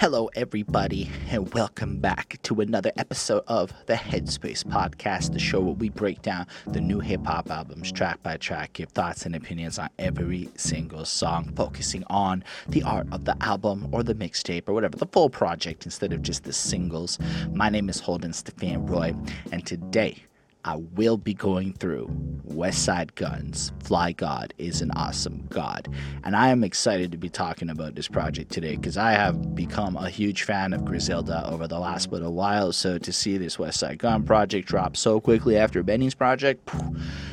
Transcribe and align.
Hello, 0.00 0.30
everybody, 0.36 1.10
and 1.28 1.52
welcome 1.54 1.98
back 1.98 2.38
to 2.44 2.60
another 2.60 2.92
episode 2.96 3.42
of 3.48 3.72
the 3.86 3.94
Headspace 3.94 4.62
Podcast, 4.62 5.32
the 5.32 5.40
show 5.40 5.58
where 5.58 5.74
we 5.74 5.88
break 5.88 6.22
down 6.22 6.46
the 6.68 6.80
new 6.80 7.00
hip 7.00 7.26
hop 7.26 7.50
albums 7.50 7.90
track 7.90 8.22
by 8.22 8.36
track, 8.36 8.74
give 8.74 8.90
thoughts 8.90 9.26
and 9.26 9.34
opinions 9.34 9.76
on 9.76 9.88
every 9.98 10.50
single 10.54 11.04
song, 11.04 11.52
focusing 11.56 12.04
on 12.06 12.44
the 12.68 12.84
art 12.84 13.08
of 13.10 13.24
the 13.24 13.36
album 13.40 13.88
or 13.90 14.04
the 14.04 14.14
mixtape 14.14 14.68
or 14.68 14.72
whatever, 14.72 14.96
the 14.96 15.06
full 15.06 15.28
project 15.28 15.84
instead 15.84 16.12
of 16.12 16.22
just 16.22 16.44
the 16.44 16.52
singles. 16.52 17.18
My 17.52 17.68
name 17.68 17.88
is 17.88 17.98
Holden 17.98 18.32
Stefan 18.32 18.86
Roy, 18.86 19.16
and 19.50 19.66
today 19.66 20.22
I 20.64 20.76
will 20.76 21.16
be 21.16 21.34
going 21.34 21.72
through 21.74 22.08
Westside 22.48 23.14
Gunn's. 23.14 23.72
Fly 23.82 24.12
God 24.12 24.52
is 24.58 24.82
an 24.82 24.90
Awesome 24.92 25.46
God. 25.50 25.88
And 26.24 26.34
I 26.34 26.48
am 26.48 26.64
excited 26.64 27.12
to 27.12 27.18
be 27.18 27.28
talking 27.28 27.70
about 27.70 27.94
this 27.94 28.08
project 28.08 28.50
today 28.50 28.76
because 28.76 28.96
I 28.96 29.12
have 29.12 29.54
become 29.54 29.96
a 29.96 30.10
huge 30.10 30.42
fan 30.42 30.72
of 30.72 30.84
Griselda 30.84 31.48
over 31.48 31.68
the 31.68 31.78
last 31.78 32.10
little 32.10 32.34
while. 32.34 32.72
So 32.72 32.98
to 32.98 33.12
see 33.12 33.38
this 33.38 33.56
Westside 33.56 33.98
Gunn 33.98 34.24
project 34.24 34.66
drop 34.68 34.96
so 34.96 35.20
quickly 35.20 35.56
after 35.56 35.82
Benny's 35.82 36.14
project, 36.14 36.68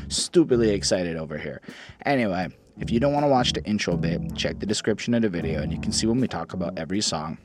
stupidly 0.07 0.69
excited 0.69 1.17
over 1.17 1.37
here. 1.37 1.61
Anyway, 2.05 2.49
if 2.79 2.91
you 2.91 2.99
don't 2.99 3.13
want 3.13 3.23
to 3.23 3.29
watch 3.29 3.53
the 3.53 3.63
intro 3.63 3.97
bit, 3.97 4.35
check 4.35 4.59
the 4.59 4.65
description 4.65 5.13
of 5.13 5.23
the 5.23 5.29
video 5.29 5.61
and 5.61 5.71
you 5.71 5.79
can 5.81 5.91
see 5.91 6.05
when 6.07 6.21
we 6.21 6.27
talk 6.27 6.53
about 6.53 6.77
every 6.77 7.01
song. 7.01 7.37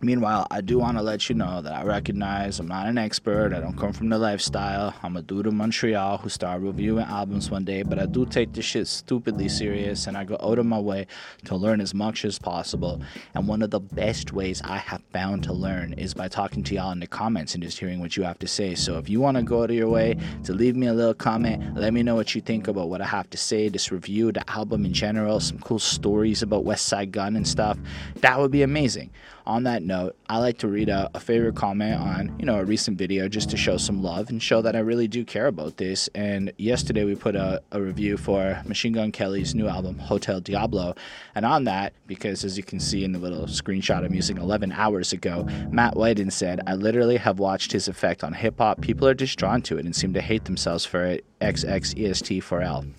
Meanwhile, 0.00 0.46
I 0.52 0.60
do 0.60 0.78
want 0.78 0.96
to 0.96 1.02
let 1.02 1.28
you 1.28 1.34
know 1.34 1.60
that 1.60 1.72
I 1.72 1.82
recognize 1.82 2.60
I'm 2.60 2.68
not 2.68 2.86
an 2.86 2.98
expert. 2.98 3.52
I 3.52 3.58
don't 3.58 3.76
come 3.76 3.92
from 3.92 4.10
the 4.10 4.18
lifestyle. 4.18 4.94
I'm 5.02 5.16
a 5.16 5.22
dude 5.22 5.48
in 5.48 5.56
Montreal 5.56 6.18
who 6.18 6.28
started 6.28 6.64
reviewing 6.64 7.04
albums 7.04 7.50
one 7.50 7.64
day, 7.64 7.82
but 7.82 7.98
I 7.98 8.06
do 8.06 8.24
take 8.24 8.52
this 8.52 8.64
shit 8.64 8.86
stupidly 8.86 9.48
serious 9.48 10.06
and 10.06 10.16
I 10.16 10.22
go 10.22 10.36
out 10.40 10.60
of 10.60 10.66
my 10.66 10.78
way 10.78 11.08
to 11.46 11.56
learn 11.56 11.80
as 11.80 11.94
much 11.94 12.24
as 12.24 12.38
possible. 12.38 13.02
And 13.34 13.48
one 13.48 13.60
of 13.60 13.72
the 13.72 13.80
best 13.80 14.32
ways 14.32 14.62
I 14.64 14.76
have 14.76 15.02
found 15.12 15.42
to 15.44 15.52
learn 15.52 15.94
is 15.94 16.14
by 16.14 16.28
talking 16.28 16.62
to 16.64 16.76
y'all 16.76 16.92
in 16.92 17.00
the 17.00 17.08
comments 17.08 17.54
and 17.54 17.62
just 17.64 17.80
hearing 17.80 17.98
what 17.98 18.16
you 18.16 18.22
have 18.22 18.38
to 18.38 18.46
say. 18.46 18.76
So 18.76 18.98
if 18.98 19.08
you 19.08 19.20
want 19.20 19.36
to 19.36 19.42
go 19.42 19.66
to 19.66 19.74
your 19.74 19.88
way 19.88 20.16
to 20.44 20.52
leave 20.52 20.76
me 20.76 20.86
a 20.86 20.94
little 20.94 21.12
comment, 21.12 21.76
let 21.76 21.92
me 21.92 22.04
know 22.04 22.14
what 22.14 22.36
you 22.36 22.40
think 22.40 22.68
about 22.68 22.88
what 22.88 23.00
I 23.00 23.06
have 23.06 23.30
to 23.30 23.36
say, 23.36 23.68
this 23.68 23.90
review, 23.90 24.30
the 24.30 24.48
album 24.48 24.84
in 24.84 24.92
general, 24.92 25.40
some 25.40 25.58
cool 25.58 25.80
stories 25.80 26.40
about 26.40 26.64
Westside 26.64 27.10
Gunn 27.10 27.34
and 27.34 27.48
stuff, 27.48 27.76
that 28.20 28.38
would 28.38 28.52
be 28.52 28.62
amazing 28.62 29.10
on 29.48 29.62
that 29.62 29.82
note, 29.82 30.14
I 30.28 30.38
like 30.38 30.58
to 30.58 30.68
read 30.68 30.90
a, 30.90 31.10
a, 31.14 31.20
favorite 31.20 31.54
comment 31.56 31.98
on, 31.98 32.36
you 32.38 32.44
know, 32.44 32.58
a 32.58 32.64
recent 32.64 32.98
video 32.98 33.28
just 33.28 33.48
to 33.50 33.56
show 33.56 33.78
some 33.78 34.02
love 34.02 34.28
and 34.28 34.42
show 34.42 34.60
that 34.60 34.76
I 34.76 34.80
really 34.80 35.08
do 35.08 35.24
care 35.24 35.46
about 35.46 35.78
this. 35.78 36.08
And 36.14 36.52
yesterday 36.58 37.04
we 37.04 37.14
put 37.14 37.34
a, 37.34 37.62
a 37.72 37.80
review 37.80 38.18
for 38.18 38.62
Machine 38.66 38.92
Gun 38.92 39.10
Kelly's 39.10 39.54
new 39.54 39.66
album, 39.66 39.98
Hotel 39.98 40.38
Diablo. 40.40 40.94
And 41.34 41.46
on 41.46 41.64
that, 41.64 41.94
because 42.06 42.44
as 42.44 42.58
you 42.58 42.62
can 42.62 42.78
see 42.78 43.04
in 43.04 43.12
the 43.12 43.18
little 43.18 43.46
screenshot 43.46 44.04
I'm 44.04 44.14
using 44.14 44.36
11 44.36 44.70
hours 44.72 45.14
ago, 45.14 45.48
Matt 45.70 45.96
Whiten 45.96 46.30
said, 46.30 46.60
I 46.66 46.74
literally 46.74 47.16
have 47.16 47.38
watched 47.38 47.72
his 47.72 47.88
effect 47.88 48.22
on 48.22 48.34
hip 48.34 48.58
hop. 48.58 48.82
People 48.82 49.08
are 49.08 49.14
just 49.14 49.38
drawn 49.38 49.62
to 49.62 49.78
it 49.78 49.86
and 49.86 49.96
seem 49.96 50.12
to 50.12 50.20
hate 50.20 50.44
themselves 50.44 50.84
for 50.84 51.06
it. 51.06 51.24
XXEST4L. 51.40 52.92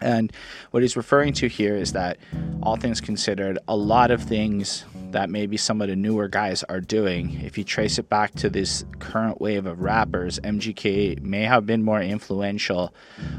And 0.00 0.32
what 0.72 0.82
he's 0.82 0.96
referring 0.96 1.32
to 1.34 1.48
here 1.48 1.74
is 1.74 1.92
that, 1.92 2.18
all 2.62 2.76
things 2.76 3.00
considered, 3.00 3.58
a 3.66 3.76
lot 3.76 4.10
of 4.10 4.22
things 4.22 4.84
that 5.16 5.30
maybe 5.30 5.56
some 5.56 5.80
of 5.80 5.88
the 5.88 5.96
newer 5.96 6.28
guys 6.28 6.62
are 6.64 6.78
doing, 6.78 7.40
if 7.42 7.56
you 7.56 7.64
trace 7.64 7.98
it 7.98 8.06
back 8.10 8.34
to 8.34 8.50
this 8.50 8.84
current 8.98 9.40
wave 9.40 9.64
of 9.64 9.80
rappers, 9.80 10.38
MGK 10.40 11.22
may 11.22 11.44
have 11.44 11.64
been 11.64 11.82
more 11.82 12.02
influential 12.02 12.92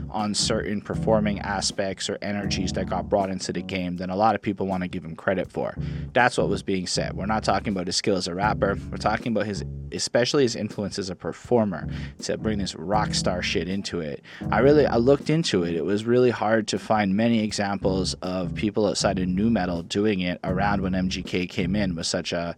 on 0.09 0.33
certain 0.33 0.81
performing 0.81 1.39
aspects 1.39 2.09
or 2.09 2.17
energies 2.23 2.73
that 2.73 2.89
got 2.89 3.07
brought 3.09 3.29
into 3.29 3.53
the 3.53 3.61
game 3.61 3.97
than 3.97 4.09
a 4.09 4.15
lot 4.15 4.33
of 4.33 4.41
people 4.41 4.65
want 4.65 4.81
to 4.81 4.87
give 4.87 5.05
him 5.05 5.15
credit 5.15 5.51
for. 5.51 5.75
That's 6.13 6.39
what 6.39 6.49
was 6.49 6.63
being 6.63 6.87
said. 6.87 7.13
We're 7.13 7.27
not 7.27 7.43
talking 7.43 7.73
about 7.73 7.85
his 7.85 7.95
skill 7.95 8.17
as 8.17 8.27
a 8.27 8.33
rapper, 8.33 8.75
we're 8.89 8.97
talking 8.97 9.31
about 9.31 9.45
his, 9.45 9.63
especially 9.91 10.41
his 10.41 10.55
influence 10.55 10.97
as 10.97 11.11
a 11.11 11.15
performer 11.15 11.87
to 12.23 12.39
bring 12.39 12.57
this 12.57 12.73
rock 12.73 13.13
star 13.13 13.43
shit 13.43 13.69
into 13.69 13.99
it. 13.99 14.23
I 14.51 14.61
really, 14.61 14.87
I 14.87 14.95
looked 14.95 15.29
into 15.29 15.61
it. 15.61 15.75
It 15.75 15.85
was 15.85 16.05
really 16.05 16.31
hard 16.31 16.67
to 16.69 16.79
find 16.79 17.15
many 17.15 17.43
examples 17.43 18.15
of 18.23 18.55
people 18.55 18.87
outside 18.87 19.19
of 19.19 19.27
nu 19.27 19.51
metal 19.51 19.83
doing 19.83 20.21
it 20.21 20.39
around 20.43 20.81
when 20.81 20.93
MGK 20.93 21.47
came 21.47 21.66
in 21.75 21.95
with 21.95 22.07
such 22.07 22.31
a 22.33 22.55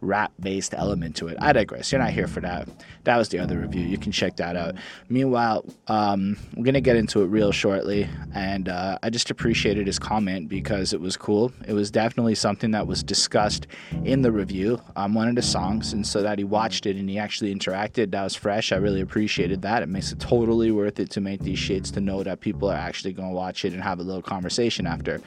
rap 0.00 0.32
based 0.40 0.74
element 0.74 1.16
to 1.16 1.28
it. 1.28 1.36
I 1.40 1.52
digress. 1.52 1.92
You're 1.92 2.00
not 2.00 2.10
here 2.10 2.26
for 2.26 2.40
that. 2.40 2.68
That 3.04 3.16
was 3.16 3.28
the 3.28 3.38
other 3.38 3.58
review. 3.58 3.82
You 3.82 3.98
can 3.98 4.12
check 4.12 4.36
that 4.36 4.56
out. 4.56 4.74
Meanwhile, 5.08 5.64
um, 5.88 6.36
we're 6.56 6.64
going 6.64 6.74
to 6.74 6.80
get 6.80 6.96
into 6.96 7.22
it 7.22 7.26
real 7.26 7.52
shortly. 7.52 8.08
And 8.34 8.68
uh, 8.68 8.98
I 9.02 9.10
just 9.10 9.30
appreciated 9.30 9.86
his 9.86 9.98
comment 9.98 10.48
because 10.48 10.92
it 10.92 11.00
was 11.00 11.16
cool. 11.16 11.52
It 11.66 11.72
was 11.72 11.90
definitely 11.90 12.34
something 12.34 12.70
that 12.72 12.86
was 12.86 13.02
discussed 13.02 13.66
in 14.04 14.22
the 14.22 14.32
review 14.32 14.80
on 14.96 15.14
one 15.14 15.28
of 15.28 15.34
the 15.34 15.42
songs. 15.42 15.92
And 15.92 16.06
so 16.06 16.22
that 16.22 16.38
he 16.38 16.44
watched 16.44 16.86
it 16.86 16.96
and 16.96 17.08
he 17.08 17.18
actually 17.18 17.54
interacted, 17.54 18.10
that 18.12 18.22
was 18.22 18.34
fresh. 18.34 18.72
I 18.72 18.76
really 18.76 19.00
appreciated 19.00 19.62
that. 19.62 19.82
It 19.82 19.88
makes 19.88 20.12
it 20.12 20.20
totally 20.20 20.70
worth 20.70 21.00
it 21.00 21.10
to 21.10 21.20
make 21.20 21.40
these 21.40 21.58
shits 21.58 21.92
to 21.94 22.00
know 22.00 22.22
that 22.22 22.40
people 22.40 22.70
are 22.70 22.76
actually 22.76 23.12
going 23.12 23.30
to 23.30 23.34
watch 23.34 23.64
it 23.64 23.72
and 23.72 23.82
have 23.82 23.98
a 23.98 24.02
little 24.02 24.22
conversation 24.22 24.86
after. 24.86 25.20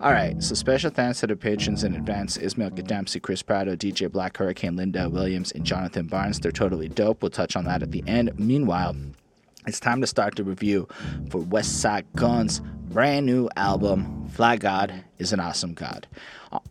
All 0.00 0.12
right. 0.12 0.42
So 0.42 0.54
special 0.54 0.90
thanks 0.90 1.20
to 1.20 1.26
the 1.26 1.36
patrons 1.36 1.84
in 1.84 1.94
advance 1.94 2.36
Ismail 2.36 2.70
Dempsey, 2.70 3.20
Chris 3.20 3.42
Prado, 3.42 3.76
DJ 3.76 4.07
Black 4.08 4.36
Hurricane, 4.36 4.76
Linda 4.76 5.00
mm-hmm. 5.00 5.14
Williams, 5.14 5.52
and 5.52 5.60
mm-hmm. 5.60 5.68
Jonathan 5.68 6.06
Barnes. 6.06 6.40
They're 6.40 6.52
totally 6.52 6.88
dope. 6.88 7.22
We'll 7.22 7.30
touch 7.30 7.56
on 7.56 7.64
that 7.64 7.82
at 7.82 7.92
the 7.92 8.04
end. 8.06 8.32
Meanwhile, 8.38 8.96
it's 9.66 9.80
time 9.80 10.00
to 10.00 10.06
start 10.06 10.36
the 10.36 10.44
review 10.44 10.88
for 11.30 11.40
Westside 11.40 12.04
Gunn's 12.16 12.60
brand 12.90 13.26
new 13.26 13.48
album, 13.56 14.28
Fly 14.28 14.56
God 14.56 15.04
is 15.18 15.32
an 15.32 15.40
Awesome 15.40 15.74
God. 15.74 16.06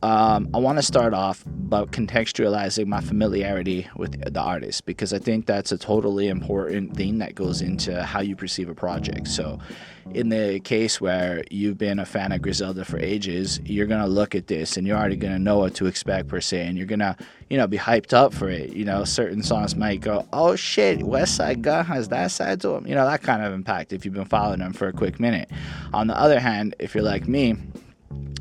Um, 0.01 0.49
I 0.53 0.57
want 0.57 0.77
to 0.77 0.81
start 0.81 1.13
off 1.13 1.43
by 1.45 1.85
contextualizing 1.85 2.87
my 2.87 3.01
familiarity 3.01 3.87
with 3.95 4.33
the 4.33 4.39
artist 4.41 4.85
because 4.85 5.13
I 5.13 5.19
think 5.19 5.45
that's 5.45 5.71
a 5.71 5.77
totally 5.77 6.29
important 6.29 6.95
thing 6.95 7.19
that 7.19 7.35
goes 7.35 7.61
into 7.61 8.03
how 8.03 8.21
you 8.21 8.35
perceive 8.35 8.69
a 8.69 8.75
project. 8.75 9.27
So, 9.27 9.59
in 10.13 10.29
the 10.29 10.59
case 10.61 11.01
where 11.01 11.43
you've 11.51 11.77
been 11.77 11.99
a 11.99 12.05
fan 12.05 12.31
of 12.31 12.41
Griselda 12.41 12.85
for 12.85 12.97
ages, 12.97 13.59
you're 13.65 13.85
gonna 13.85 14.07
look 14.07 14.33
at 14.33 14.47
this 14.47 14.77
and 14.77 14.87
you're 14.87 14.97
already 14.97 15.17
gonna 15.17 15.37
know 15.37 15.59
what 15.59 15.75
to 15.75 15.85
expect 15.85 16.27
per 16.27 16.41
se, 16.41 16.65
and 16.65 16.77
you're 16.77 16.87
gonna, 16.87 17.15
you 17.49 17.57
know, 17.57 17.67
be 17.67 17.77
hyped 17.77 18.13
up 18.13 18.33
for 18.33 18.49
it. 18.49 18.73
You 18.73 18.85
know, 18.85 19.03
certain 19.03 19.43
songs 19.43 19.75
might 19.75 20.01
go, 20.01 20.25
"Oh 20.33 20.55
shit, 20.55 20.99
Westside 20.99 21.61
Gunn 21.61 21.85
has 21.85 22.07
that 22.09 22.31
side 22.31 22.61
to 22.61 22.69
him," 22.75 22.87
you 22.87 22.95
know, 22.95 23.05
that 23.05 23.21
kind 23.21 23.43
of 23.43 23.53
impact 23.53 23.93
if 23.93 24.05
you've 24.05 24.13
been 24.13 24.25
following 24.25 24.59
them 24.59 24.73
for 24.73 24.87
a 24.87 24.93
quick 24.93 25.19
minute. 25.19 25.51
On 25.93 26.07
the 26.07 26.19
other 26.19 26.39
hand, 26.39 26.75
if 26.79 26.95
you're 26.95 27.03
like 27.03 27.27
me 27.27 27.57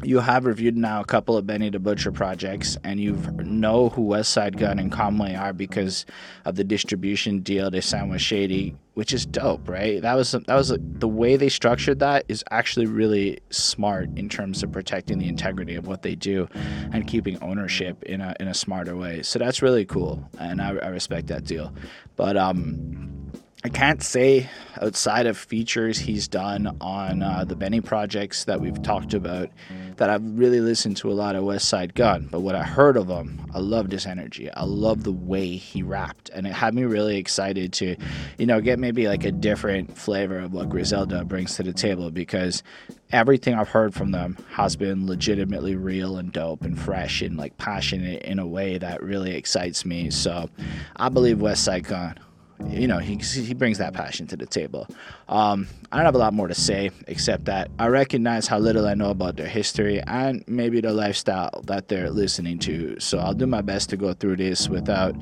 you 0.03 0.21
have 0.21 0.45
reviewed 0.45 0.77
now 0.77 1.01
a 1.01 1.05
couple 1.05 1.37
of 1.37 1.47
Benny 1.47 1.71
the 1.71 1.79
Butcher 1.79 2.13
projects, 2.13 2.77
and 2.85 3.01
you 3.01 3.15
know 3.39 3.89
who 3.89 4.03
Westside 4.03 4.57
Gunn 4.57 4.79
and 4.79 4.93
Conway 4.93 5.35
are 5.35 5.53
because 5.53 6.07
of 6.45 6.57
the 6.57 6.65
distribution 6.65 7.41
deal 7.41 7.71
they 7.71 7.81
signed 7.81 8.11
with 8.11 8.21
Shady, 8.21 8.77
which 8.95 9.13
is 9.13 9.27
dope, 9.27 9.69
right? 9.69 10.01
That 10.01 10.15
was 10.15 10.33
that 10.33 10.49
was 10.49 10.77
the 10.79 11.09
way 11.09 11.37
they 11.37 11.49
structured 11.49 11.99
that 12.01 12.25
is 12.29 12.45
actually 12.51 12.87
really 12.87 13.41
smart 13.51 14.11
in 14.17 14.29
terms 14.29 14.63
of 14.63 14.71
protecting 14.71 15.19
the 15.19 15.29
integrity 15.29 15.75
of 15.75 15.87
what 15.87 16.03
they 16.03 16.15
do 16.15 16.49
and 16.93 17.07
keeping 17.07 17.43
ownership 17.43 18.03
in 18.05 18.21
a 18.21 18.35
in 18.39 18.49
a 18.49 18.55
smarter 18.55 18.97
way. 18.97 19.23
So 19.23 19.39
that's 19.39 19.63
really 19.63 19.87
cool, 19.87 20.29
and 20.39 20.61
I, 20.61 20.77
I 20.77 20.89
respect 20.89 21.29
that 21.29 21.45
deal. 21.45 21.73
But 22.17 22.37
um 22.37 23.33
I 23.65 23.69
can't 23.69 24.03
say 24.03 24.49
outside 24.81 25.27
of 25.27 25.37
features 25.37 25.99
he's 25.99 26.29
done 26.29 26.77
on 26.81 27.23
uh, 27.23 27.45
the 27.45 27.57
Benny 27.57 27.81
projects 27.81 28.45
that 28.45 28.61
we've 28.61 28.81
talked 28.83 29.15
about 29.15 29.49
that 29.97 30.11
I've 30.11 30.39
really 30.39 30.61
listened 30.61 30.99
to 30.99 31.11
a 31.11 31.15
lot 31.15 31.35
of 31.35 31.45
Westside 31.45 31.95
Gunn. 31.95 32.29
But 32.31 32.41
what 32.41 32.55
I 32.55 32.63
heard 32.63 32.97
of 32.97 33.09
him, 33.09 33.51
I 33.55 33.59
loved 33.59 33.93
his 33.93 34.07
energy. 34.07 34.51
I 34.53 34.65
love 34.65 35.05
the 35.05 35.13
way 35.13 35.57
he 35.57 35.83
rapped, 35.83 36.29
and 36.35 36.47
it 36.47 36.53
had 36.53 36.75
me 36.75 36.85
really 36.85 37.17
excited 37.17 37.73
to, 37.75 37.97
you 38.39 38.47
know, 38.47 38.61
get 38.61 38.79
maybe 38.79 39.09
like 39.09 39.25
a 39.25 39.33
different 39.33 39.97
flavor 39.97 40.39
of 40.39 40.53
what 40.53 40.69
Griselda 40.69 41.25
brings 41.25 41.57
to 41.57 41.63
the 41.63 41.73
table 41.73 42.11
because 42.11 42.63
everything 43.11 43.55
I've 43.55 43.71
heard 43.71 43.95
from 43.95 44.11
them 44.11 44.37
has 44.51 44.77
been 44.77 45.07
legitimately 45.07 45.77
real 45.77 46.19
and 46.19 46.31
dope 46.31 46.63
and 46.63 46.79
fresh 46.79 47.23
and 47.23 47.37
like 47.37 47.57
passionate 47.57 48.23
in 48.23 48.39
a 48.39 48.47
way 48.47 48.79
that 48.79 49.03
really 49.03 49.35
excites 49.35 49.85
me. 49.85 50.11
So 50.11 50.51
I 50.97 51.09
believe 51.09 51.41
West 51.41 51.67
Westside 51.67 51.89
Gunn 51.89 52.19
you 52.69 52.89
know, 52.89 52.99
he, 52.99 53.17
he 53.17 53.55
brings 53.55 53.79
that 53.79 53.93
passion 53.93 54.27
to 54.29 54.37
the 54.37 54.47
table. 54.47 54.87
Um, 55.29 55.69
I 55.93 55.97
don't 55.97 56.07
have 56.07 56.15
a 56.15 56.19
lot 56.19 56.35
more 56.35 56.49
to 56.49 56.55
say 56.55 56.91
except 57.07 57.45
that 57.47 57.71
I 57.79 57.89
recognize 57.89 58.47
how 58.47 58.59
little 58.59 58.87
I 58.87 58.95
know 58.95 59.11
about 59.11 59.37
their 59.37 59.49
history 59.49 60.01
and 60.07 60.45
maybe 60.47 60.81
the 60.81 60.93
lifestyle 60.93 61.63
that 61.67 61.89
they're 61.89 62.11
listening 62.11 62.59
to. 62.61 62.99
So 63.01 63.19
I'll 63.19 63.35
do 63.35 63.47
my 63.47 63.61
best 63.63 63.91
to 63.91 63.97
go 63.97 64.15
through 64.15 64.37
this 64.37 64.69
without, 64.69 65.15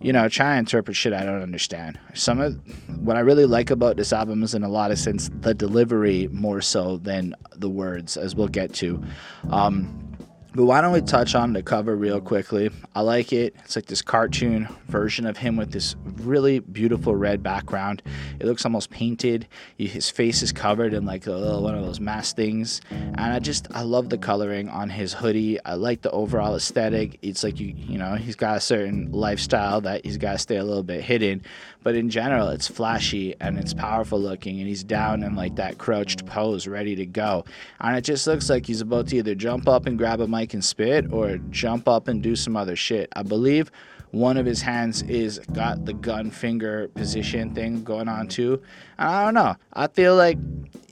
you 0.00 0.12
know, 0.12 0.28
trying 0.28 0.56
to 0.56 0.58
interpret 0.60 0.96
shit 0.96 1.12
I 1.12 1.24
don't 1.24 1.42
understand. 1.42 1.98
Some 2.14 2.40
of 2.40 2.58
what 2.98 3.16
I 3.16 3.20
really 3.20 3.46
like 3.46 3.70
about 3.70 3.96
this 3.96 4.12
album 4.12 4.42
is, 4.42 4.54
in 4.54 4.64
a 4.64 4.68
lot 4.68 4.90
of 4.90 4.98
sense, 4.98 5.30
the 5.40 5.54
delivery 5.54 6.28
more 6.32 6.60
so 6.60 6.96
than 6.98 7.34
the 7.54 7.68
words, 7.68 8.16
as 8.16 8.34
we'll 8.34 8.48
get 8.48 8.74
to. 8.74 9.02
Um, 9.50 10.11
But 10.54 10.64
why 10.64 10.82
don't 10.82 10.92
we 10.92 11.00
touch 11.00 11.34
on 11.34 11.54
the 11.54 11.62
cover 11.62 11.96
real 11.96 12.20
quickly? 12.20 12.68
I 12.94 13.00
like 13.00 13.32
it. 13.32 13.56
It's 13.64 13.74
like 13.74 13.86
this 13.86 14.02
cartoon 14.02 14.68
version 14.86 15.24
of 15.24 15.38
him 15.38 15.56
with 15.56 15.72
this 15.72 15.96
really 16.18 16.58
beautiful 16.58 17.16
red 17.16 17.42
background. 17.42 18.02
It 18.38 18.44
looks 18.44 18.66
almost 18.66 18.90
painted. 18.90 19.48
His 19.78 20.10
face 20.10 20.42
is 20.42 20.52
covered 20.52 20.92
in 20.92 21.06
like 21.06 21.26
a 21.26 21.32
little 21.32 21.62
one 21.62 21.74
of 21.74 21.82
those 21.82 22.00
mask 22.00 22.36
things. 22.36 22.82
And 22.90 23.18
I 23.18 23.38
just 23.38 23.66
I 23.70 23.80
love 23.80 24.10
the 24.10 24.18
coloring 24.18 24.68
on 24.68 24.90
his 24.90 25.14
hoodie. 25.14 25.58
I 25.64 25.72
like 25.72 26.02
the 26.02 26.10
overall 26.10 26.54
aesthetic. 26.54 27.18
It's 27.22 27.42
like 27.42 27.58
you 27.58 27.68
you 27.74 27.96
know, 27.96 28.16
he's 28.16 28.36
got 28.36 28.58
a 28.58 28.60
certain 28.60 29.10
lifestyle 29.10 29.80
that 29.80 30.04
he's 30.04 30.18
got 30.18 30.32
to 30.32 30.38
stay 30.38 30.56
a 30.56 30.64
little 30.64 30.82
bit 30.82 31.02
hidden. 31.02 31.42
But 31.82 31.96
in 31.96 32.10
general, 32.10 32.48
it's 32.50 32.68
flashy 32.68 33.34
and 33.40 33.58
it's 33.58 33.74
powerful 33.74 34.20
looking, 34.20 34.60
and 34.60 34.68
he's 34.68 34.84
down 34.84 35.22
in 35.24 35.34
like 35.34 35.56
that 35.56 35.78
crouched 35.78 36.26
pose, 36.26 36.68
ready 36.68 36.94
to 36.96 37.06
go. 37.06 37.44
And 37.80 37.96
it 37.96 38.02
just 38.02 38.26
looks 38.26 38.48
like 38.50 38.66
he's 38.66 38.82
about 38.82 39.08
to 39.08 39.16
either 39.16 39.34
jump 39.34 39.66
up 39.66 39.86
and 39.86 39.98
grab 39.98 40.20
a 40.20 40.28
mic 40.28 40.41
and 40.54 40.64
spit, 40.64 41.12
or 41.12 41.38
jump 41.50 41.88
up 41.88 42.08
and 42.08 42.22
do 42.22 42.34
some 42.36 42.56
other 42.56 42.76
shit. 42.76 43.08
I 43.14 43.22
believe 43.22 43.70
one 44.12 44.36
of 44.36 44.44
his 44.44 44.60
hands 44.60 45.02
is 45.02 45.38
got 45.52 45.86
the 45.86 45.94
gun 45.94 46.30
finger 46.30 46.88
position 46.88 47.54
thing 47.54 47.82
going 47.82 48.08
on 48.08 48.28
too. 48.28 48.62
And 48.98 49.08
I 49.08 49.24
don't 49.24 49.34
know. 49.34 49.56
I 49.72 49.86
feel 49.88 50.16
like 50.16 50.38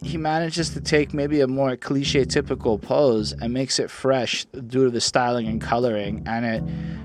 he 0.03 0.17
manages 0.17 0.71
to 0.71 0.81
take 0.81 1.13
maybe 1.13 1.43
a 1.43 1.47
more 1.47 1.77
cliche 1.77 2.25
typical 2.25 2.79
pose 2.79 3.33
and 3.33 3.53
makes 3.53 3.79
it 3.79 3.91
fresh 3.91 4.47
due 4.47 4.85
to 4.85 4.91
the 4.91 5.03
styling 5.03 5.47
and 5.47 5.61
coloring 5.61 6.23
and 6.27 6.47
it 6.47 6.63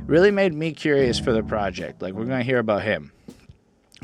really 0.07 0.31
made 0.31 0.53
me 0.53 0.71
curious 0.71 1.19
for 1.19 1.33
the 1.33 1.43
project. 1.43 2.01
Like 2.01 2.13
we're 2.13 2.25
going 2.25 2.39
to 2.39 2.45
hear 2.45 2.59
about 2.59 2.83
him. 2.83 3.11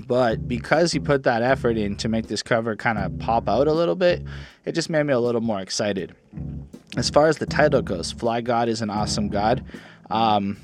But 0.07 0.48
because 0.48 0.92
he 0.92 1.00
put 1.00 1.24
that 1.24 1.42
effort 1.42 1.77
in 1.77 1.95
to 1.98 2.09
make 2.09 2.27
this 2.27 2.44
cover 2.44 2.75
kind 2.75 2.98
of 2.98 3.18
pop 3.19 3.48
out 3.48 3.68
a 3.68 3.74
little 3.74 3.95
bit, 3.95 4.24
it 4.65 4.74
just 4.74 4.89
made 4.89 5.03
me 5.03 5.13
a 5.13 5.19
little 5.19 5.42
more 5.42 5.59
excited. 5.59 6.15
As 6.98 7.09
far 7.09 7.27
as 7.27 7.38
the 7.38 7.45
title 7.45 7.81
goes, 7.81 8.12
Fly 8.12 8.42
God 8.42 8.69
is 8.69 8.81
an 8.81 8.89
awesome 8.89 9.30
God. 9.30 9.63
Um, 10.09 10.57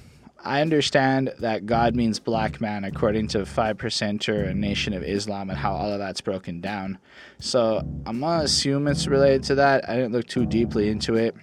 I 0.44 0.62
understand 0.62 1.34
that 1.40 1.66
God 1.66 1.96
means 1.96 2.20
black 2.20 2.62
man 2.62 2.84
according 2.84 3.28
to 3.30 3.40
5% 3.40 4.30
or 4.30 4.44
a 4.44 4.54
Nation 4.54 4.94
of 4.94 5.04
Islam 5.04 5.50
and 5.50 5.58
how 5.58 5.74
all 5.74 5.92
of 5.92 6.00
that's 6.00 6.22
broken 6.22 6.62
down. 6.62 7.00
So 7.40 7.82
I'm 8.06 8.20
to 8.20 8.44
assume 8.44 8.88
it's 8.88 9.08
related 9.08 9.44
to 9.44 9.56
that. 9.56 9.90
I 9.90 9.96
didn't 9.96 10.14
look 10.14 10.28
too 10.28 10.46
deeply 10.46 10.90
into 10.90 11.16
it. 11.16 11.36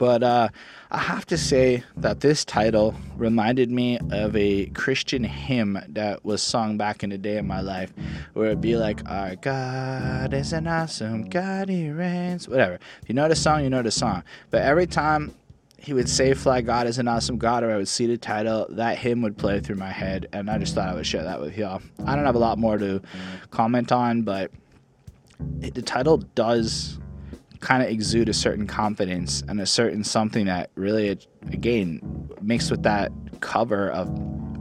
But 0.00 0.22
uh, 0.22 0.48
I 0.90 0.96
have 0.96 1.26
to 1.26 1.36
say 1.36 1.84
that 1.98 2.20
this 2.20 2.42
title 2.42 2.94
reminded 3.18 3.70
me 3.70 3.98
of 4.10 4.34
a 4.34 4.64
Christian 4.68 5.22
hymn 5.22 5.78
that 5.90 6.24
was 6.24 6.40
sung 6.42 6.78
back 6.78 7.04
in 7.04 7.10
the 7.10 7.18
day 7.18 7.36
in 7.36 7.46
my 7.46 7.60
life, 7.60 7.92
where 8.32 8.46
it'd 8.46 8.62
be 8.62 8.76
like, 8.76 9.06
Our 9.06 9.36
God 9.36 10.32
is 10.32 10.54
an 10.54 10.66
awesome 10.66 11.28
God, 11.28 11.68
He 11.68 11.90
reigns. 11.90 12.48
Whatever. 12.48 12.78
If 13.02 13.10
you 13.10 13.14
know 13.14 13.28
the 13.28 13.36
song, 13.36 13.62
you 13.62 13.68
know 13.68 13.82
the 13.82 13.90
song. 13.90 14.22
But 14.48 14.62
every 14.62 14.86
time 14.86 15.34
he 15.76 15.92
would 15.92 16.08
say 16.08 16.32
Fly 16.32 16.62
God 16.62 16.86
is 16.86 16.98
an 16.98 17.06
awesome 17.06 17.36
God, 17.36 17.62
or 17.62 17.70
I 17.70 17.76
would 17.76 17.86
see 17.86 18.06
the 18.06 18.16
title, 18.16 18.68
that 18.70 18.96
hymn 18.96 19.20
would 19.20 19.36
play 19.36 19.60
through 19.60 19.76
my 19.76 19.92
head, 19.92 20.28
and 20.32 20.48
I 20.48 20.56
just 20.56 20.74
thought 20.74 20.88
I 20.88 20.94
would 20.94 21.06
share 21.06 21.24
that 21.24 21.42
with 21.42 21.58
y'all. 21.58 21.82
I 22.06 22.16
don't 22.16 22.24
have 22.24 22.36
a 22.36 22.38
lot 22.38 22.56
more 22.56 22.78
to 22.78 23.02
comment 23.50 23.92
on, 23.92 24.22
but 24.22 24.50
the 25.58 25.82
title 25.82 26.16
does 26.34 26.98
kind 27.60 27.82
of 27.82 27.88
exude 27.90 28.28
a 28.28 28.34
certain 28.34 28.66
confidence 28.66 29.42
and 29.48 29.60
a 29.60 29.66
certain 29.66 30.02
something 30.02 30.46
that 30.46 30.70
really, 30.74 31.08
again, 31.52 32.28
mixed 32.40 32.70
with 32.70 32.82
that 32.82 33.12
cover 33.40 33.90
of 33.90 34.08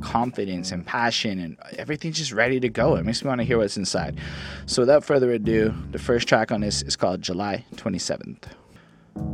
confidence 0.02 0.72
and 0.72 0.86
passion 0.86 1.40
and 1.40 1.58
everything's 1.78 2.18
just 2.18 2.32
ready 2.32 2.60
to 2.60 2.70
go. 2.70 2.96
It 2.96 3.06
makes 3.06 3.24
me 3.24 3.28
want 3.28 3.40
to 3.40 3.46
hear 3.46 3.58
what's 3.58 3.78
inside. 3.78 4.20
So, 4.66 4.82
without 4.82 5.04
further 5.04 5.32
ado, 5.32 5.74
the 5.92 6.00
first 6.00 6.28
track 6.28 6.52
on 6.52 6.62
this 6.62 6.82
is 6.82 6.96
called 6.96 7.22
July 7.22 7.66
27th. 7.76 8.44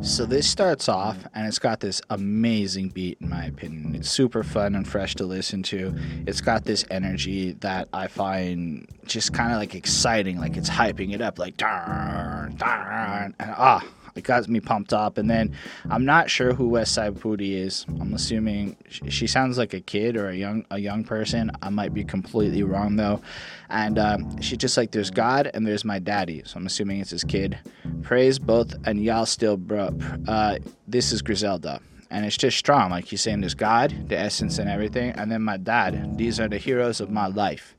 So 0.01 0.25
this 0.25 0.47
starts 0.47 0.87
off 0.87 1.17
and 1.33 1.47
it's 1.47 1.57
got 1.57 1.79
this 1.79 1.99
amazing 2.11 2.89
beat 2.89 3.17
in 3.21 3.29
my 3.29 3.45
opinion. 3.45 3.95
It's 3.95 4.09
super 4.09 4.43
fun 4.43 4.75
and 4.75 4.87
fresh 4.87 5.15
to 5.15 5.25
listen 5.25 5.63
to. 5.63 5.95
It's 6.27 6.41
got 6.41 6.63
this 6.63 6.85
energy 6.91 7.53
that 7.61 7.89
I 7.91 8.07
find 8.07 8.87
just 9.05 9.33
kind 9.33 9.51
of 9.51 9.57
like 9.57 9.73
exciting, 9.73 10.39
like 10.39 10.57
it's 10.57 10.69
hyping 10.69 11.13
it 11.13 11.21
up 11.21 11.39
like 11.39 11.57
darn, 11.57 12.55
darn, 12.55 13.33
and 13.39 13.53
ah, 13.57 13.83
it 14.15 14.23
got 14.23 14.47
me 14.47 14.59
pumped 14.59 14.93
up. 14.93 15.17
And 15.17 15.29
then 15.29 15.55
I'm 15.89 16.05
not 16.05 16.29
sure 16.29 16.53
who 16.53 16.69
Westside 16.69 17.19
Pootie 17.19 17.55
is. 17.55 17.85
I'm 17.99 18.13
assuming 18.13 18.77
she 18.87 19.27
sounds 19.27 19.57
like 19.57 19.73
a 19.73 19.81
kid 19.81 20.15
or 20.15 20.29
a 20.29 20.35
young 20.35 20.65
a 20.71 20.79
young 20.79 21.03
person. 21.03 21.51
I 21.61 21.69
might 21.69 21.93
be 21.93 22.03
completely 22.03 22.63
wrong 22.63 22.95
though. 22.95 23.21
And 23.69 23.99
um, 23.99 24.41
she's 24.41 24.57
just 24.57 24.77
like, 24.77 24.91
there's 24.91 25.11
God 25.11 25.51
and 25.53 25.67
there's 25.67 25.85
my 25.85 25.99
daddy. 25.99 26.41
So 26.45 26.57
I'm 26.57 26.65
assuming 26.65 27.01
it's 27.01 27.11
his 27.11 27.23
kid. 27.23 27.59
Praise 28.01 28.39
both 28.39 28.73
and 28.85 29.03
y'all 29.03 29.25
still 29.25 29.57
bro. 29.57 29.89
Uh, 30.27 30.59
this 30.87 31.11
is 31.11 31.21
Griselda 31.21 31.81
and 32.09 32.25
it's 32.25 32.37
just 32.37 32.57
strong. 32.57 32.91
Like 32.91 33.05
he's 33.05 33.21
saying, 33.21 33.41
there's 33.41 33.55
God, 33.55 34.07
the 34.07 34.17
essence, 34.17 34.59
and 34.59 34.69
everything, 34.69 35.11
and 35.11 35.31
then 35.31 35.41
my 35.41 35.57
dad. 35.57 36.17
These 36.17 36.39
are 36.39 36.47
the 36.47 36.57
heroes 36.57 37.01
of 37.01 37.09
my 37.09 37.27
life. 37.27 37.75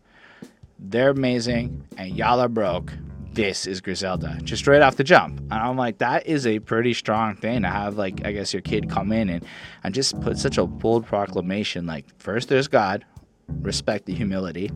They're 0.79 1.11
amazing, 1.11 1.85
and 1.97 2.15
y'all 2.15 2.41
are 2.41 2.49
broke 2.49 2.93
this 3.37 3.67
is 3.67 3.83
Griselda, 3.83 4.39
just 4.43 4.67
right 4.67 4.81
off 4.81 4.97
the 4.97 5.05
jump. 5.05 5.39
And 5.39 5.53
I'm 5.53 5.77
like, 5.77 5.99
that 5.99 6.27
is 6.27 6.47
a 6.47 6.59
pretty 6.59 6.95
strong 6.95 7.37
thing 7.37 7.63
to 7.63 7.69
have, 7.69 7.97
like, 7.97 8.25
I 8.25 8.33
guess 8.33 8.55
your 8.55 8.63
kid 8.63 8.91
come 8.91 9.13
in 9.13 9.29
and, 9.29 9.45
and 9.85 9.95
just 9.95 10.19
put 10.23 10.39
such 10.39 10.57
a 10.57 10.67
bold 10.67 11.05
proclamation. 11.05 11.85
Like, 11.87 12.07
first 12.19 12.49
there's 12.49 12.67
God, 12.67 13.05
respect 13.61 14.07
the 14.07 14.15
humility, 14.15 14.73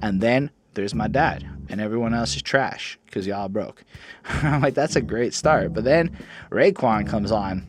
and 0.00 0.20
then 0.20 0.50
there's 0.74 0.94
my 0.94 1.08
dad, 1.08 1.44
and 1.68 1.80
everyone 1.80 2.14
else 2.14 2.36
is 2.36 2.42
trash 2.42 2.98
because 3.06 3.26
y'all 3.26 3.48
broke. 3.48 3.82
I'm 4.24 4.62
like, 4.62 4.74
that's 4.74 4.94
a 4.96 5.02
great 5.02 5.34
start. 5.34 5.74
But 5.74 5.82
then 5.82 6.16
Raekwon 6.50 7.08
comes 7.08 7.32
on, 7.32 7.66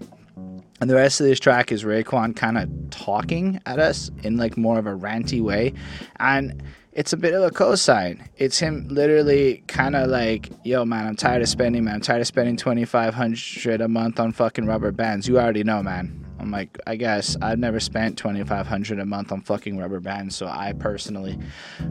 and 0.79 0.87
the 0.87 0.95
rest 0.95 1.19
of 1.21 1.25
this 1.25 1.39
track 1.39 1.71
is 1.71 1.83
Raekwon 1.83 2.35
kind 2.35 2.59
of 2.59 2.69
talking 2.91 3.59
at 3.65 3.79
us 3.79 4.11
in 4.21 4.37
like 4.37 4.57
more 4.57 4.77
of 4.77 4.85
a 4.85 4.95
ranty 4.95 5.41
way. 5.41 5.73
And 6.19 6.61
it's 6.95 7.11
a 7.11 7.17
bit 7.17 7.33
of 7.33 7.43
a 7.43 7.49
cosign. 7.49 8.25
It's 8.37 8.57
him 8.57 8.87
literally 8.87 9.63
kind 9.67 9.97
of 9.97 10.09
like, 10.09 10.49
yo, 10.63 10.85
man, 10.85 11.05
I'm 11.05 11.15
tired 11.17 11.41
of 11.41 11.49
spending, 11.49 11.83
man. 11.83 11.95
I'm 11.95 12.01
tired 12.01 12.21
of 12.21 12.27
spending 12.27 12.55
2500 12.55 13.81
a 13.81 13.87
month 13.89 14.17
on 14.17 14.31
fucking 14.31 14.65
rubber 14.65 14.93
bands. 14.93 15.27
You 15.27 15.37
already 15.37 15.65
know, 15.65 15.83
man. 15.83 16.25
I'm 16.39 16.51
like, 16.51 16.79
I 16.87 16.95
guess 16.95 17.35
I've 17.41 17.59
never 17.59 17.81
spent 17.81 18.17
2500 18.17 18.99
a 18.99 19.05
month 19.05 19.33
on 19.33 19.41
fucking 19.41 19.77
rubber 19.77 19.99
bands, 19.99 20.37
so 20.37 20.47
I 20.47 20.71
personally 20.73 21.37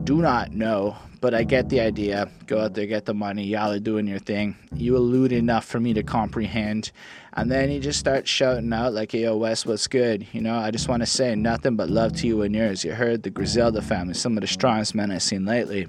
do 0.04 0.22
not 0.22 0.52
know. 0.52 0.96
But 1.20 1.34
I 1.34 1.44
get 1.44 1.68
the 1.68 1.80
idea. 1.80 2.30
Go 2.46 2.60
out 2.60 2.74
there, 2.74 2.86
get 2.86 3.04
the 3.04 3.14
money. 3.14 3.44
Y'all 3.44 3.72
are 3.72 3.78
doing 3.78 4.06
your 4.06 4.18
thing. 4.18 4.56
You 4.74 4.96
elude 4.96 5.32
enough 5.32 5.64
for 5.64 5.80
me 5.80 5.92
to 5.94 6.02
comprehend. 6.02 6.92
And 7.36 7.50
then 7.50 7.68
he 7.68 7.80
just 7.80 7.98
starts 7.98 8.30
shouting 8.30 8.72
out, 8.72 8.94
like, 8.94 9.12
yo, 9.12 9.36
Wes, 9.36 9.66
what's 9.66 9.88
good? 9.88 10.26
You 10.32 10.40
know, 10.40 10.56
I 10.56 10.70
just 10.70 10.88
want 10.88 11.02
to 11.02 11.06
say 11.06 11.34
nothing 11.34 11.74
but 11.74 11.90
love 11.90 12.12
to 12.14 12.26
you 12.28 12.42
and 12.42 12.54
yours. 12.54 12.84
You 12.84 12.92
heard 12.92 13.24
the 13.24 13.30
Griselda 13.30 13.82
family, 13.82 14.14
some 14.14 14.36
of 14.36 14.40
the 14.40 14.46
strongest 14.46 14.94
men 14.94 15.10
I've 15.10 15.22
seen 15.22 15.44
lately. 15.44 15.88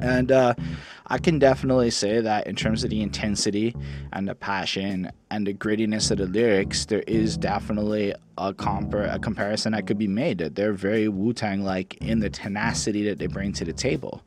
And 0.00 0.32
uh, 0.32 0.54
I 1.06 1.18
can 1.18 1.38
definitely 1.38 1.90
say 1.90 2.20
that 2.20 2.48
in 2.48 2.56
terms 2.56 2.82
of 2.82 2.90
the 2.90 3.02
intensity 3.02 3.74
and 4.12 4.28
the 4.28 4.34
passion 4.34 5.10
and 5.30 5.46
the 5.46 5.54
grittiness 5.54 6.10
of 6.10 6.18
the 6.18 6.26
lyrics, 6.26 6.86
there 6.86 7.02
is 7.06 7.36
definitely 7.36 8.14
a, 8.38 8.52
compar- 8.54 9.12
a 9.12 9.18
comparison 9.18 9.72
that 9.72 9.86
could 9.86 9.98
be 9.98 10.08
made. 10.08 10.38
That 10.38 10.54
they're 10.54 10.72
very 10.72 11.08
Wu 11.08 11.32
Tang 11.32 11.64
like 11.64 11.96
in 11.96 12.20
the 12.20 12.30
tenacity 12.30 13.04
that 13.04 13.18
they 13.18 13.26
bring 13.26 13.52
to 13.54 13.64
the 13.64 13.72
table. 13.72 14.22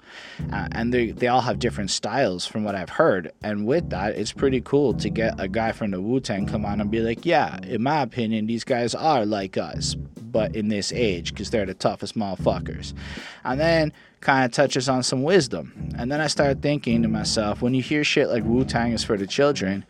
Uh, 0.51 0.67
and 0.73 0.93
they, 0.93 1.11
they 1.11 1.27
all 1.27 1.41
have 1.41 1.59
different 1.59 1.89
styles 1.89 2.45
from 2.45 2.63
what 2.63 2.75
I've 2.75 2.89
heard. 2.89 3.31
And 3.41 3.65
with 3.65 3.89
that, 3.89 4.15
it's 4.15 4.31
pretty 4.31 4.61
cool 4.61 4.93
to 4.95 5.09
get 5.09 5.39
a 5.39 5.47
guy 5.47 5.71
from 5.71 5.91
the 5.91 6.01
Wu 6.01 6.19
Tang 6.19 6.45
come 6.45 6.65
on 6.65 6.79
and 6.81 6.91
be 6.91 6.99
like, 6.99 7.25
yeah, 7.25 7.59
in 7.63 7.81
my 7.81 8.01
opinion, 8.01 8.45
these 8.45 8.63
guys 8.63 8.93
are 8.93 9.25
like 9.25 9.57
us, 9.57 9.95
but 9.95 10.55
in 10.55 10.67
this 10.67 10.93
age, 10.93 11.33
because 11.33 11.49
they're 11.49 11.65
the 11.65 11.73
toughest 11.73 12.15
motherfuckers. 12.15 12.93
And 13.43 13.59
then 13.59 13.93
kind 14.19 14.45
of 14.45 14.51
touches 14.51 14.87
on 14.87 15.01
some 15.01 15.23
wisdom. 15.23 15.89
And 15.97 16.11
then 16.11 16.21
I 16.21 16.27
started 16.27 16.61
thinking 16.61 17.01
to 17.01 17.07
myself, 17.07 17.61
when 17.61 17.73
you 17.73 17.81
hear 17.81 18.03
shit 18.03 18.29
like 18.29 18.43
Wu 18.43 18.63
Tang 18.63 18.91
is 18.91 19.03
for 19.03 19.17
the 19.17 19.25
children, 19.25 19.83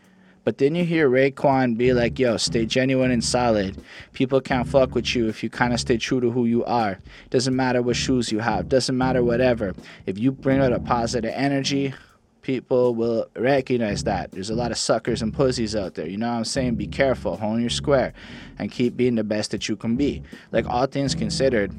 but 0.44 0.58
then 0.58 0.74
you 0.74 0.84
hear 0.84 1.08
Raekwon 1.08 1.76
be 1.76 1.92
like, 1.92 2.18
yo, 2.18 2.36
stay 2.36 2.66
genuine 2.66 3.10
and 3.10 3.22
solid. 3.24 3.80
People 4.12 4.40
can't 4.40 4.66
fuck 4.66 4.94
with 4.94 5.14
you 5.14 5.28
if 5.28 5.42
you 5.42 5.50
kind 5.50 5.72
of 5.72 5.80
stay 5.80 5.96
true 5.96 6.20
to 6.20 6.30
who 6.30 6.46
you 6.46 6.64
are. 6.64 6.98
Doesn't 7.30 7.54
matter 7.54 7.82
what 7.82 7.96
shoes 7.96 8.32
you 8.32 8.40
have, 8.40 8.68
doesn't 8.68 8.96
matter 8.96 9.22
whatever. 9.22 9.74
If 10.06 10.18
you 10.18 10.32
bring 10.32 10.60
out 10.60 10.72
a 10.72 10.80
positive 10.80 11.32
energy, 11.34 11.94
people 12.42 12.94
will 12.94 13.28
recognize 13.36 14.04
that. 14.04 14.32
There's 14.32 14.50
a 14.50 14.54
lot 14.54 14.72
of 14.72 14.78
suckers 14.78 15.22
and 15.22 15.32
pussies 15.32 15.76
out 15.76 15.94
there. 15.94 16.08
You 16.08 16.18
know 16.18 16.28
what 16.28 16.38
I'm 16.38 16.44
saying? 16.44 16.74
Be 16.74 16.88
careful, 16.88 17.36
hone 17.36 17.60
your 17.60 17.70
square, 17.70 18.12
and 18.58 18.70
keep 18.70 18.96
being 18.96 19.14
the 19.14 19.24
best 19.24 19.52
that 19.52 19.68
you 19.68 19.76
can 19.76 19.96
be. 19.96 20.22
Like, 20.50 20.66
all 20.66 20.86
things 20.86 21.14
considered, 21.14 21.72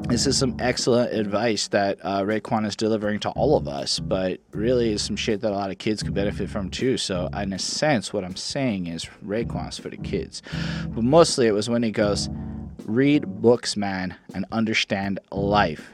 this 0.00 0.26
is 0.26 0.38
some 0.38 0.56
excellent 0.60 1.12
advice 1.12 1.68
that 1.68 1.98
uh, 2.02 2.22
Raekwon 2.22 2.64
is 2.66 2.76
delivering 2.76 3.20
to 3.20 3.30
all 3.30 3.56
of 3.56 3.66
us, 3.66 3.98
but 3.98 4.40
really 4.52 4.92
is 4.92 5.02
some 5.02 5.16
shit 5.16 5.40
that 5.40 5.50
a 5.50 5.54
lot 5.54 5.70
of 5.70 5.78
kids 5.78 6.02
could 6.02 6.14
benefit 6.14 6.48
from 6.48 6.70
too. 6.70 6.96
So, 6.96 7.28
in 7.36 7.52
a 7.52 7.58
sense, 7.58 8.12
what 8.12 8.24
I'm 8.24 8.36
saying 8.36 8.86
is 8.86 9.06
Raekwon's 9.24 9.78
for 9.78 9.88
the 9.88 9.96
kids. 9.96 10.42
But 10.88 11.04
mostly 11.04 11.46
it 11.46 11.52
was 11.52 11.68
when 11.68 11.82
he 11.82 11.90
goes, 11.90 12.28
read 12.84 13.26
books, 13.42 13.76
man, 13.76 14.14
and 14.34 14.46
understand 14.52 15.20
life. 15.30 15.90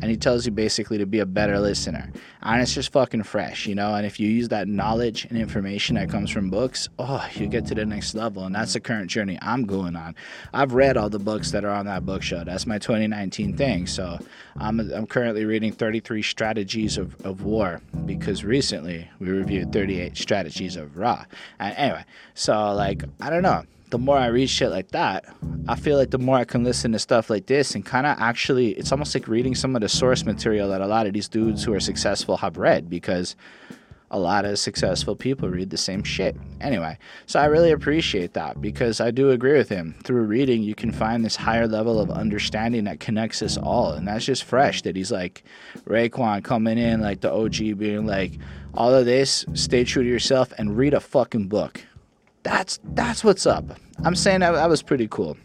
And 0.00 0.10
he 0.10 0.16
tells 0.16 0.44
you 0.44 0.52
basically 0.52 0.98
to 0.98 1.06
be 1.06 1.20
a 1.20 1.26
better 1.26 1.58
listener. 1.58 2.10
And 2.42 2.60
it's 2.60 2.74
just 2.74 2.92
fucking 2.92 3.22
fresh, 3.22 3.66
you 3.66 3.74
know. 3.74 3.94
And 3.94 4.04
if 4.04 4.20
you 4.20 4.28
use 4.28 4.48
that 4.48 4.68
knowledge 4.68 5.24
and 5.24 5.38
information 5.38 5.96
that 5.96 6.10
comes 6.10 6.30
from 6.30 6.50
books, 6.50 6.88
oh, 6.98 7.26
you 7.34 7.46
get 7.46 7.66
to 7.66 7.74
the 7.74 7.86
next 7.86 8.14
level. 8.14 8.44
And 8.44 8.54
that's 8.54 8.74
the 8.74 8.80
current 8.80 9.10
journey 9.10 9.38
I'm 9.40 9.64
going 9.64 9.96
on. 9.96 10.14
I've 10.52 10.74
read 10.74 10.96
all 10.96 11.08
the 11.08 11.18
books 11.18 11.50
that 11.52 11.64
are 11.64 11.70
on 11.70 11.86
that 11.86 12.04
book 12.04 12.22
show. 12.22 12.44
That's 12.44 12.66
my 12.66 12.78
2019 12.78 13.56
thing. 13.56 13.86
So 13.86 14.18
I'm, 14.56 14.80
I'm 14.80 15.06
currently 15.06 15.44
reading 15.44 15.72
33 15.72 16.22
Strategies 16.22 16.98
of, 16.98 17.14
of 17.24 17.42
War 17.42 17.80
because 18.04 18.44
recently 18.44 19.08
we 19.20 19.28
reviewed 19.28 19.72
38 19.72 20.16
Strategies 20.16 20.76
of 20.76 20.96
Ra. 20.96 21.24
And 21.58 21.74
anyway, 21.76 22.04
so 22.34 22.74
like, 22.74 23.04
I 23.20 23.30
don't 23.30 23.42
know 23.42 23.64
the 23.94 23.98
more 23.98 24.18
I 24.18 24.26
read 24.26 24.50
shit 24.50 24.72
like 24.72 24.90
that, 24.90 25.24
I 25.68 25.76
feel 25.76 25.96
like 25.96 26.10
the 26.10 26.18
more 26.18 26.36
I 26.36 26.42
can 26.42 26.64
listen 26.64 26.90
to 26.90 26.98
stuff 26.98 27.30
like 27.30 27.46
this 27.46 27.76
and 27.76 27.86
kind 27.86 28.08
of 28.08 28.16
actually, 28.18 28.70
it's 28.70 28.90
almost 28.90 29.14
like 29.14 29.28
reading 29.28 29.54
some 29.54 29.76
of 29.76 29.82
the 29.82 29.88
source 29.88 30.24
material 30.24 30.68
that 30.70 30.80
a 30.80 30.88
lot 30.88 31.06
of 31.06 31.12
these 31.12 31.28
dudes 31.28 31.62
who 31.62 31.72
are 31.72 31.78
successful 31.78 32.36
have 32.38 32.56
read 32.56 32.90
because 32.90 33.36
a 34.10 34.18
lot 34.18 34.44
of 34.44 34.58
successful 34.58 35.14
people 35.14 35.48
read 35.48 35.70
the 35.70 35.76
same 35.76 36.02
shit. 36.02 36.34
Anyway, 36.60 36.98
so 37.26 37.38
I 37.38 37.44
really 37.44 37.70
appreciate 37.70 38.32
that 38.32 38.60
because 38.60 39.00
I 39.00 39.12
do 39.12 39.30
agree 39.30 39.56
with 39.56 39.68
him. 39.68 39.94
Through 40.02 40.24
reading, 40.24 40.64
you 40.64 40.74
can 40.74 40.90
find 40.90 41.24
this 41.24 41.36
higher 41.36 41.68
level 41.68 42.00
of 42.00 42.10
understanding 42.10 42.82
that 42.84 42.98
connects 42.98 43.42
us 43.42 43.56
all. 43.56 43.92
And 43.92 44.08
that's 44.08 44.24
just 44.24 44.42
fresh 44.42 44.82
that 44.82 44.96
he's 44.96 45.12
like 45.12 45.44
Raekwon 45.86 46.42
coming 46.42 46.78
in, 46.78 47.00
like 47.00 47.20
the 47.20 47.32
OG 47.32 47.78
being 47.78 48.06
like, 48.06 48.32
all 48.74 48.92
of 48.92 49.04
this, 49.04 49.44
stay 49.54 49.84
true 49.84 50.02
to 50.02 50.08
yourself 50.08 50.52
and 50.58 50.76
read 50.76 50.94
a 50.94 51.00
fucking 51.00 51.46
book. 51.46 51.80
That's 52.42 52.78
that's 52.82 53.24
what's 53.24 53.46
up. 53.46 53.78
I'm 54.02 54.14
saying 54.16 54.40
that, 54.40 54.52
that 54.52 54.68
was 54.68 54.82
pretty 54.82 55.06
cool. 55.08 55.36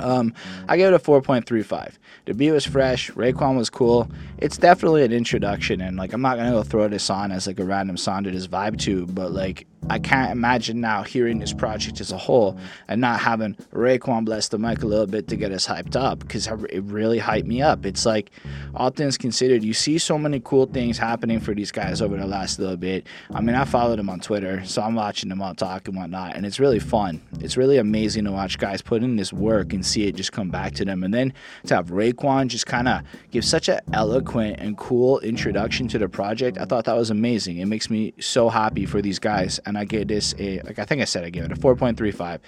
Um, 0.00 0.32
I 0.68 0.76
gave 0.76 0.88
it 0.88 0.94
a 0.94 0.98
4.35. 0.98 1.94
The 2.26 2.34
beat 2.34 2.52
was 2.52 2.64
fresh. 2.64 3.10
Raekwon 3.12 3.56
was 3.56 3.70
cool. 3.70 4.08
It's 4.38 4.56
definitely 4.56 5.04
an 5.04 5.12
introduction, 5.12 5.80
and 5.80 5.96
like 5.96 6.12
I'm 6.12 6.20
not 6.20 6.36
gonna 6.36 6.52
go 6.52 6.62
throw 6.62 6.88
this 6.88 7.10
on 7.10 7.32
as 7.32 7.46
like 7.46 7.58
a 7.58 7.64
random 7.64 7.96
song 7.96 8.24
to 8.24 8.30
just 8.30 8.50
vibe 8.50 8.78
to, 8.80 9.06
but 9.06 9.32
like 9.32 9.66
I 9.90 9.98
can't 9.98 10.30
imagine 10.30 10.80
now 10.80 11.02
hearing 11.02 11.38
this 11.38 11.52
project 11.52 12.00
as 12.00 12.12
a 12.12 12.18
whole 12.18 12.58
and 12.88 13.00
not 13.00 13.20
having 13.20 13.54
Raekwon 13.72 14.24
bless 14.24 14.48
the 14.48 14.58
mic 14.58 14.82
a 14.82 14.86
little 14.86 15.06
bit 15.06 15.28
to 15.28 15.36
get 15.36 15.52
us 15.52 15.66
hyped 15.66 15.96
up 15.96 16.18
because 16.18 16.46
it 16.46 16.82
really 16.84 17.18
hyped 17.18 17.46
me 17.46 17.62
up. 17.62 17.86
It's 17.86 18.04
like, 18.04 18.30
all 18.74 18.90
things 18.90 19.16
considered, 19.16 19.64
you 19.64 19.72
see 19.72 19.98
so 19.98 20.18
many 20.18 20.40
cool 20.40 20.66
things 20.66 20.98
happening 20.98 21.40
for 21.40 21.54
these 21.54 21.72
guys 21.72 22.02
over 22.02 22.16
the 22.16 22.26
last 22.26 22.58
little 22.58 22.76
bit. 22.76 23.06
I 23.32 23.40
mean, 23.40 23.54
I 23.54 23.64
followed 23.64 23.98
them 23.98 24.10
on 24.10 24.20
Twitter, 24.20 24.64
so 24.64 24.82
I'm 24.82 24.94
watching 24.94 25.28
them 25.28 25.40
all 25.40 25.54
talk 25.54 25.88
and 25.88 25.96
whatnot, 25.96 26.36
and 26.36 26.44
it's 26.44 26.60
really 26.60 26.80
fun. 26.80 27.20
It's 27.40 27.56
really 27.56 27.78
amazing 27.78 28.24
to 28.24 28.32
watch 28.32 28.58
guys 28.58 28.82
put 28.82 29.02
in 29.02 29.16
this 29.16 29.32
work 29.32 29.72
and 29.72 29.84
see 29.84 30.06
it 30.06 30.16
just 30.16 30.32
come 30.32 30.50
back 30.50 30.74
to 30.74 30.84
them. 30.84 31.02
And 31.02 31.14
then 31.14 31.32
to 31.66 31.76
have 31.76 31.88
Raekwon 31.88 32.48
just 32.48 32.66
kind 32.66 32.88
of 32.88 33.02
give 33.30 33.44
such 33.44 33.68
an 33.68 33.80
eloquent 33.92 34.56
and 34.58 34.76
cool 34.76 35.18
introduction 35.20 35.88
to 35.88 35.98
the 35.98 36.08
project, 36.08 36.58
I 36.58 36.64
thought 36.64 36.84
that 36.84 36.96
was 36.96 37.10
amazing. 37.10 37.58
It 37.58 37.66
makes 37.66 37.88
me 37.88 38.12
so 38.20 38.48
happy 38.48 38.84
for 38.84 39.00
these 39.00 39.18
guys 39.18 39.60
and 39.68 39.76
I 39.76 39.84
gave 39.84 40.08
this 40.08 40.34
a 40.38 40.60
like 40.62 40.78
I 40.78 40.84
think 40.84 41.02
I 41.02 41.04
said 41.04 41.24
I 41.24 41.30
gave 41.30 41.44
it 41.44 41.52
a 41.52 41.56
4.35. 41.56 42.40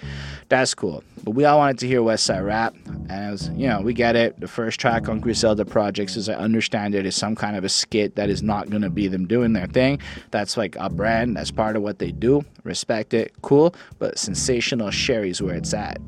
That's 0.49 0.73
cool. 0.73 1.03
But 1.23 1.31
we 1.31 1.45
all 1.45 1.59
wanted 1.59 1.77
to 1.79 1.87
hear 1.87 2.01
Westside 2.01 2.45
Rap, 2.45 2.75
and 2.85 3.11
it 3.11 3.31
was 3.31 3.49
you 3.49 3.67
know 3.67 3.81
we 3.81 3.93
get 3.93 4.15
it. 4.15 4.39
The 4.39 4.47
first 4.47 4.79
track 4.79 5.07
on 5.07 5.19
Griselda 5.19 5.63
Projects, 5.63 6.17
as 6.17 6.27
I 6.27 6.33
understand 6.33 6.95
it, 6.95 7.05
is 7.05 7.15
some 7.15 7.35
kind 7.35 7.55
of 7.55 7.63
a 7.63 7.69
skit 7.69 8.15
that 8.15 8.29
is 8.29 8.41
not 8.41 8.69
gonna 8.69 8.89
be 8.89 9.07
them 9.07 9.27
doing 9.27 9.53
their 9.53 9.67
thing. 9.67 9.99
That's 10.31 10.57
like 10.57 10.75
a 10.79 10.89
brand. 10.89 11.37
That's 11.37 11.51
part 11.51 11.75
of 11.75 11.83
what 11.83 11.99
they 11.99 12.11
do. 12.11 12.43
Respect 12.63 13.13
it. 13.13 13.33
Cool. 13.41 13.75
But 13.99 14.17
sensational 14.17 14.89
Sherry's 14.91 15.41
where 15.41 15.55
it's 15.55 15.73
at. 15.73 15.99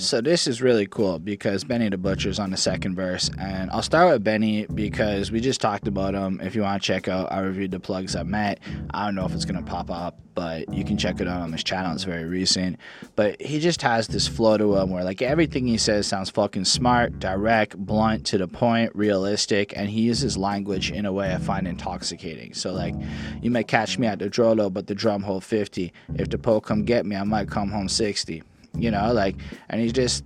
So 0.00 0.22
this 0.22 0.46
is 0.46 0.62
really 0.62 0.86
cool 0.86 1.18
because 1.18 1.62
Benny 1.62 1.90
the 1.90 1.98
Butcher's 1.98 2.38
on 2.38 2.50
the 2.50 2.56
second 2.56 2.94
verse, 2.96 3.30
and 3.38 3.70
I'll 3.70 3.82
start 3.82 4.10
with 4.10 4.24
Benny 4.24 4.64
because 4.64 5.30
we 5.30 5.40
just 5.40 5.60
talked 5.60 5.86
about 5.86 6.14
him. 6.14 6.40
If 6.42 6.54
you 6.54 6.62
want 6.62 6.82
to 6.82 6.86
check 6.86 7.06
out, 7.06 7.30
I 7.30 7.40
reviewed 7.40 7.70
the 7.70 7.80
plugs 7.80 8.16
I 8.16 8.22
met. 8.22 8.60
I 8.94 9.04
don't 9.04 9.14
know 9.14 9.26
if 9.26 9.34
it's 9.34 9.44
gonna 9.44 9.62
pop 9.62 9.90
up, 9.90 10.18
but 10.34 10.72
you 10.72 10.86
can 10.86 10.96
check 10.96 11.20
it 11.20 11.28
out 11.28 11.42
on 11.42 11.50
this 11.50 11.62
channel. 11.62 11.92
It's 11.92 12.04
very 12.04 12.24
recent, 12.24 12.78
but 13.14 13.42
he 13.42 13.60
just 13.60 13.82
has 13.82 14.08
this 14.08 14.26
flow 14.26 14.56
to 14.56 14.78
him 14.78 14.88
where 14.88 15.04
like 15.04 15.20
everything 15.20 15.66
he 15.66 15.76
says 15.76 16.06
sounds 16.06 16.30
fucking 16.30 16.64
smart, 16.64 17.18
direct, 17.18 17.76
blunt, 17.76 18.24
to 18.28 18.38
the 18.38 18.48
point, 18.48 18.96
realistic, 18.96 19.74
and 19.76 19.90
he 19.90 20.00
uses 20.00 20.38
language 20.38 20.90
in 20.90 21.04
a 21.04 21.12
way 21.12 21.34
I 21.34 21.36
find 21.36 21.68
intoxicating. 21.68 22.54
So 22.54 22.72
like, 22.72 22.94
you 23.42 23.50
might 23.50 23.68
catch 23.68 23.98
me 23.98 24.06
at 24.06 24.18
the 24.18 24.30
Drolo, 24.30 24.72
but 24.72 24.86
the 24.86 24.94
drum 24.94 25.22
hold 25.22 25.44
50. 25.44 25.92
If 26.14 26.30
the 26.30 26.38
po 26.38 26.62
come 26.62 26.86
get 26.86 27.04
me, 27.04 27.16
I 27.16 27.24
might 27.24 27.50
come 27.50 27.70
home 27.70 27.90
60 27.90 28.42
you 28.74 28.90
know, 28.90 29.12
like, 29.12 29.36
and 29.68 29.80
he's 29.80 29.92
just, 29.92 30.24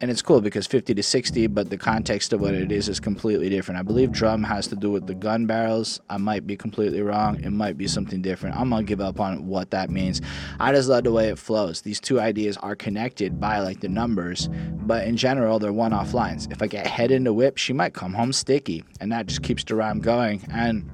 and 0.00 0.10
it's 0.10 0.22
cool 0.22 0.40
because 0.40 0.66
50 0.66 0.92
to 0.94 1.02
60, 1.02 1.46
but 1.46 1.70
the 1.70 1.78
context 1.78 2.32
of 2.32 2.40
what 2.40 2.52
it 2.52 2.72
is 2.72 2.88
is 2.88 2.98
completely 2.98 3.48
different. 3.48 3.78
I 3.78 3.82
believe 3.82 4.10
drum 4.10 4.42
has 4.42 4.66
to 4.68 4.76
do 4.76 4.90
with 4.90 5.06
the 5.06 5.14
gun 5.14 5.46
barrels. 5.46 6.00
I 6.10 6.16
might 6.16 6.46
be 6.46 6.56
completely 6.56 7.00
wrong. 7.00 7.42
It 7.42 7.50
might 7.50 7.78
be 7.78 7.86
something 7.86 8.20
different. 8.20 8.56
I'm 8.56 8.70
gonna 8.70 8.82
give 8.82 9.00
up 9.00 9.20
on 9.20 9.46
what 9.46 9.70
that 9.70 9.90
means. 9.90 10.20
I 10.58 10.72
just 10.72 10.88
love 10.88 11.04
the 11.04 11.12
way 11.12 11.28
it 11.28 11.38
flows. 11.38 11.82
These 11.82 12.00
two 12.00 12.20
ideas 12.20 12.56
are 12.58 12.74
connected 12.74 13.40
by 13.40 13.60
like 13.60 13.80
the 13.80 13.88
numbers, 13.88 14.48
but 14.72 15.06
in 15.06 15.16
general, 15.16 15.58
they're 15.58 15.72
one 15.72 15.92
off 15.92 16.12
lines. 16.12 16.48
If 16.50 16.60
I 16.60 16.66
get 16.66 16.86
head 16.86 17.10
into 17.10 17.32
whip, 17.32 17.56
she 17.56 17.72
might 17.72 17.94
come 17.94 18.12
home 18.12 18.32
sticky, 18.32 18.84
and 19.00 19.12
that 19.12 19.26
just 19.26 19.42
keeps 19.42 19.62
the 19.64 19.76
rhyme 19.76 20.00
going. 20.00 20.42
And 20.50 20.90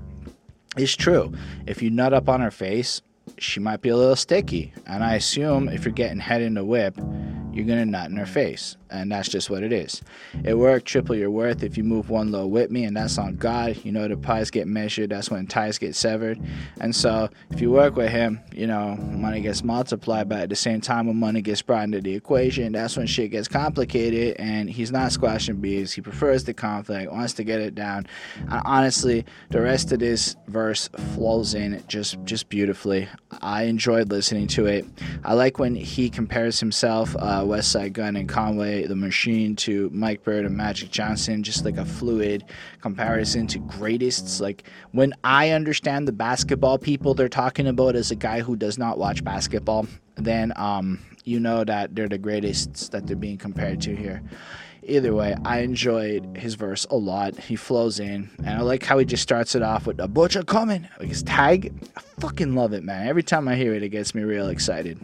it's 0.76 0.94
true. 0.94 1.32
If 1.66 1.82
you 1.82 1.90
nut 1.90 2.12
up 2.12 2.28
on 2.28 2.40
her 2.40 2.50
face, 2.50 3.02
she 3.38 3.60
might 3.60 3.80
be 3.80 3.88
a 3.88 3.96
little 3.96 4.16
sticky. 4.16 4.72
And 4.86 5.02
I 5.04 5.14
assume 5.14 5.68
if 5.68 5.84
you're 5.84 5.92
getting 5.92 6.18
head 6.18 6.42
in 6.42 6.54
the 6.54 6.64
whip, 6.64 6.96
you're 7.52 7.66
gonna 7.66 7.86
nut 7.86 8.10
in 8.10 8.16
her 8.16 8.26
face 8.26 8.76
and 8.90 9.10
that's 9.10 9.28
just 9.28 9.50
what 9.50 9.62
it 9.62 9.72
is. 9.72 10.02
It 10.44 10.54
worked, 10.54 10.86
triple 10.86 11.14
your 11.14 11.30
worth 11.30 11.62
if 11.62 11.76
you 11.76 11.84
move 11.84 12.10
one 12.10 12.32
low 12.32 12.46
with 12.46 12.70
me, 12.70 12.84
and 12.84 12.96
that's 12.96 13.18
on 13.18 13.36
God. 13.36 13.78
You 13.84 13.92
know, 13.92 14.08
the 14.08 14.16
pies 14.16 14.50
get 14.50 14.66
measured, 14.66 15.10
that's 15.10 15.30
when 15.30 15.46
ties 15.46 15.78
get 15.78 15.94
severed. 15.94 16.40
And 16.80 16.94
so, 16.94 17.28
if 17.50 17.60
you 17.60 17.70
work 17.70 17.96
with 17.96 18.10
him, 18.10 18.40
you 18.52 18.66
know, 18.66 18.96
money 18.96 19.40
gets 19.40 19.62
multiplied, 19.62 20.28
but 20.28 20.40
at 20.40 20.48
the 20.48 20.56
same 20.56 20.80
time, 20.80 21.06
when 21.06 21.16
money 21.16 21.40
gets 21.40 21.62
brought 21.62 21.84
into 21.84 22.00
the 22.00 22.14
equation, 22.14 22.72
that's 22.72 22.96
when 22.96 23.06
shit 23.06 23.30
gets 23.30 23.48
complicated, 23.48 24.36
and 24.38 24.68
he's 24.68 24.90
not 24.90 25.12
squashing 25.12 25.56
bees. 25.56 25.92
He 25.92 26.00
prefers 26.00 26.44
the 26.44 26.54
conflict, 26.54 27.12
wants 27.12 27.34
to 27.34 27.44
get 27.44 27.60
it 27.60 27.74
down. 27.74 28.06
And 28.36 28.62
honestly, 28.64 29.24
the 29.50 29.60
rest 29.60 29.92
of 29.92 30.00
this 30.00 30.36
verse 30.48 30.88
flows 31.14 31.54
in 31.54 31.82
just, 31.86 32.18
just 32.24 32.48
beautifully. 32.48 33.08
I 33.40 33.64
enjoyed 33.64 34.10
listening 34.10 34.48
to 34.48 34.66
it. 34.66 34.84
I 35.24 35.34
like 35.34 35.58
when 35.58 35.74
he 35.74 36.10
compares 36.10 36.58
himself, 36.58 37.14
uh, 37.16 37.39
Westside 37.44 37.92
Gunn 37.92 38.16
and 38.16 38.28
Conway 38.28 38.86
the 38.86 38.96
Machine 38.96 39.56
to 39.56 39.90
Mike 39.92 40.22
Bird 40.22 40.44
and 40.44 40.56
Magic 40.56 40.90
Johnson, 40.90 41.42
just 41.42 41.64
like 41.64 41.76
a 41.76 41.84
fluid 41.84 42.44
comparison 42.80 43.46
to 43.48 43.58
greatest. 43.60 44.40
Like 44.40 44.64
when 44.92 45.12
I 45.24 45.50
understand 45.50 46.08
the 46.08 46.12
basketball 46.12 46.78
people 46.78 47.14
they're 47.14 47.28
talking 47.28 47.66
about 47.66 47.96
as 47.96 48.10
a 48.10 48.16
guy 48.16 48.40
who 48.40 48.56
does 48.56 48.78
not 48.78 48.98
watch 48.98 49.24
basketball, 49.24 49.86
then 50.16 50.52
um, 50.56 50.98
you 51.24 51.40
know 51.40 51.64
that 51.64 51.94
they're 51.94 52.08
the 52.08 52.18
greatest 52.18 52.92
that 52.92 53.06
they're 53.06 53.16
being 53.16 53.38
compared 53.38 53.80
to 53.82 53.94
here. 53.94 54.22
Either 54.82 55.14
way, 55.14 55.36
I 55.44 55.60
enjoyed 55.60 56.36
his 56.38 56.54
verse 56.54 56.86
a 56.90 56.96
lot. 56.96 57.38
He 57.38 57.54
flows 57.54 58.00
in, 58.00 58.30
and 58.38 58.48
I 58.48 58.60
like 58.62 58.82
how 58.82 58.98
he 58.98 59.04
just 59.04 59.22
starts 59.22 59.54
it 59.54 59.62
off 59.62 59.86
with 59.86 60.00
a 60.00 60.08
butcher 60.08 60.42
coming, 60.42 60.88
like 60.98 61.08
his 61.08 61.22
tag. 61.22 61.72
I 61.96 62.00
fucking 62.18 62.54
love 62.54 62.72
it, 62.72 62.82
man. 62.82 63.06
Every 63.06 63.22
time 63.22 63.46
I 63.46 63.56
hear 63.56 63.74
it, 63.74 63.82
it 63.82 63.90
gets 63.90 64.14
me 64.14 64.22
real 64.22 64.48
excited. 64.48 64.98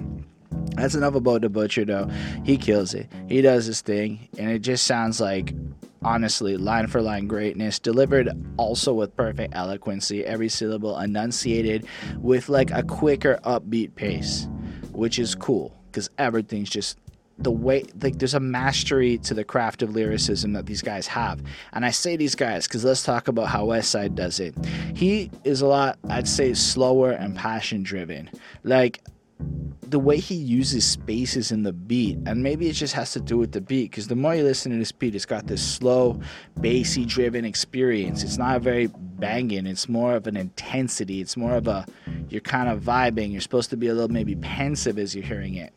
That's 0.76 0.94
enough 0.94 1.14
about 1.14 1.42
the 1.42 1.48
butcher, 1.48 1.84
though. 1.84 2.10
He 2.44 2.56
kills 2.56 2.94
it. 2.94 3.10
He 3.28 3.40
does 3.40 3.66
his 3.66 3.80
thing, 3.80 4.28
and 4.38 4.50
it 4.50 4.60
just 4.60 4.86
sounds 4.86 5.20
like, 5.20 5.54
honestly, 6.02 6.56
line 6.56 6.86
for 6.86 7.00
line 7.00 7.26
greatness, 7.26 7.78
delivered 7.78 8.30
also 8.56 8.92
with 8.92 9.16
perfect 9.16 9.54
eloquency, 9.54 10.24
every 10.24 10.48
syllable 10.48 10.98
enunciated 10.98 11.86
with 12.18 12.48
like 12.48 12.70
a 12.70 12.82
quicker, 12.82 13.38
upbeat 13.44 13.94
pace, 13.94 14.48
which 14.92 15.18
is 15.18 15.34
cool 15.34 15.76
because 15.90 16.10
everything's 16.18 16.70
just 16.70 16.98
the 17.38 17.50
way 17.50 17.84
like 18.00 18.18
there's 18.18 18.34
a 18.34 18.40
mastery 18.40 19.18
to 19.18 19.34
the 19.34 19.44
craft 19.44 19.82
of 19.82 19.94
lyricism 19.94 20.54
that 20.54 20.64
these 20.64 20.80
guys 20.80 21.06
have 21.06 21.42
and 21.74 21.84
i 21.84 21.90
say 21.90 22.16
these 22.16 22.34
guys 22.34 22.66
because 22.66 22.82
let's 22.82 23.02
talk 23.02 23.28
about 23.28 23.46
how 23.46 23.66
westside 23.66 24.14
does 24.14 24.40
it 24.40 24.54
he 24.94 25.30
is 25.44 25.60
a 25.60 25.66
lot 25.66 25.98
i'd 26.08 26.26
say 26.26 26.54
slower 26.54 27.10
and 27.10 27.36
passion 27.36 27.82
driven 27.82 28.30
like 28.62 29.02
the 29.88 29.98
way 29.98 30.18
he 30.18 30.34
uses 30.34 30.84
spaces 30.84 31.52
in 31.52 31.62
the 31.62 31.72
beat, 31.72 32.18
and 32.26 32.42
maybe 32.42 32.68
it 32.68 32.72
just 32.72 32.94
has 32.94 33.12
to 33.12 33.20
do 33.20 33.38
with 33.38 33.52
the 33.52 33.60
beat, 33.60 33.90
because 33.90 34.08
the 34.08 34.16
more 34.16 34.34
you 34.34 34.42
listen 34.42 34.72
to 34.72 34.78
this 34.78 34.90
beat, 34.90 35.14
it's 35.14 35.26
got 35.26 35.46
this 35.46 35.62
slow, 35.62 36.20
bassy 36.60 37.04
driven 37.04 37.44
experience. 37.44 38.24
It's 38.24 38.38
not 38.38 38.62
very 38.62 38.88
banging, 38.88 39.66
it's 39.66 39.88
more 39.88 40.14
of 40.16 40.26
an 40.26 40.36
intensity. 40.36 41.20
It's 41.20 41.36
more 41.36 41.54
of 41.54 41.68
a, 41.68 41.86
you're 42.28 42.40
kind 42.40 42.68
of 42.68 42.80
vibing. 42.80 43.32
You're 43.32 43.40
supposed 43.40 43.70
to 43.70 43.76
be 43.76 43.86
a 43.86 43.94
little 43.94 44.08
maybe 44.08 44.34
pensive 44.36 44.98
as 44.98 45.14
you're 45.14 45.24
hearing 45.24 45.54
it. 45.54 45.72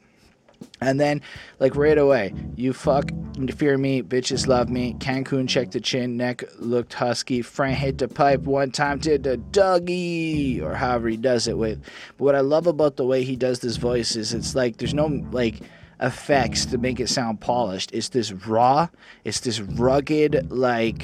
And 0.81 0.99
then, 0.99 1.21
like 1.59 1.75
right 1.75 1.97
away, 1.97 2.33
you 2.55 2.71
fuck, 2.71 3.11
fear 3.55 3.77
me, 3.77 4.01
bitches 4.01 4.47
love 4.47 4.69
me. 4.69 4.95
Cancun 4.99 5.47
checked 5.47 5.73
the 5.73 5.81
chin, 5.81 6.15
neck 6.15 6.43
looked 6.57 6.93
husky. 6.93 7.41
Frank 7.41 7.77
hit 7.77 7.97
the 7.97 8.07
pipe 8.07 8.41
one 8.41 8.71
time, 8.71 8.99
did 8.99 9.23
the 9.23 9.37
Dougie, 9.37 10.61
or 10.61 10.75
however 10.75 11.09
he 11.09 11.17
does 11.17 11.47
it 11.47 11.57
with. 11.57 11.83
But 12.17 12.23
what 12.23 12.35
I 12.35 12.39
love 12.39 12.67
about 12.67 12.95
the 12.95 13.05
way 13.05 13.23
he 13.23 13.35
does 13.35 13.59
this 13.59 13.75
voice 13.75 14.15
is 14.15 14.33
it's 14.33 14.55
like 14.55 14.77
there's 14.77 14.93
no 14.93 15.07
like 15.31 15.61
effects 15.99 16.65
to 16.67 16.77
make 16.77 16.99
it 16.99 17.09
sound 17.09 17.41
polished. 17.41 17.91
It's 17.93 18.09
this 18.09 18.31
raw, 18.31 18.87
it's 19.25 19.41
this 19.41 19.59
rugged, 19.59 20.49
like 20.49 21.03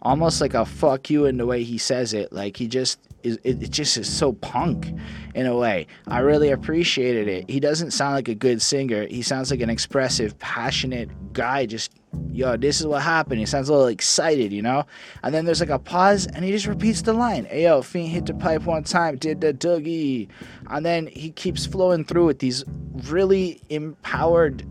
almost 0.00 0.40
like 0.40 0.54
a 0.54 0.64
fuck 0.64 1.10
you 1.10 1.24
in 1.24 1.38
the 1.38 1.46
way 1.46 1.64
he 1.64 1.78
says 1.78 2.12
it. 2.14 2.32
Like 2.32 2.56
he 2.56 2.68
just 2.68 3.00
is 3.24 3.38
it, 3.42 3.62
it 3.62 3.70
just 3.70 3.96
is 3.96 4.08
so 4.08 4.32
punk 4.34 4.92
in 5.34 5.46
a 5.46 5.56
way. 5.56 5.86
I 6.06 6.20
really 6.20 6.50
appreciated 6.50 7.26
it. 7.26 7.50
He 7.50 7.58
doesn't 7.58 7.92
sound 7.92 8.14
like 8.14 8.28
a 8.28 8.34
good 8.34 8.62
singer. 8.62 9.06
He 9.06 9.22
sounds 9.22 9.50
like 9.50 9.60
an 9.60 9.70
expressive, 9.70 10.38
passionate 10.38 11.10
guy 11.32 11.66
just 11.66 11.90
yo, 12.30 12.56
this 12.56 12.80
is 12.80 12.86
what 12.86 13.02
happened. 13.02 13.38
He 13.38 13.46
sounds 13.46 13.68
a 13.68 13.72
little 13.72 13.88
excited, 13.88 14.52
you 14.52 14.62
know? 14.62 14.86
And 15.22 15.34
then 15.34 15.44
there's 15.44 15.60
like 15.60 15.70
a 15.70 15.78
pause 15.78 16.26
and 16.26 16.44
he 16.44 16.50
just 16.50 16.66
repeats 16.66 17.02
the 17.02 17.12
line. 17.12 17.44
Hey, 17.44 17.64
yo, 17.64 17.82
Fiend 17.82 18.08
hit 18.08 18.26
the 18.26 18.34
pipe 18.34 18.62
one 18.62 18.84
time, 18.84 19.16
did 19.16 19.40
the 19.40 19.52
doogie. 19.52 20.28
And 20.68 20.84
then 20.84 21.06
he 21.06 21.30
keeps 21.30 21.66
flowing 21.66 22.04
through 22.04 22.26
with 22.26 22.38
these 22.40 22.64
really 23.08 23.60
empowered, 23.68 24.66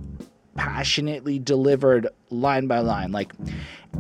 passionately 0.56 1.40
delivered 1.40 2.08
line 2.34 2.68
by 2.68 2.80
line. 2.80 3.12
Like 3.12 3.32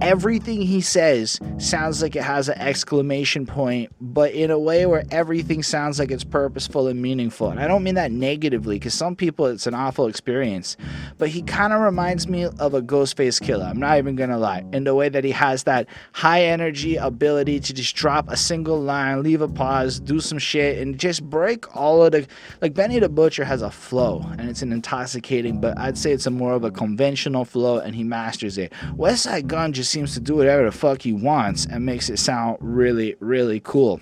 everything 0.01 0.59
he 0.61 0.81
says 0.81 1.39
sounds 1.59 2.01
like 2.01 2.15
it 2.15 2.23
has 2.23 2.49
an 2.49 2.57
exclamation 2.57 3.45
point, 3.45 3.91
but 4.01 4.31
in 4.33 4.49
a 4.49 4.57
way 4.57 4.85
where 4.87 5.03
everything 5.11 5.61
sounds 5.61 5.99
like 5.99 6.09
it's 6.09 6.23
purposeful 6.23 6.87
and 6.87 6.99
meaningful. 6.99 7.49
And 7.49 7.59
I 7.59 7.67
don't 7.67 7.83
mean 7.83 7.95
that 7.95 8.11
negatively, 8.11 8.77
because 8.77 8.95
some 8.95 9.15
people 9.15 9.45
it's 9.45 9.67
an 9.67 9.75
awful 9.75 10.07
experience. 10.07 10.77
But 11.19 11.29
he 11.29 11.43
kind 11.43 11.73
of 11.73 11.81
reminds 11.81 12.27
me 12.27 12.45
of 12.45 12.73
a 12.73 12.81
Ghostface 12.81 13.41
Killah. 13.41 13.69
I'm 13.69 13.79
not 13.79 13.97
even 13.99 14.15
gonna 14.15 14.39
lie. 14.39 14.65
In 14.73 14.83
the 14.83 14.95
way 14.95 15.09
that 15.09 15.23
he 15.23 15.31
has 15.31 15.63
that 15.63 15.87
high 16.13 16.43
energy 16.43 16.95
ability 16.95 17.59
to 17.59 17.73
just 17.73 17.95
drop 17.95 18.27
a 18.29 18.35
single 18.35 18.81
line, 18.81 19.21
leave 19.21 19.41
a 19.41 19.47
pause, 19.47 19.99
do 19.99 20.19
some 20.19 20.39
shit, 20.39 20.79
and 20.79 20.99
just 20.99 21.23
break 21.23 21.75
all 21.75 22.03
of 22.03 22.13
the. 22.13 22.27
Like 22.61 22.73
Benny 22.73 22.97
the 22.97 23.09
Butcher 23.09 23.45
has 23.45 23.61
a 23.61 23.69
flow, 23.69 24.25
and 24.39 24.49
it's 24.49 24.63
an 24.63 24.71
intoxicating, 24.71 25.61
but 25.61 25.77
I'd 25.77 25.97
say 25.99 26.11
it's 26.11 26.25
a 26.25 26.31
more 26.31 26.53
of 26.53 26.63
a 26.63 26.71
conventional 26.71 27.45
flow, 27.45 27.77
and 27.77 27.95
he 27.95 28.03
masters 28.23 28.57
it. 28.57 28.71
Westside 28.95 29.47
Gunn 29.47 29.73
just 29.73 29.91
seems 29.91 30.13
to 30.13 30.21
do 30.21 30.35
whatever 30.35 30.63
the 30.63 30.71
fuck 30.71 31.01
he 31.01 31.11
wants 31.11 31.65
and 31.65 31.85
makes 31.85 32.09
it 32.09 32.17
sound 32.17 32.57
really, 32.61 33.15
really 33.19 33.59
cool. 33.59 33.99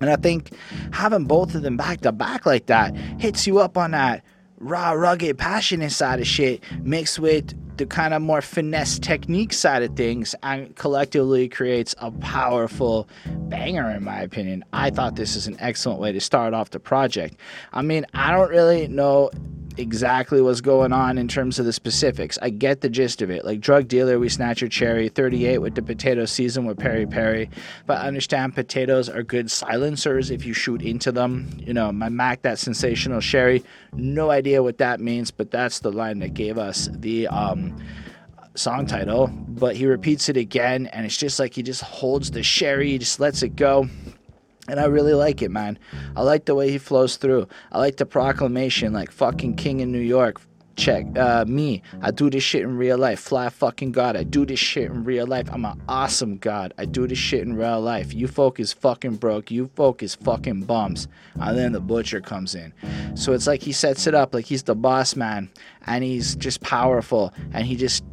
And 0.00 0.08
I 0.08 0.16
think 0.16 0.52
having 0.92 1.24
both 1.24 1.54
of 1.54 1.62
them 1.62 1.76
back 1.76 2.00
to 2.02 2.12
back 2.12 2.46
like 2.46 2.66
that 2.66 2.96
hits 3.18 3.46
you 3.46 3.58
up 3.58 3.76
on 3.76 3.90
that 3.90 4.24
raw, 4.58 4.92
rugged, 4.92 5.36
passionate 5.36 5.90
side 5.90 6.20
of 6.20 6.26
shit 6.26 6.62
mixed 6.82 7.18
with 7.18 7.54
the 7.76 7.86
kind 7.86 8.14
of 8.14 8.22
more 8.22 8.40
finesse 8.40 8.98
technique 8.98 9.52
side 9.52 9.82
of 9.82 9.96
things 9.96 10.34
and 10.42 10.76
collectively 10.76 11.48
creates 11.48 11.94
a 11.98 12.10
powerful 12.12 13.08
banger 13.48 13.90
in 13.90 14.04
my 14.04 14.20
opinion. 14.20 14.64
I 14.72 14.90
thought 14.90 15.16
this 15.16 15.34
is 15.34 15.48
an 15.48 15.56
excellent 15.58 15.98
way 15.98 16.12
to 16.12 16.20
start 16.20 16.54
off 16.54 16.70
the 16.70 16.78
project. 16.78 17.36
I 17.72 17.82
mean, 17.82 18.06
I 18.14 18.30
don't 18.30 18.50
really 18.50 18.86
know 18.86 19.30
exactly 19.76 20.40
what's 20.40 20.60
going 20.60 20.92
on 20.92 21.18
in 21.18 21.28
terms 21.28 21.58
of 21.58 21.64
the 21.64 21.72
specifics. 21.72 22.38
I 22.42 22.50
get 22.50 22.80
the 22.80 22.88
gist 22.88 23.22
of 23.22 23.30
it. 23.30 23.44
Like 23.44 23.60
drug 23.60 23.88
dealer, 23.88 24.18
we 24.18 24.28
snatch 24.28 24.60
your 24.60 24.68
cherry. 24.68 25.08
38 25.08 25.58
with 25.58 25.74
the 25.74 25.82
potato 25.82 26.24
season 26.24 26.64
with 26.64 26.78
Peri 26.78 27.06
Peri. 27.06 27.50
But 27.86 27.98
I 27.98 28.08
understand 28.08 28.54
potatoes 28.54 29.08
are 29.08 29.22
good 29.22 29.50
silencers 29.50 30.30
if 30.30 30.44
you 30.44 30.52
shoot 30.52 30.82
into 30.82 31.12
them. 31.12 31.48
You 31.58 31.74
know, 31.74 31.92
my 31.92 32.08
Mac, 32.08 32.42
that 32.42 32.58
sensational 32.58 33.20
sherry. 33.20 33.62
No 33.92 34.30
idea 34.30 34.62
what 34.62 34.78
that 34.78 35.00
means, 35.00 35.30
but 35.30 35.50
that's 35.50 35.80
the 35.80 35.92
line 35.92 36.18
that 36.20 36.34
gave 36.34 36.58
us 36.58 36.88
the 36.92 37.28
um, 37.28 37.76
song 38.54 38.86
title. 38.86 39.28
But 39.48 39.76
he 39.76 39.86
repeats 39.86 40.28
it 40.28 40.36
again, 40.36 40.86
and 40.88 41.06
it's 41.06 41.16
just 41.16 41.38
like 41.38 41.54
he 41.54 41.62
just 41.62 41.82
holds 41.82 42.30
the 42.30 42.42
sherry, 42.42 42.90
he 42.90 42.98
just 42.98 43.20
lets 43.20 43.42
it 43.42 43.56
go. 43.56 43.88
And 44.70 44.78
I 44.78 44.84
really 44.84 45.14
like 45.14 45.42
it, 45.42 45.50
man. 45.50 45.78
I 46.16 46.22
like 46.22 46.44
the 46.44 46.54
way 46.54 46.70
he 46.70 46.78
flows 46.78 47.16
through. 47.16 47.48
I 47.72 47.78
like 47.78 47.96
the 47.96 48.06
proclamation, 48.06 48.92
like 48.92 49.10
fucking 49.10 49.56
king 49.56 49.80
in 49.80 49.90
New 49.90 49.98
York. 49.98 50.40
Check 50.76 51.18
uh, 51.18 51.44
me. 51.46 51.82
I 52.00 52.10
do 52.10 52.30
this 52.30 52.42
shit 52.42 52.62
in 52.62 52.76
real 52.76 52.96
life. 52.96 53.20
Fly 53.20 53.50
fucking 53.50 53.92
God. 53.92 54.16
I 54.16 54.22
do 54.22 54.46
this 54.46 54.60
shit 54.60 54.84
in 54.84 55.04
real 55.04 55.26
life. 55.26 55.48
I'm 55.52 55.64
an 55.64 55.82
awesome 55.88 56.38
God. 56.38 56.72
I 56.78 56.86
do 56.86 57.06
this 57.06 57.18
shit 57.18 57.42
in 57.42 57.54
real 57.54 57.80
life. 57.80 58.14
You 58.14 58.28
folk 58.28 58.60
is 58.60 58.72
fucking 58.72 59.16
broke. 59.16 59.50
You 59.50 59.70
folk 59.74 60.02
is 60.02 60.14
fucking 60.14 60.62
bums. 60.62 61.08
And 61.34 61.58
then 61.58 61.72
the 61.72 61.80
butcher 61.80 62.20
comes 62.20 62.54
in. 62.54 62.72
So 63.14 63.32
it's 63.32 63.46
like 63.46 63.60
he 63.60 63.72
sets 63.72 64.06
it 64.06 64.14
up 64.14 64.32
like 64.32 64.46
he's 64.46 64.62
the 64.62 64.76
boss 64.76 65.16
man 65.16 65.50
and 65.86 66.04
he's 66.04 66.36
just 66.36 66.62
powerful 66.62 67.34
and 67.52 67.66
he 67.66 67.76
just 67.76 68.04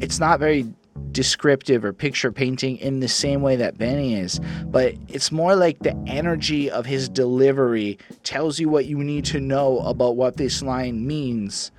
it's 0.00 0.18
not 0.18 0.40
very 0.40 0.66
descriptive 1.12 1.84
or 1.84 1.92
picture 1.92 2.30
painting 2.30 2.76
in 2.78 3.00
the 3.00 3.08
same 3.08 3.42
way 3.42 3.56
that 3.56 3.78
Benny 3.78 4.14
is, 4.14 4.40
but 4.66 4.94
it's 5.08 5.32
more 5.32 5.56
like 5.56 5.78
the 5.80 5.96
energy 6.06 6.70
of 6.70 6.86
his 6.86 7.08
delivery 7.08 7.98
tells 8.22 8.60
you 8.60 8.68
what 8.68 8.86
you 8.86 8.98
need 8.98 9.24
to 9.26 9.40
know 9.40 9.80
about 9.80 10.16
what 10.16 10.36
this 10.36 10.62
line 10.62 11.06
means 11.06 11.70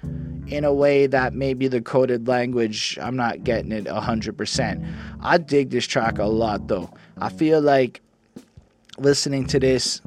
in 0.47 0.65
a 0.65 0.73
way 0.73 1.07
that 1.07 1.33
maybe 1.33 1.67
the 1.67 1.81
coded 1.81 2.27
language, 2.27 2.97
I'm 3.01 3.15
not 3.15 3.43
getting 3.43 3.71
it 3.71 3.86
100%. 3.86 4.93
I 5.21 5.38
dig 5.38 5.69
this 5.69 5.86
track 5.86 6.17
a 6.17 6.25
lot 6.25 6.67
though. 6.67 6.89
I 7.17 7.29
feel 7.29 7.62
like 7.62 8.01
listening 8.97 9.45
to 9.47 9.60
this 9.60 10.01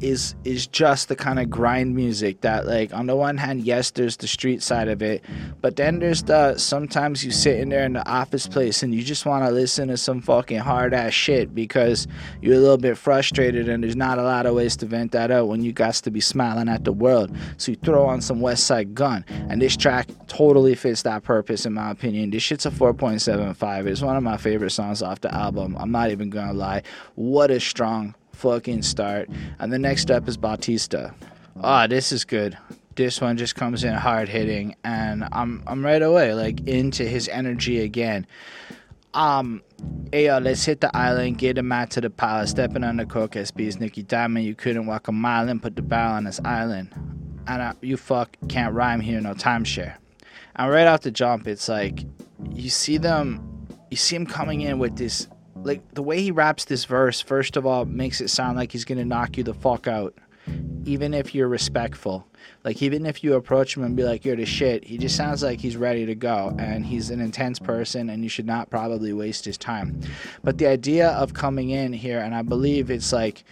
is 0.00 0.34
is 0.44 0.66
just 0.66 1.08
the 1.08 1.16
kind 1.16 1.38
of 1.38 1.48
grind 1.48 1.94
music 1.94 2.40
that 2.40 2.66
like 2.66 2.92
on 2.92 3.06
the 3.06 3.14
one 3.14 3.36
hand 3.36 3.62
yes 3.62 3.90
there's 3.92 4.16
the 4.16 4.26
street 4.26 4.62
side 4.62 4.88
of 4.88 5.02
it 5.02 5.24
but 5.60 5.76
then 5.76 5.98
there's 5.98 6.24
the 6.24 6.56
sometimes 6.56 7.24
you 7.24 7.30
sit 7.30 7.60
in 7.60 7.68
there 7.68 7.84
in 7.84 7.92
the 7.92 8.08
office 8.08 8.46
place 8.46 8.82
and 8.82 8.94
you 8.94 9.02
just 9.02 9.26
want 9.26 9.44
to 9.44 9.50
listen 9.50 9.88
to 9.88 9.96
some 9.96 10.20
fucking 10.20 10.58
hard 10.58 10.92
ass 10.92 11.12
shit 11.12 11.54
because 11.54 12.06
you're 12.40 12.54
a 12.54 12.58
little 12.58 12.76
bit 12.76 12.98
frustrated 12.98 13.68
and 13.68 13.82
there's 13.82 13.96
not 13.96 14.18
a 14.18 14.22
lot 14.22 14.46
of 14.46 14.54
ways 14.54 14.76
to 14.76 14.86
vent 14.86 15.12
that 15.12 15.30
out 15.30 15.48
when 15.48 15.62
you 15.62 15.72
got 15.72 15.92
to 15.94 16.10
be 16.10 16.20
smiling 16.20 16.68
at 16.68 16.84
the 16.84 16.92
world. 16.92 17.36
So 17.58 17.72
you 17.72 17.76
throw 17.76 18.06
on 18.06 18.20
some 18.20 18.40
Westside 18.40 18.94
Gunn 18.94 19.24
and 19.28 19.60
this 19.60 19.76
track 19.76 20.08
totally 20.26 20.74
fits 20.74 21.02
that 21.02 21.22
purpose 21.22 21.66
in 21.66 21.74
my 21.74 21.90
opinion. 21.90 22.30
This 22.30 22.42
shit's 22.42 22.66
a 22.66 22.70
4.75 22.70 23.86
it's 23.86 24.00
one 24.00 24.16
of 24.16 24.22
my 24.22 24.36
favorite 24.36 24.70
songs 24.70 25.02
off 25.02 25.20
the 25.20 25.32
album. 25.34 25.76
I'm 25.78 25.90
not 25.90 26.10
even 26.10 26.30
gonna 26.30 26.54
lie. 26.54 26.82
What 27.14 27.50
a 27.50 27.60
strong 27.60 28.14
fucking 28.42 28.82
start. 28.82 29.30
And 29.60 29.72
the 29.72 29.78
next 29.78 30.10
up 30.10 30.28
is 30.28 30.36
Bautista. 30.36 31.14
Ah, 31.62 31.84
oh, 31.84 31.86
this 31.86 32.10
is 32.10 32.24
good. 32.24 32.58
This 32.96 33.20
one 33.20 33.36
just 33.36 33.54
comes 33.54 33.84
in 33.84 33.94
hard 33.94 34.28
hitting, 34.28 34.74
and 34.84 35.26
I'm 35.32 35.62
I'm 35.66 35.82
right 35.84 36.02
away 36.02 36.34
like 36.34 36.66
into 36.66 37.04
his 37.04 37.28
energy 37.28 37.80
again. 37.80 38.26
Um, 39.14 39.62
hey 40.10 40.26
yo, 40.26 40.38
let's 40.38 40.64
hit 40.64 40.80
the 40.80 40.94
island, 40.94 41.38
get 41.38 41.56
him 41.56 41.70
out 41.72 41.90
to 41.92 42.00
the 42.00 42.10
palace, 42.10 42.50
stepping 42.50 42.84
on 42.84 42.96
the 42.96 43.06
coke 43.06 43.32
SB's 43.32 43.78
Nicky 43.78 44.02
Diamond. 44.02 44.44
You 44.44 44.54
couldn't 44.54 44.86
walk 44.86 45.08
a 45.08 45.12
mile 45.12 45.48
and 45.48 45.62
put 45.62 45.76
the 45.76 45.82
barrel 45.82 46.12
on 46.12 46.24
this 46.24 46.40
island. 46.44 46.90
And 47.46 47.62
I, 47.62 47.74
you 47.80 47.96
fuck 47.96 48.36
can't 48.48 48.74
rhyme 48.74 49.00
here, 49.00 49.20
no 49.20 49.34
timeshare. 49.34 49.96
And 50.56 50.70
right 50.70 50.86
off 50.86 51.02
the 51.02 51.10
jump, 51.10 51.46
it's 51.46 51.68
like 51.68 52.04
you 52.50 52.68
see 52.70 52.98
them, 52.98 53.68
you 53.90 53.96
see 53.96 54.16
him 54.16 54.26
coming 54.26 54.62
in 54.62 54.78
with 54.78 54.96
this 54.96 55.28
like 55.64 55.94
the 55.94 56.02
way 56.02 56.20
he 56.22 56.30
raps 56.30 56.64
this 56.64 56.84
verse 56.84 57.20
first 57.20 57.56
of 57.56 57.66
all 57.66 57.84
makes 57.84 58.20
it 58.20 58.28
sound 58.28 58.56
like 58.56 58.72
he's 58.72 58.84
gonna 58.84 59.04
knock 59.04 59.36
you 59.36 59.44
the 59.44 59.54
fuck 59.54 59.86
out 59.86 60.14
even 60.84 61.14
if 61.14 61.34
you're 61.34 61.48
respectful. 61.48 62.26
Like 62.64 62.82
even 62.82 63.06
if 63.06 63.22
you 63.22 63.34
approach 63.34 63.76
him 63.76 63.84
and 63.84 63.96
be 63.96 64.04
like 64.04 64.24
you're 64.24 64.36
the 64.36 64.46
shit 64.46 64.84
he 64.84 64.98
just 64.98 65.16
sounds 65.16 65.42
like 65.42 65.60
he's 65.60 65.76
ready 65.76 66.06
to 66.06 66.14
go 66.14 66.54
and 66.58 66.84
he's 66.84 67.10
an 67.10 67.20
intense 67.20 67.58
person 67.58 68.10
and 68.10 68.22
you 68.22 68.28
should 68.28 68.46
not 68.46 68.70
probably 68.70 69.12
waste 69.12 69.44
his 69.44 69.58
time. 69.58 70.00
But 70.42 70.58
the 70.58 70.66
idea 70.66 71.10
of 71.10 71.34
coming 71.34 71.70
in 71.70 71.92
here 71.92 72.20
and 72.20 72.34
i 72.34 72.42
believe 72.42 72.90
it's 72.90 73.12
like 73.12 73.44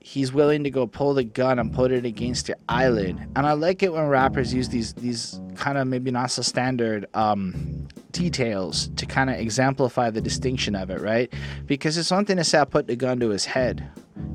he's 0.00 0.32
willing 0.32 0.64
to 0.64 0.70
go 0.70 0.86
pull 0.86 1.14
the 1.14 1.24
gun 1.24 1.58
and 1.58 1.72
put 1.72 1.90
it 1.90 2.04
against 2.04 2.48
your 2.48 2.58
eyelid. 2.68 3.18
And 3.36 3.46
i 3.46 3.52
like 3.52 3.82
it 3.82 3.92
when 3.92 4.06
rappers 4.06 4.52
use 4.52 4.68
these 4.68 4.94
these 4.94 5.40
kind 5.54 5.78
of 5.78 5.86
maybe 5.86 6.10
not 6.10 6.30
so 6.30 6.42
standard 6.42 7.06
um 7.14 7.88
details 8.14 8.88
to 8.96 9.04
kind 9.04 9.28
of 9.28 9.36
exemplify 9.36 10.08
the 10.08 10.22
distinction 10.22 10.74
of 10.74 10.88
it, 10.88 11.00
right? 11.00 11.30
Because 11.66 11.98
it's 11.98 12.10
one 12.10 12.24
thing 12.24 12.38
to 12.38 12.44
say 12.44 12.60
I 12.60 12.64
put 12.64 12.86
the 12.86 12.96
gun 12.96 13.20
to 13.20 13.28
his 13.28 13.44
head. 13.44 13.86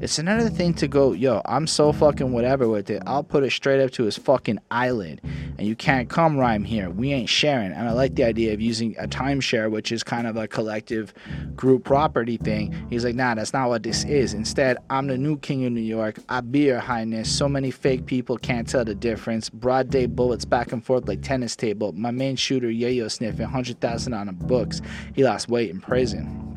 It's 0.01 0.19
another 0.19 0.49
thing 0.49 0.73
to 0.75 0.87
go, 0.87 1.13
yo, 1.13 1.41
I'm 1.45 1.67
so 1.67 1.91
fucking 1.91 2.31
whatever 2.31 2.67
with 2.67 2.89
it. 2.89 3.01
I'll 3.05 3.23
put 3.23 3.43
it 3.43 3.51
straight 3.51 3.81
up 3.81 3.91
to 3.91 4.03
his 4.03 4.17
fucking 4.17 4.59
eyelid. 4.71 5.21
And 5.57 5.67
you 5.67 5.75
can't 5.75 6.09
come 6.09 6.37
rhyme 6.37 6.63
here. 6.63 6.89
We 6.89 7.13
ain't 7.13 7.29
sharing. 7.29 7.71
And 7.71 7.87
I 7.87 7.91
like 7.91 8.15
the 8.15 8.23
idea 8.23 8.53
of 8.53 8.61
using 8.61 8.95
a 8.97 9.07
timeshare, 9.07 9.69
which 9.69 9.91
is 9.91 10.03
kind 10.03 10.27
of 10.27 10.37
a 10.37 10.47
collective 10.47 11.13
group 11.55 11.83
property 11.83 12.37
thing. 12.37 12.73
He's 12.89 13.05
like, 13.05 13.15
nah, 13.15 13.35
that's 13.35 13.53
not 13.53 13.69
what 13.69 13.83
this 13.83 14.03
is. 14.05 14.33
Instead, 14.33 14.77
I'm 14.89 15.07
the 15.07 15.17
new 15.17 15.37
king 15.37 15.65
of 15.65 15.71
New 15.71 15.81
York. 15.81 16.19
I 16.29 16.41
be 16.41 16.59
your 16.59 16.79
highness. 16.79 17.29
So 17.33 17.47
many 17.47 17.71
fake 17.71 18.05
people 18.05 18.37
can't 18.37 18.67
tell 18.67 18.85
the 18.85 18.95
difference. 18.95 19.49
Broad 19.49 19.89
day 19.89 20.05
bullets 20.05 20.45
back 20.45 20.71
and 20.71 20.83
forth 20.83 21.07
like 21.07 21.21
tennis 21.21 21.55
table. 21.55 21.91
My 21.93 22.11
main 22.11 22.35
shooter, 22.35 22.67
yayo 22.67 23.11
sniffing, 23.11 23.41
100,000 23.41 24.13
on 24.13 24.27
the 24.27 24.33
books. 24.33 24.81
He 25.13 25.23
lost 25.23 25.49
weight 25.49 25.69
in 25.69 25.81
prison. 25.81 26.48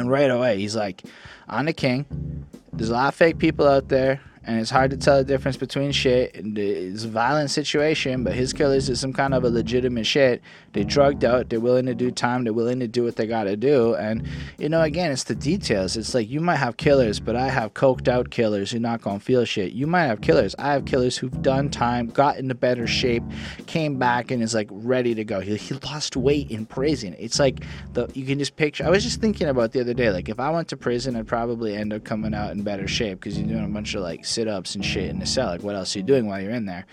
And 0.00 0.10
right 0.10 0.30
away, 0.30 0.58
he's 0.58 0.76
like, 0.76 1.02
I'm 1.48 1.66
the 1.66 1.72
king. 1.72 2.46
There's 2.72 2.90
a 2.90 2.92
lot 2.94 3.08
of 3.08 3.14
fake 3.14 3.38
people 3.38 3.66
out 3.66 3.88
there, 3.88 4.20
and 4.46 4.60
it's 4.60 4.70
hard 4.70 4.92
to 4.92 4.96
tell 4.96 5.18
the 5.18 5.24
difference 5.24 5.56
between 5.56 5.90
shit. 5.90 6.30
It's 6.34 7.02
a 7.02 7.08
violent 7.08 7.50
situation, 7.50 8.22
but 8.22 8.32
his 8.32 8.52
killers 8.52 8.88
is 8.88 9.00
some 9.00 9.12
kind 9.12 9.34
of 9.34 9.42
a 9.42 9.50
legitimate 9.50 10.06
shit. 10.06 10.40
They 10.72 10.84
drugged 10.84 11.24
out. 11.24 11.48
They're 11.48 11.58
willing 11.58 11.86
to 11.86 11.94
do 11.94 12.12
time. 12.12 12.44
They're 12.44 12.52
willing 12.52 12.78
to 12.80 12.86
do 12.86 13.02
what 13.02 13.16
they 13.16 13.26
gotta 13.26 13.56
do. 13.56 13.96
And 13.96 14.26
you 14.58 14.68
know, 14.68 14.82
again, 14.82 15.10
it's 15.10 15.24
the 15.24 15.34
details. 15.34 15.96
It's 15.96 16.14
like 16.14 16.30
you 16.30 16.40
might 16.40 16.56
have 16.56 16.76
killers, 16.76 17.18
but 17.18 17.34
I 17.34 17.48
have 17.48 17.74
coked 17.74 18.06
out 18.06 18.30
killers 18.30 18.70
who 18.70 18.78
not 18.78 19.02
gonna 19.02 19.18
feel 19.18 19.44
shit. 19.44 19.72
You 19.72 19.88
might 19.88 20.04
have 20.04 20.20
killers. 20.20 20.54
I 20.58 20.72
have 20.74 20.84
killers 20.84 21.16
who've 21.16 21.42
done 21.42 21.68
time, 21.68 22.06
got 22.08 22.36
into 22.36 22.54
better 22.54 22.86
shape, 22.86 23.24
came 23.66 23.98
back, 23.98 24.30
and 24.30 24.42
is 24.42 24.54
like 24.54 24.68
ready 24.70 25.14
to 25.16 25.24
go. 25.24 25.40
He, 25.40 25.56
he 25.56 25.74
lost 25.82 26.16
weight 26.16 26.52
in 26.52 26.66
prison. 26.66 27.16
It's 27.18 27.40
like 27.40 27.64
the 27.94 28.08
you 28.14 28.24
can 28.24 28.38
just 28.38 28.54
picture. 28.54 28.84
I 28.84 28.90
was 28.90 29.02
just 29.02 29.20
thinking 29.20 29.48
about 29.48 29.72
the 29.72 29.80
other 29.80 29.94
day. 29.94 30.10
Like 30.10 30.28
if 30.28 30.38
I 30.38 30.50
went 30.50 30.68
to 30.68 30.76
prison, 30.76 31.16
I'd 31.16 31.26
probably 31.26 31.74
end 31.74 31.92
up 31.92 32.04
coming 32.04 32.32
out 32.32 32.52
in 32.52 32.62
better 32.62 32.86
shape 32.86 33.18
because 33.18 33.36
you're 33.36 33.48
doing 33.48 33.64
a 33.64 33.68
bunch 33.68 33.94
of 33.94 34.02
like 34.02 34.24
sit 34.36 34.48
ups 34.48 34.74
and 34.74 34.84
shit 34.84 35.08
in 35.08 35.18
the 35.18 35.24
cell. 35.24 35.46
Like, 35.46 35.62
what 35.62 35.74
else 35.74 35.96
are 35.96 36.00
you 36.00 36.04
doing 36.04 36.26
while 36.26 36.38
you're 36.38 36.52
in 36.52 36.66
there? 36.66 36.84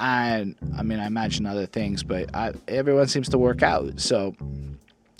And 0.00 0.56
I 0.76 0.82
mean, 0.82 0.98
I 0.98 1.06
imagine 1.06 1.46
other 1.46 1.66
things, 1.66 2.02
but 2.02 2.34
I, 2.34 2.54
everyone 2.66 3.06
seems 3.06 3.28
to 3.28 3.38
work 3.38 3.62
out. 3.62 4.00
So 4.00 4.34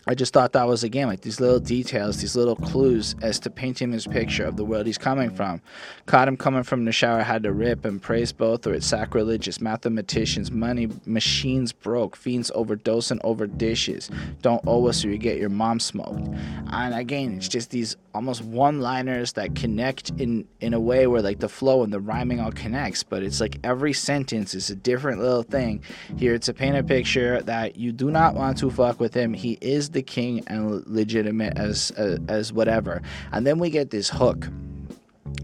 I 0.07 0.15
just 0.15 0.33
thought 0.33 0.53
that 0.53 0.67
was 0.67 0.83
again 0.83 1.07
like 1.07 1.21
these 1.21 1.41
little 1.41 1.61
details, 1.61 2.21
these 2.21 2.35
little 2.35 2.57
clues 2.57 3.15
as 3.23 3.39
to 3.41 3.51
painting 3.51 3.93
this 3.93 4.07
picture 4.07 4.45
of 4.45 4.57
the 4.57 4.65
world 4.65 4.87
he's 4.87 4.99
coming 4.99 5.31
from. 5.31 5.61
Caught 6.07 6.29
him 6.29 6.37
coming 6.37 6.65
from 6.65 6.85
the 6.85 6.93
shower, 6.93 7.23
had 7.23 7.45
to 7.45 7.53
rip 7.53 7.85
and 7.85 8.03
praise 8.03 8.33
both, 8.33 8.67
or 8.67 8.75
it's 8.75 8.87
sacrilegious. 8.87 9.61
Mathematicians, 9.61 10.51
money 10.51 10.89
machines 11.07 11.73
broke, 11.73 12.17
fiends 12.17 12.51
overdosing 12.53 13.21
over 13.23 13.47
dishes. 13.47 14.11
Don't 14.41 14.63
owe 14.67 14.89
us 14.89 15.05
or 15.05 15.11
you 15.11 15.19
get 15.19 15.39
your 15.39 15.51
mom 15.51 15.79
smoked. 15.79 16.29
And 16.73 16.95
again, 16.95 17.37
it's 17.37 17.49
just 17.49 17.71
these 17.71 17.97
almost 18.15 18.43
one-liners 18.43 19.33
that 19.35 19.55
connect 19.55 20.11
in 20.21 20.47
in 20.61 20.75
a 20.75 20.81
way 20.81 21.07
where 21.07 21.23
like 21.23 21.39
the 21.39 21.49
flow 21.49 21.83
and 21.83 21.93
the 21.93 22.01
rhyming 22.01 22.41
all 22.41 22.53
connects, 22.53 23.03
but 23.03 23.23
it's 23.23 23.41
like 23.41 23.59
every 23.65 23.93
sentence 23.93 24.55
is 24.55 24.69
a 24.69 24.77
different 24.77 25.21
little 25.21 25.45
thing. 25.45 25.83
Here, 26.17 26.35
it's 26.35 26.47
to 26.47 26.55
paint 26.55 26.77
a 26.77 26.83
picture 26.83 27.41
that 27.43 27.77
you 27.77 27.93
do 27.93 28.11
not 28.11 28.35
want 28.35 28.59
to 28.59 28.71
fuck 28.71 28.99
with 28.99 29.15
him. 29.15 29.33
He 29.33 29.59
is 29.61 29.91
the 29.93 30.03
king 30.03 30.43
and 30.47 30.87
legitimate 30.87 31.57
as 31.57 31.91
uh, 31.93 32.19
as 32.29 32.53
whatever. 32.53 33.03
And 33.33 33.47
then 33.47 33.59
we 33.59 33.71
get 33.71 33.91
this 33.91 34.09
hook. 34.09 34.49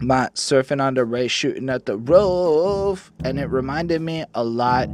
Matt 0.01 0.35
surfing 0.35 0.83
on 0.83 0.95
the 0.95 1.05
race, 1.05 1.33
shooting 1.33 1.69
at 1.69 1.87
the 1.87 1.97
roof, 1.97 3.11
and 3.25 3.41
it 3.41 3.47
reminded 3.47 4.01
me 4.01 4.25
a 4.35 4.45
lot 4.45 4.89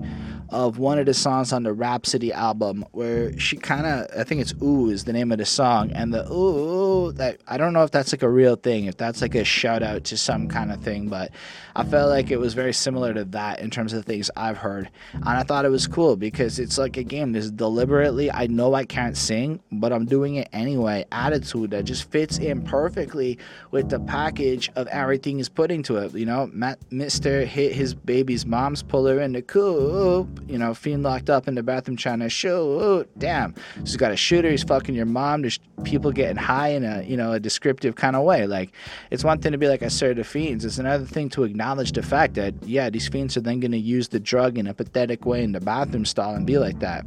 of 0.50 0.78
one 0.78 0.98
of 0.98 1.07
the 1.07 1.14
songs 1.14 1.52
on 1.52 1.62
the 1.62 1.72
Rapsody 1.72 2.33
album 2.33 2.85
where 2.92 3.38
she 3.38 3.57
kind 3.57 3.87
of 3.87 4.07
I 4.18 4.24
think 4.24 4.40
it's 4.40 4.54
Ooh 4.62 4.90
is 4.90 5.04
the 5.04 5.12
name 5.12 5.33
of 5.33 5.38
the 5.38 5.44
song 5.44 5.90
and 5.92 6.12
the 6.12 6.30
Ooh 6.30 7.12
that 7.12 7.40
I 7.46 7.57
don't 7.57 7.72
know 7.72 7.83
if 7.83 7.90
that's 7.90 8.12
like 8.12 8.22
a 8.22 8.28
real 8.28 8.57
thing 8.57 8.85
if 8.85 8.96
that's 8.96 9.22
like 9.22 9.35
a 9.35 9.44
shout 9.44 9.83
out 9.83 10.04
to 10.04 10.16
some 10.16 10.48
kind 10.48 10.70
of 10.70 10.83
thing 10.83 11.09
but 11.09 11.30
I 11.74 11.85
felt 11.85 12.11
like 12.11 12.30
it 12.30 12.37
was 12.37 12.54
very 12.54 12.72
similar 12.72 13.14
to 13.14 13.24
that 13.26 13.61
in 13.61 13.70
terms 13.70 13.92
of 13.92 14.04
things 14.04 14.30
I've 14.37 14.59
heard 14.59 14.90
and 15.14 15.28
I 15.28 15.42
thought 15.42 15.64
it 15.64 15.70
was 15.70 15.87
cool 15.87 16.16
because 16.16 16.59
it's 16.59 16.78
like 16.78 16.96
a 16.96 17.02
game 17.02 17.33
this 17.33 17.50
deliberately 17.50 18.30
I 18.30 18.46
know 18.46 18.74
I 18.74 18.85
can't 18.85 19.16
sing 19.16 19.61
but 19.72 19.92
I'm 19.92 20.04
doing 20.04 20.37
it 20.37 20.48
anyway 20.52 21.07
attitude 21.11 21.70
that 21.70 21.85
just 21.85 22.11
fits 22.11 22.38
in 22.38 22.62
perfectly 22.62 23.38
with 23.70 23.88
the 23.88 24.00
package 24.00 24.70
of 24.76 24.87
everything 24.88 25.38
he's 25.38 25.48
putting 25.48 25.83
to 25.85 25.96
it 25.96 26.14
you 26.14 26.26
know 26.26 26.50
Matt 26.52 26.78
Mr. 26.90 27.46
hit 27.46 27.72
his 27.72 27.94
baby's 27.94 28.44
mom's 28.44 28.83
puller 28.83 29.20
in 29.20 29.33
the 29.33 29.42
coop 29.42 30.33
you 30.48 30.58
know, 30.58 30.74
fiend 30.74 31.02
locked 31.02 31.30
up 31.30 31.48
in 31.48 31.54
the 31.54 31.62
bathroom 31.62 31.96
trying 31.96 32.20
to 32.20 32.28
shoot. 32.28 33.08
Damn. 33.18 33.54
So 33.54 33.80
he's 33.80 33.96
got 33.96 34.12
a 34.12 34.16
shooter. 34.16 34.50
He's 34.50 34.62
fucking 34.64 34.94
your 34.94 35.06
mom. 35.06 35.42
There's 35.42 35.58
people 35.84 36.12
getting 36.12 36.36
high 36.36 36.68
in 36.68 36.84
a, 36.84 37.02
you 37.02 37.16
know, 37.16 37.32
a 37.32 37.40
descriptive 37.40 37.94
kind 37.96 38.16
of 38.16 38.24
way. 38.24 38.46
Like, 38.46 38.72
it's 39.10 39.24
one 39.24 39.40
thing 39.40 39.52
to 39.52 39.58
be 39.58 39.68
like, 39.68 39.82
I 39.82 39.88
serve 39.88 40.16
the 40.16 40.24
fiends. 40.24 40.64
It's 40.64 40.78
another 40.78 41.04
thing 41.04 41.28
to 41.30 41.44
acknowledge 41.44 41.92
the 41.92 42.02
fact 42.02 42.34
that, 42.34 42.54
yeah, 42.62 42.90
these 42.90 43.08
fiends 43.08 43.36
are 43.36 43.40
then 43.40 43.60
going 43.60 43.72
to 43.72 43.78
use 43.78 44.08
the 44.08 44.20
drug 44.20 44.58
in 44.58 44.66
a 44.66 44.74
pathetic 44.74 45.24
way 45.24 45.42
in 45.42 45.52
the 45.52 45.60
bathroom 45.60 46.04
stall 46.04 46.34
and 46.34 46.46
be 46.46 46.58
like 46.58 46.78
that 46.80 47.04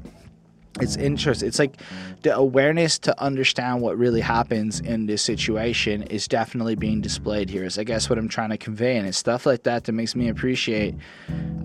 it's 0.81 0.95
interesting. 0.95 1.47
It's 1.47 1.59
like 1.59 1.81
the 2.21 2.35
awareness 2.35 2.99
to 2.99 3.21
understand 3.21 3.81
what 3.81 3.97
really 3.97 4.21
happens 4.21 4.79
in 4.79 5.05
this 5.05 5.21
situation 5.21 6.03
is 6.03 6.27
definitely 6.27 6.75
being 6.75 7.01
displayed 7.01 7.49
here. 7.49 7.63
Is 7.63 7.77
I 7.77 7.83
guess 7.83 8.09
what 8.09 8.17
I'm 8.17 8.29
trying 8.29 8.49
to 8.49 8.57
convey, 8.57 8.97
and 8.97 9.07
it's 9.07 9.17
stuff 9.17 9.45
like 9.45 9.63
that 9.63 9.85
that 9.85 9.91
makes 9.91 10.15
me 10.15 10.29
appreciate. 10.29 10.95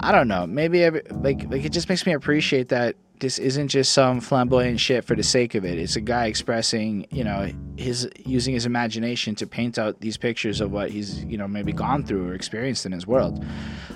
I 0.01 0.12
don't 0.12 0.29
know. 0.29 0.46
Maybe 0.46 0.83
every, 0.83 1.03
like 1.11 1.51
like 1.51 1.64
it 1.64 1.72
just 1.72 1.88
makes 1.88 2.07
me 2.07 2.12
appreciate 2.12 2.68
that 2.68 2.96
this 3.22 3.38
isn't 3.38 3.68
just 3.68 3.92
some 3.92 4.20
flamboyant 4.20 4.81
shit 4.81 5.05
for 5.05 5.14
the 5.14 5.22
sake 5.22 5.55
of 5.55 5.64
it. 5.64 5.79
It's 5.79 5.94
a 5.94 6.01
guy 6.01 6.27
expressing, 6.27 7.07
you 7.11 7.22
know, 7.22 7.53
his 7.77 8.11
using 8.27 8.53
his 8.53 8.66
imagination 8.66 9.37
to 9.37 9.46
paint 9.46 9.79
out 9.79 10.01
these 10.01 10.16
pictures 10.16 10.61
of 10.61 10.72
what 10.72 10.90
he's, 10.90 11.22
you 11.25 11.38
know, 11.38 11.46
maybe 11.46 11.72
gone 11.72 12.03
through 12.03 12.29
or 12.29 12.35
experienced 12.35 12.85
in 12.85 12.90
his 12.90 13.07
world. 13.07 13.44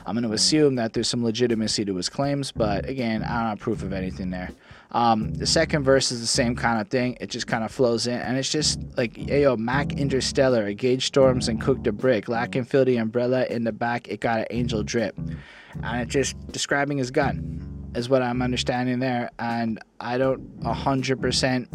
I'm 0.07 0.15
going 0.15 0.23
to 0.29 0.33
assume 0.33 0.77
that 0.77 0.93
there's 0.93 1.09
some 1.09 1.25
legitimacy 1.25 1.85
to 1.87 1.97
his 1.97 2.09
claims, 2.09 2.53
but 2.53 2.89
again, 2.89 3.25
I 3.25 3.41
don't 3.41 3.49
have 3.49 3.59
proof 3.59 3.83
of 3.83 3.93
anything 3.93 4.31
there. 4.31 4.51
Um, 4.93 5.35
the 5.35 5.47
second 5.47 5.83
verse 5.83 6.13
is 6.13 6.21
the 6.21 6.27
same 6.27 6.55
kind 6.55 6.81
of 6.81 6.89
thing. 6.89 7.17
It 7.21 7.29
just 7.29 7.47
kind 7.47 7.65
of 7.65 7.71
flows 7.71 8.07
in, 8.07 8.19
and 8.19 8.37
it's 8.37 8.51
just 8.51 8.81
like, 8.97 9.17
yo, 9.17 9.57
Mac 9.57 9.93
Interstellar, 9.93 10.73
gauge 10.73 11.07
storms 11.07 11.49
and 11.49 11.61
cooked 11.61 11.87
a 11.87 11.93
brick. 11.93 12.29
Lack 12.29 12.55
and 12.55 12.67
the 12.67 12.97
umbrella 12.97 13.47
in 13.47 13.65
the 13.65 13.73
back. 13.73 14.09
It 14.09 14.21
got 14.21 14.41
an 14.41 14.47
angel 14.51 14.83
drip, 14.83 15.19
and 15.19 16.03
it's 16.03 16.13
just 16.13 16.37
describing 16.53 16.99
his 16.99 17.11
gun, 17.11 17.91
is 17.95 18.09
what 18.09 18.23
I'm 18.23 18.43
understanding 18.43 19.01
there. 19.01 19.31
And 19.39 19.81
I 20.01 20.19
don't 20.19 20.49
a 20.65 20.73
hundred 20.73 21.21
percent. 21.21 21.69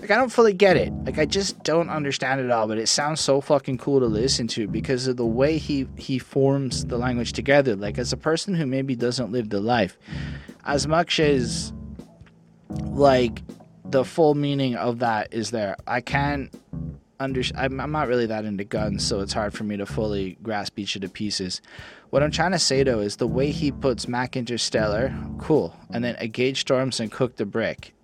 Like 0.00 0.10
I 0.10 0.16
don't 0.16 0.30
fully 0.30 0.52
get 0.52 0.76
it. 0.76 0.92
Like 1.04 1.18
I 1.18 1.24
just 1.24 1.62
don't 1.64 1.88
understand 1.88 2.40
it 2.40 2.50
all, 2.50 2.68
but 2.68 2.78
it 2.78 2.88
sounds 2.88 3.20
so 3.20 3.40
fucking 3.40 3.78
cool 3.78 4.00
to 4.00 4.06
listen 4.06 4.46
to 4.48 4.68
because 4.68 5.06
of 5.06 5.16
the 5.16 5.26
way 5.26 5.58
he 5.58 5.88
he 5.96 6.18
forms 6.18 6.84
the 6.84 6.98
language 6.98 7.32
together. 7.32 7.74
Like 7.74 7.98
as 7.98 8.12
a 8.12 8.16
person 8.16 8.54
who 8.54 8.66
maybe 8.66 8.94
doesn't 8.94 9.32
live 9.32 9.48
the 9.48 9.60
life, 9.60 9.96
as 10.64 10.86
much 10.86 11.18
as 11.18 11.72
like 12.68 13.42
the 13.84 14.04
full 14.04 14.34
meaning 14.34 14.74
of 14.76 14.98
that 15.00 15.32
is 15.32 15.50
there. 15.50 15.76
I 15.86 16.00
can't 16.00 16.52
under 17.18 17.42
I'm, 17.56 17.80
I'm 17.80 17.92
not 17.92 18.08
really 18.08 18.26
that 18.26 18.44
into 18.44 18.64
guns, 18.64 19.06
so 19.06 19.20
it's 19.20 19.32
hard 19.32 19.54
for 19.54 19.64
me 19.64 19.76
to 19.76 19.86
fully 19.86 20.36
grasp 20.42 20.78
each 20.78 20.96
of 20.96 21.02
the 21.02 21.08
pieces. 21.08 21.60
What 22.10 22.22
I'm 22.22 22.30
trying 22.30 22.52
to 22.52 22.58
say 22.58 22.82
though 22.82 23.00
is 23.00 23.16
the 23.16 23.26
way 23.26 23.50
he 23.50 23.72
puts 23.72 24.08
Mac 24.08 24.36
Interstellar, 24.36 25.14
cool, 25.38 25.74
and 25.90 26.04
then 26.04 26.16
a 26.18 26.28
gauge 26.28 26.60
storms 26.60 27.00
and 27.00 27.10
cook 27.10 27.36
the 27.36 27.46
brick 27.46 27.94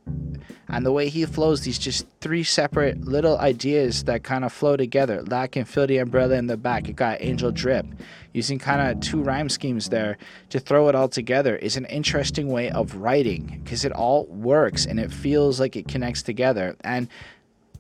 and 0.69 0.85
the 0.85 0.93
way 0.93 1.09
he 1.09 1.25
flows 1.25 1.63
these 1.63 1.79
just 1.79 2.07
three 2.21 2.43
separate 2.43 3.01
little 3.03 3.39
ideas 3.39 4.05
that 4.05 4.25
kind 4.25 4.45
of 4.45 4.53
flow 4.53 4.77
together 4.77 5.23
lack 5.23 5.57
and 5.57 5.69
fill 5.69 5.87
the 5.87 5.99
umbrella 5.99 6.35
in 6.35 6.47
the 6.47 6.57
back 6.57 6.89
it 6.89 6.97
got 6.97 7.21
angel 7.21 7.51
drip 7.51 7.87
using 8.33 8.59
kind 8.59 8.81
of 8.81 9.01
two 9.01 9.23
rhyme 9.23 9.49
schemes 9.49 9.89
there 9.89 10.19
to 10.51 10.59
throw 10.59 10.89
it 10.89 10.95
all 10.95 11.09
together 11.09 11.57
is 11.57 11.77
an 11.77 11.85
interesting 11.87 12.49
way 12.49 12.71
of 12.71 12.97
writing 12.97 13.61
because 13.63 13.85
it 13.85 13.93
all 13.93 14.27
works 14.27 14.87
and 14.87 14.99
it 14.99 15.13
feels 15.13 15.61
like 15.61 15.77
it 15.77 15.89
connects 15.89 16.23
together 16.23 16.77
and 16.83 17.09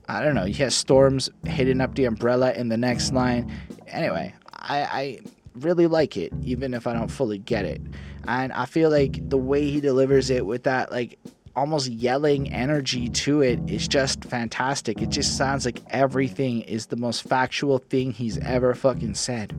i 0.09 0.23
don't 0.23 0.35
know 0.35 0.45
he 0.45 0.55
has 0.55 0.75
storms 0.75 1.31
hitting 1.47 1.81
up 1.81 1.95
the 1.95 2.05
umbrella 2.05 2.53
in 2.53 2.69
the 2.69 2.77
next 2.77 3.13
line 3.13 3.51
anyway 3.89 4.33
i 4.55 4.83
i 4.83 5.21
really 5.55 5.87
like 5.87 6.17
it 6.17 6.33
even 6.43 6.75
if 6.75 6.87
i 6.87 6.93
don't 6.93 7.11
fully 7.11 7.39
get 7.39 7.65
it 7.65 7.81
and 8.27 8.53
i 8.53 8.65
feel 8.65 8.91
like 8.91 9.29
the 9.29 9.37
way 9.37 9.71
he 9.71 9.81
delivers 9.81 10.31
it 10.31 10.47
with 10.47 10.63
that 10.63 10.91
like 10.91 11.19
almost 11.55 11.89
yelling 11.89 12.51
energy 12.53 13.09
to 13.09 13.43
it 13.43 13.59
is 13.69 13.87
just 13.87 14.25
fantastic. 14.25 15.03
It 15.03 15.11
just 15.11 15.37
sounds 15.37 15.65
like 15.65 15.81
everything 15.91 16.63
is 16.63 16.87
the 16.87 16.97
most 16.97 17.23
factual 17.23 17.79
thing 17.79 18.13
he's 18.13 18.39
ever 18.39 18.75
fucking 18.75 19.15
said. 19.15 19.55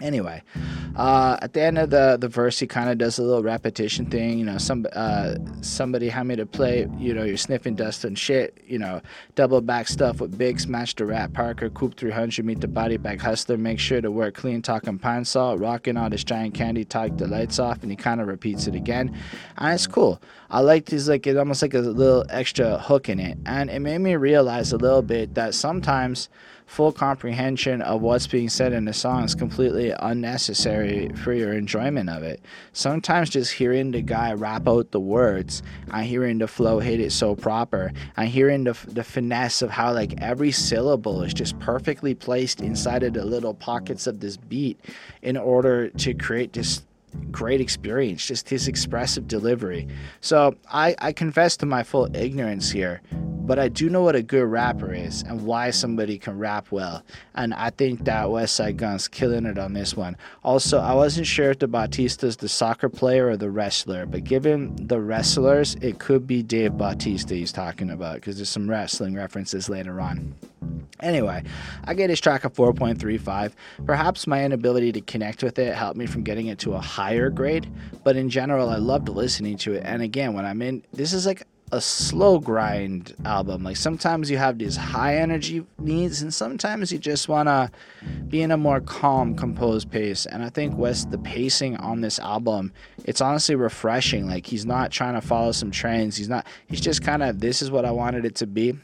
Anyway, 0.00 0.42
uh, 0.96 1.36
at 1.42 1.52
the 1.52 1.62
end 1.62 1.78
of 1.78 1.90
the, 1.90 2.16
the 2.18 2.28
verse, 2.28 2.58
he 2.58 2.66
kind 2.66 2.88
of 2.88 2.98
does 2.98 3.18
a 3.18 3.22
little 3.22 3.42
repetition 3.42 4.06
thing. 4.06 4.38
You 4.38 4.44
know, 4.44 4.58
some 4.58 4.86
uh, 4.92 5.34
somebody 5.60 6.08
had 6.08 6.24
me 6.24 6.36
to 6.36 6.46
play. 6.46 6.86
You 6.98 7.12
know, 7.12 7.22
you're 7.22 7.36
sniffing 7.36 7.74
dust 7.74 8.04
and 8.04 8.18
shit. 8.18 8.62
You 8.66 8.78
know, 8.78 9.02
double 9.34 9.60
back 9.60 9.88
stuff 9.88 10.20
with 10.20 10.38
big 10.38 10.58
smash 10.60 10.94
the 10.94 11.04
rat 11.04 11.32
Parker, 11.32 11.68
Coop 11.70 11.96
300, 11.96 12.44
meet 12.44 12.60
the 12.60 12.68
body 12.68 12.96
bag 12.96 13.20
hustler. 13.20 13.58
Make 13.58 13.78
sure 13.78 14.00
to 14.00 14.10
wear 14.10 14.30
clean, 14.30 14.62
talking 14.62 14.98
pine 14.98 15.24
salt, 15.24 15.60
rocking 15.60 15.96
all 15.96 16.08
this 16.08 16.24
giant 16.24 16.54
candy, 16.54 16.84
take 16.84 17.16
the 17.18 17.26
lights 17.26 17.58
off, 17.58 17.82
and 17.82 17.90
he 17.90 17.96
kind 17.96 18.20
of 18.20 18.26
repeats 18.28 18.66
it 18.66 18.74
again, 18.74 19.14
and 19.58 19.74
it's 19.74 19.86
cool. 19.86 20.20
I 20.50 20.60
like 20.60 20.86
this 20.86 21.08
like 21.08 21.26
it's 21.26 21.38
almost 21.38 21.62
like 21.62 21.74
a 21.74 21.80
little 21.80 22.24
extra 22.30 22.78
hook 22.78 23.08
in 23.08 23.20
it, 23.20 23.38
and 23.46 23.70
it 23.70 23.80
made 23.80 23.98
me 23.98 24.16
realize 24.16 24.72
a 24.72 24.78
little 24.78 25.02
bit 25.02 25.34
that 25.34 25.54
sometimes 25.54 26.28
full 26.70 26.92
comprehension 26.92 27.82
of 27.82 28.00
what's 28.00 28.28
being 28.28 28.48
said 28.48 28.72
in 28.72 28.84
the 28.84 28.92
song 28.92 29.24
is 29.24 29.34
completely 29.34 29.92
unnecessary 29.98 31.08
for 31.16 31.32
your 31.32 31.52
enjoyment 31.52 32.08
of 32.08 32.22
it. 32.22 32.40
Sometimes 32.72 33.28
just 33.28 33.52
hearing 33.52 33.90
the 33.90 34.00
guy 34.00 34.32
rap 34.34 34.68
out 34.68 34.92
the 34.92 35.00
words 35.00 35.64
and 35.92 36.06
hearing 36.06 36.38
the 36.38 36.46
flow 36.46 36.78
hit 36.78 37.00
it 37.00 37.10
so 37.10 37.34
proper 37.34 37.92
and 38.16 38.28
hearing 38.28 38.62
the, 38.62 38.78
the 38.86 39.02
finesse 39.02 39.62
of 39.62 39.70
how 39.70 39.92
like 39.92 40.22
every 40.22 40.52
syllable 40.52 41.24
is 41.24 41.34
just 41.34 41.58
perfectly 41.58 42.14
placed 42.14 42.60
inside 42.60 43.02
of 43.02 43.14
the 43.14 43.24
little 43.24 43.52
pockets 43.52 44.06
of 44.06 44.20
this 44.20 44.36
beat 44.36 44.78
in 45.22 45.36
order 45.36 45.88
to 45.90 46.14
create 46.14 46.52
this 46.52 46.82
great 47.30 47.60
experience, 47.60 48.26
just 48.26 48.48
his 48.48 48.68
expressive 48.68 49.28
delivery. 49.28 49.88
So 50.20 50.54
I, 50.70 50.94
I 50.98 51.12
confess 51.12 51.56
to 51.58 51.66
my 51.66 51.82
full 51.82 52.14
ignorance 52.14 52.70
here 52.70 53.00
but 53.50 53.58
I 53.58 53.66
do 53.66 53.90
know 53.90 54.02
what 54.02 54.14
a 54.14 54.22
good 54.22 54.44
rapper 54.44 54.94
is 54.94 55.22
and 55.22 55.44
why 55.44 55.70
somebody 55.70 56.18
can 56.18 56.38
rap 56.38 56.70
well. 56.70 57.02
And 57.34 57.52
I 57.52 57.70
think 57.70 58.04
that 58.04 58.26
Westside 58.26 58.76
Gunn's 58.76 59.08
killing 59.08 59.44
it 59.44 59.58
on 59.58 59.72
this 59.72 59.96
one. 59.96 60.16
Also, 60.44 60.78
I 60.78 60.94
wasn't 60.94 61.26
sure 61.26 61.50
if 61.50 61.58
the 61.58 61.66
Bautista's 61.66 62.36
the 62.36 62.48
soccer 62.48 62.88
player 62.88 63.26
or 63.26 63.36
the 63.36 63.50
wrestler, 63.50 64.06
but 64.06 64.22
given 64.22 64.76
the 64.76 65.00
wrestlers, 65.00 65.74
it 65.82 65.98
could 65.98 66.28
be 66.28 66.44
Dave 66.44 66.78
Bautista 66.78 67.34
he's 67.34 67.50
talking 67.50 67.90
about 67.90 68.14
because 68.14 68.36
there's 68.36 68.48
some 68.48 68.70
wrestling 68.70 69.16
references 69.16 69.68
later 69.68 70.00
on. 70.00 70.32
Anyway, 71.00 71.42
I 71.84 71.94
gave 71.94 72.08
this 72.08 72.20
track 72.20 72.44
a 72.44 72.50
4.35. 72.50 73.52
Perhaps 73.84 74.26
my 74.26 74.44
inability 74.44 74.92
to 74.92 75.00
connect 75.00 75.42
with 75.42 75.58
it 75.58 75.74
helped 75.74 75.96
me 75.96 76.06
from 76.06 76.22
getting 76.22 76.46
it 76.46 76.58
to 76.60 76.74
a 76.74 76.80
higher 77.00 77.30
grade, 77.30 77.66
but 78.04 78.14
in 78.14 78.28
general, 78.28 78.68
I 78.68 78.76
loved 78.76 79.08
listening 79.08 79.56
to 79.58 79.72
it. 79.72 79.82
And 79.86 80.02
again, 80.02 80.34
when 80.34 80.44
I'm 80.44 80.60
in, 80.60 80.84
this 80.92 81.14
is 81.14 81.24
like 81.24 81.46
a 81.72 81.80
slow 81.80 82.38
grind 82.38 83.14
album. 83.24 83.62
Like 83.62 83.76
sometimes 83.76 84.30
you 84.30 84.36
have 84.36 84.58
these 84.58 84.76
high 84.76 85.16
energy 85.16 85.64
needs, 85.78 86.20
and 86.20 86.32
sometimes 86.32 86.92
you 86.92 86.98
just 86.98 87.26
want 87.28 87.48
to 87.48 87.70
be 88.28 88.42
in 88.42 88.50
a 88.50 88.56
more 88.56 88.80
calm, 88.80 89.34
composed 89.34 89.90
pace. 89.90 90.26
And 90.26 90.42
I 90.42 90.50
think 90.50 90.76
West, 90.76 91.10
the 91.10 91.18
pacing 91.18 91.76
on 91.78 92.02
this 92.02 92.18
album, 92.18 92.70
it's 93.04 93.22
honestly 93.22 93.54
refreshing. 93.54 94.26
Like 94.26 94.44
he's 94.44 94.66
not 94.66 94.90
trying 94.90 95.14
to 95.14 95.20
follow 95.20 95.52
some 95.52 95.70
trends. 95.70 96.16
He's 96.16 96.28
not. 96.28 96.46
He's 96.66 96.80
just 96.82 97.02
kind 97.02 97.22
of 97.22 97.40
this 97.40 97.62
is 97.62 97.70
what 97.70 97.84
I 97.86 97.92
wanted 97.92 98.26
it 98.26 98.34
to 98.36 98.46
be. 98.46 98.76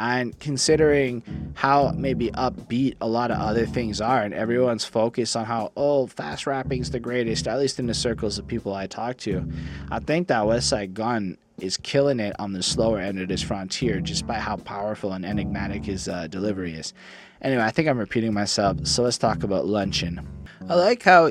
And 0.00 0.38
considering 0.40 1.22
how 1.52 1.92
maybe 1.94 2.30
upbeat 2.30 2.96
a 3.02 3.06
lot 3.06 3.30
of 3.30 3.38
other 3.38 3.66
things 3.66 4.00
are, 4.00 4.22
and 4.22 4.32
everyone's 4.32 4.82
focused 4.82 5.36
on 5.36 5.44
how, 5.44 5.72
oh, 5.76 6.06
fast 6.06 6.46
rapping's 6.46 6.90
the 6.90 6.98
greatest, 6.98 7.46
at 7.46 7.58
least 7.58 7.78
in 7.78 7.86
the 7.86 7.92
circles 7.92 8.38
of 8.38 8.46
people 8.46 8.72
I 8.74 8.86
talk 8.86 9.18
to, 9.18 9.46
I 9.90 9.98
think 9.98 10.28
that 10.28 10.44
Westside 10.44 10.94
Gunn 10.94 11.36
is 11.58 11.76
killing 11.76 12.18
it 12.18 12.34
on 12.38 12.54
the 12.54 12.62
slower 12.62 12.98
end 12.98 13.20
of 13.20 13.28
this 13.28 13.42
frontier 13.42 14.00
just 14.00 14.26
by 14.26 14.38
how 14.38 14.56
powerful 14.56 15.12
and 15.12 15.26
enigmatic 15.26 15.84
his 15.84 16.08
uh, 16.08 16.28
delivery 16.28 16.72
is. 16.72 16.94
Anyway, 17.42 17.62
I 17.62 17.70
think 17.70 17.86
I'm 17.86 17.98
repeating 17.98 18.32
myself, 18.32 18.86
so 18.86 19.02
let's 19.02 19.18
talk 19.18 19.42
about 19.42 19.66
Luncheon. 19.66 20.26
I 20.66 20.76
like 20.76 21.02
how 21.02 21.30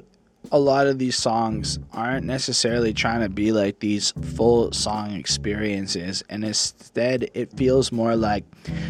a 0.51 0.59
lot 0.59 0.87
of 0.87 0.99
these 0.99 1.15
songs 1.15 1.79
aren't 1.93 2.25
necessarily 2.25 2.93
trying 2.93 3.21
to 3.21 3.29
be 3.29 3.51
like 3.51 3.79
these 3.79 4.11
full 4.35 4.71
song 4.71 5.11
experiences, 5.11 6.23
and 6.29 6.43
instead 6.43 7.29
it 7.33 7.51
feels 7.57 7.91
more 7.91 8.15
like 8.15 8.43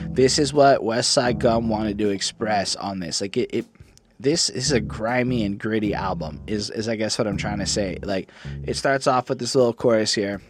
this 0.10 0.40
is 0.40 0.54
what 0.54 0.82
Westside 0.82 1.40
Gunn 1.40 1.70
wanted 1.70 1.98
to 1.98 2.10
express 2.10 2.76
on 2.76 3.00
this. 3.00 3.22
Like 3.22 3.38
it, 3.38 3.50
it 3.54 3.66
this 4.20 4.50
is 4.50 4.72
a 4.72 4.82
grimy 4.82 5.44
and 5.46 5.58
gritty 5.58 5.94
album 5.94 6.42
is, 6.46 6.70
is 6.72 6.90
i 6.90 6.96
guess 6.98 7.18
what 7.18 7.26
i'm 7.26 7.38
trying 7.38 7.60
to 7.60 7.66
say 7.66 7.98
like 8.04 8.30
it 8.66 8.76
starts 8.76 9.08
off 9.08 9.30
with 9.30 9.40
this 9.40 9.56
little 9.56 9.72
chorus 9.72 10.14
here 10.14 10.42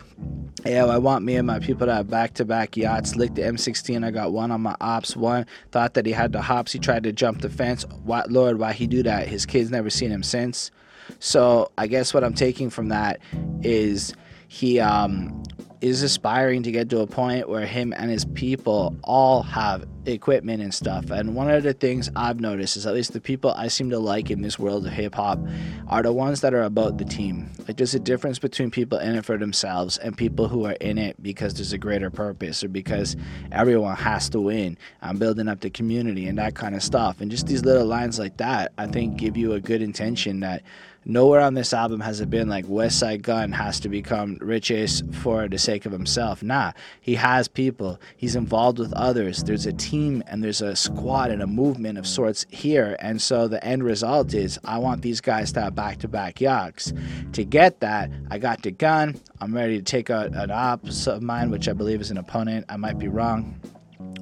yeah, 0.65 0.85
I 0.85 0.97
want 0.97 1.23
me 1.23 1.37
and 1.37 1.47
my 1.47 1.59
people 1.59 1.87
to 1.87 1.93
have 1.93 2.09
back 2.09 2.33
to 2.35 2.45
back 2.45 2.75
yachts. 2.75 3.15
Licked 3.15 3.35
the 3.35 3.43
M16. 3.43 4.05
I 4.05 4.11
got 4.11 4.33
one 4.33 4.51
on 4.51 4.61
my 4.61 4.75
ops. 4.81 5.15
One 5.15 5.45
thought 5.71 5.93
that 5.93 6.05
he 6.05 6.11
had 6.11 6.33
the 6.33 6.41
hops. 6.41 6.73
He 6.73 6.79
tried 6.79 7.03
to 7.03 7.13
jump 7.13 7.41
the 7.41 7.49
fence. 7.49 7.85
What, 8.03 8.29
Lord, 8.31 8.59
why 8.59 8.73
he 8.73 8.85
do 8.85 9.01
that? 9.03 9.27
His 9.27 9.45
kids 9.45 9.71
never 9.71 9.89
seen 9.89 10.11
him 10.11 10.23
since. 10.23 10.71
So 11.19 11.71
I 11.77 11.87
guess 11.87 12.13
what 12.13 12.23
I'm 12.23 12.33
taking 12.33 12.69
from 12.69 12.89
that 12.89 13.19
is 13.61 14.13
he 14.47 14.79
um, 14.79 15.43
is 15.81 16.03
aspiring 16.03 16.63
to 16.63 16.71
get 16.71 16.89
to 16.89 16.99
a 16.99 17.07
point 17.07 17.47
where 17.47 17.65
him 17.65 17.93
and 17.95 18.11
his 18.11 18.25
people 18.25 18.97
all 19.03 19.43
have 19.43 19.85
equipment 20.05 20.61
and 20.61 20.73
stuff. 20.73 21.09
And 21.09 21.35
one 21.35 21.49
of 21.49 21.63
the 21.63 21.73
things 21.73 22.09
I've 22.15 22.39
noticed 22.39 22.75
is 22.75 22.85
at 22.85 22.93
least 22.93 23.13
the 23.13 23.21
people 23.21 23.51
I 23.51 23.69
seem 23.69 23.89
to 23.91 23.99
like 23.99 24.29
in 24.29 24.41
this 24.41 24.59
world 24.59 24.85
of 24.85 24.91
hip 24.91 25.15
hop 25.15 25.39
are 25.87 26.03
the 26.03 26.11
ones 26.11 26.41
that 26.41 26.53
are 26.53 26.63
about 26.63 26.97
the 26.97 27.05
team. 27.05 27.49
Like 27.67 27.77
there's 27.77 27.95
a 27.95 27.99
difference 27.99 28.39
between 28.39 28.71
people 28.71 28.97
in 28.97 29.15
it 29.15 29.23
for 29.23 29.37
themselves 29.37 29.97
and 29.97 30.17
people 30.17 30.49
who 30.49 30.65
are 30.65 30.73
in 30.81 30.97
it 30.97 31.21
because 31.21 31.53
there's 31.53 31.73
a 31.73 31.77
greater 31.77 32.09
purpose 32.09 32.63
or 32.63 32.67
because 32.67 33.15
everyone 33.51 33.95
has 33.95 34.29
to 34.31 34.41
win. 34.41 34.77
I'm 35.01 35.17
building 35.17 35.47
up 35.47 35.61
the 35.61 35.69
community 35.69 36.27
and 36.27 36.37
that 36.39 36.55
kind 36.55 36.75
of 36.75 36.83
stuff. 36.83 37.21
And 37.21 37.31
just 37.31 37.47
these 37.47 37.63
little 37.63 37.85
lines 37.85 38.19
like 38.19 38.37
that, 38.37 38.73
I 38.77 38.87
think 38.87 39.17
give 39.17 39.37
you 39.37 39.53
a 39.53 39.61
good 39.61 39.81
intention 39.81 40.41
that 40.41 40.63
nowhere 41.09 41.41
on 41.41 41.55
this 41.55 41.73
album 41.73 41.99
has 41.99 42.21
it 42.21 42.29
been 42.29 42.47
like 42.47 42.65
Westside 42.65 43.23
Gunn 43.23 43.51
has 43.51 43.79
to 43.79 43.89
become 43.89 44.37
richest 44.39 45.11
for 45.15 45.47
the 45.47 45.57
sake 45.57 45.85
of 45.87 45.91
himself. 45.91 46.43
Nah, 46.43 46.73
he 47.01 47.15
has 47.15 47.47
people. 47.47 47.99
He's 48.15 48.35
involved 48.35 48.77
with 48.77 48.93
others. 48.93 49.43
There's 49.43 49.65
a 49.65 49.73
team 49.73 50.23
and 50.27 50.43
there's 50.43 50.61
a 50.61 50.75
squad 50.75 51.31
and 51.31 51.41
a 51.41 51.47
movement 51.47 51.97
of 51.97 52.05
sorts 52.05 52.45
here. 52.49 52.95
And 52.99 53.19
so 53.19 53.47
the 53.47 53.63
end 53.65 53.83
result 53.83 54.33
is 54.35 54.59
I 54.63 54.77
want 54.77 55.01
these 55.01 55.19
guys 55.19 55.51
to 55.53 55.61
have 55.61 55.75
back 55.75 55.97
to 55.99 56.07
back 56.07 56.39
yachts. 56.39 56.93
To 57.33 57.43
get 57.43 57.79
that, 57.79 58.11
I 58.29 58.37
got 58.37 58.61
the 58.61 58.71
gun. 58.71 59.19
I'm 59.41 59.55
ready 59.55 59.77
to 59.77 59.83
take 59.83 60.11
out 60.11 60.35
an 60.35 60.51
op 60.51 60.85
of 60.87 61.23
mine, 61.23 61.49
which 61.49 61.67
I 61.67 61.73
believe 61.73 62.01
is 62.01 62.11
an 62.11 62.17
opponent. 62.17 62.65
I 62.69 62.77
might 62.77 62.99
be 62.99 63.07
wrong 63.07 63.59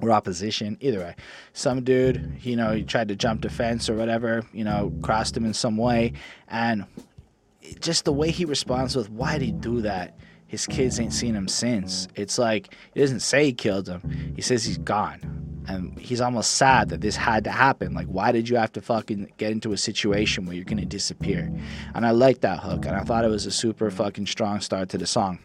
or 0.02 0.12
opposition. 0.12 0.78
Either 0.80 1.00
way, 1.00 1.15
some 1.54 1.84
dude, 1.84 2.39
you 2.41 2.56
know, 2.56 2.73
he 2.73 2.84
tried 2.84 3.08
to 3.08 3.15
jump 3.15 3.41
the 3.41 3.50
fence 3.50 3.89
or 3.89 3.95
whatever, 3.95 4.43
you 4.54 4.63
know, 4.63 4.93
crossed 5.02 5.36
him 5.36 5.45
in 5.45 5.54
some 5.54 5.78
way, 5.78 6.13
and 6.47 6.86
just 7.80 8.06
the 8.06 8.13
way 8.13 8.32
he 8.32 8.45
responds 8.45 8.95
with, 8.95 9.10
"Why'd 9.10 9.41
he 9.41 9.52
do 9.52 9.82
that?" 9.82 10.17
His 10.47 10.65
kids 10.65 11.00
ain't 11.00 11.13
seen 11.13 11.36
him 11.36 11.50
since. 11.50 12.08
It's 12.15 12.38
like 12.38 12.73
he 12.93 13.02
doesn't 13.02 13.19
say 13.19 13.45
he 13.45 13.54
killed 13.54 13.88
him. 13.88 14.34
He 14.36 14.41
says 14.41 14.63
he's 14.63 14.78
gone. 14.78 15.19
And 15.67 16.00
he's 16.00 16.21
almost 16.21 16.52
sad 16.52 16.88
that 16.89 17.02
this 17.02 17.17
had 17.17 17.43
to 17.43 17.52
happen. 17.52 17.93
Like, 17.93 18.08
why 18.08 18.32
did 18.32 18.47
you 18.47 18.56
have 18.56 18.71
to 18.71 18.82
fucking 18.82 19.34
get 19.36 19.52
into 19.52 19.73
a 19.73 19.78
situation 19.78 20.45
where 20.45 20.56
you're 20.56 20.63
gonna 20.63 20.86
disappear? 20.86 21.52
And 21.93 22.06
I 22.06 22.12
like 22.12 22.39
that 22.39 22.60
hook, 22.60 22.86
and 22.86 22.95
I 22.95 23.02
thought 23.02 23.26
it 23.26 23.30
was 23.30 23.45
a 23.45 23.52
super 23.52 23.91
fucking 23.91 24.28
strong 24.28 24.62
start 24.62 24.88
to 24.89 24.97
the 24.97 25.06
song. 25.06 25.39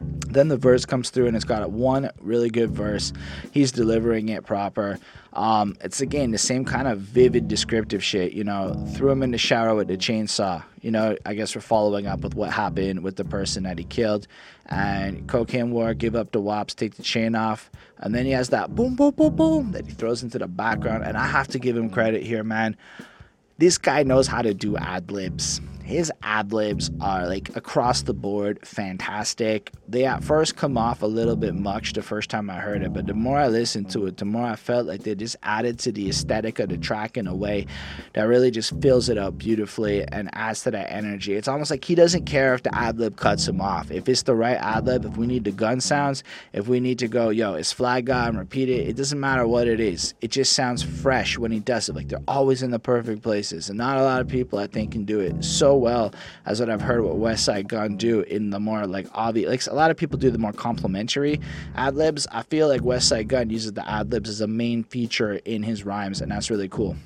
Then 0.00 0.48
the 0.48 0.56
verse 0.56 0.84
comes 0.84 1.10
through 1.10 1.28
and 1.28 1.36
it's 1.36 1.44
got 1.44 1.70
one 1.70 2.10
really 2.20 2.50
good 2.50 2.70
verse. 2.70 3.12
He's 3.52 3.70
delivering 3.70 4.28
it 4.28 4.44
proper. 4.44 4.98
Um, 5.32 5.76
it's 5.80 6.00
again 6.00 6.32
the 6.32 6.38
same 6.38 6.64
kind 6.64 6.88
of 6.88 6.98
vivid 6.98 7.48
descriptive 7.48 8.02
shit, 8.02 8.32
you 8.32 8.44
know. 8.44 8.74
Threw 8.94 9.10
him 9.10 9.22
in 9.22 9.30
the 9.30 9.38
shower 9.38 9.74
with 9.74 9.88
the 9.88 9.96
chainsaw. 9.96 10.64
You 10.80 10.90
know, 10.90 11.16
I 11.24 11.34
guess 11.34 11.54
we're 11.54 11.62
following 11.62 12.06
up 12.06 12.20
with 12.20 12.34
what 12.34 12.52
happened 12.52 13.02
with 13.02 13.16
the 13.16 13.24
person 13.24 13.62
that 13.62 13.78
he 13.78 13.84
killed. 13.84 14.26
And 14.66 15.26
cocaine 15.28 15.70
war, 15.70 15.94
give 15.94 16.16
up 16.16 16.32
the 16.32 16.40
wops, 16.40 16.74
take 16.74 16.96
the 16.96 17.02
chain 17.02 17.34
off. 17.34 17.70
And 17.98 18.14
then 18.14 18.26
he 18.26 18.32
has 18.32 18.48
that 18.50 18.74
boom, 18.74 18.96
boom, 18.96 19.12
boom, 19.12 19.36
boom 19.36 19.72
that 19.72 19.86
he 19.86 19.92
throws 19.92 20.22
into 20.22 20.38
the 20.38 20.48
background. 20.48 21.04
And 21.04 21.16
I 21.16 21.26
have 21.26 21.48
to 21.48 21.58
give 21.58 21.76
him 21.76 21.90
credit 21.90 22.22
here, 22.22 22.42
man. 22.42 22.76
This 23.58 23.78
guy 23.78 24.02
knows 24.02 24.26
how 24.26 24.42
to 24.42 24.52
do 24.52 24.76
ad 24.76 25.10
libs 25.12 25.60
his 25.84 26.10
ad 26.22 26.52
libs 26.52 26.90
are 27.00 27.26
like 27.26 27.54
across 27.56 28.02
the 28.02 28.14
board 28.14 28.58
fantastic. 28.66 29.70
They 29.86 30.06
at 30.06 30.24
first 30.24 30.56
come 30.56 30.78
off 30.78 31.02
a 31.02 31.06
little 31.06 31.36
bit 31.36 31.54
much 31.54 31.92
the 31.92 32.02
first 32.02 32.30
time 32.30 32.48
I 32.48 32.54
heard 32.54 32.82
it, 32.82 32.94
but 32.94 33.06
the 33.06 33.14
more 33.14 33.38
I 33.38 33.48
listened 33.48 33.90
to 33.90 34.06
it, 34.06 34.16
the 34.16 34.24
more 34.24 34.46
I 34.46 34.56
felt 34.56 34.86
like 34.86 35.02
they 35.02 35.14
just 35.14 35.36
added 35.42 35.78
to 35.80 35.92
the 35.92 36.08
aesthetic 36.08 36.58
of 36.58 36.70
the 36.70 36.78
track 36.78 37.18
in 37.18 37.26
a 37.26 37.34
way 37.34 37.66
that 38.14 38.22
really 38.22 38.50
just 38.50 38.80
fills 38.80 39.10
it 39.10 39.18
up 39.18 39.36
beautifully 39.36 40.06
and 40.08 40.30
adds 40.32 40.62
to 40.62 40.70
that 40.70 40.90
energy. 40.90 41.34
It's 41.34 41.48
almost 41.48 41.70
like 41.70 41.84
he 41.84 41.94
doesn't 41.94 42.24
care 42.24 42.54
if 42.54 42.62
the 42.62 42.74
ad 42.74 42.98
lib 42.98 43.16
cuts 43.16 43.46
him 43.46 43.60
off. 43.60 43.90
If 43.90 44.08
it's 44.08 44.22
the 44.22 44.34
right 44.34 44.56
ad 44.56 44.86
lib, 44.86 45.04
if 45.04 45.18
we 45.18 45.26
need 45.26 45.44
the 45.44 45.52
gun 45.52 45.80
sounds, 45.80 46.24
if 46.54 46.66
we 46.66 46.80
need 46.80 46.98
to 47.00 47.08
go, 47.08 47.28
yo, 47.28 47.54
it's 47.54 47.72
flag 47.72 48.06
guy 48.06 48.28
and 48.28 48.38
repeat 48.38 48.70
it, 48.70 48.88
it 48.88 48.96
doesn't 48.96 49.20
matter 49.20 49.46
what 49.46 49.68
it 49.68 49.80
is. 49.80 50.14
It 50.22 50.30
just 50.30 50.54
sounds 50.54 50.82
fresh 50.82 51.36
when 51.36 51.52
he 51.52 51.60
does 51.60 51.90
it. 51.90 51.94
Like 51.94 52.08
they're 52.08 52.20
always 52.26 52.62
in 52.62 52.70
the 52.70 52.78
perfect 52.78 53.22
places. 53.22 53.68
And 53.68 53.76
not 53.76 53.98
a 53.98 54.02
lot 54.02 54.22
of 54.22 54.28
people 54.28 54.58
I 54.58 54.66
think 54.66 54.92
can 54.92 55.04
do 55.04 55.20
it 55.20 55.44
so 55.44 55.73
well 55.76 56.14
as 56.46 56.60
what 56.60 56.70
I've 56.70 56.80
heard 56.80 57.02
what 57.02 57.16
Westside 57.16 57.68
Gunn 57.68 57.96
do 57.96 58.20
in 58.22 58.50
the 58.50 58.60
more 58.60 58.86
like 58.86 59.06
obvious. 59.12 59.48
Like 59.50 59.66
a 59.72 59.76
lot 59.76 59.90
of 59.90 59.96
people 59.96 60.18
do 60.18 60.30
the 60.30 60.38
more 60.38 60.52
complimentary 60.52 61.40
ad 61.74 61.96
libs. 61.96 62.26
I 62.30 62.42
feel 62.42 62.68
like 62.68 62.82
Westside 62.82 63.28
Gunn 63.28 63.50
uses 63.50 63.72
the 63.72 63.88
ad 63.88 64.12
libs 64.12 64.28
as 64.28 64.40
a 64.40 64.46
main 64.46 64.84
feature 64.84 65.34
in 65.44 65.62
his 65.62 65.84
rhymes, 65.84 66.20
and 66.20 66.30
that's 66.30 66.50
really 66.50 66.68
cool. 66.68 66.96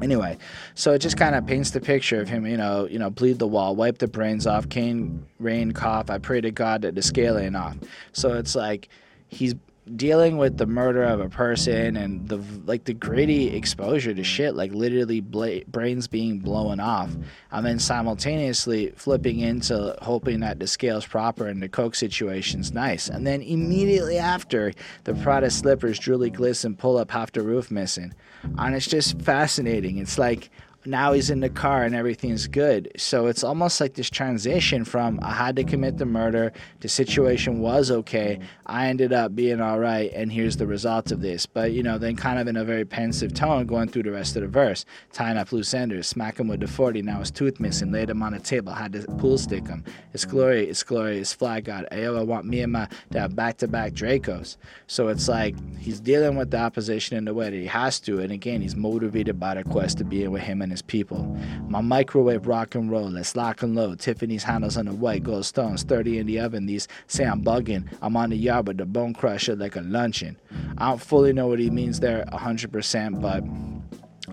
Anyway, 0.00 0.36
so 0.74 0.92
it 0.92 0.98
just 0.98 1.16
kind 1.16 1.34
of 1.34 1.46
paints 1.46 1.70
the 1.70 1.80
picture 1.80 2.20
of 2.20 2.28
him, 2.28 2.44
you 2.44 2.56
know, 2.56 2.88
you 2.88 2.98
know, 2.98 3.08
bleed 3.08 3.38
the 3.38 3.46
wall, 3.46 3.76
wipe 3.76 3.98
the 3.98 4.08
brains 4.08 4.46
off, 4.46 4.68
cane, 4.68 5.24
rain, 5.38 5.72
cough. 5.72 6.10
I 6.10 6.18
pray 6.18 6.40
to 6.40 6.50
God 6.50 6.82
that 6.82 6.96
the 6.96 7.02
scale 7.02 7.38
ain't 7.38 7.54
off. 7.54 7.76
So 8.12 8.34
it's 8.34 8.56
like 8.56 8.88
he's 9.28 9.54
dealing 9.96 10.36
with 10.36 10.58
the 10.58 10.66
murder 10.66 11.02
of 11.02 11.20
a 11.20 11.28
person 11.28 11.96
and 11.96 12.28
the 12.28 12.40
like 12.66 12.84
the 12.84 12.94
gritty 12.94 13.48
exposure 13.56 14.14
to 14.14 14.22
shit 14.22 14.54
like 14.54 14.72
literally 14.72 15.20
bla- 15.20 15.64
brains 15.66 16.06
being 16.06 16.38
blown 16.38 16.78
off. 16.78 17.10
And 17.50 17.66
then 17.66 17.78
simultaneously 17.78 18.92
flipping 18.96 19.40
into 19.40 19.96
hoping 20.00 20.40
that 20.40 20.60
the 20.60 20.66
scale's 20.68 21.06
proper 21.06 21.46
and 21.46 21.62
the 21.62 21.68
coke 21.68 21.96
situation's 21.96 22.72
nice. 22.72 23.08
And 23.08 23.26
then 23.26 23.42
immediately 23.42 24.18
after 24.18 24.72
the 25.04 25.14
prada 25.14 25.50
slippers 25.50 25.98
drooly 25.98 26.32
glisten 26.32 26.76
pull 26.76 26.96
up 26.96 27.10
half 27.10 27.32
the 27.32 27.42
roof 27.42 27.70
missing. 27.70 28.14
And 28.58 28.74
it's 28.74 28.86
just 28.86 29.20
fascinating. 29.20 29.98
It's 29.98 30.18
like 30.18 30.50
now 30.84 31.12
he's 31.12 31.30
in 31.30 31.40
the 31.40 31.48
car 31.48 31.84
and 31.84 31.94
everything's 31.94 32.46
good. 32.46 32.90
So 32.96 33.26
it's 33.26 33.44
almost 33.44 33.80
like 33.80 33.94
this 33.94 34.10
transition 34.10 34.84
from 34.84 35.20
I 35.22 35.32
had 35.32 35.56
to 35.56 35.64
commit 35.64 35.98
the 35.98 36.06
murder, 36.06 36.52
the 36.80 36.88
situation 36.88 37.60
was 37.60 37.90
okay, 37.90 38.40
I 38.66 38.86
ended 38.86 39.12
up 39.12 39.34
being 39.34 39.60
all 39.60 39.78
right, 39.78 40.10
and 40.12 40.32
here's 40.32 40.56
the 40.56 40.66
result 40.66 41.12
of 41.12 41.20
this. 41.20 41.46
But 41.46 41.72
you 41.72 41.82
know, 41.82 41.98
then 41.98 42.16
kind 42.16 42.38
of 42.38 42.48
in 42.48 42.56
a 42.56 42.64
very 42.64 42.84
pensive 42.84 43.34
tone, 43.34 43.66
going 43.66 43.88
through 43.88 44.04
the 44.04 44.10
rest 44.10 44.36
of 44.36 44.42
the 44.42 44.48
verse, 44.48 44.84
tying 45.12 45.36
up 45.36 45.52
loose 45.52 45.74
enders, 45.74 46.06
smack 46.06 46.40
him 46.40 46.48
with 46.48 46.60
the 46.60 46.66
40, 46.66 47.02
now 47.02 47.20
his 47.20 47.30
tooth 47.30 47.60
missing, 47.60 47.92
laid 47.92 48.10
him 48.10 48.22
on 48.22 48.32
the 48.32 48.40
table, 48.40 48.72
had 48.72 48.92
to 48.92 49.02
pool 49.18 49.38
stick 49.38 49.66
him. 49.66 49.84
It's 50.12 50.24
glory, 50.24 50.68
it's 50.68 50.82
glory, 50.82 51.18
it's 51.18 51.32
flag 51.32 51.64
god. 51.64 51.86
Ayo, 51.92 52.18
I 52.18 52.22
want 52.22 52.46
me 52.46 52.60
and 52.60 52.72
my 52.72 52.88
dad 53.10 53.36
back 53.36 53.58
to 53.58 53.68
back 53.68 53.92
Dracos. 53.92 54.56
So 54.86 55.08
it's 55.08 55.28
like 55.28 55.54
he's 55.78 56.00
dealing 56.00 56.36
with 56.36 56.50
the 56.50 56.58
opposition 56.58 57.16
in 57.16 57.24
the 57.24 57.34
way 57.34 57.50
that 57.50 57.56
he 57.56 57.66
has 57.66 58.00
to, 58.00 58.20
and 58.20 58.32
again, 58.32 58.62
he's 58.62 58.74
motivated 58.74 59.38
by 59.38 59.54
the 59.54 59.64
quest 59.64 59.98
to 59.98 60.04
be 60.04 60.26
with 60.26 60.42
him 60.42 60.62
and 60.62 60.71
his 60.72 60.82
people. 60.82 61.24
My 61.68 61.80
microwave 61.80 62.48
rock 62.48 62.74
and 62.74 62.90
roll, 62.90 63.08
let's 63.08 63.36
lock 63.36 63.62
and 63.62 63.76
load. 63.76 64.00
Tiffany's 64.00 64.42
handles 64.42 64.76
on 64.76 64.86
the 64.86 64.94
white 64.94 65.22
gold 65.22 65.46
stones, 65.46 65.84
30 65.84 66.18
in 66.18 66.26
the 66.26 66.40
oven. 66.40 66.66
These 66.66 66.88
say 67.06 67.24
I'm 67.24 67.44
bugging. 67.44 67.86
I'm 68.02 68.16
on 68.16 68.30
the 68.30 68.36
yard 68.36 68.66
with 68.66 68.78
the 68.78 68.86
bone 68.86 69.14
crusher 69.14 69.54
like 69.54 69.76
a 69.76 69.82
luncheon. 69.82 70.36
I 70.78 70.88
don't 70.88 71.00
fully 71.00 71.32
know 71.32 71.46
what 71.46 71.60
he 71.60 71.70
means 71.70 72.00
there 72.00 72.24
100%, 72.32 73.20
but 73.20 73.44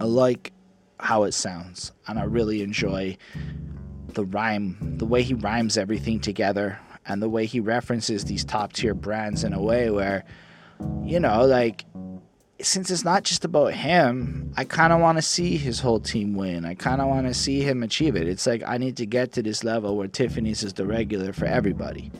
I 0.02 0.06
like 0.06 0.52
how 1.00 1.24
it 1.24 1.34
sounds, 1.34 1.92
and 2.08 2.18
I 2.18 2.24
really 2.24 2.62
enjoy 2.62 3.18
the 4.14 4.26
rhyme, 4.26 4.98
the 4.98 5.06
way 5.06 5.22
he 5.22 5.34
rhymes 5.34 5.78
everything 5.78 6.20
together, 6.20 6.80
and 7.06 7.22
the 7.22 7.30
way 7.30 7.46
he 7.46 7.60
references 7.60 8.26
these 8.26 8.44
top 8.44 8.74
tier 8.74 8.94
brands 8.94 9.44
in 9.44 9.54
a 9.54 9.62
way 9.62 9.90
where, 9.90 10.26
you 11.04 11.20
know, 11.20 11.46
like 11.46 11.86
since 12.62 12.92
it's 12.92 13.06
not 13.06 13.24
just 13.24 13.46
about 13.46 13.74
him, 13.74 14.54
I 14.58 14.66
kind 14.66 14.92
of 14.92 15.00
want 15.00 15.18
to 15.18 15.22
see 15.22 15.58
his 15.58 15.80
whole 15.80 16.00
team 16.00 16.36
win. 16.36 16.66
I 16.66 16.74
kind 16.74 17.02
of 17.02 17.08
want 17.08 17.28
to 17.28 17.34
see 17.34 17.62
him 17.62 17.84
achieve 17.84 18.16
it. 18.16 18.28
It's 18.28 18.46
like 18.46 18.64
I 18.66 18.78
need 18.78 18.98
to 18.98 19.06
get 19.06 19.32
to 19.34 19.44
this 19.44 19.64
level 19.64 19.96
where 19.96 20.08
Tiffany's 20.08 20.64
is 20.64 20.74
the 20.74 20.86
regular 20.86 21.32
for 21.32 21.46
everybody. 21.46 22.12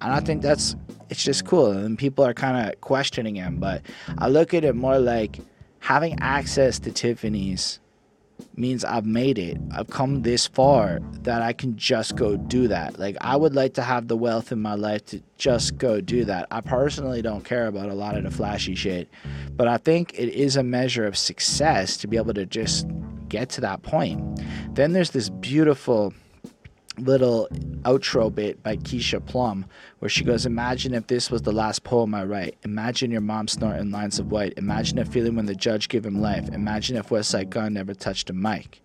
And 0.00 0.12
I 0.12 0.20
think 0.20 0.42
that's 0.42 0.76
it's 1.10 1.22
just 1.22 1.44
cool. 1.44 1.72
And 1.72 1.98
people 1.98 2.24
are 2.24 2.34
kind 2.34 2.68
of 2.68 2.80
questioning 2.80 3.34
him, 3.34 3.58
but 3.58 3.82
I 4.18 4.28
look 4.28 4.54
at 4.54 4.64
it 4.64 4.74
more 4.74 4.98
like 4.98 5.40
having 5.80 6.18
access 6.20 6.78
to 6.80 6.90
Tiffany's 6.90 7.78
means 8.56 8.84
I've 8.84 9.06
made 9.06 9.38
it. 9.38 9.58
I've 9.72 9.88
come 9.88 10.22
this 10.22 10.46
far 10.46 11.00
that 11.22 11.42
I 11.42 11.52
can 11.52 11.76
just 11.76 12.16
go 12.16 12.36
do 12.36 12.68
that. 12.68 12.98
Like 12.98 13.16
I 13.20 13.36
would 13.36 13.54
like 13.54 13.74
to 13.74 13.82
have 13.82 14.08
the 14.08 14.16
wealth 14.16 14.52
in 14.52 14.60
my 14.60 14.74
life 14.74 15.04
to 15.06 15.22
just 15.38 15.76
go 15.78 16.00
do 16.00 16.24
that. 16.24 16.46
I 16.50 16.60
personally 16.60 17.22
don't 17.22 17.44
care 17.44 17.66
about 17.66 17.88
a 17.88 17.94
lot 17.94 18.16
of 18.16 18.24
the 18.24 18.30
flashy 18.30 18.74
shit, 18.74 19.08
but 19.52 19.68
I 19.68 19.78
think 19.78 20.14
it 20.18 20.28
is 20.28 20.56
a 20.56 20.62
measure 20.62 21.06
of 21.06 21.16
success 21.16 21.96
to 21.98 22.06
be 22.06 22.16
able 22.16 22.34
to 22.34 22.46
just 22.46 22.86
get 23.28 23.48
to 23.50 23.60
that 23.62 23.82
point. 23.82 24.40
Then 24.74 24.92
there's 24.92 25.10
this 25.10 25.28
beautiful 25.28 26.12
little 26.98 27.48
outro 27.82 28.34
bit 28.34 28.62
by 28.62 28.76
Keisha 28.76 29.24
Plum 29.24 29.66
where 29.98 30.08
she 30.08 30.24
goes, 30.24 30.46
Imagine 30.46 30.94
if 30.94 31.06
this 31.06 31.30
was 31.30 31.42
the 31.42 31.52
last 31.52 31.84
poem 31.84 32.14
I 32.14 32.24
write. 32.24 32.56
Imagine 32.64 33.10
your 33.10 33.20
mom 33.20 33.48
snorting 33.48 33.90
lines 33.90 34.18
of 34.18 34.30
white. 34.30 34.54
Imagine 34.56 34.98
a 34.98 35.04
feeling 35.04 35.36
when 35.36 35.46
the 35.46 35.54
judge 35.54 35.88
gave 35.88 36.06
him 36.06 36.20
life. 36.20 36.48
Imagine 36.50 36.96
if 36.96 37.08
Westside 37.08 37.50
Gunn 37.50 37.74
never 37.74 37.94
touched 37.94 38.30
a 38.30 38.32
mic. 38.32 38.80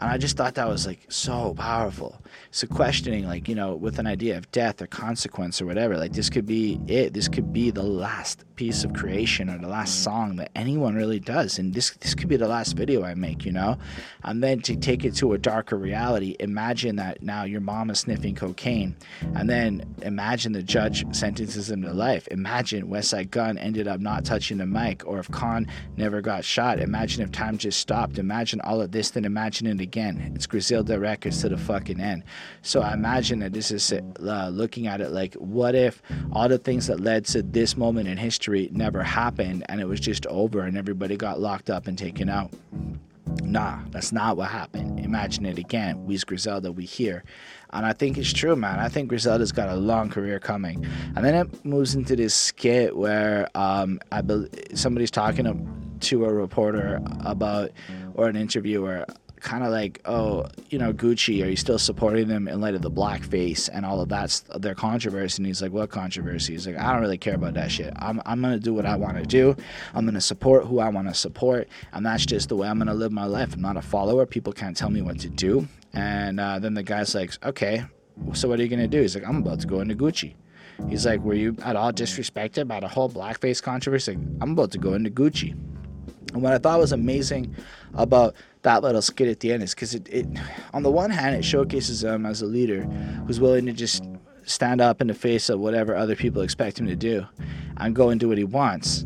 And 0.00 0.10
I 0.10 0.16
just 0.16 0.36
thought 0.36 0.54
that 0.54 0.68
was 0.68 0.86
like 0.86 1.06
so 1.08 1.54
powerful. 1.54 2.22
So 2.52 2.66
questioning, 2.68 3.26
like, 3.26 3.48
you 3.48 3.54
know, 3.54 3.74
with 3.74 3.98
an 3.98 4.06
idea 4.06 4.38
of 4.38 4.50
death 4.52 4.80
or 4.80 4.86
consequence 4.86 5.60
or 5.60 5.66
whatever, 5.66 5.96
like 5.96 6.12
this 6.12 6.30
could 6.30 6.46
be 6.46 6.80
it. 6.86 7.14
This 7.14 7.26
could 7.26 7.52
be 7.52 7.70
the 7.70 7.82
last 7.82 8.44
piece 8.54 8.84
of 8.84 8.92
creation 8.92 9.50
or 9.50 9.58
the 9.58 9.68
last 9.68 10.00
mm. 10.00 10.04
song 10.04 10.36
that 10.36 10.50
anyone 10.54 10.94
really 10.94 11.18
does. 11.18 11.58
And 11.58 11.74
this 11.74 11.90
this 12.00 12.14
could 12.14 12.28
be 12.28 12.36
the 12.36 12.46
last 12.46 12.74
video 12.74 13.02
I 13.04 13.14
make, 13.14 13.44
you 13.44 13.52
know? 13.52 13.76
And 14.22 14.42
then 14.42 14.60
to 14.62 14.76
take 14.76 15.04
it 15.04 15.16
to 15.16 15.32
a 15.32 15.38
darker 15.38 15.76
reality, 15.76 16.36
imagine 16.38 16.96
that 16.96 17.22
now 17.22 17.42
your 17.42 17.60
mom 17.60 17.90
is 17.90 18.00
sniffing 18.00 18.36
cocaine. 18.36 18.96
And 19.34 19.50
then 19.50 19.82
imagine 20.02 20.52
the 20.52 20.62
judge 20.62 21.04
sentences 21.14 21.70
him 21.70 21.82
to 21.82 21.92
life. 21.92 22.28
Imagine 22.28 22.88
Westside 22.88 23.30
Gunn 23.30 23.58
ended 23.58 23.88
up 23.88 24.00
not 24.00 24.24
touching 24.24 24.58
the 24.58 24.66
mic, 24.66 25.06
or 25.06 25.18
if 25.18 25.30
Khan 25.30 25.66
never 25.96 26.20
got 26.20 26.44
shot. 26.44 26.78
Imagine 26.78 27.22
if 27.22 27.32
time 27.32 27.58
just 27.58 27.80
stopped. 27.80 28.18
Imagine 28.18 28.60
all 28.60 28.80
of 28.80 28.92
this, 28.92 29.10
then 29.10 29.24
imagine 29.24 29.66
it 29.66 29.87
again. 29.88 30.32
It's 30.34 30.46
Griselda 30.46 31.00
Records 31.00 31.40
to 31.40 31.48
the 31.48 31.56
fucking 31.56 31.98
end. 31.98 32.22
So 32.60 32.82
I 32.82 32.92
imagine 32.92 33.38
that 33.38 33.54
this 33.54 33.70
is 33.70 33.90
uh, 33.90 34.50
looking 34.52 34.86
at 34.86 35.00
it 35.00 35.12
like, 35.12 35.32
what 35.34 35.74
if 35.74 36.02
all 36.32 36.46
the 36.46 36.58
things 36.58 36.86
that 36.88 37.00
led 37.00 37.24
to 37.26 37.42
this 37.42 37.74
moment 37.74 38.06
in 38.06 38.18
history 38.18 38.68
never 38.70 39.02
happened 39.02 39.64
and 39.70 39.80
it 39.80 39.86
was 39.86 39.98
just 39.98 40.26
over 40.26 40.60
and 40.60 40.76
everybody 40.76 41.16
got 41.16 41.40
locked 41.40 41.70
up 41.70 41.86
and 41.86 41.96
taken 41.96 42.28
out? 42.28 42.52
Nah, 43.42 43.78
that's 43.90 44.12
not 44.12 44.36
what 44.36 44.50
happened. 44.50 45.00
Imagine 45.00 45.46
it 45.46 45.58
again. 45.58 46.04
We's 46.04 46.22
Griselda, 46.22 46.70
we 46.70 46.84
here. 46.84 47.24
And 47.70 47.86
I 47.86 47.94
think 47.94 48.18
it's 48.18 48.32
true, 48.32 48.56
man. 48.56 48.78
I 48.78 48.88
think 48.90 49.08
Griselda's 49.08 49.52
got 49.52 49.70
a 49.70 49.76
long 49.76 50.10
career 50.10 50.38
coming. 50.38 50.86
And 51.16 51.24
then 51.24 51.34
it 51.34 51.64
moves 51.64 51.94
into 51.94 52.14
this 52.14 52.34
skit 52.34 52.94
where 52.94 53.48
um, 53.54 54.00
I 54.12 54.20
be- 54.20 54.48
somebody's 54.74 55.10
talking 55.10 55.44
to, 55.44 55.56
to 56.08 56.26
a 56.26 56.32
reporter 56.32 57.00
about, 57.24 57.70
or 58.14 58.28
an 58.28 58.36
interviewer 58.36 59.06
kind 59.40 59.64
of 59.64 59.70
like, 59.70 60.00
oh, 60.04 60.46
you 60.70 60.78
know, 60.78 60.92
Gucci, 60.92 61.44
are 61.44 61.48
you 61.48 61.56
still 61.56 61.78
supporting 61.78 62.28
them 62.28 62.48
in 62.48 62.60
light 62.60 62.74
of 62.74 62.82
the 62.82 62.90
blackface 62.90 63.68
and 63.72 63.84
all 63.84 64.00
of 64.00 64.08
that's 64.08 64.40
their 64.56 64.74
controversy? 64.74 65.40
And 65.40 65.46
he's 65.46 65.62
like, 65.62 65.72
what 65.72 65.90
controversy? 65.90 66.52
He's 66.52 66.66
like, 66.66 66.76
I 66.76 66.92
don't 66.92 67.00
really 67.00 67.18
care 67.18 67.34
about 67.34 67.54
that 67.54 67.70
shit. 67.70 67.92
I'm, 67.96 68.20
I'm 68.26 68.40
going 68.40 68.54
to 68.54 68.60
do 68.60 68.74
what 68.74 68.86
I 68.86 68.96
want 68.96 69.16
to 69.16 69.24
do. 69.24 69.56
I'm 69.94 70.04
going 70.04 70.14
to 70.14 70.20
support 70.20 70.64
who 70.66 70.80
I 70.80 70.88
want 70.88 71.08
to 71.08 71.14
support. 71.14 71.68
And 71.92 72.04
that's 72.04 72.26
just 72.26 72.48
the 72.48 72.56
way 72.56 72.68
I'm 72.68 72.78
going 72.78 72.88
to 72.88 72.94
live 72.94 73.12
my 73.12 73.24
life. 73.24 73.54
I'm 73.54 73.60
not 73.60 73.76
a 73.76 73.82
follower. 73.82 74.26
People 74.26 74.52
can't 74.52 74.76
tell 74.76 74.90
me 74.90 75.02
what 75.02 75.18
to 75.20 75.28
do. 75.28 75.66
And 75.92 76.38
uh, 76.38 76.58
then 76.58 76.74
the 76.74 76.82
guy's 76.82 77.14
like, 77.14 77.32
okay, 77.44 77.84
so 78.32 78.48
what 78.48 78.58
are 78.58 78.62
you 78.62 78.68
going 78.68 78.80
to 78.80 78.88
do? 78.88 79.00
He's 79.00 79.14
like, 79.14 79.26
I'm 79.26 79.38
about 79.38 79.60
to 79.60 79.66
go 79.66 79.80
into 79.80 79.94
Gucci. 79.94 80.34
He's 80.88 81.06
like, 81.06 81.20
were 81.20 81.34
you 81.34 81.56
at 81.62 81.76
all 81.76 81.92
disrespected 81.92 82.68
by 82.68 82.80
the 82.80 82.88
whole 82.88 83.10
blackface 83.10 83.62
controversy? 83.62 84.14
Like, 84.14 84.26
I'm 84.40 84.52
about 84.52 84.70
to 84.72 84.78
go 84.78 84.94
into 84.94 85.10
Gucci. 85.10 85.56
And 86.32 86.42
what 86.42 86.52
I 86.52 86.58
thought 86.58 86.78
was 86.78 86.92
amazing 86.92 87.54
about 87.94 88.34
that 88.62 88.82
little 88.82 89.02
skit 89.02 89.28
at 89.28 89.40
the 89.40 89.52
end 89.52 89.62
is 89.62 89.74
because 89.74 89.94
it, 89.94 90.08
it, 90.08 90.26
on 90.74 90.82
the 90.82 90.90
one 90.90 91.10
hand, 91.10 91.36
it 91.36 91.44
showcases 91.44 92.04
him 92.04 92.26
as 92.26 92.42
a 92.42 92.46
leader 92.46 92.82
who's 93.26 93.40
willing 93.40 93.66
to 93.66 93.72
just 93.72 94.04
stand 94.44 94.80
up 94.80 95.00
in 95.00 95.06
the 95.06 95.14
face 95.14 95.48
of 95.48 95.60
whatever 95.60 95.94
other 95.94 96.16
people 96.16 96.42
expect 96.42 96.78
him 96.78 96.86
to 96.86 96.96
do 96.96 97.26
and 97.76 97.94
go 97.94 98.10
and 98.10 98.20
do 98.20 98.28
what 98.28 98.38
he 98.38 98.44
wants 98.44 99.04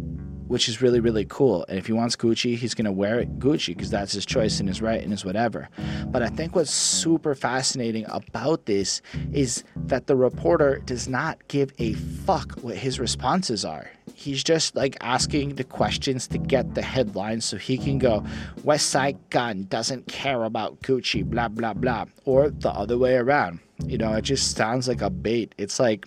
which 0.53 0.69
is 0.69 0.83
really 0.83 1.01
really 1.01 1.25
cool. 1.31 1.65
And 1.71 1.79
if 1.79 1.87
he 1.87 1.95
wants 1.95 2.15
Gucci, 2.15 2.57
he's 2.59 2.75
gonna 2.75 2.93
wear 2.93 3.19
it 3.19 3.39
Gucci 3.39 3.69
because 3.69 3.89
that's 3.89 4.13
his 4.13 4.27
choice 4.27 4.61
and 4.61 4.69
his 4.69 4.83
right 4.83 5.01
and 5.01 5.11
his 5.11 5.25
whatever. 5.25 5.71
But 6.09 6.23
I 6.23 6.29
think 6.29 6.55
what's 6.55 6.71
super 6.71 7.35
fascinating 7.35 8.05
about 8.11 8.67
this 8.67 9.01
is 9.33 9.65
that 9.87 10.09
the 10.09 10.15
reporter 10.15 10.83
does 10.85 11.09
not 11.09 11.39
give 11.49 11.73
a 11.79 11.95
fuck 11.95 12.53
what 12.61 12.77
his 12.77 13.01
responses 13.01 13.65
are. 13.65 13.91
He's 14.15 14.43
just 14.43 14.77
like 14.77 14.97
asking 15.01 15.57
the 15.57 15.65
questions 15.65 16.27
to 16.29 16.39
get 16.39 16.75
the 16.75 16.83
headlines 16.83 17.45
so 17.45 17.57
he 17.57 17.79
can 17.79 17.99
go, 17.99 18.25
Westside 18.61 19.19
Gunn 19.31 19.65
doesn't 19.65 20.09
care 20.09 20.45
about 20.45 20.81
Gucci, 20.81 21.25
blah 21.25 21.49
blah 21.49 21.75
blah, 21.75 22.07
or 22.25 22.51
the 22.51 22.71
other 22.71 22.99
way 22.99 23.17
around. 23.17 23.61
You 23.85 23.99
know, 23.99 24.13
it 24.15 24.23
just 24.23 24.57
sounds 24.57 24.89
like 24.89 25.03
a 25.03 25.11
bait. 25.11 25.55
It's 25.59 25.81
like 25.81 26.07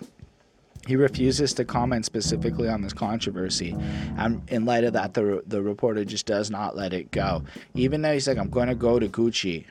he 0.86 0.96
refuses 0.96 1.52
to 1.54 1.64
comment 1.64 2.04
specifically 2.04 2.68
on 2.68 2.80
this 2.80 2.92
controversy. 2.92 3.76
And 4.16 4.48
in 4.48 4.64
light 4.64 4.84
of 4.84 4.92
that, 4.92 5.14
the, 5.14 5.42
the 5.46 5.60
reporter 5.60 6.04
just 6.04 6.26
does 6.26 6.48
not 6.50 6.76
let 6.76 6.92
it 6.92 7.10
go. 7.10 7.42
Even 7.74 8.02
though 8.02 8.12
he's 8.12 8.28
like, 8.28 8.38
I'm 8.38 8.50
going 8.50 8.68
to 8.68 8.76
go 8.76 9.00
to 9.00 9.08
Gucci 9.08 9.64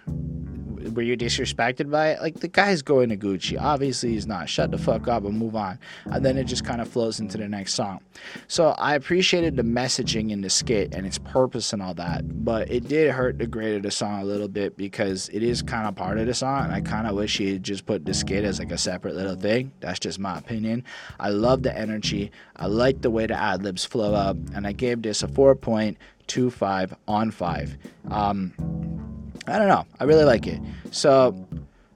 were 0.93 1.01
you 1.01 1.17
disrespected 1.17 1.89
by 1.89 2.09
it? 2.09 2.21
Like 2.21 2.39
the 2.39 2.47
guy's 2.47 2.81
going 2.81 3.09
to 3.09 3.17
Gucci. 3.17 3.59
Obviously 3.59 4.11
he's 4.11 4.27
not. 4.27 4.49
Shut 4.49 4.71
the 4.71 4.77
fuck 4.77 5.07
up 5.07 5.25
and 5.25 5.37
move 5.37 5.55
on. 5.55 5.79
And 6.05 6.23
then 6.23 6.37
it 6.37 6.45
just 6.45 6.65
kind 6.65 6.81
of 6.81 6.87
flows 6.87 7.19
into 7.19 7.37
the 7.37 7.47
next 7.47 7.73
song. 7.73 8.01
So 8.47 8.69
I 8.77 8.95
appreciated 8.95 9.55
the 9.55 9.63
messaging 9.63 10.31
in 10.31 10.41
the 10.41 10.49
skit 10.49 10.93
and 10.93 11.05
its 11.05 11.17
purpose 11.17 11.73
and 11.73 11.81
all 11.81 11.93
that, 11.95 12.45
but 12.45 12.69
it 12.71 12.87
did 12.87 13.11
hurt 13.11 13.37
the 13.37 13.47
grade 13.47 13.75
of 13.75 13.83
the 13.83 13.91
song 13.91 14.21
a 14.21 14.25
little 14.25 14.47
bit 14.47 14.77
because 14.77 15.29
it 15.29 15.43
is 15.43 15.61
kind 15.61 15.87
of 15.87 15.95
part 15.95 16.17
of 16.17 16.27
the 16.27 16.33
song, 16.33 16.65
and 16.65 16.73
I 16.73 16.81
kind 16.81 17.07
of 17.07 17.15
wish 17.15 17.37
he 17.37 17.53
had 17.53 17.63
just 17.63 17.85
put 17.85 18.05
the 18.05 18.13
skit 18.13 18.43
as 18.43 18.59
like 18.59 18.71
a 18.71 18.77
separate 18.77 19.15
little 19.15 19.35
thing. 19.35 19.71
That's 19.79 19.99
just 19.99 20.19
my 20.19 20.37
opinion. 20.37 20.83
I 21.19 21.29
love 21.29 21.63
the 21.63 21.77
energy. 21.77 22.31
I 22.55 22.67
like 22.67 23.01
the 23.01 23.09
way 23.09 23.25
the 23.27 23.35
ad 23.35 23.63
libs 23.63 23.85
flow 23.85 24.13
up, 24.13 24.37
and 24.53 24.67
I 24.67 24.71
gave 24.71 25.01
this 25.01 25.23
a 25.23 25.27
4.25 25.27 26.93
on 27.07 27.31
5. 27.31 27.77
Um, 28.09 29.14
I 29.47 29.57
don't 29.59 29.67
know. 29.67 29.85
I 29.99 30.05
really 30.05 30.23
like 30.23 30.47
it. 30.47 30.59
So 30.91 31.35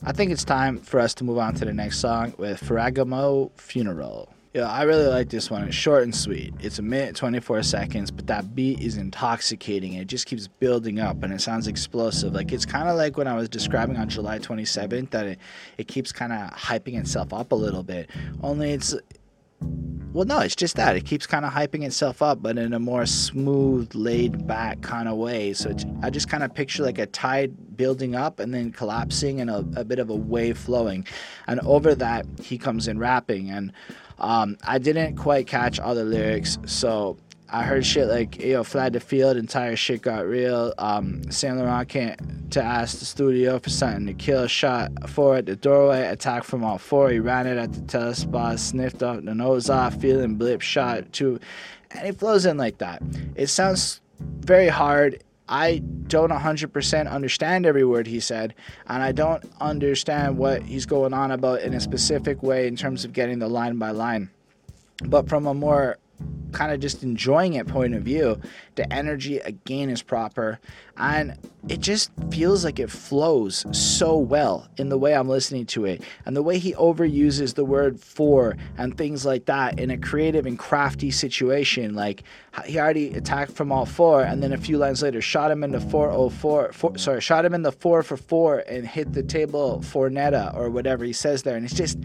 I 0.04 0.12
think 0.12 0.32
it's 0.32 0.44
time 0.44 0.80
for 0.80 1.00
us 1.00 1.14
to 1.16 1.24
move 1.24 1.38
on 1.38 1.56
to 1.56 1.66
the 1.66 1.74
next 1.74 2.00
song 2.00 2.34
with 2.38 2.62
Ferragamo 2.62 3.52
Funeral. 3.56 4.30
Yeah, 4.54 4.68
I 4.68 4.82
really 4.84 5.06
like 5.06 5.30
this 5.30 5.52
one. 5.52 5.64
It's 5.64 5.76
short 5.76 6.04
and 6.04 6.16
sweet. 6.16 6.56
It's 6.60 6.80
a 6.80 6.82
minute 6.82 7.16
24 7.16 7.62
seconds, 7.62 8.10
but 8.10 8.26
that 8.28 8.56
beat 8.56 8.82
is 8.82 8.98
intoxicating. 8.98 9.94
It 9.94 10.08
just 10.08 10.26
keeps 10.26 10.48
building 10.48 11.00
up 11.00 11.22
and 11.22 11.32
it 11.32 11.40
sounds 11.40 11.68
explosive. 11.68 12.34
Like 12.34 12.52
it's 12.52 12.66
kind 12.66 12.90
of 12.90 12.96
like 12.98 13.16
when 13.16 13.28
I 13.28 13.36
was 13.36 13.48
describing 13.48 13.98
on 13.98 14.10
July 14.10 14.40
27th 14.40 15.12
that 15.12 15.26
it, 15.28 15.40
it 15.78 15.88
keeps 15.88 16.12
kind 16.12 16.34
of 16.34 16.50
hyping 16.52 17.00
itself 17.00 17.32
up 17.32 17.52
a 17.52 17.56
little 17.56 17.84
bit. 17.84 18.10
Only 18.42 18.72
it's 18.72 18.96
well, 20.12 20.26
no, 20.26 20.40
it's 20.40 20.56
just 20.56 20.76
that 20.76 20.96
it 20.96 21.06
keeps 21.06 21.28
kind 21.28 21.46
of 21.46 21.54
hyping 21.54 21.86
itself 21.86 22.22
up, 22.22 22.42
but 22.42 22.58
in 22.58 22.74
a 22.74 22.80
more 22.80 23.06
smooth, 23.06 23.94
laid 23.94 24.48
back 24.48 24.82
kind 24.82 25.08
of 25.08 25.18
way. 25.18 25.54
So 25.54 25.76
I 26.02 26.10
just 26.10 26.28
kind 26.28 26.44
of 26.44 26.54
picture 26.54 26.84
like 26.84 26.98
a 26.98 27.06
tide 27.06 27.78
building 27.78 28.16
up 28.16 28.40
and 28.40 28.52
then 28.52 28.72
collapsing 28.72 29.40
and 29.40 29.50
a, 29.52 29.64
a, 29.76 29.86
bit 29.86 30.00
of 30.00 30.10
a 30.10 30.16
wave 30.16 30.58
flowing. 30.58 31.06
And 31.46 31.60
over 31.62 31.94
that, 31.94 32.26
he 32.42 32.58
comes 32.58 32.88
in 32.88 32.98
rapping. 32.98 33.52
And 33.52 33.72
um, 34.18 34.58
I 34.64 34.80
didn't 34.80 35.16
quite 35.16 35.46
catch 35.46 35.80
all 35.80 35.94
the 35.94 36.04
lyrics, 36.04 36.58
so 36.66 37.18
I 37.52 37.64
heard 37.64 37.86
shit 37.86 38.08
like, 38.08 38.40
yo, 38.40 38.64
flat 38.64 38.94
the 38.94 39.00
field, 39.00 39.36
entire 39.36 39.76
shit 39.76 40.04
got 40.04 40.28
real. 40.28 40.74
Um, 40.78 41.30
Saint 41.32 41.58
Laurent 41.58 41.90
can't 41.90 42.52
to 42.52 42.62
ask 42.62 43.00
the 43.00 43.06
studio 43.06 43.58
for 43.58 43.70
something 43.72 44.06
to 44.06 44.14
kill. 44.14 44.46
Shot 44.48 45.10
four 45.10 45.38
at 45.38 45.48
the 45.48 45.56
doorway, 45.56 46.08
attack 46.08 46.44
from 46.44 46.64
all 46.64 46.78
four. 46.78 47.10
He 47.10 47.20
ran 47.20 47.48
it 47.48 47.58
at 47.58 47.74
the 47.74 47.82
telespot, 47.82 48.60
sniffed 48.60 49.02
up 49.02 49.24
the 49.26 49.34
nose 49.34 49.70
off, 49.70 49.96
feeling 49.96 50.36
blip, 50.36 50.62
shot 50.62 51.12
two. 51.12 51.40
And 51.92 52.08
it 52.08 52.20
flows 52.20 52.46
in 52.46 52.58
like 52.58 52.78
that. 52.78 53.02
It 53.36 53.48
sounds 53.48 54.00
very 54.20 54.68
hard. 54.68 55.24
I 55.48 55.80
don't 56.06 56.32
100% 56.32 57.10
understand 57.10 57.66
every 57.66 57.84
word 57.84 58.06
he 58.06 58.20
said, 58.20 58.54
and 58.88 59.02
I 59.02 59.12
don't 59.12 59.44
understand 59.60 60.38
what 60.38 60.62
he's 60.62 60.86
going 60.86 61.14
on 61.16 61.32
about 61.32 61.62
in 61.62 61.74
a 61.74 61.80
specific 61.80 62.44
way 62.44 62.68
in 62.68 62.76
terms 62.76 63.04
of 63.04 63.14
getting 63.14 63.40
the 63.40 63.48
line 63.48 63.78
by 63.80 63.90
line. 63.90 64.30
But 65.06 65.28
from 65.28 65.48
a 65.48 65.56
more 65.56 65.98
kind 66.52 66.72
of 66.72 66.80
just 66.80 67.04
enjoying 67.04 67.54
it 67.54 67.68
point 67.68 67.96
of 67.96 68.04
view, 68.04 68.40
the 68.76 68.92
energy 68.92 69.38
again 69.40 69.90
is 69.90 70.02
proper 70.02 70.60
and 70.98 71.38
it 71.68 71.80
just 71.80 72.12
feels 72.32 72.66
like 72.66 72.80
it 72.80 72.90
flows 72.90 73.66
so 73.72 74.18
well 74.18 74.68
in 74.78 74.90
the 74.90 74.98
way 74.98 75.14
I'm 75.14 75.30
listening 75.30 75.66
to 75.68 75.86
it 75.86 76.02
and 76.26 76.36
the 76.36 76.42
way 76.42 76.58
he 76.58 76.74
overuses 76.74 77.54
the 77.54 77.66
word 77.66 78.00
for 78.00 78.58
and 78.78 78.98
things 78.98 79.26
like 79.26 79.46
that 79.46 79.80
in 79.80 79.92
a 79.92 79.98
creative 79.98 80.46
and 80.46 80.58
crafty 80.58 81.12
situation. 81.12 81.94
Like 81.94 82.24
he 82.66 82.80
already 82.80 83.14
attacked 83.14 83.52
from 83.52 83.72
all 83.72 83.86
four 83.86 84.24
and 84.24 84.42
then 84.42 84.54
a 84.54 84.58
few 84.58 84.78
lines 84.78 85.04
later 85.04 85.22
shot 85.22 85.52
him 85.52 85.64
in 85.64 85.72
the 85.72 85.82
404, 85.82 86.74
four, 86.74 86.98
sorry, 86.98 87.22
shot 87.22 87.46
him 87.46 87.54
in 87.54 87.62
the 87.62 87.72
four 87.72 88.04
for 88.04 88.18
four 88.18 88.60
and 88.60 88.88
hit 88.88 89.14
the 89.14 89.24
table 89.24 89.82
for 89.82 90.10
Netta 90.10 90.54
or 90.56 90.70
whatever 90.70 91.06
he 91.06 91.14
says 91.14 91.44
there. 91.44 91.56
And 91.56 91.66
it's 91.66 91.76
just, 91.76 91.98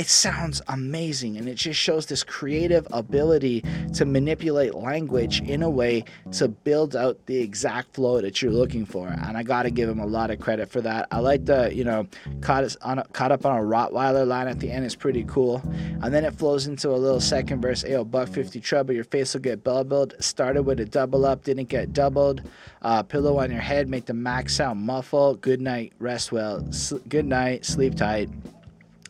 it 0.00 0.08
sounds 0.08 0.62
amazing 0.68 1.36
and 1.36 1.46
it 1.46 1.56
just 1.56 1.78
shows 1.78 2.06
this 2.06 2.24
creative 2.24 2.88
ability 2.90 3.62
to 3.92 4.06
manipulate 4.06 4.74
language 4.74 5.42
in 5.42 5.62
a 5.62 5.68
way 5.68 6.02
to 6.32 6.48
build 6.48 6.96
out 6.96 7.18
the 7.26 7.36
exact 7.36 7.92
flow 7.92 8.18
that 8.18 8.40
you're 8.40 8.50
looking 8.50 8.86
for 8.86 9.08
and 9.08 9.36
i 9.36 9.42
gotta 9.42 9.68
give 9.68 9.90
him 9.90 9.98
a 10.00 10.06
lot 10.06 10.30
of 10.30 10.40
credit 10.40 10.70
for 10.70 10.80
that. 10.80 11.06
I 11.10 11.18
like 11.18 11.44
the 11.44 11.74
you 11.74 11.84
know 11.84 12.06
caught, 12.40 12.74
on 12.80 13.00
a, 13.00 13.04
caught 13.08 13.30
up 13.30 13.44
on 13.44 13.58
a 13.58 13.62
rottweiler 13.62 14.26
line 14.26 14.48
at 14.48 14.58
the 14.58 14.70
end 14.70 14.86
is 14.86 14.96
pretty 14.96 15.22
cool 15.24 15.60
and 16.02 16.14
then 16.14 16.24
it 16.24 16.34
flows 16.34 16.66
into 16.66 16.88
a 16.88 16.96
little 16.96 17.20
second 17.20 17.60
verse 17.60 17.84
ayo 17.84 18.10
buck 18.10 18.30
50 18.30 18.58
trouble 18.60 18.94
your 18.94 19.04
face 19.04 19.34
will 19.34 19.42
get 19.42 19.62
doubled 19.62 20.14
started 20.18 20.62
with 20.62 20.80
a 20.80 20.86
double 20.86 21.26
up 21.26 21.44
didn't 21.44 21.68
get 21.68 21.92
doubled. 21.92 22.40
Uh, 22.80 23.02
pillow 23.02 23.38
on 23.38 23.50
your 23.50 23.60
head 23.60 23.90
make 23.90 24.06
the 24.06 24.14
max 24.14 24.56
sound 24.56 24.80
muffled. 24.80 25.42
Good 25.42 25.60
night 25.60 25.92
rest 25.98 26.32
well. 26.32 26.66
S- 26.68 26.94
good 27.10 27.26
night 27.26 27.66
sleep 27.66 27.94
tight 27.94 28.30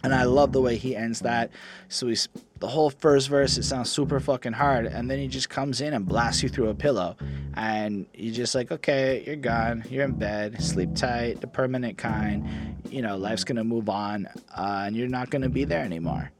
and 0.03 0.15
I 0.15 0.25
love 0.25 0.53
the 0.53 0.61
way 0.61 0.77
he 0.77 0.97
ends 0.97 1.21
that. 1.21 1.51
So 1.89 2.09
he's 2.09 2.29
the 2.59 2.69
whole 2.69 2.91
first 2.91 3.29
verse, 3.29 3.57
it 3.57 3.63
sounds 3.63 3.91
super 3.91 4.21
fucking 4.21 4.53
hard, 4.53 4.87
and 4.87 5.11
then 5.11 5.19
he 5.19 5.29
just 5.29 5.49
comes 5.49 5.81
in 5.81 5.95
and 5.95 6.07
blasts 6.07 6.43
you 6.43 6.49
through 6.49 6.69
a 6.69 6.75
pillow, 6.75 7.17
and 7.55 8.07
you're 8.15 8.35
just 8.35 8.55
like, 8.55 8.71
okay, 8.71 9.23
you're 9.27 9.37
gone, 9.37 9.85
you're 9.89 10.05
in 10.05 10.13
bed, 10.13 10.63
sleep 10.63 10.95
tight, 10.95 11.41
the 11.41 11.47
permanent 11.47 11.97
kind. 11.97 12.77
You 12.91 13.03
know, 13.03 13.17
life's 13.17 13.45
gonna 13.45 13.65
move 13.65 13.89
on, 13.89 14.27
uh, 14.57 14.85
and 14.87 14.97
you're 14.97 15.09
not 15.09 15.31
gonna 15.31 15.49
be 15.49 15.65
there 15.65 15.83
anymore. 15.83 16.31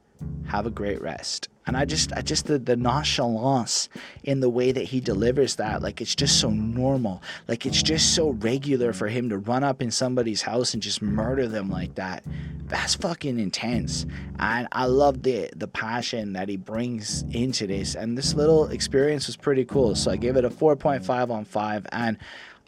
Have 0.47 0.67
a 0.67 0.71
great 0.71 1.01
rest 1.01 1.49
and 1.71 1.77
I 1.77 1.85
just 1.85 2.13
I 2.15 2.21
just 2.21 2.47
the, 2.47 2.59
the 2.59 2.75
nonchalance 2.75 3.89
in 4.25 4.41
the 4.41 4.51
way 4.51 4.73
that 4.73 4.83
he 4.83 4.99
delivers 4.99 5.55
that 5.55 5.83
like 5.83 6.01
it's 6.01 6.17
just 6.17 6.41
so 6.41 6.51
normal. 6.51 7.23
Like 7.47 7.65
it's 7.65 7.81
just 7.81 8.13
so 8.13 8.31
regular 8.31 8.93
for 8.93 9.07
him 9.07 9.29
to 9.29 9.39
run 9.39 9.63
up 9.63 9.81
in 9.81 9.93
somebody's 9.93 10.43
house 10.43 10.75
and 10.75 10.83
just 10.83 11.01
murder 11.01 11.47
them 11.47 11.71
like 11.71 11.95
that. 11.95 12.25
That's 12.67 12.97
fucking 12.97 13.39
intense. 13.39 14.05
And 14.41 14.67
I 14.73 14.87
love 14.87 15.23
the 15.23 15.49
the 15.55 15.69
passion 15.69 16.33
that 16.33 16.49
he 16.49 16.57
brings 16.57 17.23
into 17.31 17.69
this. 17.69 17.95
And 17.95 18.19
this 18.19 18.35
little 18.35 18.67
experience 18.71 19.29
was 19.29 19.37
pretty 19.37 19.65
cool. 19.65 19.95
So 19.95 20.11
I 20.11 20.17
gave 20.17 20.37
it 20.37 20.45
a 20.45 20.51
4.5 20.51 21.31
on 21.31 21.45
5 21.45 21.87
and 21.93 22.19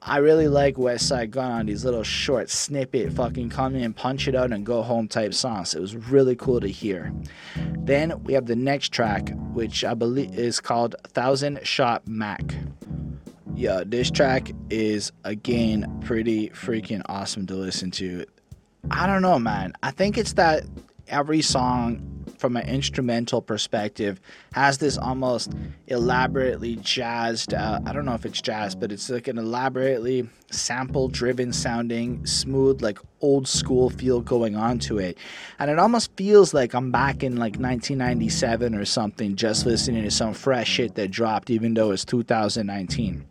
I 0.04 0.16
really 0.16 0.48
like 0.48 0.74
Westside 0.74 1.30
Gunn 1.30 1.52
on 1.52 1.66
these 1.66 1.84
little 1.84 2.02
short 2.02 2.50
snippet, 2.50 3.12
fucking 3.12 3.50
come 3.50 3.76
in, 3.76 3.92
punch 3.94 4.26
it 4.26 4.34
out, 4.34 4.52
and 4.52 4.66
go 4.66 4.82
home 4.82 5.06
type 5.06 5.32
songs. 5.32 5.74
It 5.74 5.80
was 5.80 5.94
really 5.94 6.34
cool 6.34 6.60
to 6.60 6.66
hear. 6.66 7.12
Then 7.78 8.20
we 8.24 8.32
have 8.32 8.46
the 8.46 8.56
next 8.56 8.88
track, 8.88 9.30
which 9.52 9.84
I 9.84 9.94
believe 9.94 10.36
is 10.36 10.60
called 10.60 10.96
Thousand 11.08 11.60
Shot 11.62 12.06
Mac. 12.08 12.54
Yeah, 13.54 13.84
this 13.86 14.10
track 14.10 14.50
is 14.70 15.12
again 15.22 16.00
pretty 16.04 16.48
freaking 16.50 17.02
awesome 17.06 17.46
to 17.46 17.54
listen 17.54 17.92
to. 17.92 18.24
I 18.90 19.06
don't 19.06 19.22
know, 19.22 19.38
man. 19.38 19.72
I 19.84 19.92
think 19.92 20.18
it's 20.18 20.32
that 20.32 20.64
every 21.12 21.42
song 21.42 22.08
from 22.38 22.56
an 22.56 22.66
instrumental 22.66 23.40
perspective 23.40 24.20
has 24.52 24.78
this 24.78 24.98
almost 24.98 25.52
elaborately 25.86 26.76
jazzed 26.76 27.54
uh, 27.54 27.78
i 27.86 27.92
don't 27.92 28.04
know 28.04 28.14
if 28.14 28.26
it's 28.26 28.40
jazz 28.40 28.74
but 28.74 28.90
it's 28.90 29.08
like 29.10 29.28
an 29.28 29.38
elaborately 29.38 30.28
sample 30.50 31.08
driven 31.08 31.52
sounding 31.52 32.24
smooth 32.26 32.82
like 32.82 32.98
old 33.20 33.46
school 33.46 33.88
feel 33.88 34.20
going 34.20 34.56
on 34.56 34.78
to 34.80 34.98
it. 34.98 35.16
And 35.58 35.70
it 35.70 35.78
almost 35.78 36.10
feels 36.16 36.52
like 36.52 36.74
i'm 36.74 36.90
back 36.90 37.22
in 37.22 37.36
like 37.36 37.56
1997 37.56 38.74
or 38.74 38.84
something 38.84 39.36
just 39.36 39.64
listening 39.64 40.02
to 40.02 40.10
some 40.10 40.34
fresh 40.34 40.68
shit 40.68 40.94
that 40.96 41.10
dropped 41.10 41.50
even 41.50 41.74
though 41.74 41.92
it's 41.92 42.04
2019 42.04 43.24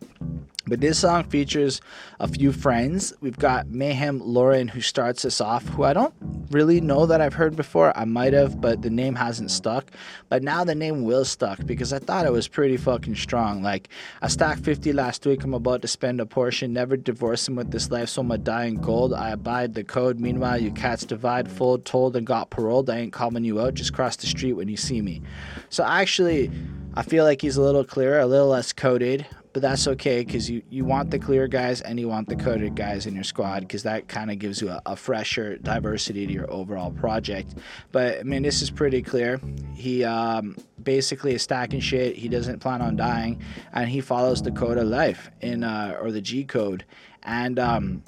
but 0.66 0.80
this 0.80 1.00
song 1.00 1.24
features 1.24 1.80
a 2.20 2.28
few 2.28 2.52
friends. 2.52 3.12
We've 3.20 3.38
got 3.38 3.68
Mayhem 3.68 4.20
Lauren, 4.20 4.68
who 4.68 4.80
starts 4.80 5.24
us 5.24 5.40
off, 5.40 5.66
who 5.68 5.82
I 5.82 5.92
don't 5.92 6.14
really 6.50 6.80
know 6.80 7.04
that 7.06 7.20
I've 7.20 7.34
heard 7.34 7.56
before. 7.56 7.96
I 7.96 8.04
might 8.04 8.32
have, 8.32 8.60
but 8.60 8.82
the 8.82 8.90
name 8.90 9.16
hasn't 9.16 9.50
stuck. 9.50 9.90
But 10.28 10.44
now 10.44 10.62
the 10.62 10.76
name 10.76 11.02
will 11.02 11.24
stuck 11.24 11.66
because 11.66 11.92
I 11.92 11.98
thought 11.98 12.26
it 12.26 12.32
was 12.32 12.46
pretty 12.46 12.76
fucking 12.76 13.16
strong. 13.16 13.62
Like, 13.62 13.88
I 14.20 14.28
stacked 14.28 14.64
50 14.64 14.92
last 14.92 15.26
week. 15.26 15.42
I'm 15.42 15.54
about 15.54 15.82
to 15.82 15.88
spend 15.88 16.20
a 16.20 16.26
portion. 16.26 16.72
Never 16.72 16.96
divorcing 16.96 17.56
with 17.56 17.72
this 17.72 17.90
life, 17.90 18.10
so 18.10 18.20
I'm 18.20 18.30
a 18.30 18.38
dying 18.38 18.76
gold. 18.76 19.12
I 19.12 19.30
abide 19.30 19.74
the 19.74 19.82
code. 19.82 20.20
Meanwhile, 20.20 20.62
you 20.62 20.70
cats 20.70 21.04
divide, 21.04 21.50
fold, 21.50 21.84
told, 21.84 22.14
and 22.14 22.24
got 22.26 22.50
paroled. 22.50 22.88
I 22.88 22.98
ain't 22.98 23.12
calling 23.12 23.44
you 23.44 23.60
out. 23.60 23.74
Just 23.74 23.94
cross 23.94 24.14
the 24.14 24.26
street 24.26 24.52
when 24.52 24.68
you 24.68 24.76
see 24.76 25.02
me. 25.02 25.22
So 25.70 25.82
actually, 25.82 26.52
I 26.94 27.02
feel 27.02 27.24
like 27.24 27.42
he's 27.42 27.56
a 27.56 27.62
little 27.62 27.84
clearer, 27.84 28.20
a 28.20 28.26
little 28.26 28.48
less 28.48 28.72
coded 28.72 29.26
but 29.52 29.62
that's 29.62 29.86
okay 29.86 30.24
because 30.24 30.48
you, 30.50 30.62
you 30.70 30.84
want 30.84 31.10
the 31.10 31.18
clear 31.18 31.46
guys 31.46 31.80
and 31.80 32.00
you 32.00 32.08
want 32.08 32.28
the 32.28 32.36
coded 32.36 32.74
guys 32.74 33.06
in 33.06 33.14
your 33.14 33.24
squad 33.24 33.60
because 33.60 33.82
that 33.82 34.08
kind 34.08 34.30
of 34.30 34.38
gives 34.38 34.60
you 34.60 34.68
a, 34.68 34.80
a, 34.86 34.96
fresher 34.96 35.58
diversity 35.58 36.26
to 36.26 36.32
your 36.32 36.50
overall 36.50 36.90
project. 36.90 37.54
But 37.90 38.20
I 38.20 38.22
mean, 38.22 38.42
this 38.42 38.62
is 38.62 38.70
pretty 38.70 39.02
clear. 39.02 39.40
He 39.74 40.04
um, 40.04 40.56
basically 40.82 41.34
is 41.34 41.42
stacking 41.42 41.80
shit. 41.80 42.16
He 42.16 42.28
doesn't 42.28 42.60
plan 42.60 42.80
on 42.80 42.96
dying, 42.96 43.42
and 43.72 43.88
he 43.88 44.00
follows 44.00 44.42
the 44.42 44.52
code 44.52 44.78
of 44.78 44.86
life 44.86 45.30
in 45.40 45.64
uh, 45.64 45.98
or 46.00 46.10
the 46.10 46.20
G 46.20 46.44
code, 46.44 46.84
and 47.22 47.58
um, 47.58 48.02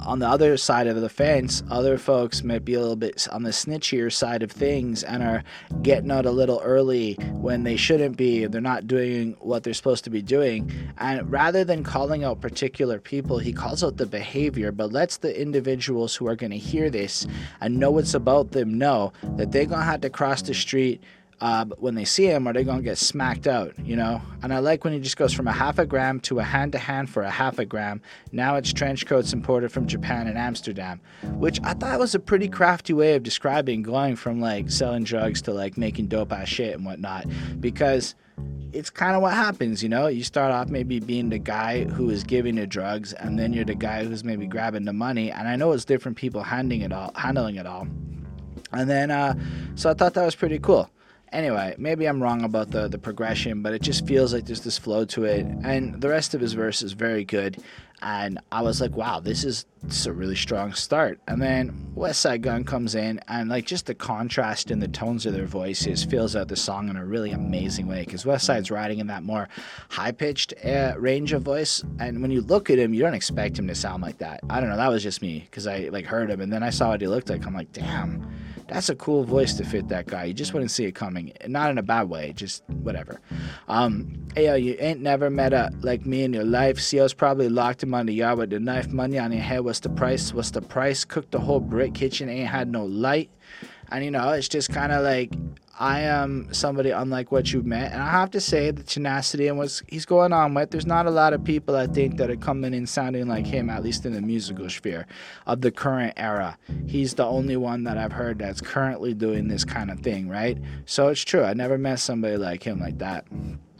on 0.00 0.18
the 0.18 0.28
other 0.28 0.56
side 0.56 0.86
of 0.86 1.00
the 1.00 1.08
fence, 1.08 1.62
other 1.70 1.96
folks 1.98 2.42
might 2.42 2.64
be 2.64 2.74
a 2.74 2.80
little 2.80 2.96
bit 2.96 3.26
on 3.30 3.42
the 3.42 3.50
snitchier 3.50 4.12
side 4.12 4.42
of 4.42 4.50
things 4.50 5.02
and 5.02 5.22
are 5.22 5.44
getting 5.82 6.10
out 6.10 6.26
a 6.26 6.30
little 6.30 6.60
early 6.62 7.14
when 7.32 7.62
they 7.62 7.76
shouldn't 7.76 8.16
be. 8.16 8.46
They're 8.46 8.60
not 8.60 8.86
doing 8.86 9.36
what 9.38 9.62
they're 9.62 9.74
supposed 9.74 10.04
to 10.04 10.10
be 10.10 10.22
doing. 10.22 10.72
And 10.98 11.30
rather 11.30 11.64
than 11.64 11.84
calling 11.84 12.24
out 12.24 12.40
particular 12.40 12.98
people, 12.98 13.38
he 13.38 13.52
calls 13.52 13.84
out 13.84 13.96
the 13.96 14.06
behavior, 14.06 14.72
but 14.72 14.92
lets 14.92 15.18
the 15.18 15.40
individuals 15.40 16.16
who 16.16 16.26
are 16.26 16.36
going 16.36 16.52
to 16.52 16.58
hear 16.58 16.90
this 16.90 17.26
and 17.60 17.78
know 17.78 17.98
it's 17.98 18.14
about 18.14 18.50
them 18.50 18.76
know 18.76 19.12
that 19.36 19.52
they're 19.52 19.66
going 19.66 19.80
to 19.80 19.86
have 19.86 20.00
to 20.02 20.10
cross 20.10 20.42
the 20.42 20.54
street 20.54 21.02
uh, 21.42 21.64
when 21.78 21.96
they 21.96 22.04
see 22.04 22.26
him, 22.26 22.46
are 22.46 22.52
they 22.52 22.62
to 22.62 22.80
get 22.80 22.96
smacked 22.96 23.48
out, 23.48 23.76
you 23.84 23.96
know? 23.96 24.22
And 24.44 24.54
I 24.54 24.60
like 24.60 24.84
when 24.84 24.92
he 24.92 25.00
just 25.00 25.16
goes 25.16 25.34
from 25.34 25.48
a 25.48 25.52
half 25.52 25.76
a 25.80 25.84
gram 25.84 26.20
to 26.20 26.38
a 26.38 26.44
hand 26.44 26.70
to 26.70 26.78
hand 26.78 27.10
for 27.10 27.24
a 27.24 27.30
half 27.30 27.58
a 27.58 27.64
gram. 27.64 28.00
Now 28.30 28.54
it's 28.54 28.72
trench 28.72 29.06
coats 29.06 29.32
imported 29.32 29.72
from 29.72 29.88
Japan 29.88 30.28
and 30.28 30.38
Amsterdam, 30.38 31.00
which 31.32 31.58
I 31.64 31.74
thought 31.74 31.98
was 31.98 32.14
a 32.14 32.20
pretty 32.20 32.46
crafty 32.46 32.92
way 32.92 33.16
of 33.16 33.24
describing 33.24 33.82
going 33.82 34.14
from 34.14 34.40
like 34.40 34.70
selling 34.70 35.02
drugs 35.02 35.42
to 35.42 35.52
like 35.52 35.76
making 35.76 36.06
dope 36.06 36.32
ass 36.32 36.46
shit 36.46 36.76
and 36.76 36.86
whatnot. 36.86 37.26
Because 37.60 38.14
it's 38.72 38.88
kind 38.88 39.16
of 39.16 39.22
what 39.22 39.34
happens, 39.34 39.82
you 39.82 39.88
know? 39.88 40.06
You 40.06 40.22
start 40.22 40.52
off 40.52 40.68
maybe 40.68 41.00
being 41.00 41.28
the 41.28 41.40
guy 41.40 41.82
who 41.86 42.08
is 42.08 42.22
giving 42.22 42.54
the 42.54 42.68
drugs, 42.68 43.14
and 43.14 43.36
then 43.36 43.52
you're 43.52 43.64
the 43.64 43.74
guy 43.74 44.04
who's 44.04 44.22
maybe 44.22 44.46
grabbing 44.46 44.84
the 44.84 44.92
money. 44.92 45.32
And 45.32 45.48
I 45.48 45.56
know 45.56 45.72
it's 45.72 45.84
different 45.84 46.16
people 46.16 46.44
handling 46.44 46.82
it 46.82 46.92
all, 46.92 47.10
handling 47.16 47.56
it 47.56 47.66
all. 47.66 47.88
And 48.70 48.88
then, 48.88 49.10
uh, 49.10 49.34
so 49.74 49.90
I 49.90 49.94
thought 49.94 50.14
that 50.14 50.24
was 50.24 50.36
pretty 50.36 50.60
cool 50.60 50.88
Anyway, 51.32 51.74
maybe 51.78 52.06
I'm 52.06 52.22
wrong 52.22 52.44
about 52.44 52.70
the 52.70 52.88
the 52.88 52.98
progression, 52.98 53.62
but 53.62 53.72
it 53.72 53.82
just 53.82 54.06
feels 54.06 54.34
like 54.34 54.44
there's 54.44 54.60
this 54.60 54.78
flow 54.78 55.04
to 55.06 55.24
it, 55.24 55.46
and 55.64 56.00
the 56.00 56.08
rest 56.08 56.34
of 56.34 56.40
his 56.40 56.52
verse 56.52 56.82
is 56.82 56.92
very 56.92 57.24
good. 57.24 57.62
And 58.04 58.40
I 58.50 58.62
was 58.62 58.80
like, 58.80 58.96
wow, 58.96 59.20
this 59.20 59.44
is, 59.44 59.64
this 59.84 60.00
is 60.00 60.06
a 60.06 60.12
really 60.12 60.34
strong 60.34 60.72
start. 60.72 61.20
And 61.28 61.40
then 61.40 61.92
Westside 61.94 62.40
Gunn 62.40 62.64
comes 62.64 62.96
in, 62.96 63.20
and 63.28 63.48
like 63.48 63.64
just 63.64 63.86
the 63.86 63.94
contrast 63.94 64.72
in 64.72 64.80
the 64.80 64.88
tones 64.88 65.24
of 65.24 65.34
their 65.34 65.46
voices 65.46 66.04
fills 66.04 66.34
out 66.34 66.48
the 66.48 66.56
song 66.56 66.88
in 66.88 66.96
a 66.96 67.04
really 67.06 67.30
amazing 67.30 67.86
way. 67.86 68.04
Because 68.04 68.24
Westside's 68.24 68.72
riding 68.72 68.98
in 68.98 69.06
that 69.06 69.22
more 69.22 69.48
high 69.88 70.10
pitched 70.10 70.52
uh, 70.64 70.94
range 70.98 71.32
of 71.32 71.42
voice, 71.42 71.84
and 72.00 72.20
when 72.20 72.32
you 72.32 72.40
look 72.40 72.70
at 72.70 72.78
him, 72.78 72.92
you 72.92 73.02
don't 73.02 73.14
expect 73.14 73.56
him 73.56 73.68
to 73.68 73.74
sound 73.74 74.02
like 74.02 74.18
that. 74.18 74.40
I 74.50 74.58
don't 74.58 74.68
know, 74.68 74.76
that 74.76 74.90
was 74.90 75.04
just 75.04 75.22
me 75.22 75.46
because 75.48 75.68
I 75.68 75.88
like 75.92 76.04
heard 76.04 76.28
him, 76.28 76.40
and 76.40 76.52
then 76.52 76.64
I 76.64 76.70
saw 76.70 76.88
what 76.88 77.00
he 77.00 77.06
looked 77.06 77.30
like. 77.30 77.46
I'm 77.46 77.54
like, 77.54 77.70
damn 77.70 78.28
that's 78.72 78.88
a 78.88 78.96
cool 78.96 79.22
voice 79.24 79.52
to 79.54 79.64
fit 79.64 79.88
that 79.88 80.06
guy. 80.06 80.24
You 80.24 80.32
just 80.32 80.54
wouldn't 80.54 80.70
see 80.70 80.86
it 80.86 80.92
coming. 80.92 81.32
Not 81.46 81.70
in 81.70 81.76
a 81.76 81.82
bad 81.82 82.08
way, 82.08 82.32
just 82.34 82.62
whatever. 82.68 83.20
Um, 83.68 84.26
yo, 84.34 84.54
you 84.54 84.76
ain't 84.78 85.00
never 85.00 85.28
met 85.28 85.52
a 85.52 85.70
like 85.82 86.06
me 86.06 86.22
in 86.22 86.32
your 86.32 86.44
life. 86.44 86.78
CO's 86.90 87.12
probably 87.12 87.50
locked 87.50 87.82
him 87.82 87.92
on 87.92 88.06
the 88.06 88.14
yard 88.14 88.38
with 88.38 88.50
the 88.50 88.58
knife. 88.58 88.88
Money 88.88 89.18
on 89.18 89.30
your 89.30 89.42
head. 89.42 89.60
What's 89.60 89.80
the 89.80 89.90
price? 89.90 90.32
What's 90.32 90.52
the 90.52 90.62
price? 90.62 91.04
Cooked 91.04 91.32
the 91.32 91.40
whole 91.40 91.60
brick 91.60 91.92
kitchen. 91.92 92.30
Ain't 92.30 92.48
had 92.48 92.70
no 92.70 92.84
light. 92.84 93.28
And 93.90 94.04
you 94.04 94.10
know, 94.10 94.30
it's 94.30 94.48
just 94.48 94.70
kind 94.70 94.90
of 94.90 95.04
like 95.04 95.34
I 95.78 96.00
am 96.00 96.52
somebody 96.52 96.90
unlike 96.90 97.32
what 97.32 97.52
you've 97.52 97.66
met, 97.66 97.92
and 97.92 98.02
I 98.02 98.10
have 98.10 98.30
to 98.32 98.40
say 98.40 98.70
the 98.70 98.82
tenacity 98.82 99.48
and 99.48 99.56
what 99.56 99.82
he's 99.88 100.04
going 100.04 100.32
on 100.32 100.54
with. 100.54 100.70
There's 100.70 100.86
not 100.86 101.06
a 101.06 101.10
lot 101.10 101.32
of 101.32 101.42
people 101.44 101.74
I 101.74 101.86
think 101.86 102.18
that 102.18 102.30
are 102.30 102.36
coming 102.36 102.74
in 102.74 102.86
sounding 102.86 103.26
like 103.26 103.46
him, 103.46 103.70
at 103.70 103.82
least 103.82 104.04
in 104.04 104.12
the 104.12 104.20
musical 104.20 104.68
sphere 104.68 105.06
of 105.46 105.62
the 105.62 105.70
current 105.70 106.14
era. 106.16 106.58
He's 106.86 107.14
the 107.14 107.24
only 107.24 107.56
one 107.56 107.84
that 107.84 107.96
I've 107.96 108.12
heard 108.12 108.38
that's 108.38 108.60
currently 108.60 109.14
doing 109.14 109.48
this 109.48 109.64
kind 109.64 109.90
of 109.90 110.00
thing, 110.00 110.28
right? 110.28 110.58
So 110.84 111.08
it's 111.08 111.22
true. 111.22 111.42
I 111.42 111.54
never 111.54 111.78
met 111.78 112.00
somebody 112.00 112.36
like 112.36 112.62
him 112.62 112.78
like 112.78 112.98
that. 112.98 113.24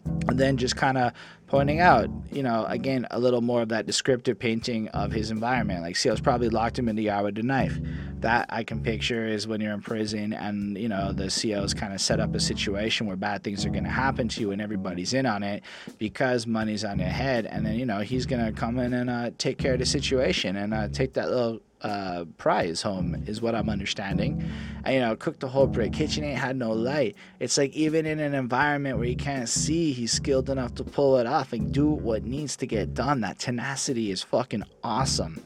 And 0.04 0.38
then 0.38 0.56
just 0.56 0.76
kind 0.76 0.98
of 0.98 1.12
pointing 1.52 1.80
out, 1.80 2.08
you 2.30 2.42
know, 2.42 2.64
again, 2.66 3.06
a 3.10 3.18
little 3.18 3.42
more 3.42 3.60
of 3.60 3.68
that 3.68 3.84
descriptive 3.84 4.38
painting 4.38 4.88
of 4.88 5.12
his 5.12 5.30
environment. 5.30 5.82
Like 5.82 6.02
CO's 6.02 6.18
probably 6.18 6.48
locked 6.48 6.78
him 6.78 6.88
in 6.88 6.96
the 6.96 7.02
yard 7.02 7.24
with 7.24 7.38
a 7.38 7.42
knife. 7.42 7.78
That 8.20 8.46
I 8.48 8.64
can 8.64 8.82
picture 8.82 9.26
is 9.26 9.46
when 9.46 9.60
you're 9.60 9.74
in 9.74 9.82
prison 9.82 10.32
and, 10.32 10.78
you 10.78 10.88
know, 10.88 11.12
the 11.12 11.24
CO's 11.28 11.74
kind 11.74 11.92
of 11.92 12.00
set 12.00 12.20
up 12.20 12.34
a 12.34 12.40
situation 12.40 13.06
where 13.06 13.16
bad 13.16 13.44
things 13.44 13.66
are 13.66 13.70
going 13.70 13.84
to 13.84 13.90
happen 13.90 14.28
to 14.28 14.40
you 14.40 14.52
and 14.52 14.62
everybody's 14.62 15.12
in 15.12 15.26
on 15.26 15.42
it 15.42 15.62
because 15.98 16.46
money's 16.46 16.84
on 16.84 16.98
your 16.98 17.08
head. 17.08 17.44
And 17.46 17.66
then, 17.66 17.78
you 17.78 17.84
know, 17.84 18.00
he's 18.00 18.24
going 18.24 18.44
to 18.44 18.52
come 18.52 18.78
in 18.78 18.94
and 18.94 19.10
uh, 19.10 19.30
take 19.36 19.58
care 19.58 19.74
of 19.74 19.78
the 19.78 19.86
situation 19.86 20.56
and 20.56 20.72
uh, 20.72 20.88
take 20.88 21.12
that 21.14 21.28
little 21.28 21.60
uh, 21.82 22.24
prize 22.38 22.82
home 22.82 23.22
is 23.26 23.40
what 23.40 23.54
I'm 23.54 23.68
understanding. 23.68 24.48
And, 24.84 24.94
you 24.94 25.00
know, 25.00 25.16
cooked 25.16 25.40
the 25.40 25.48
whole 25.48 25.66
brick. 25.66 25.92
Kitchen 25.92 26.24
ain't 26.24 26.38
had 26.38 26.56
no 26.56 26.72
light. 26.72 27.16
It's 27.40 27.58
like 27.58 27.72
even 27.72 28.06
in 28.06 28.20
an 28.20 28.34
environment 28.34 28.98
where 28.98 29.08
you 29.08 29.16
can't 29.16 29.48
see, 29.48 29.92
he's 29.92 30.12
skilled 30.12 30.48
enough 30.48 30.74
to 30.76 30.84
pull 30.84 31.18
it 31.18 31.26
off 31.26 31.52
and 31.52 31.72
do 31.72 31.88
what 31.88 32.24
needs 32.24 32.56
to 32.56 32.66
get 32.66 32.94
done. 32.94 33.20
That 33.20 33.38
tenacity 33.38 34.10
is 34.10 34.22
fucking 34.22 34.64
awesome. 34.82 35.42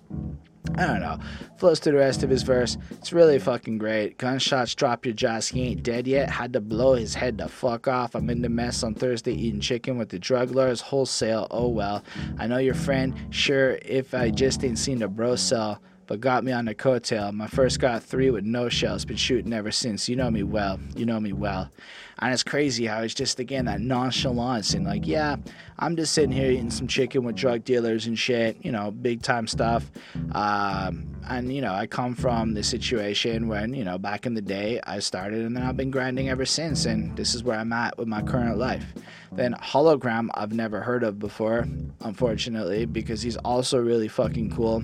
I 0.77 0.87
don't 0.87 1.01
know. 1.01 1.19
Flows 1.57 1.81
to 1.81 1.91
the 1.91 1.97
rest 1.97 2.23
of 2.23 2.29
his 2.29 2.43
verse. 2.43 2.77
It's 2.91 3.13
really 3.13 3.39
fucking 3.39 3.79
great. 3.79 4.19
Gunshots 4.19 4.75
drop 4.75 5.07
your 5.07 5.15
jaws. 5.15 5.49
He 5.49 5.63
ain't 5.63 5.83
dead 5.83 6.07
yet. 6.07 6.29
Had 6.29 6.53
to 6.53 6.61
blow 6.61 6.95
his 6.95 7.15
head 7.15 7.39
the 7.39 7.49
fuck 7.49 7.89
off. 7.89 8.15
I'm 8.15 8.29
in 8.29 8.43
the 8.43 8.49
mess 8.49 8.83
on 8.83 8.95
Thursday 8.95 9.33
eating 9.33 9.61
chicken 9.61 9.97
with 9.97 10.11
the 10.11 10.19
drug 10.19 10.51
lords 10.51 10.81
wholesale. 10.81 11.47
Oh 11.51 11.69
well. 11.69 12.05
I 12.39 12.47
know 12.47 12.59
your 12.59 12.75
friend. 12.75 13.15
Sure, 13.31 13.79
if 13.83 14.13
I 14.13 14.31
just 14.31 14.65
ain't 14.65 14.79
seen 14.79 14.99
the 14.99 15.09
bro 15.09 15.37
sell 15.37 15.81
but 16.07 16.21
got 16.21 16.45
me 16.45 16.53
on 16.53 16.65
the 16.65 16.75
coattail. 16.75 17.33
My 17.33 17.47
first 17.47 17.81
got 17.81 18.03
three 18.03 18.31
with 18.31 18.45
no 18.45 18.69
shells, 18.69 19.05
been 19.05 19.17
shooting 19.17 19.53
ever 19.53 19.71
since. 19.71 20.09
You 20.09 20.17
know 20.17 20.31
me 20.31 20.43
well, 20.43 20.79
you 20.95 21.07
know 21.07 21.21
me 21.21 21.33
well. 21.33 21.71
And 22.19 22.33
it's 22.33 22.43
crazy 22.43 22.87
how 22.87 23.03
it's 23.03 23.13
just, 23.13 23.39
again, 23.41 23.67
that 23.67 23.81
nonchalance 23.81 24.73
and 24.73 24.87
like, 24.87 25.07
yeah, 25.07 25.37
I'm 25.79 25.97
just 25.97 26.15
sitting 26.15 26.33
here 26.33 26.51
eating 26.51 26.71
some 26.71 26.87
chicken 26.87 27.25
with 27.25 27.37
drug 27.37 27.65
dealers 27.65 28.07
and 28.07 28.19
shit, 28.19 28.57
you 28.65 28.73
know, 28.73 28.91
big 28.91 29.21
time 29.21 29.47
stuff. 29.47 29.91
Um, 30.33 31.15
and, 31.29 31.53
you 31.53 31.61
know, 31.61 31.75
I 31.75 31.87
come 31.87 32.15
from 32.15 32.55
the 32.55 32.63
situation 32.63 33.49
when, 33.49 33.75
you 33.75 33.85
know, 33.85 33.99
back 33.99 34.25
in 34.25 34.33
the 34.33 34.41
day 34.41 34.81
I 34.85 35.01
started 35.01 35.45
and 35.45 35.55
then 35.55 35.63
I've 35.63 35.77
been 35.77 35.91
grinding 35.91 36.31
ever 36.31 36.47
since. 36.47 36.87
And 36.87 37.15
this 37.17 37.35
is 37.35 37.45
where 37.45 37.59
I'm 37.59 37.73
at 37.75 37.99
with 37.99 38.09
my 38.09 38.23
current 38.23 38.57
life. 38.57 38.95
Then 39.33 39.53
Hologram, 39.55 40.29
I've 40.33 40.55
never 40.55 40.81
heard 40.81 41.03
of 41.03 41.19
before, 41.19 41.67
unfortunately, 42.01 42.87
because 42.87 43.21
he's 43.21 43.37
also 43.39 43.79
really 43.79 44.09
fucking 44.09 44.53
cool 44.57 44.83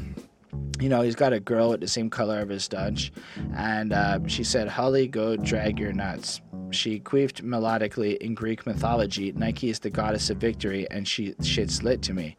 you 0.82 0.88
know, 0.88 1.02
he's 1.02 1.14
got 1.14 1.32
a 1.32 1.38
girl 1.40 1.70
with 1.70 1.80
the 1.80 1.88
same 1.88 2.10
color 2.10 2.40
of 2.40 2.48
his 2.48 2.66
Dutch. 2.66 3.12
And 3.56 3.92
uh, 3.92 4.18
she 4.26 4.42
said, 4.42 4.68
Holly, 4.68 5.06
go 5.06 5.36
drag 5.36 5.78
your 5.78 5.92
nuts. 5.92 6.40
She 6.70 6.98
queefed 6.98 7.42
melodically 7.42 8.16
in 8.18 8.34
Greek 8.34 8.66
mythology, 8.66 9.30
Nike 9.32 9.68
is 9.68 9.78
the 9.78 9.90
goddess 9.90 10.30
of 10.30 10.38
victory, 10.38 10.90
and 10.90 11.06
she 11.06 11.34
shit's 11.42 11.82
lit 11.82 12.02
to 12.02 12.14
me. 12.14 12.36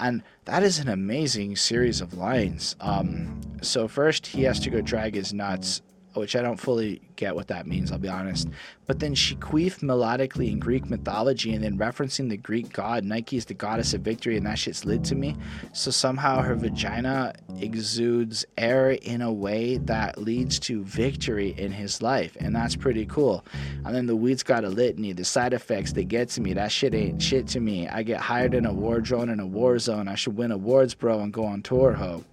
And 0.00 0.22
that 0.46 0.62
is 0.62 0.78
an 0.78 0.88
amazing 0.88 1.56
series 1.56 2.00
of 2.00 2.14
lines. 2.14 2.76
Um, 2.80 3.40
so 3.62 3.86
first 3.86 4.26
he 4.26 4.42
has 4.44 4.58
to 4.60 4.70
go 4.70 4.80
drag 4.80 5.14
his 5.14 5.32
nuts 5.32 5.82
which 6.14 6.34
I 6.36 6.42
don't 6.42 6.58
fully 6.58 7.00
get 7.16 7.34
what 7.34 7.48
that 7.48 7.66
means, 7.66 7.92
I'll 7.92 7.98
be 7.98 8.08
honest. 8.08 8.48
But 8.86 9.00
then 9.00 9.14
she 9.14 9.36
queefed 9.36 9.80
melodically 9.80 10.50
in 10.50 10.58
Greek 10.58 10.88
mythology 10.88 11.54
and 11.54 11.62
then 11.62 11.76
referencing 11.76 12.28
the 12.28 12.36
Greek 12.36 12.72
god. 12.72 13.04
Nike 13.04 13.36
is 13.36 13.44
the 13.44 13.54
goddess 13.54 13.94
of 13.94 14.00
victory, 14.00 14.36
and 14.36 14.46
that 14.46 14.58
shit's 14.58 14.84
lit 14.84 15.04
to 15.04 15.14
me. 15.14 15.36
So 15.72 15.90
somehow 15.90 16.40
her 16.40 16.54
vagina 16.54 17.34
exudes 17.60 18.46
air 18.56 18.92
in 18.92 19.20
a 19.20 19.32
way 19.32 19.76
that 19.78 20.18
leads 20.18 20.58
to 20.60 20.82
victory 20.84 21.54
in 21.58 21.72
his 21.72 22.00
life, 22.00 22.36
and 22.40 22.54
that's 22.54 22.76
pretty 22.76 23.06
cool. 23.06 23.44
And 23.84 23.94
then 23.94 24.06
the 24.06 24.16
weed's 24.16 24.42
got 24.42 24.64
a 24.64 24.68
litany, 24.68 25.12
the 25.12 25.24
side 25.24 25.52
effects 25.52 25.92
they 25.92 26.04
get 26.04 26.30
to 26.30 26.40
me. 26.40 26.54
That 26.54 26.72
shit 26.72 26.94
ain't 26.94 27.22
shit 27.22 27.46
to 27.48 27.60
me. 27.60 27.88
I 27.88 28.02
get 28.02 28.20
hired 28.20 28.54
in 28.54 28.64
a 28.66 28.72
war 28.72 29.00
drone 29.00 29.28
in 29.28 29.40
a 29.40 29.46
war 29.46 29.78
zone. 29.78 30.08
I 30.08 30.14
should 30.14 30.36
win 30.36 30.50
awards, 30.50 30.94
bro, 30.94 31.20
and 31.20 31.32
go 31.32 31.44
on 31.44 31.62
tour, 31.62 31.92
ho. 31.92 32.24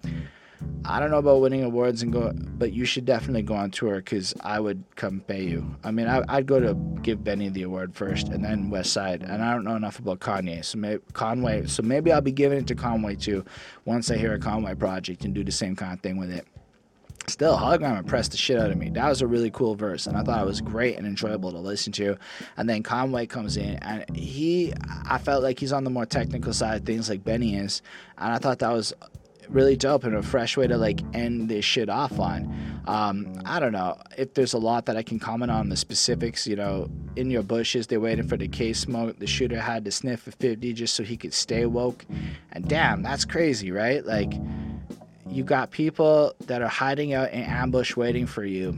I 0.85 0.99
don't 0.99 1.09
know 1.09 1.17
about 1.17 1.41
winning 1.41 1.63
awards 1.63 2.03
and 2.03 2.13
go, 2.13 2.31
but 2.33 2.71
you 2.71 2.85
should 2.85 3.05
definitely 3.05 3.41
go 3.41 3.55
on 3.55 3.71
tour 3.71 3.95
because 3.95 4.33
I 4.41 4.59
would 4.59 4.83
come 4.95 5.21
pay 5.21 5.43
you. 5.43 5.75
I 5.83 5.91
mean, 5.91 6.07
I, 6.07 6.19
would 6.35 6.45
go 6.45 6.59
to 6.59 6.73
give 7.01 7.23
Benny 7.23 7.49
the 7.49 7.63
award 7.63 7.95
first 7.95 8.29
and 8.29 8.43
then 8.43 8.69
Westside, 8.69 9.23
and 9.23 9.43
I 9.43 9.53
don't 9.53 9.63
know 9.63 9.75
enough 9.75 9.99
about 9.99 10.19
Kanye, 10.19 10.63
so 10.63 10.77
maybe 10.77 11.01
Conway. 11.13 11.65
So 11.65 11.81
maybe 11.81 12.11
I'll 12.11 12.21
be 12.21 12.31
giving 12.31 12.59
it 12.59 12.67
to 12.67 12.75
Conway 12.75 13.15
too, 13.15 13.43
once 13.85 14.11
I 14.11 14.17
hear 14.17 14.33
a 14.33 14.39
Conway 14.39 14.75
project 14.75 15.25
and 15.25 15.33
do 15.33 15.43
the 15.43 15.51
same 15.51 15.75
kind 15.75 15.93
of 15.93 16.01
thing 16.01 16.17
with 16.17 16.31
it. 16.31 16.45
Still, 17.27 17.57
hologram 17.57 17.97
impressed 17.97 18.31
the 18.31 18.37
shit 18.37 18.59
out 18.59 18.69
of 18.69 18.77
me. 18.77 18.91
That 18.91 19.09
was 19.09 19.23
a 19.23 19.27
really 19.27 19.49
cool 19.49 19.73
verse, 19.73 20.05
and 20.05 20.15
I 20.15 20.21
thought 20.21 20.43
it 20.43 20.45
was 20.45 20.61
great 20.61 20.95
and 20.97 21.07
enjoyable 21.07 21.51
to 21.51 21.57
listen 21.57 21.91
to. 21.93 22.17
And 22.55 22.69
then 22.69 22.83
Conway 22.83 23.25
comes 23.25 23.57
in, 23.57 23.77
and 23.77 24.15
he, 24.15 24.73
I 25.09 25.17
felt 25.17 25.41
like 25.41 25.59
he's 25.59 25.73
on 25.73 25.83
the 25.83 25.89
more 25.89 26.05
technical 26.05 26.53
side 26.53 26.81
of 26.81 26.85
things, 26.85 27.09
like 27.09 27.23
Benny 27.23 27.55
is, 27.55 27.81
and 28.19 28.31
I 28.31 28.37
thought 28.37 28.59
that 28.59 28.71
was 28.71 28.93
really 29.49 29.75
dope 29.75 30.03
and 30.03 30.15
a 30.15 30.23
fresh 30.23 30.57
way 30.57 30.67
to 30.67 30.77
like 30.77 31.01
end 31.13 31.49
this 31.49 31.65
shit 31.65 31.89
off 31.89 32.19
on. 32.19 32.53
Um, 32.87 33.41
I 33.45 33.59
don't 33.59 33.71
know 33.71 33.97
if 34.17 34.33
there's 34.33 34.53
a 34.53 34.57
lot 34.57 34.85
that 34.85 34.95
I 34.95 35.03
can 35.03 35.19
comment 35.19 35.51
on 35.51 35.69
the 35.69 35.75
specifics. 35.75 36.45
You 36.45 36.55
know, 36.55 36.89
in 37.15 37.29
your 37.29 37.43
bushes, 37.43 37.87
they're 37.87 37.99
waiting 37.99 38.27
for 38.27 38.37
the 38.37 38.47
case 38.47 38.79
smoke. 38.79 39.19
The 39.19 39.27
shooter 39.27 39.59
had 39.59 39.85
to 39.85 39.91
sniff 39.91 40.27
a 40.27 40.31
50 40.31 40.73
just 40.73 40.95
so 40.95 41.03
he 41.03 41.17
could 41.17 41.33
stay 41.33 41.65
woke. 41.65 42.05
And 42.51 42.67
damn, 42.67 43.01
that's 43.01 43.25
crazy, 43.25 43.71
right? 43.71 44.05
Like, 44.05 44.33
you 45.27 45.43
got 45.43 45.71
people 45.71 46.33
that 46.45 46.61
are 46.61 46.67
hiding 46.67 47.13
out 47.13 47.31
in 47.31 47.43
ambush 47.43 47.95
waiting 47.95 48.27
for 48.27 48.45
you. 48.45 48.77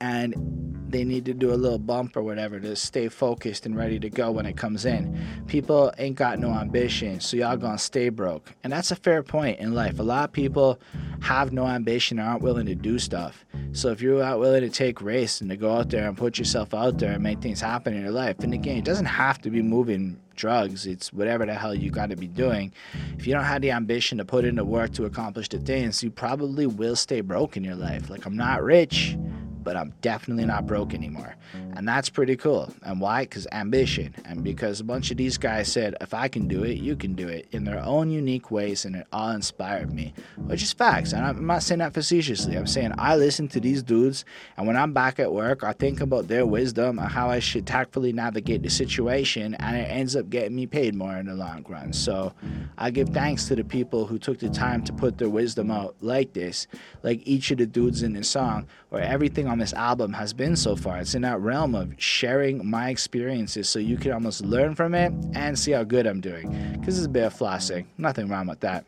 And 0.00 0.77
they 0.90 1.04
need 1.04 1.24
to 1.26 1.34
do 1.34 1.52
a 1.52 1.54
little 1.54 1.78
bump 1.78 2.16
or 2.16 2.22
whatever 2.22 2.58
to 2.60 2.74
stay 2.74 3.08
focused 3.08 3.66
and 3.66 3.76
ready 3.76 3.98
to 4.00 4.10
go 4.10 4.30
when 4.30 4.46
it 4.46 4.56
comes 4.56 4.84
in. 4.84 5.18
People 5.46 5.92
ain't 5.98 6.16
got 6.16 6.38
no 6.38 6.50
ambition, 6.50 7.20
so 7.20 7.36
y'all 7.36 7.56
gonna 7.56 7.78
stay 7.78 8.08
broke. 8.08 8.54
And 8.64 8.72
that's 8.72 8.90
a 8.90 8.96
fair 8.96 9.22
point 9.22 9.58
in 9.60 9.74
life. 9.74 9.98
A 9.98 10.02
lot 10.02 10.24
of 10.24 10.32
people 10.32 10.80
have 11.20 11.52
no 11.52 11.66
ambition 11.66 12.18
and 12.18 12.28
aren't 12.28 12.42
willing 12.42 12.66
to 12.66 12.74
do 12.74 12.98
stuff. 12.98 13.44
So 13.72 13.90
if 13.90 14.00
you're 14.00 14.22
not 14.22 14.38
willing 14.38 14.62
to 14.62 14.70
take 14.70 15.02
risks 15.02 15.40
and 15.40 15.50
to 15.50 15.56
go 15.56 15.74
out 15.74 15.90
there 15.90 16.08
and 16.08 16.16
put 16.16 16.38
yourself 16.38 16.72
out 16.74 16.98
there 16.98 17.12
and 17.12 17.22
make 17.22 17.40
things 17.40 17.60
happen 17.60 17.94
in 17.94 18.02
your 18.02 18.10
life, 18.12 18.38
and 18.40 18.54
again, 18.54 18.78
it 18.78 18.84
doesn't 18.84 19.06
have 19.06 19.40
to 19.42 19.50
be 19.50 19.62
moving 19.62 20.18
drugs. 20.38 20.86
It's 20.86 21.12
whatever 21.12 21.44
the 21.44 21.52
hell 21.52 21.74
you 21.74 21.90
got 21.90 22.08
to 22.08 22.16
be 22.16 22.28
doing. 22.28 22.72
If 23.18 23.26
you 23.26 23.34
don't 23.34 23.44
have 23.44 23.60
the 23.60 23.72
ambition 23.72 24.16
to 24.18 24.24
put 24.24 24.46
in 24.46 24.54
the 24.54 24.64
work 24.64 24.94
to 24.94 25.04
accomplish 25.04 25.50
the 25.50 25.58
things, 25.58 26.02
you 26.02 26.10
probably 26.10 26.66
will 26.66 26.96
stay 26.96 27.20
broke 27.20 27.58
in 27.58 27.64
your 27.64 27.76
life. 27.76 28.08
Like, 28.08 28.24
I'm 28.24 28.36
not 28.36 28.62
rich, 28.62 29.18
but 29.62 29.76
I'm 29.76 29.92
definitely 30.00 30.46
not 30.46 30.66
broke 30.66 30.94
anymore. 30.94 31.34
And 31.76 31.86
that's 31.86 32.08
pretty 32.08 32.36
cool. 32.36 32.72
And 32.82 33.00
why? 33.00 33.24
Because 33.24 33.46
ambition. 33.52 34.14
And 34.24 34.42
because 34.42 34.80
a 34.80 34.84
bunch 34.84 35.10
of 35.10 35.16
these 35.16 35.36
guys 35.36 35.70
said, 35.70 35.94
if 36.00 36.14
I 36.14 36.26
can 36.26 36.48
do 36.48 36.64
it, 36.64 36.78
you 36.78 36.96
can 36.96 37.14
do 37.14 37.28
it 37.28 37.48
in 37.52 37.64
their 37.64 37.78
own 37.84 38.10
unique 38.10 38.50
ways. 38.50 38.84
And 38.84 38.96
it 38.96 39.06
all 39.12 39.30
inspired 39.30 39.92
me, 39.92 40.14
which 40.46 40.62
is 40.62 40.72
facts. 40.72 41.12
And 41.12 41.24
I'm 41.24 41.46
not 41.46 41.62
saying 41.62 41.80
that 41.80 41.94
facetiously. 41.94 42.56
I'm 42.56 42.66
saying 42.66 42.94
I 42.96 43.16
listen 43.16 43.46
to 43.48 43.60
these 43.60 43.82
dudes. 43.82 44.24
And 44.56 44.66
when 44.66 44.76
I'm 44.76 44.92
back 44.92 45.20
at 45.20 45.32
work, 45.32 45.62
I 45.62 45.72
think 45.72 46.00
about 46.00 46.28
their 46.28 46.46
wisdom 46.46 46.98
and 46.98 47.08
how 47.08 47.28
I 47.28 47.38
should 47.38 47.66
tactfully 47.66 48.12
navigate 48.12 48.62
the 48.62 48.70
situation. 48.70 49.54
And 49.56 49.76
it 49.76 49.90
ends 49.90 50.16
up 50.16 50.27
getting 50.30 50.56
me 50.56 50.66
paid 50.66 50.94
more 50.94 51.16
in 51.16 51.26
the 51.26 51.34
long 51.34 51.64
run. 51.68 51.92
So 51.92 52.32
I 52.76 52.90
give 52.90 53.08
thanks 53.10 53.46
to 53.48 53.56
the 53.56 53.64
people 53.64 54.06
who 54.06 54.18
took 54.18 54.38
the 54.38 54.48
time 54.48 54.82
to 54.84 54.92
put 54.92 55.18
their 55.18 55.28
wisdom 55.28 55.70
out 55.70 55.96
like 56.00 56.32
this, 56.32 56.66
like 57.02 57.20
each 57.24 57.50
of 57.50 57.58
the 57.58 57.66
dudes 57.66 58.02
in 58.02 58.12
this 58.12 58.28
song, 58.28 58.66
where 58.90 59.02
everything 59.02 59.46
on 59.46 59.58
this 59.58 59.72
album 59.72 60.12
has 60.12 60.32
been 60.32 60.56
so 60.56 60.76
far. 60.76 60.98
It's 60.98 61.14
in 61.14 61.22
that 61.22 61.40
realm 61.40 61.74
of 61.74 61.94
sharing 61.98 62.68
my 62.68 62.90
experiences 62.90 63.68
so 63.68 63.78
you 63.78 63.96
can 63.96 64.12
almost 64.12 64.44
learn 64.44 64.74
from 64.74 64.94
it 64.94 65.12
and 65.34 65.58
see 65.58 65.72
how 65.72 65.84
good 65.84 66.06
I'm 66.06 66.20
doing. 66.20 66.76
Because 66.78 66.98
it's 66.98 67.06
a 67.06 67.10
bit 67.10 67.24
of 67.24 67.34
flossing. 67.34 67.86
Nothing 67.96 68.28
wrong 68.28 68.46
with 68.46 68.60
that. 68.60 68.84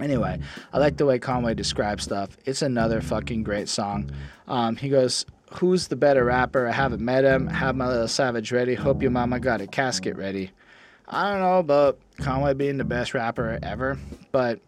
Anyway, 0.00 0.38
I 0.72 0.78
like 0.78 0.96
the 0.96 1.04
way 1.04 1.18
Conway 1.18 1.54
describes 1.54 2.04
stuff. 2.04 2.30
It's 2.44 2.62
another 2.62 3.00
fucking 3.00 3.42
great 3.42 3.68
song. 3.68 4.10
Um, 4.48 4.74
he 4.76 4.88
goes, 4.88 5.26
Who's 5.54 5.88
the 5.88 5.96
better 5.96 6.24
rapper? 6.24 6.66
I 6.66 6.72
haven't 6.72 7.02
met 7.02 7.24
him. 7.24 7.46
Have 7.46 7.76
my 7.76 7.88
little 7.88 8.08
savage 8.08 8.52
ready. 8.52 8.74
Hope 8.74 9.02
your 9.02 9.10
mama 9.10 9.38
got 9.40 9.60
a 9.60 9.66
casket 9.66 10.16
ready. 10.16 10.50
I 11.08 11.30
don't 11.30 11.40
know 11.40 11.58
about 11.58 11.98
Conway 12.18 12.54
being 12.54 12.78
the 12.78 12.84
best 12.84 13.14
rapper 13.14 13.58
ever, 13.62 13.98
but 14.30 14.60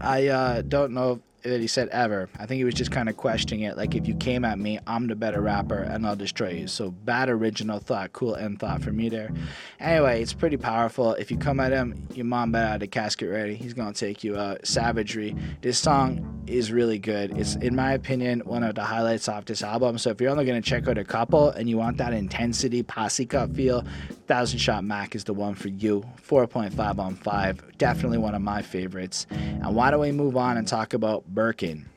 I 0.00 0.28
uh, 0.28 0.62
don't 0.62 0.92
know 0.92 1.20
that 1.42 1.60
he 1.60 1.66
said 1.66 1.88
ever. 1.88 2.28
I 2.38 2.46
think 2.46 2.58
he 2.58 2.64
was 2.64 2.74
just 2.74 2.90
kind 2.90 3.08
of 3.08 3.16
questioning 3.16 3.64
it. 3.64 3.76
Like, 3.76 3.94
if 3.94 4.06
you 4.06 4.14
came 4.14 4.44
at 4.44 4.58
me, 4.58 4.78
I'm 4.86 5.06
the 5.06 5.16
better 5.16 5.40
rapper 5.40 5.78
and 5.78 6.06
I'll 6.06 6.16
destroy 6.16 6.50
you. 6.50 6.66
So, 6.66 6.90
bad 6.90 7.28
original 7.28 7.78
thought, 7.78 8.12
cool 8.12 8.36
end 8.36 8.58
thought 8.58 8.82
for 8.82 8.92
me 8.92 9.08
there. 9.08 9.30
Anyway, 9.78 10.22
it's 10.22 10.32
pretty 10.32 10.56
powerful. 10.56 11.14
If 11.14 11.30
you 11.30 11.38
come 11.38 11.60
at 11.60 11.72
him, 11.72 12.08
your 12.14 12.26
mom 12.26 12.52
better 12.52 12.68
have 12.68 12.80
the 12.80 12.86
casket 12.86 13.30
ready. 13.30 13.54
He's 13.54 13.74
to 13.92 13.98
take 13.98 14.22
you 14.24 14.36
out. 14.36 14.66
Savagery. 14.66 15.34
This 15.62 15.78
song 15.78 16.42
is 16.46 16.72
really 16.72 16.98
good. 16.98 17.36
It's, 17.38 17.56
in 17.56 17.74
my 17.74 17.92
opinion, 17.92 18.40
one 18.40 18.62
of 18.62 18.74
the 18.74 18.84
highlights 18.84 19.28
off 19.28 19.46
this 19.46 19.62
album. 19.62 19.98
So, 19.98 20.10
if 20.10 20.20
you're 20.20 20.30
only 20.30 20.44
to 20.60 20.68
check 20.68 20.88
out 20.88 20.98
a 20.98 21.04
couple 21.04 21.50
and 21.50 21.68
you 21.68 21.78
want 21.78 21.96
that 21.98 22.12
intensity, 22.12 22.82
posse 22.82 23.26
cut 23.26 23.54
feel, 23.54 23.84
Thousand 24.26 24.58
Shot 24.58 24.84
Mac 24.84 25.14
is 25.14 25.24
the 25.24 25.34
one 25.34 25.54
for 25.54 25.68
you. 25.68 26.04
4.5 26.28 26.98
on 26.98 27.16
5. 27.16 27.78
Definitely 27.78 28.18
one 28.18 28.34
of 28.34 28.42
my 28.42 28.62
favorites. 28.62 29.26
And 29.30 29.74
why 29.74 29.90
don't 29.90 30.00
we 30.00 30.12
move 30.12 30.36
on 30.36 30.56
and 30.56 30.68
talk 30.68 30.94
about 30.94 31.29
Birkin? 31.30 31.88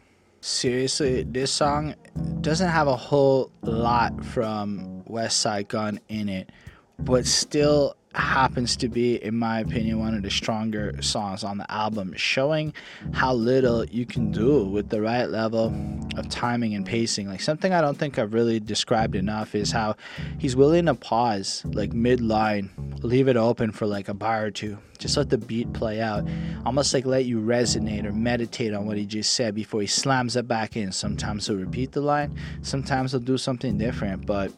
Seriously, 0.41 1.23
this 1.23 1.51
song 1.51 1.95
doesn't 2.41 2.69
have 2.69 2.88
a 2.88 2.95
whole 2.95 3.51
lot 3.61 4.23
from 4.23 5.03
Westside 5.09 5.69
Gun 5.69 5.99
in 6.09 6.29
it, 6.29 6.51
but 6.99 7.25
still 7.25 7.95
happens 8.16 8.76
to 8.78 8.88
be, 8.88 9.16
in 9.24 9.38
my 9.38 9.59
opinion, 9.59 9.99
one 9.99 10.14
of 10.14 10.24
the 10.24 10.30
stronger 10.30 11.01
songs 11.01 11.43
on 11.43 11.57
the 11.57 11.72
album, 11.72 12.14
showing 12.16 12.74
how 13.11 13.34
little 13.34 13.86
you 13.86 14.05
can 14.05 14.32
do 14.32 14.66
with 14.66 14.89
the 14.89 15.01
right 15.01 15.30
level 15.30 15.74
of 16.16 16.30
timing 16.30 16.76
and 16.76 16.86
pacing. 16.86 17.28
Like 17.28 17.41
something 17.41 17.74
I 17.74 17.82
don't 17.82 17.97
think 17.97 18.20
I've 18.20 18.34
really 18.34 18.59
described 18.59 19.16
enough 19.16 19.55
is 19.55 19.72
how 19.72 19.95
he's 20.38 20.55
willing 20.55 20.86
to 20.86 20.95
pause 20.95 21.64
like 21.66 21.93
mid 21.93 22.22
line, 22.22 22.70
leave 23.01 23.28
it 23.28 23.38
open 23.38 23.72
for 23.72 23.86
like 23.86 24.09
a 24.09 24.14
bar 24.14 24.45
or 24.45 24.51
two, 24.51 24.78
just 24.99 25.18
let 25.18 25.30
the 25.30 25.38
beat 25.38 25.74
play 25.74 25.99
out, 25.99 26.28
almost 26.66 26.93
like 26.93 27.05
let 27.05 27.26
you 27.26 27.39
resonate 27.39 28.05
or 28.05 28.11
meditate 28.11 28.74
on 28.74 28.86
what 28.86 28.97
he 28.97 29.05
just 29.05 29.34
said 29.34 29.55
before 29.55 29.82
he 29.82 29.88
slams 29.88 30.36
it 30.36 30.47
back 30.47 30.78
in. 30.78 30.91
Sometimes 30.91 31.47
he'll 31.47 31.57
repeat 31.57 31.91
the 31.91 32.01
line, 32.01 32.38
sometimes 32.61 33.11
he'll 33.11 33.22
do 33.22 33.38
something 33.38 33.78
different, 33.78 34.26
but 34.26 34.51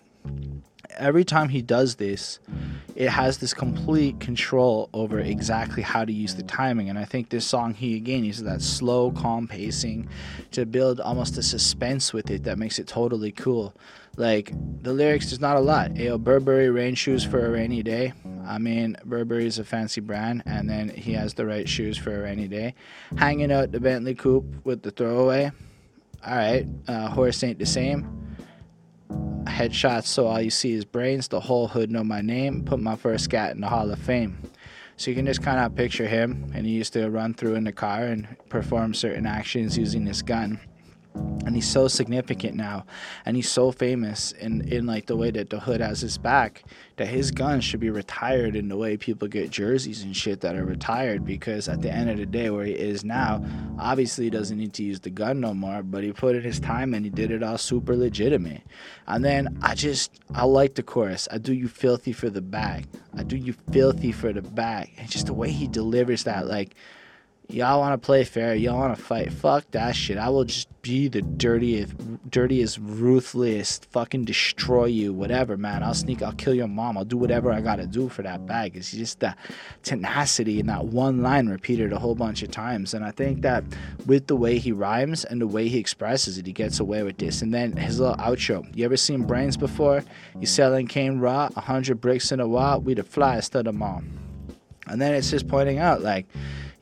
every 0.98 1.24
time 1.24 1.50
he 1.50 1.62
does 1.62 1.96
this, 1.96 2.40
it 2.96 3.10
has 3.10 3.38
this 3.38 3.54
complete 3.54 4.20
control 4.20 4.90
over 4.94 5.20
exactly 5.20 5.84
how 5.84 6.06
to 6.06 6.14
use 6.14 6.36
the 6.36 6.44
timing. 6.44 6.90
And 6.90 6.98
I 6.98 7.06
think 7.06 7.30
this 7.30 7.46
song, 7.46 7.74
he 7.74 7.96
again 7.98 8.24
uses 8.24 8.44
that 8.44 8.62
slow, 8.62 9.12
calm 9.12 9.48
pacing 9.48 10.08
to 10.52 10.66
build 10.66 11.00
almost 11.00 11.38
a 11.38 11.44
suspense 11.44 12.14
with 12.14 12.32
it 12.32 12.44
that 12.44 12.58
makes 12.58 12.80
it 12.80 12.88
totally 12.88 13.32
cool. 13.32 13.74
Like 14.18 14.54
the 14.82 14.94
lyrics, 14.94 15.26
there's 15.26 15.42
not 15.42 15.58
a 15.58 15.60
lot. 15.60 15.92
Ayo, 15.96 16.18
Burberry 16.18 16.70
rain 16.70 16.96
shoes 16.96 17.26
for 17.26 17.46
a 17.46 17.50
rainy 17.50 17.84
day. 17.84 18.14
I 18.46 18.60
mean, 18.60 18.96
Burberry 19.04 19.46
is 19.46 19.60
a 19.60 19.66
fancy 19.66 20.00
brand, 20.00 20.44
and 20.46 20.70
then 20.70 20.88
he 20.88 21.14
has 21.14 21.34
the 21.34 21.46
right 21.46 21.68
shoes 21.68 21.98
for 21.98 22.16
a 22.16 22.24
rainy 22.24 22.48
day. 22.48 22.76
Hanging 23.18 23.52
out 23.52 23.74
the 23.74 23.80
Bentley 23.82 24.16
coupe 24.16 24.46
with 24.64 24.84
the 24.84 24.92
throwaway. 24.92 25.52
All 26.26 26.36
right, 26.36 26.66
uh, 26.88 27.10
horse 27.10 27.44
ain't 27.44 27.60
the 27.60 27.66
same 27.66 28.25
headshots 29.10 30.06
so 30.06 30.28
all 30.28 30.42
you 30.42 30.50
see 30.50 30.74
is 30.74 30.86
brains. 30.86 31.28
The 31.28 31.40
whole 31.40 31.68
hood 31.68 31.92
know 31.92 32.04
my 32.04 32.22
name. 32.22 32.64
Put 32.64 32.80
my 32.80 32.96
first 32.96 33.26
scat 33.26 33.56
in 33.56 33.62
the 33.62 33.68
Hall 33.68 33.90
of 33.92 34.00
Fame. 34.00 34.38
So 34.98 35.12
you 35.12 35.16
can 35.16 35.26
just 35.26 35.44
kind 35.44 35.60
of 35.60 35.76
picture 35.76 36.08
him, 36.08 36.52
and 36.54 36.66
he 36.66 36.72
used 36.72 36.94
to 36.94 37.10
run 37.10 37.34
through 37.34 37.56
in 37.56 37.66
the 37.66 37.72
car 37.72 38.06
and 38.06 38.28
perform 38.50 38.94
certain 38.94 39.26
actions 39.26 39.78
using 39.78 40.06
his 40.06 40.22
gun 40.22 40.60
and 41.46 41.56
he's 41.56 41.70
so 41.70 41.88
significant 41.88 42.56
now. 42.56 42.86
And 43.26 43.36
he's 43.36 43.50
so 43.50 43.72
famous 43.72 44.32
in, 44.34 44.68
in 44.68 44.86
like 44.86 45.06
the 45.06 45.16
way 45.16 45.32
that 45.32 45.50
the 45.50 45.60
hood 45.60 45.82
has 45.82 46.02
his 46.02 46.18
back 46.18 46.64
that 46.98 47.08
his 47.08 47.32
gun 47.32 47.60
should 47.60 47.80
be 47.80 47.90
retired 47.90 48.56
in 48.56 48.70
the 48.70 48.78
way 48.78 48.96
people 48.96 49.28
get 49.28 49.50
jerseys 49.50 50.04
and 50.04 50.16
shit 50.16 50.42
that 50.42 50.56
are 50.56 50.66
retired 50.66 51.26
because 51.26 51.68
at 51.68 51.82
the 51.82 51.92
end 51.92 52.10
of 52.10 52.18
the 52.18 52.26
day 52.26 52.50
where 52.50 52.66
he 52.66 52.72
is 52.72 53.04
now 53.04 53.44
obviously 53.80 54.26
he 54.26 54.30
doesn't 54.30 54.58
need 54.58 54.74
to 54.74 54.84
use 54.84 55.00
the 55.02 55.10
gun 55.10 55.40
no 55.40 55.54
more 55.54 55.84
but 55.84 56.04
he 56.04 56.14
put 56.14 56.36
in 56.36 56.42
his 56.42 56.60
time 56.60 56.94
and 56.94 57.06
he 57.06 57.12
did 57.12 57.32
it 57.32 57.44
all 57.44 57.58
super 57.58 57.96
legitimate. 57.96 58.62
And 59.08 59.24
then 59.24 59.58
i 59.62 59.76
just 59.76 60.20
i 60.34 60.46
like 60.46 60.76
the 60.76 60.84
chorus 60.84 61.28
i 61.32 61.38
do 61.38 61.54
you 61.54 61.68
filthy 61.68 62.14
for 62.14 62.30
the 62.30 62.42
bag 62.42 62.88
i 63.16 63.24
do 63.24 63.36
you 63.36 63.54
filthy 63.72 64.12
for 64.12 64.32
the 64.32 64.42
bag 64.42 64.92
and 64.98 65.10
just 65.10 65.28
the 65.28 65.34
way 65.34 65.52
he 65.52 65.68
delivers 65.68 66.24
that 66.24 66.48
like 66.48 66.76
y'all 67.50 67.80
want 67.80 68.00
to 68.00 68.06
play 68.06 68.24
fair, 68.24 68.56
y'all 68.56 68.78
want 68.78 68.98
to 68.98 69.02
fight. 69.02 69.32
Fuck 69.32 69.70
that 69.72 69.96
shit. 69.96 70.18
I 70.18 70.30
will 70.30 70.46
just 70.46 70.70
be 70.82 71.08
the 71.08 71.22
dirtiest, 71.22 71.94
dirtiest, 72.30 72.78
ruthless, 72.82 73.80
fucking 73.92 74.26
destroy 74.26 74.86
you, 74.86 75.14
whatever, 75.14 75.58
man. 75.58 75.82
I'll 75.82 75.94
sneak, 75.94 76.22
I'll 76.22 76.34
kill 76.34 76.54
your 76.54 76.68
mom. 76.68 76.98
I'll 76.98 77.06
do 77.06 77.18
whatever 77.18 77.52
I 77.52 77.62
gotta 77.62 77.88
do 77.88 78.10
for 78.10 78.22
that 78.24 78.46
bag. 78.46 78.76
It's 78.76 78.92
just 78.92 79.20
that 79.22 79.38
tenacity 79.84 80.60
in 80.60 80.68
that 80.68 80.86
one 80.86 81.22
line 81.22 81.48
repeated 81.48 81.92
a 81.94 82.00
whole 82.00 82.16
bunch 82.16 82.44
of 82.44 82.52
times. 82.52 82.94
And 82.94 83.04
I 83.04 83.12
think 83.12 83.42
that 83.42 83.64
with 84.06 84.28
the 84.28 84.36
way 84.36 84.60
he 84.60 84.72
rhymes 84.72 85.26
and 85.26 85.42
the 85.42 85.48
way 85.48 85.68
he 85.68 85.80
expresses 85.80 86.38
it, 86.38 86.46
he 86.46 86.54
gets 86.54 86.80
away 86.80 87.04
with 87.04 87.18
this. 87.18 87.42
And 87.42 87.54
then 87.54 87.76
his 87.78 88.00
little 88.00 88.18
outro. 88.18 88.66
You 88.76 88.86
ever 88.86 88.98
seen 88.98 89.24
Brains 89.24 89.58
before? 89.58 90.04
You 90.40 90.46
selling 90.46 90.88
cane 90.88 91.20
raw, 91.20 91.50
100 91.50 92.00
bricks 92.00 92.32
in 92.32 92.40
a 92.40 92.48
while, 92.48 92.82
we 92.82 92.94
the 92.94 93.04
flyest 93.04 93.56
of 93.56 93.66
them 93.66 93.82
all. 93.82 94.04
And 94.88 95.02
then 95.02 95.16
it's 95.16 95.32
just 95.32 95.48
pointing 95.48 95.80
out, 95.80 96.02
like, 96.02 96.28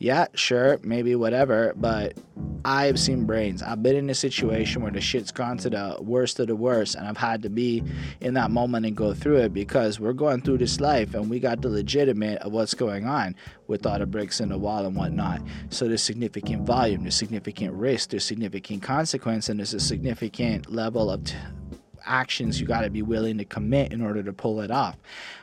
yeah, 0.04 0.26
sure, 0.34 0.82
maybe 0.84 1.16
whatever, 1.16 1.72
but 1.78 2.18
I've 2.66 2.99
seen 2.99 3.24
brains. 3.24 3.64
I've 3.64 3.82
been 3.82 3.95
in 3.95 4.10
a 4.10 4.14
situation 4.14 4.82
where 4.82 4.91
the 4.91 4.99
shit's 4.99 5.32
gone 5.32 5.58
to 5.60 5.70
the 5.70 5.95
worst 6.01 6.41
of 6.41 6.47
the 6.47 6.58
worst, 6.58 6.95
and 6.95 7.08
I've 7.08 7.16
had 7.16 7.41
to 7.43 7.49
be 7.49 7.82
in 8.20 8.34
that 8.34 8.51
moment 8.51 8.86
and 8.86 8.97
go 8.97 9.14
through 9.14 9.38
it 9.38 9.54
because 9.54 10.01
we're 10.01 10.12
going 10.12 10.41
through 10.41 10.58
this 10.58 10.82
life 10.82 11.14
and 11.14 11.30
we 11.30 11.39
got 11.39 11.62
the 11.62 11.70
legitimate 11.70 12.39
of 12.39 12.51
what's 12.51 12.74
going 12.74 13.06
on 13.06 13.34
with 13.68 13.86
all 13.86 13.97
the 13.97 14.06
bricks 14.06 14.41
in 14.41 14.49
the 14.49 14.58
wall 14.58 14.86
and 14.86 14.93
whatnot. 14.93 15.41
So 15.70 15.88
there's 15.88 16.04
significant 16.04 16.68
volume, 16.68 17.04
there's 17.04 17.16
significant 17.16 17.74
risk, 17.74 18.10
there's 18.10 18.26
significant 18.26 18.84
consequence, 18.84 19.47
and 19.47 19.58
there's 19.58 19.74
a 19.74 19.80
significant 19.80 20.70
level 20.70 21.10
of 21.12 21.24
t- 21.24 21.38
actions 22.06 22.60
you 22.60 22.68
got 22.68 22.82
to 22.82 22.89
be 22.89 23.01
willing 23.01 23.38
to 23.38 23.45
commit 23.45 23.91
in 23.93 24.01
order 24.01 24.24
to 24.24 24.34
pull 24.34 24.62
it 24.62 24.72
off. 24.72 24.97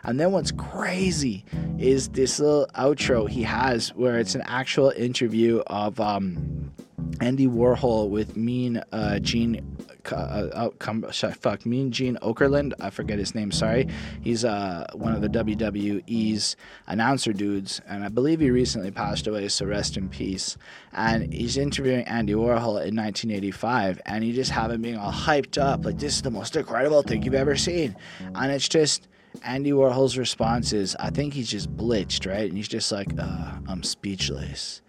And 0.05 0.19
then 0.19 0.33
what's 0.33 0.53
crazy 0.53 1.45
is 1.79 2.09
this 2.09 2.41
little 2.41 2.67
outro 2.75 3.29
he 3.29 3.43
has 3.43 3.91
where 3.91 4.19
it's 4.19 4.35
an 4.35 4.43
actual 4.43 4.91
interview 4.91 5.63
of 5.67 6.01
um, 6.01 6.73
Andy 7.21 7.47
Warhol 7.47 8.09
with 8.09 8.37
Mean 8.37 8.83
uh, 8.93 9.19
Gene 9.19 9.77
uh, 10.11 10.15
uh 10.15 10.71
come, 10.79 11.05
fuck, 11.11 11.67
Mean 11.67 11.91
Gene 11.91 12.17
Okerlund. 12.23 12.73
I 12.81 12.91
forget 12.91 13.19
his 13.19 13.35
name. 13.35 13.51
Sorry, 13.51 13.89
he's 14.23 14.45
uh, 14.45 14.87
one 14.95 15.15
of 15.15 15.21
the 15.21 15.29
WWE's 15.29 16.57
announcer 16.87 17.33
dudes, 17.33 17.81
and 17.89 18.05
I 18.05 18.09
believe 18.09 18.41
he 18.41 18.51
recently 18.51 18.91
passed 18.91 19.27
away. 19.27 19.49
So 19.49 19.67
rest 19.67 19.97
in 19.97 20.09
peace. 20.09 20.57
And 20.93 21.33
he's 21.33 21.57
interviewing 21.57 22.05
Andy 22.07 22.35
Warhol 22.35 22.85
in 22.85 22.97
1985, 22.97 24.01
and 24.07 24.25
you 24.25 24.33
just 24.33 24.51
have 24.51 24.71
him 24.71 24.83
being 24.83 24.97
all 24.97 25.13
hyped 25.13 25.61
up, 25.61 25.85
like 25.85 25.99
this 25.99 26.17
is 26.17 26.23
the 26.23 26.31
most 26.31 26.57
incredible 26.57 27.03
thing 27.03 27.23
you've 27.23 27.35
ever 27.35 27.57
seen, 27.57 27.97
and 28.35 28.53
it's 28.53 28.69
just. 28.69 29.07
Andy 29.45 29.71
Warhol's 29.71 30.19
response 30.19 30.73
is, 30.73 30.97
I 30.99 31.11
think 31.11 31.35
he's 31.35 31.49
just 31.49 31.73
blitzed, 31.77 32.29
right? 32.29 32.49
And 32.49 32.57
he's 32.57 32.67
just 32.67 32.91
like, 32.91 33.13
uh, 33.17 33.53
I'm 33.69 33.85
speechless. 33.85 34.83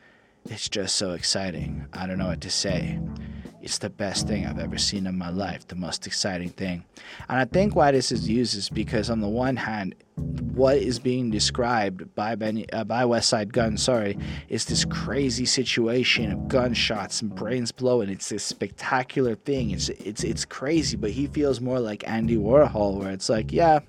It's 0.46 0.68
just 0.68 0.96
so 0.96 1.12
exciting. 1.12 1.86
I 1.94 2.08
don't 2.08 2.18
know 2.18 2.28
what 2.28 2.42
to 2.42 2.50
say. 2.50 3.00
It's 3.62 3.78
the 3.78 3.90
best 3.90 4.28
thing 4.28 4.46
I've 4.46 4.60
ever 4.60 4.78
seen 4.78 5.06
in 5.06 5.18
my 5.18 5.30
life, 5.30 5.68
the 5.68 5.76
most 5.76 6.08
exciting 6.08 6.50
thing. 6.50 6.84
And 7.30 7.38
I 7.38 7.46
think 7.46 7.76
why 7.76 7.92
this 7.92 8.12
is 8.12 8.28
used 8.28 8.56
is 8.56 8.70
because, 8.70 9.10
on 9.10 9.22
the 9.22 9.28
one 9.28 9.56
hand, 9.56 9.96
what 10.16 10.78
is 10.78 11.00
being 11.00 11.30
described 11.30 12.14
by 12.16 12.36
Benny, 12.36 12.72
uh, 12.72 12.84
by 12.84 13.04
Westside 13.04 13.52
Gunn, 13.52 13.78
sorry, 13.78 14.18
is 14.50 14.66
this 14.66 14.84
crazy 14.86 15.46
situation 15.46 16.32
of 16.32 16.48
gunshots 16.48 17.22
and 17.22 17.34
brains 17.34 17.72
blowing. 17.72 18.10
It's 18.10 18.30
this 18.30 18.44
spectacular 18.44 19.36
thing. 19.36 19.72
It's 19.72 19.90
it's 19.90 20.24
it's 20.24 20.46
crazy, 20.46 20.98
but 20.98 21.12
he 21.12 21.28
feels 21.28 21.62
more 21.62 21.80
like 21.80 22.08
Andy 22.08 22.38
Warhol, 22.38 22.98
where 22.98 23.12
it's 23.12 23.30
like, 23.30 23.52
yeah, 23.52 23.80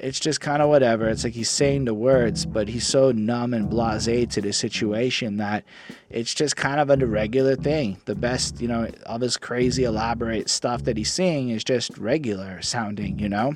it's 0.00 0.20
just 0.20 0.40
kind 0.40 0.62
of 0.62 0.68
whatever. 0.68 1.08
It's 1.08 1.24
like 1.24 1.32
he's 1.32 1.50
saying 1.50 1.86
the 1.86 1.94
words, 1.94 2.46
but 2.46 2.68
he's 2.68 2.86
so 2.86 3.12
numb 3.12 3.54
and 3.54 3.70
blasé 3.70 4.28
to 4.30 4.40
the 4.40 4.52
situation 4.52 5.38
that 5.38 5.64
it's 6.10 6.34
just 6.34 6.56
kind 6.56 6.80
of 6.80 6.90
a 6.90 7.06
regular 7.06 7.56
thing. 7.56 7.98
The 8.04 8.14
best, 8.14 8.60
you 8.60 8.68
know, 8.68 8.88
all 9.06 9.18
this 9.18 9.36
crazy 9.36 9.84
elaborate 9.84 10.48
stuff 10.48 10.84
that 10.84 10.96
he's 10.96 11.12
saying 11.12 11.50
is 11.50 11.64
just 11.64 11.96
regular 11.98 12.62
sounding, 12.62 13.18
you 13.18 13.28
know? 13.28 13.54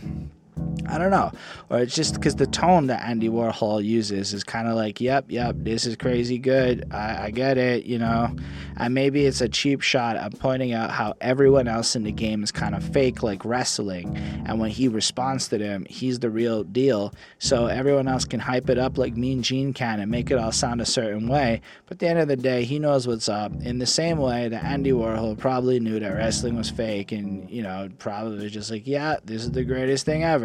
I 0.87 0.99
don't 0.99 1.11
know. 1.11 1.33
Or 1.71 1.81
it's 1.81 1.95
just 1.95 2.15
because 2.15 2.37
the 2.37 2.47
tone 2.47 2.87
that 2.87 3.03
Andy 3.03 3.29
Warhol 3.29 3.83
uses 3.83 4.35
is 4.35 4.45
kind 4.45 4.69
of 4.69 4.77
like, 4.77 5.01
yep, 5.01 5.25
yep, 5.29 5.57
this 5.59 5.87
is 5.87 5.97
crazy 5.97 6.39
good. 6.39 6.87
I, 6.93 7.25
I 7.25 7.31
get 7.31 7.59
it, 7.59 7.85
you 7.85 7.99
know. 7.99 8.35
And 8.77 8.95
maybe 8.95 9.25
it's 9.27 9.41
a 9.41 9.49
cheap 9.49 9.81
shot 9.81 10.17
of 10.17 10.39
pointing 10.39 10.73
out 10.73 10.91
how 10.91 11.15
everyone 11.21 11.69
else 11.69 11.97
in 11.97 12.05
the 12.05 12.13
game 12.13 12.43
is 12.43 12.53
kind 12.53 12.75
of 12.75 12.85
fake, 12.85 13.23
like 13.23 13.45
wrestling. 13.45 14.17
And 14.47 14.61
when 14.61 14.71
he 14.71 14.89
responds 14.89 15.49
to 15.49 15.59
them, 15.59 15.87
he's 15.89 16.19
the 16.19 16.31
real 16.31 16.63
deal. 16.63 17.15
So 17.39 17.67
everyone 17.67 18.07
else 18.07 18.25
can 18.25 18.41
hype 18.41 18.69
it 18.69 18.79
up 18.79 18.99
like 18.99 19.17
Mean 19.17 19.43
Gene 19.43 19.73
can 19.73 20.01
and 20.01 20.11
make 20.11 20.31
it 20.31 20.39
all 20.39 20.53
sound 20.53 20.81
a 20.81 20.87
certain 20.87 21.29
way. 21.29 21.63
But 21.87 21.95
at 21.95 21.99
the 22.01 22.09
end 22.09 22.19
of 22.19 22.29
the 22.29 22.37
day, 22.37 22.65
he 22.65 22.79
knows 22.79 23.09
what's 23.09 23.29
up. 23.29 23.53
In 23.63 23.79
the 23.79 23.87
same 23.87 24.19
way 24.19 24.49
that 24.49 24.65
Andy 24.65 24.93
Warhol 24.93 25.39
probably 25.39 25.81
knew 25.81 25.99
that 25.99 26.15
wrestling 26.15 26.57
was 26.57 26.71
fake 26.71 27.11
and, 27.11 27.49
you 27.51 27.63
know, 27.63 27.89
probably 27.99 28.45
was 28.45 28.53
just 28.53 28.71
like, 28.71 28.87
yeah, 28.87 29.17
this 29.25 29.43
is 29.43 29.51
the 29.51 29.65
greatest 29.65 30.05
thing 30.05 30.25
ever 30.25 30.44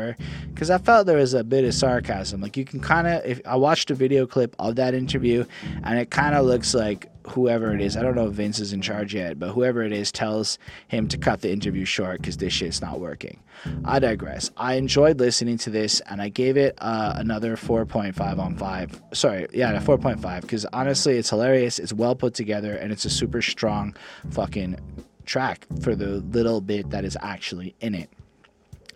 because 0.54 0.70
I 0.70 0.78
felt 0.78 1.06
there 1.06 1.18
was 1.18 1.34
a 1.34 1.43
bit 1.43 1.64
of 1.64 1.74
sarcasm. 1.74 2.41
Like 2.41 2.58
you 2.58 2.66
can 2.66 2.80
kind 2.80 3.08
of, 3.08 3.26
if 3.26 3.41
I 3.45 3.56
watched 3.56 3.91
a 3.91 3.95
video 3.95 4.26
clip 4.26 4.56
of 4.60 4.76
that 4.76 4.93
interview, 4.93 5.45
and 5.84 6.00
it 6.00 6.10
kind 6.10 6.36
of 6.36 6.45
looks 6.45 6.74
like 6.74 7.10
whoever 7.28 7.74
it 7.74 7.82
is, 7.82 7.95
I 7.95 8.02
don't 8.02 8.16
know 8.16 8.28
if 8.28 8.34
Vince 8.34 8.60
is 8.60 8.74
in 8.74 8.82
charge 8.82 9.14
yet, 9.14 9.39
but 9.39 9.50
whoever 9.50 9.84
it 9.84 9.91
is 9.91 10.12
tells 10.12 10.58
him 10.88 11.08
to 11.10 11.18
cut 11.18 11.41
the 11.41 11.52
interview 11.52 11.86
short 11.86 12.18
because 12.18 12.38
this 12.38 12.54
shit's 12.54 12.82
not 12.82 13.00
working. 13.00 13.39
I 13.86 14.00
digress. 14.00 14.52
I 14.58 14.76
enjoyed 14.76 15.20
listening 15.20 15.58
to 15.60 15.70
this, 15.70 16.00
and 16.02 16.22
I 16.22 16.30
gave 16.30 16.58
it 16.58 16.76
uh, 16.80 17.14
another 17.18 17.56
4.5 17.56 18.39
on 18.39 18.56
5. 18.56 19.02
Sorry, 19.14 19.47
yeah, 19.54 19.72
a 19.72 19.82
4.5 19.82 20.41
because 20.41 20.66
honestly, 20.74 21.18
it's 21.18 21.30
hilarious, 21.30 21.80
it's 21.80 21.93
well 21.93 22.16
put 22.16 22.34
together, 22.34 22.76
and 22.76 22.91
it's 22.91 23.06
a 23.06 23.10
super 23.10 23.41
strong 23.41 23.95
fucking 24.32 24.80
track 25.26 25.66
for 25.82 25.95
the 25.95 26.22
little 26.32 26.62
bit 26.62 26.89
that 26.89 27.06
is 27.06 27.18
actually 27.22 27.76
in 27.82 27.93
it. 27.93 28.10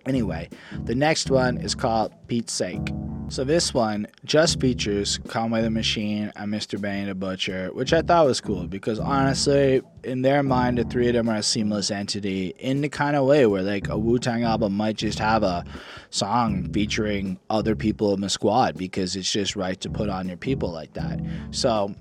Anyway, 0.05 0.49
the 0.83 0.95
next 0.95 1.29
one 1.29 1.57
is 1.57 1.75
called 1.75 2.13
Pete's 2.27 2.53
Sake. 2.53 2.89
So 3.29 3.43
this 3.43 3.73
one 3.73 4.07
just 4.25 4.59
features 4.59 5.17
Conway 5.27 5.61
the 5.61 5.69
Machine 5.69 6.31
and 6.35 6.53
Mr. 6.53 6.79
Benny 6.79 7.05
the 7.05 7.15
Butcher, 7.15 7.69
which 7.73 7.93
I 7.93 8.01
thought 8.01 8.25
was 8.25 8.41
cool 8.41 8.67
because 8.67 8.99
honestly, 8.99 9.81
in 10.03 10.21
their 10.21 10.43
mind, 10.43 10.77
the 10.77 10.83
three 10.83 11.07
of 11.07 11.13
them 11.13 11.29
are 11.29 11.37
a 11.37 11.43
seamless 11.43 11.89
entity 11.89 12.53
in 12.59 12.81
the 12.81 12.89
kind 12.89 13.15
of 13.15 13.25
way 13.25 13.45
where 13.45 13.63
like 13.63 13.87
a 13.87 13.97
Wu 13.97 14.19
Tang 14.19 14.43
album 14.43 14.73
might 14.75 14.97
just 14.97 15.19
have 15.19 15.41
a 15.41 15.63
song 16.09 16.71
featuring 16.73 17.39
other 17.49 17.75
people 17.75 18.13
in 18.13 18.21
the 18.21 18.29
squad 18.29 18.77
because 18.77 19.15
it's 19.15 19.31
just 19.31 19.55
right 19.55 19.79
to 19.81 19.89
put 19.89 20.09
on 20.09 20.27
your 20.27 20.37
people 20.37 20.69
like 20.69 20.93
that. 20.93 21.19
So 21.51 21.95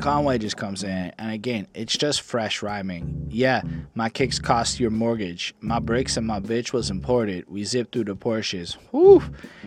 Conway 0.00 0.38
just 0.38 0.56
comes 0.56 0.82
in, 0.82 1.12
and 1.16 1.30
again, 1.30 1.68
it's 1.74 1.96
just 1.96 2.22
fresh 2.22 2.60
rhyming. 2.60 3.28
Yeah, 3.30 3.62
my 3.94 4.08
kicks 4.08 4.40
cost 4.40 4.80
your 4.80 4.90
mortgage. 4.90 5.54
My 5.60 5.78
brakes 5.78 6.16
and 6.16 6.26
my 6.26 6.40
bitch 6.40 6.72
was 6.72 6.90
imported. 6.90 7.48
We 7.48 7.62
zipped 7.62 7.92
through 7.92 8.04
the 8.04 8.16
Porsches. 8.16 8.76
Whew. 8.90 9.22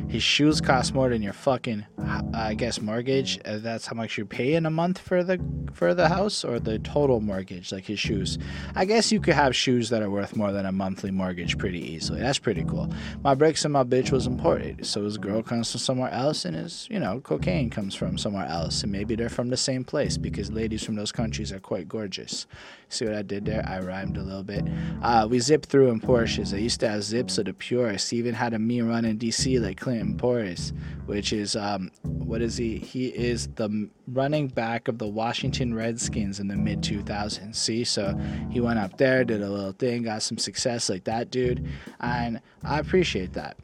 His 0.10 0.24
shoes 0.24 0.60
cost 0.60 0.94
more 0.94 1.08
than 1.08 1.22
your 1.22 1.32
fucking, 1.32 1.86
I 2.34 2.54
guess, 2.54 2.82
mortgage. 2.82 3.40
Uh, 3.46 3.60
that's 3.60 3.88
how 3.88 3.96
much 3.96 4.18
you 4.18 4.26
pay 4.26 4.56
in 4.56 4.66
a 4.66 4.70
month 4.70 5.00
for 5.00 5.24
the 5.24 5.40
for 5.74 5.94
the 5.94 6.10
house, 6.10 6.44
or 6.44 6.60
the 6.60 6.80
total 6.80 7.22
mortgage, 7.22 7.72
like 7.72 7.86
his 7.86 8.00
shoes. 8.00 8.38
I 8.76 8.86
guess 8.86 9.12
you 9.12 9.22
could 9.22 9.36
have 9.36 9.56
shoes 9.56 9.90
that 9.90 10.02
are 10.02 10.10
worth 10.10 10.36
more 10.36 10.52
than 10.52 10.66
a 10.66 10.72
monthly 10.72 11.12
mortgage 11.12 11.58
pretty 11.58 11.80
easily. 11.80 12.20
That's 12.20 12.40
pretty 12.40 12.66
cool. 12.66 12.90
My 13.24 13.36
brakes 13.36 13.64
and 13.64 13.74
my 13.74 13.84
bitch 13.84 14.12
was 14.12 14.28
imported, 14.28 14.86
so 14.86 15.04
his 15.06 15.18
girl 15.18 15.42
comes 15.42 15.72
from 15.72 15.80
somewhere 15.80 16.12
else, 16.12 16.44
and 16.44 16.56
his, 16.58 16.88
you 16.92 17.00
know, 17.00 17.22
cocaine 17.22 17.70
comes 17.70 17.96
from 17.96 18.18
somewhere 18.18 18.48
else, 18.48 18.84
and 18.84 18.92
maybe 18.92 19.16
they're 19.16 19.30
from 19.30 19.50
the 19.50 19.58
same 19.58 19.85
place 19.86 20.18
because 20.18 20.52
ladies 20.52 20.84
from 20.84 20.96
those 20.96 21.12
countries 21.12 21.52
are 21.52 21.60
quite 21.60 21.88
gorgeous. 21.88 22.48
See 22.90 23.06
what 23.06 23.16
I 23.16 23.22
did 23.22 23.46
there? 23.46 23.66
I 23.68 23.80
rhymed 23.80 24.18
a 24.18 24.22
little 24.22 24.44
bit. 24.44 24.64
Uh, 25.02 25.28
we 25.30 25.40
zipped 25.40 25.68
through 25.68 25.90
in 25.90 26.00
Porsches. 26.00 26.54
I 26.54 26.58
used 26.58 26.80
to 26.82 26.90
have 26.90 27.04
zips 27.04 27.38
of 27.38 27.46
the 27.46 27.54
purest. 27.54 28.10
He 28.10 28.18
even 28.18 28.34
had 28.34 28.54
a 28.54 28.60
me 28.60 28.82
run 28.82 29.06
in 29.06 29.18
DC 29.18 29.62
like 29.62 29.80
Clinton 29.80 30.18
Portis, 30.18 30.72
which 31.06 31.34
is 31.34 31.56
um, 31.56 31.92
what 32.04 32.42
is 32.42 32.58
he? 32.58 32.78
He 32.78 33.08
is 33.08 33.48
the 33.56 33.90
running 34.08 34.48
back 34.48 34.88
of 34.88 34.98
the 34.98 35.08
Washington 35.08 35.74
Redskins 35.74 36.40
in 36.40 36.48
the 36.48 36.56
mid 36.56 36.82
2000s. 36.82 37.56
See, 37.56 37.84
so 37.84 38.18
he 38.50 38.62
went 38.62 38.80
up 38.80 38.98
there, 38.98 39.24
did 39.24 39.42
a 39.42 39.50
little 39.50 39.74
thing, 39.74 40.04
got 40.04 40.22
some 40.22 40.38
success 40.38 40.90
like 40.90 41.04
that 41.06 41.32
dude, 41.32 41.68
and 42.00 42.40
I 42.64 42.80
appreciate 42.80 43.34
that. 43.34 43.58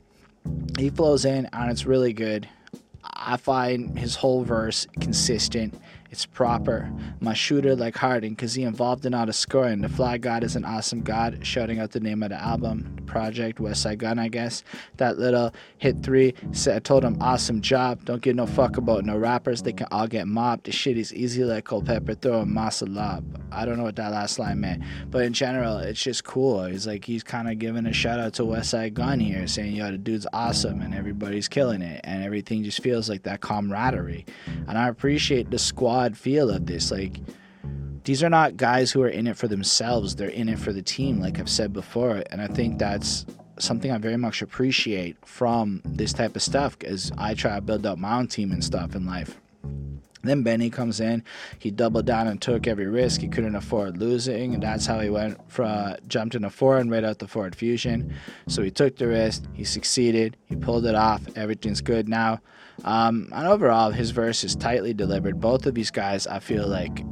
He 0.78 0.90
flows 0.90 1.26
in 1.26 1.48
and 1.54 1.72
it's 1.72 1.86
really 1.86 2.14
good. 2.14 2.48
I 3.04 3.38
find 3.38 3.98
his 3.98 4.16
whole 4.16 4.44
verse 4.44 4.88
consistent 5.00 5.80
it's 6.12 6.26
proper. 6.26 6.92
My 7.22 7.34
shooter 7.34 7.74
like 7.74 7.96
Harden, 7.96 8.36
cause 8.36 8.54
he 8.54 8.64
involved 8.64 9.06
in 9.06 9.14
all 9.14 9.26
the 9.26 9.32
scoring. 9.32 9.80
The 9.80 9.88
Fly 9.88 10.18
God 10.18 10.44
is 10.44 10.58
an 10.58 10.66
awesome 10.66 11.02
God. 11.02 11.40
Shouting 11.48 11.80
out 11.80 11.92
the 11.92 12.02
name 12.02 12.22
of 12.22 12.30
the 12.30 12.42
album, 12.42 12.94
the 12.98 13.02
project, 13.04 13.60
Westside 13.60 14.00
Gunn, 14.00 14.20
I 14.20 14.28
guess. 14.28 14.62
That 14.98 15.18
little 15.18 15.54
hit 15.78 16.04
three 16.04 16.34
said 16.52 16.76
I 16.76 16.80
told 16.80 17.06
him 17.06 17.18
awesome 17.22 17.62
job. 17.62 18.04
Don't 18.04 18.22
give 18.22 18.36
no 18.36 18.46
fuck 18.46 18.76
about 18.76 19.06
no 19.06 19.18
rappers. 19.18 19.62
They 19.62 19.72
can 19.72 19.88
all 19.90 20.06
get 20.06 20.28
mobbed. 20.28 20.66
The 20.66 20.74
shit 20.74 20.98
is 20.98 21.14
easy 21.14 21.46
like 21.46 21.64
Culpepper 21.64 22.16
throwing 22.16 22.54
Moss 22.54 22.82
a 22.82 22.88
lob. 22.88 23.24
I 23.50 23.64
don't 23.64 23.78
know 23.78 23.84
what 23.84 23.96
that 23.96 24.12
last 24.12 24.38
line 24.38 24.60
meant, 24.60 24.84
but 25.10 25.24
in 25.24 25.32
general, 25.32 25.78
it's 25.78 26.02
just 26.02 26.26
cool. 26.26 26.66
He's 26.66 26.86
like 26.86 27.06
he's 27.06 27.24
kind 27.24 27.50
of 27.50 27.58
giving 27.58 27.86
a 27.86 27.94
shout 27.94 28.20
out 28.20 28.34
to 28.34 28.44
Westside 28.44 28.94
Gunn 28.94 29.22
here, 29.22 29.48
saying 29.48 29.76
yo 29.76 29.92
the 29.92 29.98
dude's 29.98 30.28
awesome 30.34 30.82
and 30.82 30.94
everybody's 30.94 31.48
killing 31.48 31.82
it, 31.82 32.02
and 32.04 32.22
everything 32.22 32.64
just 32.66 32.84
feels 32.84 33.10
like 33.10 33.24
that 33.24 33.40
camaraderie, 33.40 34.26
and 34.68 34.78
I 34.78 34.90
appreciate 34.90 35.52
the 35.52 35.60
squad 35.60 36.01
odd 36.02 36.18
feel 36.18 36.50
of 36.50 36.66
this. 36.66 36.92
Like, 36.92 37.20
these 38.04 38.24
are 38.24 38.30
not 38.30 38.58
guys 38.58 38.92
who 38.92 39.02
are 39.04 39.10
in 39.10 39.28
it 39.28 39.38
for 39.38 39.48
themselves, 39.48 40.16
they're 40.16 40.30
in 40.30 40.50
it 40.50 40.60
for 40.60 40.74
the 40.74 40.82
team, 40.82 41.20
like 41.20 41.40
I've 41.40 41.50
said 41.50 41.72
before. 41.72 42.24
And 42.32 42.42
I 42.42 42.48
think 42.48 42.80
that's 42.80 43.26
something 43.60 43.92
I 43.92 43.98
very 44.00 44.18
much 44.18 44.42
appreciate 44.42 45.18
from 45.26 45.82
this 45.86 46.14
type 46.14 46.36
of 46.36 46.42
stuff 46.42 46.78
as 46.84 47.12
I 47.18 47.36
try 47.36 47.56
to 47.56 47.62
build 47.62 47.86
up 47.86 47.98
my 48.00 48.18
own 48.18 48.28
team 48.28 48.52
and 48.52 48.64
stuff 48.64 48.96
in 48.96 49.06
life. 49.06 49.38
Then 50.24 50.44
Benny 50.44 50.70
comes 50.70 51.00
in. 51.00 51.24
He 51.58 51.72
doubled 51.72 52.06
down 52.06 52.28
and 52.28 52.40
took 52.40 52.68
every 52.68 52.86
risk. 52.86 53.22
He 53.22 53.28
couldn't 53.28 53.56
afford 53.56 53.98
losing, 53.98 54.54
and 54.54 54.62
that's 54.62 54.86
how 54.86 55.00
he 55.00 55.10
went 55.10 55.40
from 55.52 55.96
jumped 56.08 56.36
in 56.36 56.44
a 56.44 56.50
four 56.50 56.78
and 56.78 56.92
right 56.92 57.04
out 57.04 57.20
the 57.20 57.28
Ford 57.28 57.56
Fusion. 57.56 58.14
So 58.48 58.62
he 58.62 58.70
took 58.70 58.98
the 58.98 59.08
risk. 59.08 59.44
He 59.54 59.64
succeeded. 59.64 60.38
He 60.46 60.56
pulled 60.56 60.86
it 60.86 60.96
off. 60.96 61.22
Everything's 61.36 61.82
good 61.82 62.08
now. 62.08 62.40
Um, 62.84 63.30
and 63.32 63.48
overall, 63.48 63.92
his 63.92 64.12
verse 64.12 64.44
is 64.44 64.56
tightly 64.56 64.94
delivered. 64.94 65.40
Both 65.40 65.66
of 65.66 65.76
these 65.76 65.92
guys, 65.92 66.28
I 66.28 66.40
feel 66.40 66.68
like, 66.68 67.04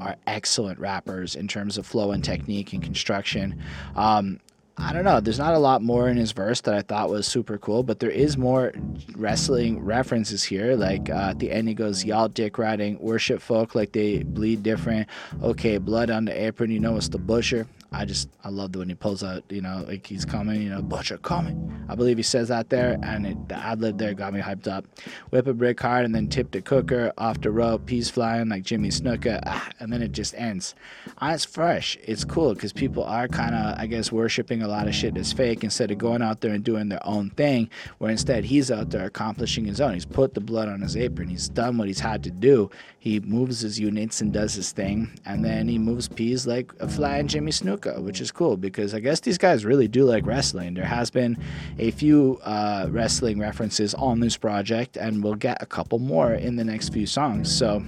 are 0.00 0.16
excellent 0.26 0.78
rappers 0.78 1.34
in 1.34 1.48
terms 1.48 1.78
of 1.78 1.86
flow 1.86 2.12
and 2.12 2.22
technique 2.22 2.72
and 2.72 2.82
construction. 2.82 3.60
Um, 3.96 4.40
I 4.76 4.92
don't 4.92 5.04
know. 5.04 5.20
There's 5.20 5.38
not 5.38 5.54
a 5.54 5.58
lot 5.58 5.82
more 5.82 6.08
in 6.08 6.16
his 6.16 6.32
verse 6.32 6.60
that 6.62 6.74
I 6.74 6.82
thought 6.82 7.08
was 7.08 7.28
super 7.28 7.58
cool, 7.58 7.84
but 7.84 8.00
there 8.00 8.10
is 8.10 8.36
more 8.36 8.72
wrestling 9.14 9.84
references 9.84 10.42
here. 10.42 10.74
Like 10.74 11.08
uh, 11.08 11.30
at 11.30 11.38
the 11.38 11.52
end, 11.52 11.68
he 11.68 11.74
goes, 11.74 12.04
"Y'all 12.04 12.28
dick 12.28 12.58
riding, 12.58 12.98
worship 12.98 13.40
folk 13.40 13.76
like 13.76 13.92
they 13.92 14.24
bleed 14.24 14.64
different." 14.64 15.08
Okay, 15.42 15.78
blood 15.78 16.10
on 16.10 16.24
the 16.24 16.32
apron, 16.32 16.72
you 16.72 16.80
know 16.80 16.96
it's 16.96 17.08
the 17.08 17.18
butcher. 17.18 17.68
I 17.94 18.04
just 18.04 18.28
I 18.42 18.48
loved 18.48 18.76
when 18.76 18.88
he 18.88 18.94
pulls 18.94 19.22
out, 19.22 19.44
you 19.48 19.60
know, 19.60 19.84
like 19.86 20.06
he's 20.06 20.24
coming, 20.24 20.62
you 20.62 20.70
know, 20.70 20.82
butcher 20.82 21.18
coming. 21.18 21.86
I 21.88 21.94
believe 21.94 22.16
he 22.16 22.22
says 22.22 22.48
that 22.48 22.70
there, 22.70 22.98
and 23.02 23.26
it, 23.26 23.48
the 23.48 23.56
ad 23.56 23.80
lib 23.80 23.98
there 23.98 24.14
got 24.14 24.34
me 24.34 24.40
hyped 24.40 24.66
up. 24.66 24.84
Whip 25.30 25.46
a 25.46 25.54
brick 25.54 25.80
hard 25.80 26.04
and 26.04 26.14
then 26.14 26.28
tip 26.28 26.50
the 26.50 26.60
cooker 26.60 27.12
off 27.18 27.40
the 27.40 27.50
rope, 27.50 27.86
peas 27.86 28.10
flying 28.10 28.48
like 28.48 28.62
Jimmy 28.62 28.88
Snuka, 28.88 29.40
ah, 29.46 29.68
and 29.80 29.92
then 29.92 30.02
it 30.02 30.12
just 30.12 30.34
ends. 30.34 30.74
And 31.18 31.34
it's 31.34 31.44
fresh. 31.44 31.96
It's 32.02 32.24
cool 32.24 32.54
because 32.54 32.72
people 32.72 33.04
are 33.04 33.28
kind 33.28 33.54
of, 33.54 33.78
I 33.78 33.86
guess, 33.86 34.10
worshiping 34.10 34.62
a 34.62 34.68
lot 34.68 34.88
of 34.88 34.94
shit 34.94 35.14
that's 35.14 35.32
fake 35.32 35.62
instead 35.62 35.90
of 35.90 35.98
going 35.98 36.22
out 36.22 36.40
there 36.40 36.52
and 36.52 36.64
doing 36.64 36.88
their 36.88 37.06
own 37.06 37.30
thing. 37.30 37.70
Where 37.98 38.10
instead 38.10 38.44
he's 38.44 38.70
out 38.70 38.90
there 38.90 39.06
accomplishing 39.06 39.64
his 39.64 39.80
own. 39.80 39.94
He's 39.94 40.06
put 40.06 40.34
the 40.34 40.40
blood 40.40 40.68
on 40.68 40.80
his 40.80 40.96
apron. 40.96 41.28
He's 41.28 41.48
done 41.48 41.78
what 41.78 41.88
he's 41.88 42.00
had 42.00 42.22
to 42.24 42.30
do. 42.30 42.70
He 42.98 43.20
moves 43.20 43.60
his 43.60 43.78
units 43.78 44.22
and 44.22 44.32
does 44.32 44.54
his 44.54 44.72
thing, 44.72 45.18
and 45.26 45.44
then 45.44 45.68
he 45.68 45.78
moves 45.78 46.08
peas 46.08 46.46
like 46.46 46.72
a 46.80 46.88
flying 46.88 47.28
Jimmy 47.28 47.52
Which 47.86 48.20
is 48.20 48.30
cool 48.30 48.56
because 48.56 48.94
I 48.94 49.00
guess 49.00 49.20
these 49.20 49.38
guys 49.38 49.64
really 49.64 49.88
do 49.88 50.04
like 50.04 50.26
wrestling. 50.26 50.74
There 50.74 50.84
has 50.84 51.10
been 51.10 51.38
a 51.78 51.90
few 51.90 52.40
uh, 52.42 52.88
wrestling 52.90 53.38
references 53.38 53.94
on 53.94 54.20
this 54.20 54.36
project, 54.36 54.96
and 54.96 55.22
we'll 55.22 55.34
get 55.34 55.62
a 55.62 55.66
couple 55.66 55.98
more 55.98 56.34
in 56.34 56.56
the 56.56 56.64
next 56.64 56.90
few 56.90 57.06
songs. 57.06 57.54
So. 57.54 57.82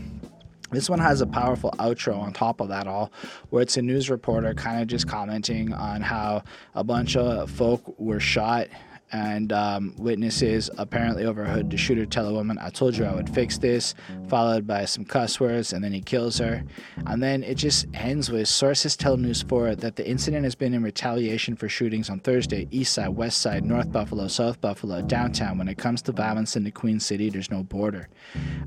This 0.73 0.91
one 0.91 0.99
has 0.99 1.21
a 1.21 1.29
powerful 1.29 1.71
outro 1.79 2.19
on 2.19 2.33
top 2.33 2.61
of 2.61 2.69
that 2.71 2.89
all, 2.89 3.13
where 3.51 3.63
it's 3.63 3.77
a 3.77 3.83
news 3.83 4.11
reporter 4.11 4.53
kind 4.53 4.83
of 4.83 4.89
just 4.89 5.07
commenting 5.07 5.73
on 5.73 6.03
how 6.03 6.43
a 6.75 6.83
bunch 6.83 7.17
of 7.17 7.49
folk 7.49 7.95
were 8.01 8.19
shot 8.19 8.67
and 9.13 9.53
um, 9.53 9.95
witnesses 9.99 10.69
apparently 10.79 11.25
overheard 11.25 11.71
the 11.71 11.77
shooter 11.77 12.07
tell 12.07 12.27
a 12.27 12.33
woman, 12.33 12.59
I 12.59 12.71
told 12.71 12.97
you 12.97 13.05
I 13.05 13.15
would 13.15 13.31
fix 13.31 13.59
this, 13.59 13.95
followed 14.29 14.67
by 14.67 14.85
some 14.85 15.05
cuss 15.05 15.39
words, 15.39 15.73
and 15.73 15.83
then 15.83 15.93
he 15.93 16.01
kills 16.01 16.39
her. 16.39 16.65
And 17.07 17.23
then 17.23 17.43
it 17.43 17.55
just 17.55 17.87
ends 17.95 18.31
with 18.31 18.49
sources 18.49 18.97
tell 18.97 19.17
News 19.17 19.43
4 19.43 19.77
that 19.77 19.97
the 19.97 20.09
incident 20.09 20.45
has 20.45 20.55
been 20.55 20.75
in 20.75 20.83
retaliation 20.83 21.57
for 21.57 21.69
shootings 21.69 22.11
on 22.11 22.21
Thursday, 22.21 22.67
East 22.71 22.95
Side, 22.95 23.09
West 23.09 23.39
Side, 23.39 23.65
North 23.65 23.91
Buffalo, 23.93 24.27
South 24.29 24.61
Buffalo, 24.61 25.03
downtown. 25.03 25.59
When 25.59 25.69
it 25.69 25.79
comes 25.79 26.03
to 26.03 26.13
violence 26.13 26.57
in 26.57 26.65
the 26.65 26.71
Queen 26.71 26.99
City, 26.99 27.31
there's 27.31 27.51
no 27.51 27.63
border. 27.63 28.09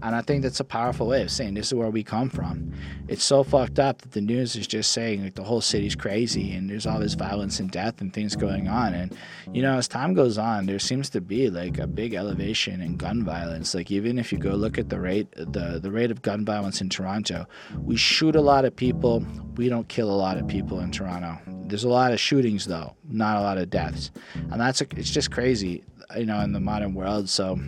And 0.01 0.15
I 0.15 0.21
think 0.21 0.43
that's 0.43 0.59
a 0.59 0.65
powerful 0.65 1.07
way 1.07 1.23
of 1.23 1.31
saying 1.31 1.53
this 1.53 1.67
is 1.67 1.73
where 1.73 1.89
we 1.89 2.03
come 2.03 2.29
from. 2.29 2.71
It's 3.07 3.23
so 3.23 3.43
fucked 3.43 3.79
up 3.79 4.01
that 4.01 4.11
the 4.11 4.21
news 4.21 4.55
is 4.55 4.67
just 4.67 4.91
saying 4.91 5.23
like 5.23 5.35
the 5.35 5.43
whole 5.43 5.61
city's 5.61 5.95
crazy 5.95 6.53
and 6.53 6.69
there's 6.69 6.85
all 6.85 6.99
this 6.99 7.15
violence 7.15 7.59
and 7.59 7.69
death 7.69 8.01
and 8.01 8.13
things 8.13 8.35
going 8.35 8.67
on. 8.67 8.93
And, 8.93 9.17
you 9.53 9.61
know, 9.61 9.77
as 9.77 9.87
time 9.87 10.13
goes 10.13 10.28
goes 10.29 10.37
on, 10.37 10.67
there 10.67 10.77
seems 10.77 11.09
to 11.09 11.21
be 11.21 11.49
like 11.49 11.79
a 11.79 11.87
big 11.87 12.13
elevation 12.13 12.81
in 12.81 12.97
gun 12.97 13.23
violence. 13.23 13.73
Like 13.73 13.89
even 13.89 14.19
if 14.19 14.31
you 14.31 14.37
go 14.37 14.51
look 14.51 14.77
at 14.77 14.89
the 14.89 14.99
rate 14.99 15.27
the 15.35 15.79
the 15.81 15.89
rate 15.89 16.11
of 16.11 16.21
gun 16.21 16.45
violence 16.45 16.81
in 16.81 16.89
Toronto, 16.89 17.47
we 17.83 17.95
shoot 17.95 18.35
a 18.35 18.41
lot 18.41 18.63
of 18.63 18.75
people, 18.75 19.25
we 19.55 19.69
don't 19.69 19.87
kill 19.87 20.11
a 20.11 20.19
lot 20.25 20.37
of 20.37 20.47
people 20.47 20.81
in 20.81 20.91
Toronto. 20.91 21.39
There's 21.67 21.83
a 21.83 21.89
lot 21.89 22.11
of 22.13 22.19
shootings 22.19 22.65
though, 22.65 22.95
not 23.09 23.37
a 23.37 23.41
lot 23.41 23.57
of 23.57 23.71
deaths, 23.71 24.11
and 24.51 24.61
that's 24.61 24.81
a, 24.81 24.85
it's 24.95 25.09
just 25.09 25.31
crazy, 25.31 25.83
you 26.15 26.27
know, 26.27 26.39
in 26.41 26.53
the 26.53 26.59
modern 26.59 26.93
world. 26.93 27.29
So. 27.29 27.59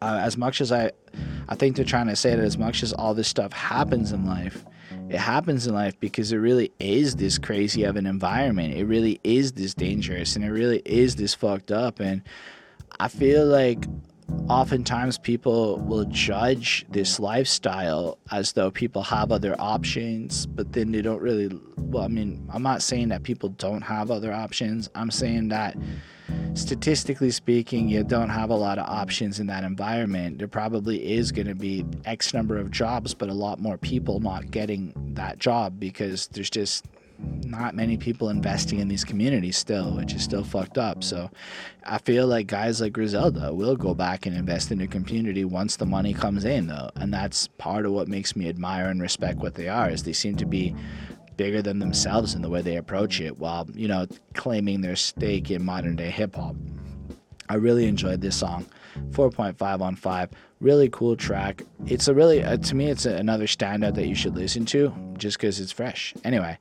Uh, 0.00 0.20
as 0.22 0.36
much 0.36 0.60
as 0.60 0.70
I, 0.70 0.92
I 1.48 1.56
think 1.56 1.74
they're 1.74 1.84
trying 1.84 2.06
to 2.06 2.14
say 2.14 2.30
that 2.30 2.44
as 2.44 2.56
much 2.56 2.84
as 2.84 2.92
all 2.92 3.14
this 3.14 3.26
stuff 3.26 3.52
happens 3.52 4.12
in 4.12 4.24
life, 4.24 4.64
it 5.08 5.18
happens 5.18 5.66
in 5.66 5.74
life 5.74 5.98
because 6.00 6.32
it 6.32 6.36
really 6.36 6.70
is 6.78 7.16
this 7.16 7.38
crazy 7.38 7.84
of 7.84 7.96
an 7.96 8.06
environment. 8.06 8.74
It 8.74 8.84
really 8.84 9.20
is 9.24 9.52
this 9.52 9.74
dangerous 9.74 10.36
and 10.36 10.44
it 10.44 10.50
really 10.50 10.82
is 10.84 11.16
this 11.16 11.34
fucked 11.34 11.72
up. 11.72 11.98
And 12.00 12.22
I 13.00 13.08
feel 13.08 13.46
like 13.46 13.86
oftentimes 14.48 15.16
people 15.16 15.78
will 15.78 16.04
judge 16.06 16.84
this 16.90 17.18
lifestyle 17.18 18.18
as 18.30 18.52
though 18.52 18.70
people 18.70 19.02
have 19.02 19.32
other 19.32 19.56
options, 19.58 20.46
but 20.46 20.72
then 20.72 20.92
they 20.92 21.00
don't 21.00 21.22
really. 21.22 21.58
Well, 21.76 22.04
I 22.04 22.08
mean, 22.08 22.46
I'm 22.52 22.62
not 22.62 22.82
saying 22.82 23.08
that 23.08 23.22
people 23.22 23.48
don't 23.50 23.80
have 23.82 24.10
other 24.10 24.32
options. 24.32 24.90
I'm 24.94 25.10
saying 25.10 25.48
that 25.48 25.76
statistically 26.54 27.30
speaking, 27.30 27.88
you 27.88 28.04
don't 28.04 28.28
have 28.28 28.50
a 28.50 28.54
lot 28.54 28.78
of 28.78 28.88
options 28.88 29.40
in 29.40 29.46
that 29.46 29.64
environment. 29.64 30.38
There 30.38 30.48
probably 30.48 31.12
is 31.12 31.32
going 31.32 31.48
to 31.48 31.54
be 31.54 31.84
X 32.04 32.34
number 32.34 32.58
of 32.58 32.70
jobs, 32.70 33.14
but 33.14 33.28
a 33.28 33.34
lot 33.34 33.60
more 33.60 33.78
people 33.78 34.20
not 34.20 34.50
getting 34.50 34.92
that 35.14 35.38
job 35.38 35.78
because 35.78 36.28
there's 36.28 36.50
just 36.50 36.86
not 37.44 37.74
many 37.74 37.96
people 37.96 38.28
investing 38.28 38.78
in 38.78 38.86
these 38.86 39.04
communities 39.04 39.56
still, 39.56 39.96
which 39.96 40.14
is 40.14 40.22
still 40.22 40.44
fucked 40.44 40.78
up. 40.78 41.02
So 41.02 41.30
I 41.84 41.98
feel 41.98 42.28
like 42.28 42.46
guys 42.46 42.80
like 42.80 42.92
Griselda 42.92 43.52
will 43.52 43.74
go 43.74 43.92
back 43.94 44.26
and 44.26 44.36
invest 44.36 44.70
in 44.70 44.78
the 44.78 44.86
community 44.86 45.44
once 45.44 45.76
the 45.76 45.86
money 45.86 46.14
comes 46.14 46.44
in, 46.44 46.68
though. 46.68 46.90
And 46.94 47.12
that's 47.12 47.48
part 47.58 47.86
of 47.86 47.92
what 47.92 48.06
makes 48.06 48.36
me 48.36 48.48
admire 48.48 48.88
and 48.88 49.02
respect 49.02 49.38
what 49.38 49.54
they 49.54 49.68
are, 49.68 49.90
is 49.90 50.04
they 50.04 50.12
seem 50.12 50.36
to 50.36 50.46
be 50.46 50.76
bigger 51.38 51.62
than 51.62 51.78
themselves 51.78 52.34
in 52.34 52.42
the 52.42 52.50
way 52.50 52.60
they 52.60 52.76
approach 52.76 53.22
it 53.22 53.38
while, 53.38 53.66
you 53.72 53.88
know, 53.88 54.06
claiming 54.34 54.82
their 54.82 54.96
stake 54.96 55.50
in 55.50 55.64
modern 55.64 55.96
day 55.96 56.10
hip 56.10 56.36
hop. 56.36 56.54
I 57.48 57.54
really 57.54 57.86
enjoyed 57.86 58.20
this 58.20 58.36
song. 58.36 58.66
4.5 59.12 59.80
on 59.80 59.96
5. 59.96 60.30
Really 60.60 60.90
cool 60.90 61.16
track. 61.16 61.62
It's 61.86 62.08
a 62.08 62.14
really, 62.14 62.42
uh, 62.42 62.58
to 62.58 62.74
me, 62.74 62.90
it's 62.90 63.06
a, 63.06 63.14
another 63.14 63.46
standout 63.46 63.94
that 63.94 64.06
you 64.06 64.14
should 64.14 64.34
listen 64.34 64.66
to 64.66 64.92
just 65.16 65.38
because 65.38 65.60
it's 65.60 65.72
fresh. 65.72 66.12
Anyway, 66.24 66.58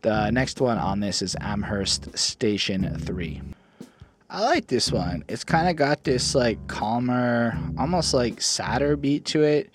the 0.00 0.30
next 0.30 0.60
one 0.60 0.78
on 0.78 1.00
this 1.00 1.20
is 1.20 1.36
Amherst 1.40 2.16
Station 2.16 2.98
3. 2.98 3.42
I 4.30 4.42
like 4.42 4.68
this 4.68 4.92
one. 4.92 5.24
It's 5.28 5.42
kind 5.42 5.68
of 5.68 5.74
got 5.74 6.04
this 6.04 6.36
like 6.36 6.64
calmer, 6.68 7.58
almost 7.76 8.14
like 8.14 8.40
sadder 8.40 8.96
beat 8.96 9.24
to 9.26 9.42
it 9.42 9.74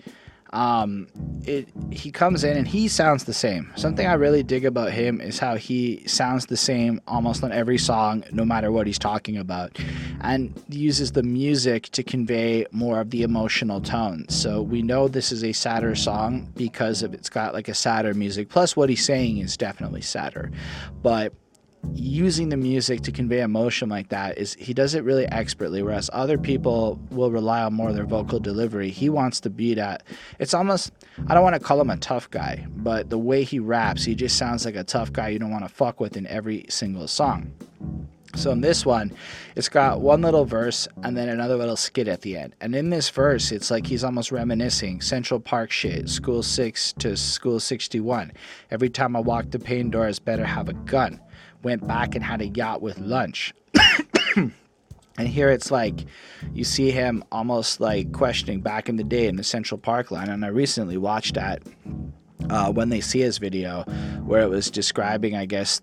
um, 0.56 1.06
it 1.44 1.68
he 1.90 2.10
comes 2.10 2.42
in 2.42 2.56
and 2.56 2.66
he 2.66 2.88
sounds 2.88 3.24
the 3.24 3.34
same. 3.34 3.70
Something 3.76 4.06
I 4.06 4.14
really 4.14 4.42
dig 4.42 4.64
about 4.64 4.90
him 4.90 5.20
is 5.20 5.38
how 5.38 5.56
he 5.56 6.02
sounds 6.06 6.46
the 6.46 6.56
same 6.56 6.98
almost 7.06 7.44
on 7.44 7.52
every 7.52 7.76
song, 7.76 8.24
no 8.32 8.42
matter 8.42 8.72
what 8.72 8.86
he's 8.86 8.98
talking 8.98 9.36
about, 9.36 9.78
and 10.22 10.58
uses 10.70 11.12
the 11.12 11.22
music 11.22 11.90
to 11.90 12.02
convey 12.02 12.64
more 12.70 13.00
of 13.00 13.10
the 13.10 13.22
emotional 13.22 13.82
tone. 13.82 14.24
So 14.30 14.62
we 14.62 14.80
know 14.80 15.08
this 15.08 15.30
is 15.30 15.44
a 15.44 15.52
sadder 15.52 15.94
song 15.94 16.50
because 16.56 17.02
of 17.02 17.12
it's 17.12 17.28
got 17.28 17.52
like 17.52 17.68
a 17.68 17.74
sadder 17.74 18.14
music. 18.14 18.48
Plus, 18.48 18.74
what 18.74 18.88
he's 18.88 19.04
saying 19.04 19.38
is 19.38 19.58
definitely 19.58 20.00
sadder, 20.00 20.50
but 21.02 21.34
using 21.94 22.48
the 22.48 22.56
music 22.56 23.00
to 23.02 23.12
convey 23.12 23.40
emotion 23.40 23.88
like 23.88 24.08
that 24.08 24.36
is 24.38 24.54
he 24.54 24.74
does 24.74 24.94
it 24.94 25.04
really 25.04 25.26
expertly 25.26 25.82
whereas 25.82 26.10
other 26.12 26.36
people 26.36 27.00
will 27.10 27.30
rely 27.30 27.62
on 27.62 27.72
more 27.72 27.90
of 27.90 27.94
their 27.94 28.04
vocal 28.04 28.38
delivery 28.38 28.90
he 28.90 29.08
wants 29.08 29.40
to 29.40 29.50
be 29.50 29.74
that 29.74 30.02
it's 30.38 30.54
almost 30.54 30.92
i 31.28 31.34
don't 31.34 31.42
want 31.42 31.54
to 31.54 31.60
call 31.60 31.80
him 31.80 31.90
a 31.90 31.96
tough 31.98 32.30
guy 32.30 32.66
but 32.76 33.08
the 33.10 33.18
way 33.18 33.44
he 33.44 33.58
raps 33.58 34.04
he 34.04 34.14
just 34.14 34.36
sounds 34.36 34.64
like 34.64 34.76
a 34.76 34.84
tough 34.84 35.12
guy 35.12 35.28
you 35.28 35.38
don't 35.38 35.50
want 35.50 35.64
to 35.64 35.72
fuck 35.72 36.00
with 36.00 36.16
in 36.16 36.26
every 36.26 36.64
single 36.68 37.06
song 37.06 37.52
so 38.34 38.50
in 38.50 38.60
this 38.60 38.84
one, 38.84 39.12
it's 39.54 39.70
got 39.70 40.02
one 40.02 40.20
little 40.20 40.44
verse 40.44 40.86
and 41.02 41.16
then 41.16 41.30
another 41.30 41.56
little 41.56 41.76
skit 41.76 42.06
at 42.06 42.20
the 42.20 42.36
end. 42.36 42.54
And 42.60 42.74
in 42.74 42.90
this 42.90 43.08
verse, 43.08 43.50
it's 43.50 43.70
like 43.70 43.86
he's 43.86 44.04
almost 44.04 44.30
reminiscing 44.30 45.00
Central 45.00 45.40
Park 45.40 45.70
shit, 45.70 46.10
School 46.10 46.42
6 46.42 46.92
to 46.98 47.16
School 47.16 47.58
61. 47.58 48.32
Every 48.70 48.90
time 48.90 49.16
I 49.16 49.20
walk 49.20 49.50
the 49.50 49.58
pain 49.58 49.90
doors, 49.90 50.18
better 50.18 50.44
have 50.44 50.68
a 50.68 50.74
gun 50.74 51.18
went 51.66 51.84
back 51.88 52.14
and 52.14 52.22
had 52.22 52.40
a 52.40 52.46
yacht 52.46 52.80
with 52.80 52.96
lunch. 53.00 53.52
and 54.36 54.52
here 55.18 55.50
it's 55.50 55.72
like 55.72 56.06
you 56.54 56.62
see 56.62 56.92
him 56.92 57.24
almost 57.32 57.80
like 57.80 58.12
questioning 58.12 58.60
back 58.60 58.88
in 58.88 58.94
the 58.94 59.02
day 59.02 59.26
in 59.26 59.34
the 59.34 59.42
Central 59.42 59.76
Park 59.76 60.12
line. 60.12 60.28
And 60.28 60.44
I 60.44 60.48
recently 60.48 60.96
watched 60.96 61.34
that 61.34 61.60
uh, 62.50 62.70
When 62.70 62.88
They 62.90 63.00
See 63.00 63.26
Us 63.26 63.38
video 63.38 63.82
where 64.26 64.42
it 64.42 64.48
was 64.48 64.70
describing, 64.70 65.34
I 65.34 65.44
guess, 65.44 65.82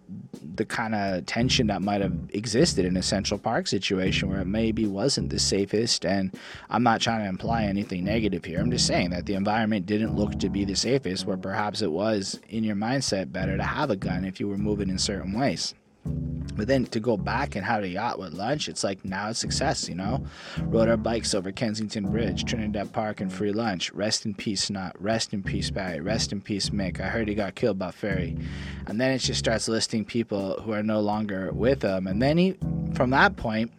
the 0.55 0.65
kind 0.65 0.95
of 0.95 1.25
tension 1.25 1.67
that 1.67 1.81
might 1.81 2.01
have 2.01 2.13
existed 2.33 2.85
in 2.85 2.97
a 2.97 3.03
Central 3.03 3.39
Park 3.39 3.67
situation 3.67 4.29
where 4.29 4.41
it 4.41 4.47
maybe 4.47 4.85
wasn't 4.85 5.29
the 5.29 5.39
safest. 5.39 6.05
And 6.05 6.35
I'm 6.69 6.83
not 6.83 7.01
trying 7.01 7.21
to 7.21 7.29
imply 7.29 7.63
anything 7.63 8.03
negative 8.03 8.45
here. 8.45 8.59
I'm 8.59 8.71
just 8.71 8.87
saying 8.87 9.11
that 9.11 9.25
the 9.25 9.35
environment 9.35 9.85
didn't 9.85 10.15
look 10.15 10.39
to 10.39 10.49
be 10.49 10.65
the 10.65 10.75
safest, 10.75 11.25
where 11.25 11.37
perhaps 11.37 11.81
it 11.81 11.91
was, 11.91 12.39
in 12.49 12.63
your 12.63 12.75
mindset, 12.75 13.31
better 13.31 13.57
to 13.57 13.63
have 13.63 13.89
a 13.89 13.95
gun 13.95 14.25
if 14.25 14.39
you 14.39 14.47
were 14.47 14.57
moving 14.57 14.89
in 14.89 14.97
certain 14.97 15.37
ways. 15.37 15.73
But 16.05 16.67
then 16.67 16.85
to 16.87 16.99
go 16.99 17.17
back 17.17 17.55
and 17.55 17.65
have 17.65 17.83
a 17.83 17.87
yacht 17.87 18.19
with 18.19 18.33
lunch, 18.33 18.67
it's 18.67 18.83
like 18.83 19.03
now 19.03 19.29
it's 19.29 19.39
success, 19.39 19.89
you 19.89 19.95
know? 19.95 20.23
Rode 20.61 20.89
our 20.89 20.97
bikes 20.97 21.33
over 21.33 21.51
Kensington 21.51 22.11
Bridge, 22.11 22.45
Trinidad 22.45 22.91
Park, 22.93 23.21
and 23.21 23.33
free 23.33 23.51
lunch. 23.51 23.91
Rest 23.93 24.25
in 24.25 24.35
peace, 24.35 24.69
not. 24.69 25.01
Rest 25.01 25.33
in 25.33 25.41
peace, 25.41 25.71
Barry. 25.71 25.99
Rest 25.99 26.31
in 26.31 26.41
peace, 26.41 26.69
Mick. 26.69 26.99
I 26.99 27.07
heard 27.07 27.27
he 27.27 27.33
got 27.33 27.55
killed 27.55 27.79
by 27.79 27.91
ferry. 27.91 28.37
And 28.85 29.01
then 29.01 29.11
it 29.11 29.19
just 29.19 29.39
starts 29.39 29.67
listing 29.67 30.05
people 30.05 30.61
who 30.61 30.73
are 30.73 30.83
no 30.83 30.99
longer 30.99 31.51
with 31.51 31.81
him. 31.81 32.05
And 32.05 32.21
then 32.21 32.37
he, 32.37 32.55
from 32.93 33.09
that 33.11 33.35
point, 33.35 33.71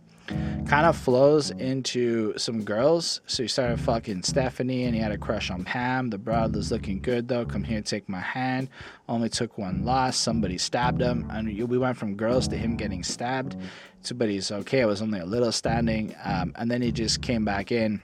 kind 0.67 0.87
of 0.87 0.97
flows 0.97 1.51
into 1.51 2.37
some 2.39 2.65
girls. 2.65 3.21
So 3.27 3.43
he 3.43 3.49
started 3.49 3.81
fucking 3.81 4.23
Stephanie 4.23 4.85
and 4.85 4.95
he 4.95 5.01
had 5.01 5.13
a 5.13 5.19
crush 5.19 5.51
on 5.51 5.65
Pam. 5.65 6.11
The 6.11 6.19
broad 6.19 6.55
was 6.55 6.73
looking 6.73 7.01
good 7.01 7.29
though. 7.29 7.45
Come 7.45 7.65
here, 7.65 7.83
take 7.83 8.09
my 8.09 8.21
hand. 8.21 8.69
Only 9.09 9.29
took 9.29 9.59
one 9.59 9.85
loss. 9.85 10.17
Somebody 10.17 10.59
stabbed 10.59 11.01
him. 11.01 11.27
And 11.31 11.47
we 11.69 11.79
went 11.79 11.97
from 11.97 12.17
girls 12.17 12.49
to 12.49 12.57
him 12.57 12.77
getting 12.77 13.03
stabbed. 13.03 13.57
So, 14.03 14.15
but 14.15 14.29
he's 14.29 14.51
okay. 14.51 14.81
It 14.81 14.87
was 14.87 15.03
only 15.03 15.21
a 15.21 15.27
little 15.27 15.53
standing. 15.53 16.15
Um, 16.25 16.53
and 16.57 16.71
then 16.71 16.83
he 16.83 16.93
just 16.93 17.23
came 17.23 17.45
back 17.45 17.71
in 17.71 18.03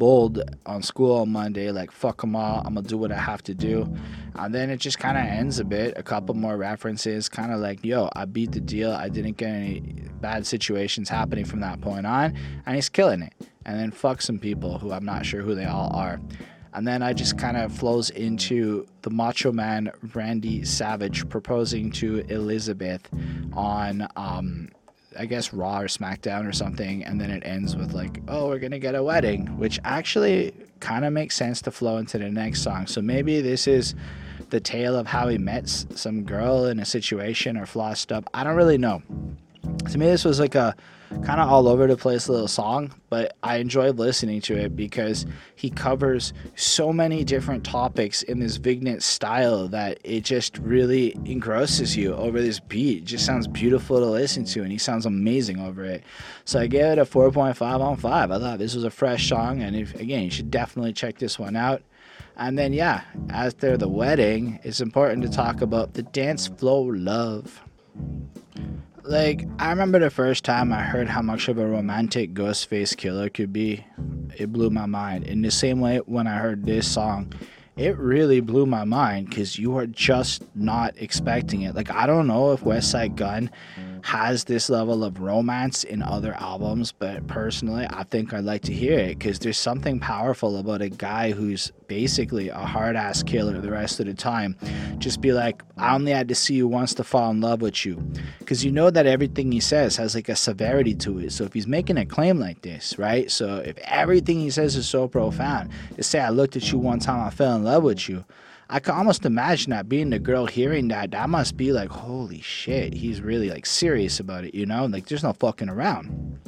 bold 0.00 0.42
on 0.64 0.82
school 0.82 1.20
on 1.20 1.30
Monday, 1.30 1.70
like 1.70 1.92
fuck 1.92 2.22
them 2.22 2.34
all, 2.34 2.62
I'm 2.64 2.74
gonna 2.74 2.88
do 2.88 2.96
what 2.96 3.12
I 3.12 3.18
have 3.18 3.42
to 3.44 3.54
do. 3.54 3.86
And 4.34 4.52
then 4.52 4.70
it 4.70 4.78
just 4.78 4.98
kind 4.98 5.18
of 5.18 5.24
ends 5.24 5.60
a 5.60 5.64
bit, 5.64 5.92
a 5.96 6.02
couple 6.02 6.34
more 6.34 6.56
references, 6.56 7.28
kind 7.28 7.52
of 7.52 7.60
like, 7.60 7.84
yo, 7.84 8.08
I 8.16 8.24
beat 8.24 8.52
the 8.52 8.60
deal. 8.60 8.92
I 8.92 9.10
didn't 9.10 9.36
get 9.36 9.50
any 9.50 9.80
bad 10.20 10.46
situations 10.46 11.08
happening 11.08 11.44
from 11.44 11.60
that 11.60 11.80
point 11.82 12.06
on, 12.06 12.34
and 12.64 12.74
he's 12.74 12.88
killing 12.88 13.22
it. 13.22 13.34
And 13.66 13.78
then 13.78 13.90
fuck 13.90 14.22
some 14.22 14.38
people 14.38 14.78
who 14.78 14.90
I'm 14.90 15.04
not 15.04 15.26
sure 15.26 15.42
who 15.42 15.54
they 15.54 15.66
all 15.66 15.94
are. 15.94 16.18
And 16.72 16.88
then 16.88 17.02
I 17.02 17.12
just 17.12 17.36
kind 17.36 17.56
of 17.56 17.70
flows 17.72 18.10
into 18.10 18.86
the 19.02 19.10
Macho 19.10 19.52
Man 19.52 19.90
Randy 20.14 20.64
Savage 20.64 21.28
proposing 21.28 21.90
to 21.92 22.20
Elizabeth 22.28 23.06
on 23.52 24.06
um, 24.16 24.70
I 25.18 25.26
guess 25.26 25.52
Raw 25.52 25.80
or 25.80 25.86
SmackDown 25.86 26.48
or 26.48 26.52
something, 26.52 27.04
and 27.04 27.20
then 27.20 27.30
it 27.30 27.42
ends 27.44 27.76
with 27.76 27.92
like, 27.92 28.20
"Oh, 28.28 28.48
we're 28.48 28.58
gonna 28.58 28.78
get 28.78 28.94
a 28.94 29.02
wedding," 29.02 29.58
which 29.58 29.80
actually 29.84 30.52
kind 30.78 31.04
of 31.04 31.12
makes 31.12 31.36
sense 31.36 31.60
to 31.62 31.70
flow 31.70 31.98
into 31.98 32.18
the 32.18 32.30
next 32.30 32.62
song. 32.62 32.86
So 32.86 33.02
maybe 33.02 33.40
this 33.40 33.66
is 33.66 33.94
the 34.50 34.60
tale 34.60 34.96
of 34.96 35.06
how 35.06 35.28
he 35.28 35.38
met 35.38 35.68
some 35.68 36.24
girl 36.24 36.66
in 36.66 36.80
a 36.80 36.84
situation 36.84 37.56
or 37.56 37.66
flossed 37.66 38.14
up. 38.14 38.28
I 38.34 38.44
don't 38.44 38.56
really 38.56 38.78
know. 38.78 39.02
To 39.90 39.98
me, 39.98 40.06
this 40.06 40.24
was 40.24 40.40
like 40.40 40.54
a 40.54 40.74
kind 41.24 41.40
of 41.40 41.48
all 41.48 41.66
over 41.68 41.86
the 41.86 41.96
place 41.96 42.28
little 42.28 42.48
song, 42.48 42.94
but 43.08 43.36
I 43.42 43.56
enjoyed 43.56 43.98
listening 43.98 44.40
to 44.42 44.56
it 44.56 44.76
because 44.76 45.26
he 45.56 45.68
covers 45.68 46.32
so 46.54 46.92
many 46.92 47.24
different 47.24 47.64
topics 47.64 48.22
in 48.22 48.38
this 48.38 48.56
Vignette 48.56 49.02
style 49.02 49.66
that 49.68 49.98
it 50.04 50.24
just 50.24 50.58
really 50.58 51.14
engrosses 51.26 51.96
you 51.96 52.14
over 52.14 52.40
this 52.40 52.60
beat. 52.60 52.98
It 52.98 53.06
just 53.06 53.26
sounds 53.26 53.48
beautiful 53.48 53.98
to 53.98 54.06
listen 54.06 54.44
to, 54.46 54.62
and 54.62 54.70
he 54.70 54.78
sounds 54.78 55.04
amazing 55.04 55.60
over 55.60 55.84
it. 55.84 56.04
So 56.44 56.60
I 56.60 56.68
gave 56.68 56.84
it 56.84 56.98
a 56.98 57.04
4.5 57.04 57.80
on 57.80 57.96
5. 57.96 58.30
I 58.30 58.38
thought 58.38 58.58
this 58.58 58.74
was 58.74 58.84
a 58.84 58.90
fresh 58.90 59.28
song, 59.28 59.62
and 59.62 59.74
if, 59.74 59.94
again, 59.96 60.22
you 60.22 60.30
should 60.30 60.50
definitely 60.50 60.92
check 60.92 61.18
this 61.18 61.38
one 61.38 61.56
out. 61.56 61.82
And 62.36 62.56
then, 62.56 62.72
yeah, 62.72 63.02
after 63.28 63.76
the 63.76 63.88
wedding, 63.88 64.60
it's 64.62 64.80
important 64.80 65.22
to 65.24 65.28
talk 65.28 65.60
about 65.60 65.94
the 65.94 66.02
dance 66.02 66.46
floor 66.46 66.96
love. 66.96 67.60
Like, 69.10 69.44
I 69.58 69.70
remember 69.70 69.98
the 69.98 70.08
first 70.08 70.44
time 70.44 70.72
I 70.72 70.82
heard 70.82 71.08
how 71.08 71.20
much 71.20 71.48
of 71.48 71.58
a 71.58 71.66
romantic 71.66 72.32
Ghostface 72.32 72.94
Killah 72.94 73.34
could 73.34 73.52
be. 73.52 73.84
It 74.38 74.52
blew 74.52 74.70
my 74.70 74.86
mind. 74.86 75.24
In 75.24 75.42
the 75.42 75.50
same 75.50 75.80
way, 75.80 75.96
when 76.06 76.28
I 76.28 76.38
heard 76.38 76.64
this 76.64 76.86
song, 76.86 77.32
it 77.76 77.98
really 77.98 78.38
blew 78.38 78.66
my 78.66 78.84
mind 78.84 79.28
because 79.28 79.58
you 79.58 79.76
are 79.76 79.88
just 79.88 80.44
not 80.54 80.94
expecting 80.96 81.62
it. 81.62 81.74
Like, 81.74 81.90
I 81.90 82.06
don't 82.06 82.28
know 82.28 82.52
if 82.52 82.62
West 82.62 82.94
Westside 82.94 83.16
Gunn 83.16 83.50
has 84.04 84.44
this 84.44 84.70
level 84.70 85.04
of 85.04 85.20
romance 85.20 85.84
in 85.84 86.02
other 86.02 86.34
albums, 86.34 86.92
but 86.92 87.26
personally, 87.26 87.86
I 87.88 88.04
think 88.04 88.32
I'd 88.32 88.44
like 88.44 88.62
to 88.62 88.72
hear 88.72 88.98
it 88.98 89.18
because 89.18 89.38
there's 89.38 89.58
something 89.58 90.00
powerful 90.00 90.58
about 90.58 90.82
a 90.82 90.88
guy 90.88 91.32
who's 91.32 91.72
basically 91.88 92.48
a 92.48 92.54
hard 92.54 92.96
ass 92.96 93.22
killer 93.22 93.60
the 93.60 93.70
rest 93.70 94.00
of 94.00 94.06
the 94.06 94.14
time. 94.14 94.56
Just 94.98 95.20
be 95.20 95.32
like, 95.32 95.62
I 95.76 95.94
only 95.94 96.12
had 96.12 96.28
to 96.28 96.34
see 96.34 96.54
you 96.54 96.68
once 96.68 96.94
to 96.94 97.04
fall 97.04 97.30
in 97.30 97.40
love 97.40 97.60
with 97.62 97.84
you. 97.84 97.96
Because 98.38 98.64
you 98.64 98.70
know 98.70 98.90
that 98.90 99.06
everything 99.06 99.50
he 99.50 99.60
says 99.60 99.96
has 99.96 100.14
like 100.14 100.28
a 100.28 100.36
severity 100.36 100.94
to 100.94 101.18
it. 101.18 101.32
So 101.32 101.44
if 101.44 101.52
he's 101.52 101.66
making 101.66 101.96
a 101.96 102.06
claim 102.06 102.38
like 102.38 102.62
this, 102.62 102.98
right? 102.98 103.30
So 103.30 103.56
if 103.56 103.76
everything 103.78 104.40
he 104.40 104.50
says 104.50 104.76
is 104.76 104.88
so 104.88 105.08
profound, 105.08 105.70
to 105.96 106.02
say, 106.02 106.20
I 106.20 106.30
looked 106.30 106.56
at 106.56 106.70
you 106.70 106.78
one 106.78 107.00
time, 107.00 107.26
I 107.26 107.30
fell 107.30 107.56
in 107.56 107.64
love 107.64 107.82
with 107.82 108.08
you. 108.08 108.24
I 108.72 108.78
can 108.78 108.94
almost 108.94 109.26
imagine 109.26 109.70
that 109.70 109.88
being 109.88 110.10
the 110.10 110.20
girl 110.20 110.46
hearing 110.46 110.86
that, 110.88 111.10
that 111.10 111.28
must 111.28 111.56
be 111.56 111.72
like, 111.72 111.90
holy 111.90 112.40
shit, 112.40 112.94
he's 112.94 113.20
really 113.20 113.50
like 113.50 113.66
serious 113.66 114.20
about 114.20 114.44
it, 114.44 114.54
you 114.54 114.64
know? 114.64 114.86
Like 114.86 115.06
there's 115.06 115.24
no 115.24 115.32
fucking 115.32 115.68
around. 115.68 116.38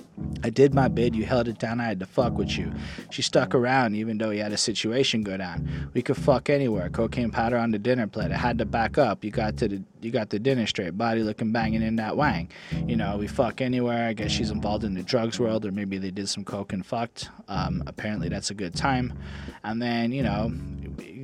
I 0.45 0.51
did 0.51 0.73
my 0.73 0.87
bid, 0.87 1.16
you 1.16 1.25
held 1.25 1.49
it 1.49 1.59
down, 1.59 1.81
I 1.81 1.85
had 1.85 1.99
to 1.99 2.07
fuck 2.07 2.39
with 2.39 2.57
you. 2.57 2.73
She 3.11 3.23
stuck 3.23 3.57
around 3.57 3.97
even 3.97 4.18
though 4.18 4.31
he 4.31 4.39
had 4.39 4.53
a 4.53 4.57
situation 4.57 5.25
go 5.25 5.37
down. 5.37 5.91
We 5.95 6.03
could 6.03 6.16
fuck 6.16 6.49
anywhere. 6.49 6.89
Cocaine 6.91 7.33
powder 7.33 7.57
on 7.57 7.73
the 7.73 7.79
dinner 7.79 8.07
plate. 8.07 8.31
I 8.31 8.37
had 8.37 8.59
to 8.59 8.64
back 8.64 8.99
up. 8.99 9.25
You 9.25 9.33
got 9.33 9.57
to 9.57 9.68
the 9.68 9.83
you 10.01 10.11
got 10.11 10.31
the 10.31 10.39
dinner 10.41 10.66
straight, 10.66 10.99
body 10.99 11.23
looking 11.23 11.53
banging 11.53 11.83
in 11.83 11.97
that 11.97 12.16
wang. 12.16 12.51
You 12.87 12.97
know, 12.97 13.16
we 13.16 13.29
fuck 13.29 13.61
anywhere. 13.61 14.09
I 14.09 14.12
guess 14.12 14.33
she's 14.33 14.51
involved 14.51 14.83
in 14.83 14.95
the 14.95 15.03
drugs 15.05 15.39
world, 15.39 15.64
or 15.64 15.70
maybe 15.70 15.97
they 15.97 16.11
did 16.11 16.29
some 16.29 16.45
coke 16.45 16.73
and 16.73 16.85
fucked. 16.85 17.31
Um, 17.47 17.85
apparently 17.87 18.29
that's 18.29 18.51
a 18.51 18.55
good 18.55 18.75
time. 18.75 19.16
And 19.62 19.81
then, 19.81 20.11
you 20.11 20.25
know, 20.25 20.53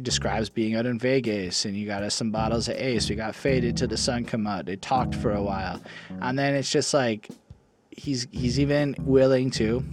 describes 0.09 0.49
being 0.49 0.75
out 0.75 0.87
in 0.87 0.99
Vegas 0.99 1.67
and 1.67 1.77
you 1.77 1.87
got 1.87 2.03
us 2.03 2.15
some 2.15 2.31
bottles 2.31 2.67
of 2.67 2.77
Ace. 2.77 3.11
We 3.11 3.15
got 3.15 3.35
faded 3.35 3.77
till 3.77 3.89
the 3.89 3.99
sun 3.99 4.25
come 4.25 4.47
out. 4.47 4.65
They 4.65 4.77
talked 4.77 5.15
for 5.15 5.33
a 5.35 5.43
while, 5.43 5.83
and 6.23 6.39
then 6.39 6.55
it's 6.55 6.71
just 6.71 6.95
like 6.95 7.29
he's 7.91 8.27
he's 8.31 8.59
even 8.59 8.95
willing 9.01 9.51
to 9.53 9.85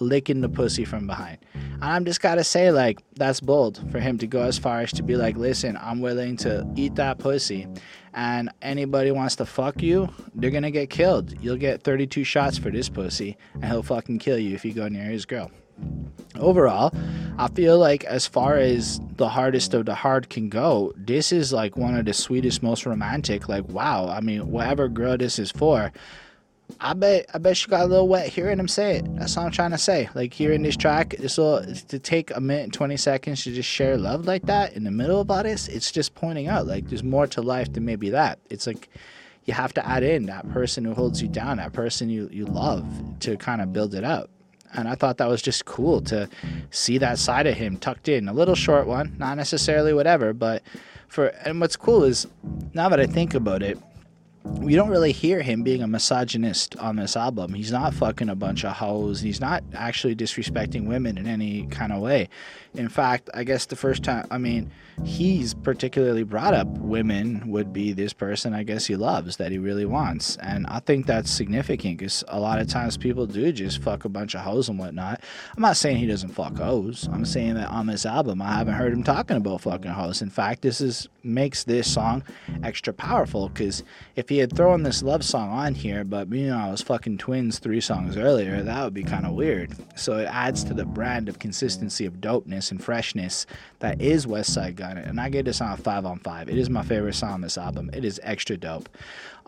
licking 0.00 0.42
the 0.42 0.50
pussy 0.50 0.84
from 0.84 1.06
behind. 1.06 1.38
And 1.54 1.84
I'm 1.84 2.04
just 2.04 2.20
gotta 2.20 2.44
say, 2.44 2.70
like, 2.70 2.98
that's 3.16 3.40
bold 3.40 3.90
for 3.90 4.00
him 4.00 4.18
to 4.18 4.26
go 4.26 4.42
as 4.42 4.58
far 4.58 4.80
as 4.80 4.92
to 4.92 5.02
be 5.02 5.16
like, 5.16 5.36
listen, 5.36 5.78
I'm 5.80 6.00
willing 6.02 6.36
to 6.38 6.70
eat 6.76 6.94
that 6.96 7.18
pussy. 7.18 7.66
And 8.12 8.50
anybody 8.60 9.12
wants 9.12 9.36
to 9.36 9.46
fuck 9.46 9.82
you, 9.82 10.12
they're 10.34 10.50
gonna 10.50 10.70
get 10.70 10.90
killed. 10.90 11.34
You'll 11.40 11.56
get 11.56 11.82
32 11.84 12.22
shots 12.24 12.58
for 12.58 12.70
this 12.70 12.90
pussy, 12.90 13.38
and 13.54 13.64
he'll 13.64 13.82
fucking 13.82 14.18
kill 14.18 14.38
you 14.38 14.54
if 14.54 14.62
you 14.64 14.74
go 14.74 14.88
near 14.88 15.04
his 15.04 15.24
girl. 15.24 15.50
Overall, 16.38 16.92
I 17.36 17.48
feel 17.48 17.78
like 17.78 18.04
as 18.04 18.26
far 18.26 18.56
as 18.56 19.00
the 19.16 19.28
hardest 19.28 19.74
of 19.74 19.86
the 19.86 19.94
hard 19.94 20.28
can 20.30 20.48
go, 20.48 20.92
this 20.96 21.32
is 21.32 21.52
like 21.52 21.76
one 21.76 21.96
of 21.96 22.04
the 22.04 22.14
sweetest, 22.14 22.62
most 22.62 22.86
romantic. 22.86 23.48
Like, 23.48 23.68
wow, 23.68 24.08
I 24.08 24.20
mean, 24.20 24.50
whatever 24.50 24.88
girl 24.88 25.16
this 25.16 25.38
is 25.38 25.50
for, 25.50 25.92
I 26.80 26.94
bet 26.94 27.26
I 27.34 27.38
bet 27.38 27.56
she 27.56 27.68
got 27.68 27.82
a 27.82 27.86
little 27.86 28.08
wet 28.08 28.28
hearing 28.28 28.58
him 28.58 28.68
say 28.68 28.96
it. 28.96 29.16
That's 29.16 29.36
all 29.36 29.46
I'm 29.46 29.50
trying 29.50 29.70
to 29.70 29.78
say. 29.78 30.08
Like 30.14 30.34
hearing 30.34 30.62
this 30.62 30.76
track, 30.76 31.16
this 31.18 31.38
little 31.38 31.74
to 31.74 31.98
take 31.98 32.30
a 32.36 32.40
minute 32.40 32.64
and 32.64 32.72
twenty 32.72 32.96
seconds 32.96 33.42
to 33.44 33.54
just 33.54 33.68
share 33.68 33.96
love 33.96 34.26
like 34.26 34.42
that 34.42 34.74
in 34.74 34.84
the 34.84 34.90
middle 34.90 35.20
of 35.20 35.30
all 35.30 35.42
this, 35.42 35.66
it's 35.68 35.90
just 35.90 36.14
pointing 36.14 36.46
out 36.46 36.66
like 36.66 36.88
there's 36.88 37.02
more 37.02 37.26
to 37.28 37.42
life 37.42 37.72
than 37.72 37.84
maybe 37.84 38.10
that. 38.10 38.38
It's 38.50 38.66
like 38.66 38.90
you 39.46 39.54
have 39.54 39.72
to 39.74 39.88
add 39.88 40.02
in 40.02 40.26
that 40.26 40.48
person 40.50 40.84
who 40.84 40.92
holds 40.92 41.22
you 41.22 41.28
down, 41.28 41.56
that 41.56 41.72
person 41.72 42.10
you, 42.10 42.28
you 42.30 42.44
love 42.44 42.84
to 43.20 43.36
kind 43.38 43.62
of 43.62 43.72
build 43.72 43.94
it 43.94 44.04
up. 44.04 44.28
And 44.74 44.88
I 44.88 44.94
thought 44.94 45.16
that 45.18 45.28
was 45.28 45.42
just 45.42 45.64
cool 45.64 46.00
to 46.02 46.28
see 46.70 46.98
that 46.98 47.18
side 47.18 47.46
of 47.46 47.54
him 47.54 47.76
tucked 47.78 48.08
in. 48.08 48.28
A 48.28 48.32
little 48.32 48.54
short 48.54 48.86
one, 48.86 49.16
not 49.18 49.36
necessarily 49.36 49.92
whatever, 49.92 50.32
but 50.32 50.62
for 51.08 51.26
and 51.44 51.60
what's 51.60 51.76
cool 51.76 52.04
is 52.04 52.26
now 52.74 52.88
that 52.88 53.00
I 53.00 53.06
think 53.06 53.34
about 53.34 53.62
it, 53.62 53.78
we 54.44 54.74
don't 54.74 54.88
really 54.88 55.12
hear 55.12 55.42
him 55.42 55.62
being 55.62 55.82
a 55.82 55.86
misogynist 55.86 56.76
on 56.76 56.96
this 56.96 57.16
album. 57.16 57.54
He's 57.54 57.72
not 57.72 57.94
fucking 57.94 58.28
a 58.28 58.34
bunch 58.34 58.64
of 58.64 58.72
hoes. 58.72 59.20
He's 59.20 59.40
not 59.40 59.62
actually 59.74 60.16
disrespecting 60.16 60.86
women 60.86 61.18
in 61.18 61.26
any 61.26 61.66
kind 61.66 61.92
of 61.92 62.00
way. 62.00 62.28
In 62.74 62.88
fact, 62.88 63.30
I 63.34 63.44
guess 63.44 63.66
the 63.66 63.76
first 63.76 64.02
time, 64.02 64.26
I 64.30 64.38
mean, 64.38 64.70
he's 65.04 65.54
particularly 65.54 66.22
brought 66.22 66.54
up 66.54 66.66
women 66.66 67.50
would 67.50 67.72
be 67.72 67.92
this 67.92 68.12
person 68.12 68.52
I 68.52 68.62
guess 68.62 68.86
he 68.86 68.96
loves 68.96 69.36
that 69.36 69.52
he 69.52 69.58
really 69.58 69.84
wants. 69.84 70.36
And 70.36 70.66
I 70.66 70.80
think 70.80 71.06
that's 71.06 71.30
significant 71.30 71.98
because 71.98 72.24
a 72.28 72.38
lot 72.38 72.58
of 72.58 72.68
times 72.68 72.96
people 72.96 73.26
do 73.26 73.52
just 73.52 73.80
fuck 73.80 74.04
a 74.04 74.08
bunch 74.08 74.34
of 74.34 74.42
hoes 74.42 74.68
and 74.68 74.78
whatnot. 74.78 75.22
I'm 75.56 75.62
not 75.62 75.76
saying 75.76 75.96
he 75.96 76.06
doesn't 76.06 76.30
fuck 76.30 76.56
hoes. 76.56 77.08
I'm 77.12 77.24
saying 77.24 77.54
that 77.54 77.68
on 77.68 77.86
this 77.86 78.04
album, 78.04 78.42
I 78.42 78.54
haven't 78.58 78.74
heard 78.74 78.92
him 78.92 79.02
talking 79.02 79.36
about 79.36 79.62
fucking 79.62 79.90
hoes. 79.90 80.22
In 80.22 80.30
fact, 80.30 80.62
this 80.62 80.80
is 80.80 81.08
makes 81.24 81.64
this 81.64 81.92
song 81.92 82.22
extra 82.62 82.92
powerful 82.92 83.48
because 83.48 83.82
if 84.16 84.28
he 84.28 84.37
had 84.38 84.54
thrown 84.54 84.82
this 84.82 85.02
love 85.02 85.24
song 85.24 85.50
on 85.50 85.74
here, 85.74 86.04
but 86.04 86.30
you 86.32 86.48
know, 86.48 86.56
I 86.56 86.70
was 86.70 86.82
fucking 86.82 87.18
twins 87.18 87.58
three 87.58 87.80
songs 87.80 88.16
earlier, 88.16 88.62
that 88.62 88.84
would 88.84 88.94
be 88.94 89.02
kind 89.02 89.26
of 89.26 89.34
weird. 89.34 89.76
So 89.96 90.18
it 90.18 90.24
adds 90.24 90.64
to 90.64 90.74
the 90.74 90.84
brand 90.84 91.28
of 91.28 91.38
consistency 91.38 92.06
of 92.06 92.14
dopeness 92.14 92.70
and 92.70 92.82
freshness 92.82 93.46
that 93.80 94.00
is 94.00 94.26
Westside 94.26 94.76
Gunn 94.76 94.98
and 94.98 95.20
I 95.20 95.28
gave 95.28 95.44
this 95.44 95.58
song 95.58 95.72
a 95.72 95.76
five 95.76 96.04
on 96.04 96.18
five. 96.20 96.48
It 96.48 96.58
is 96.58 96.70
my 96.70 96.82
favorite 96.82 97.14
song 97.14 97.32
on 97.32 97.40
this 97.40 97.58
album. 97.58 97.90
It 97.92 98.04
is 98.04 98.20
extra 98.22 98.56
dope. 98.56 98.88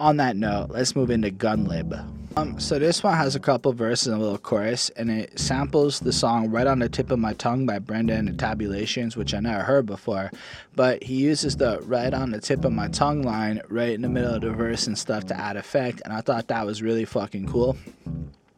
On 0.01 0.16
that 0.16 0.34
note, 0.34 0.70
let's 0.70 0.96
move 0.96 1.11
into 1.11 1.28
Gunlib. 1.28 1.92
Um, 2.34 2.59
so 2.59 2.78
this 2.78 3.03
one 3.03 3.18
has 3.18 3.36
a 3.36 3.40
couple 3.40 3.70
verses 3.74 4.07
and 4.07 4.16
a 4.16 4.18
little 4.18 4.38
chorus, 4.38 4.88
and 4.96 5.11
it 5.11 5.38
samples 5.38 6.01
the 6.01 6.11
song 6.11 6.51
"Right 6.51 6.66
on 6.66 6.78
the 6.78 6.88
Tip 6.88 7.11
of 7.11 7.18
My 7.18 7.34
Tongue" 7.34 7.66
by 7.66 7.80
Brenda 7.80 8.14
and 8.14 8.26
the 8.26 8.32
Tabulations, 8.32 9.14
which 9.14 9.34
I 9.34 9.40
never 9.40 9.62
heard 9.62 9.84
before. 9.84 10.30
But 10.74 11.03
he 11.03 11.16
uses 11.16 11.59
the 11.59 11.82
"right 11.82 12.14
on 12.14 12.30
the 12.30 12.40
tip 12.40 12.64
of 12.64 12.72
my 12.72 12.88
tongue" 12.88 13.20
line 13.20 13.61
right 13.68 13.92
in 13.92 14.01
the 14.01 14.09
middle 14.09 14.32
of 14.32 14.40
the 14.40 14.53
verse 14.53 14.86
and 14.86 14.96
stuff 14.96 15.26
to 15.26 15.38
add 15.38 15.59
effect, 15.59 16.01
and 16.07 16.14
I 16.14 16.22
thought 16.22 16.48
that 16.48 16.64
was 16.64 16.80
really 16.80 17.05
fucking 17.05 17.48
cool. 17.48 17.76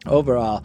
Overall, 0.07 0.62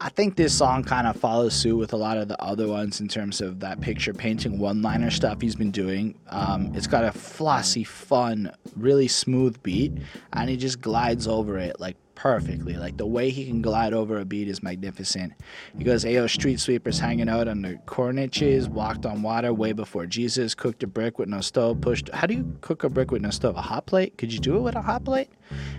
I 0.00 0.10
think 0.10 0.36
this 0.36 0.56
song 0.56 0.84
kind 0.84 1.08
of 1.08 1.16
follows 1.16 1.54
suit 1.54 1.76
with 1.76 1.92
a 1.92 1.96
lot 1.96 2.18
of 2.18 2.28
the 2.28 2.40
other 2.40 2.68
ones 2.68 3.00
in 3.00 3.08
terms 3.08 3.40
of 3.40 3.58
that 3.60 3.80
picture 3.80 4.14
painting 4.14 4.60
one 4.60 4.80
liner 4.80 5.10
stuff 5.10 5.40
he's 5.40 5.56
been 5.56 5.72
doing. 5.72 6.14
Um, 6.28 6.72
it's 6.74 6.86
got 6.86 7.02
a 7.02 7.10
flossy, 7.10 7.82
fun, 7.82 8.52
really 8.76 9.08
smooth 9.08 9.60
beat, 9.64 9.92
and 10.34 10.48
he 10.48 10.56
just 10.56 10.80
glides 10.80 11.26
over 11.26 11.58
it 11.58 11.80
like 11.80 11.96
perfectly. 12.14 12.74
Like 12.74 12.96
the 12.96 13.06
way 13.06 13.30
he 13.30 13.46
can 13.46 13.60
glide 13.60 13.92
over 13.92 14.18
a 14.18 14.24
beat 14.24 14.46
is 14.46 14.62
magnificent. 14.62 15.32
He 15.76 15.82
goes, 15.82 16.04
Ayo, 16.04 16.30
street 16.30 16.60
sweepers 16.60 17.00
hanging 17.00 17.28
out 17.28 17.48
on 17.48 17.62
the 17.62 17.74
corniches, 17.86 18.68
walked 18.68 19.04
on 19.04 19.22
water 19.22 19.52
way 19.52 19.72
before 19.72 20.06
Jesus, 20.06 20.54
cooked 20.54 20.84
a 20.84 20.86
brick 20.86 21.18
with 21.18 21.28
no 21.28 21.40
stove, 21.40 21.80
pushed. 21.80 22.08
How 22.10 22.28
do 22.28 22.34
you 22.34 22.56
cook 22.60 22.84
a 22.84 22.88
brick 22.88 23.10
with 23.10 23.22
no 23.22 23.30
stove? 23.30 23.56
A 23.56 23.62
hot 23.62 23.86
plate? 23.86 24.16
Could 24.16 24.32
you 24.32 24.38
do 24.38 24.56
it 24.58 24.60
with 24.60 24.76
a 24.76 24.82
hot 24.82 25.04
plate? 25.04 25.30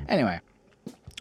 Anyway, 0.10 0.42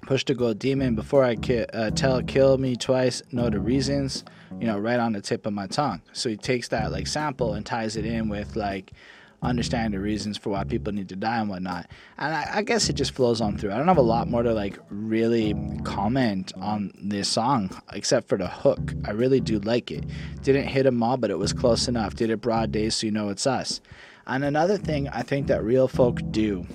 Push 0.08 0.24
to 0.24 0.34
go 0.34 0.54
demon 0.54 0.94
before 0.94 1.22
I 1.22 1.36
ki- 1.36 1.66
uh, 1.74 1.90
tell 1.90 2.22
kill 2.22 2.56
me 2.56 2.76
twice. 2.76 3.22
Know 3.30 3.50
the 3.50 3.60
reasons, 3.60 4.24
you 4.58 4.66
know, 4.66 4.78
right 4.78 4.98
on 4.98 5.12
the 5.12 5.20
tip 5.20 5.44
of 5.44 5.52
my 5.52 5.66
tongue. 5.66 6.00
So 6.14 6.30
he 6.30 6.36
takes 6.38 6.68
that 6.68 6.90
like 6.90 7.06
sample 7.06 7.52
and 7.52 7.66
ties 7.66 7.94
it 7.94 8.06
in 8.06 8.30
with 8.30 8.56
like 8.56 8.92
understand 9.42 9.92
the 9.92 10.00
reasons 10.00 10.38
for 10.38 10.48
why 10.48 10.64
people 10.64 10.94
need 10.94 11.10
to 11.10 11.16
die 11.16 11.40
and 11.40 11.50
whatnot. 11.50 11.90
And 12.16 12.34
I, 12.34 12.48
I, 12.54 12.62
guess 12.62 12.88
it 12.88 12.94
just 12.94 13.12
flows 13.12 13.42
on 13.42 13.58
through. 13.58 13.70
I 13.70 13.76
don't 13.76 13.86
have 13.86 13.98
a 13.98 14.00
lot 14.00 14.30
more 14.30 14.42
to 14.42 14.54
like 14.54 14.78
really 14.88 15.54
comment 15.84 16.54
on 16.56 16.90
this 16.98 17.28
song 17.28 17.68
except 17.92 18.30
for 18.30 18.38
the 18.38 18.48
hook. 18.48 18.94
I 19.04 19.10
really 19.10 19.40
do 19.40 19.58
like 19.58 19.90
it. 19.90 20.04
Didn't 20.42 20.68
hit 20.68 20.84
them 20.84 21.02
all, 21.02 21.18
but 21.18 21.30
it 21.30 21.38
was 21.38 21.52
close 21.52 21.86
enough. 21.86 22.14
Did 22.14 22.30
it 22.30 22.40
broad 22.40 22.72
day 22.72 22.88
so 22.88 23.06
you 23.06 23.12
know 23.12 23.28
it's 23.28 23.46
us. 23.46 23.82
And 24.26 24.42
another 24.42 24.78
thing 24.78 25.06
I 25.10 25.20
think 25.20 25.48
that 25.48 25.62
real 25.62 25.86
folk 25.86 26.22
do 26.30 26.66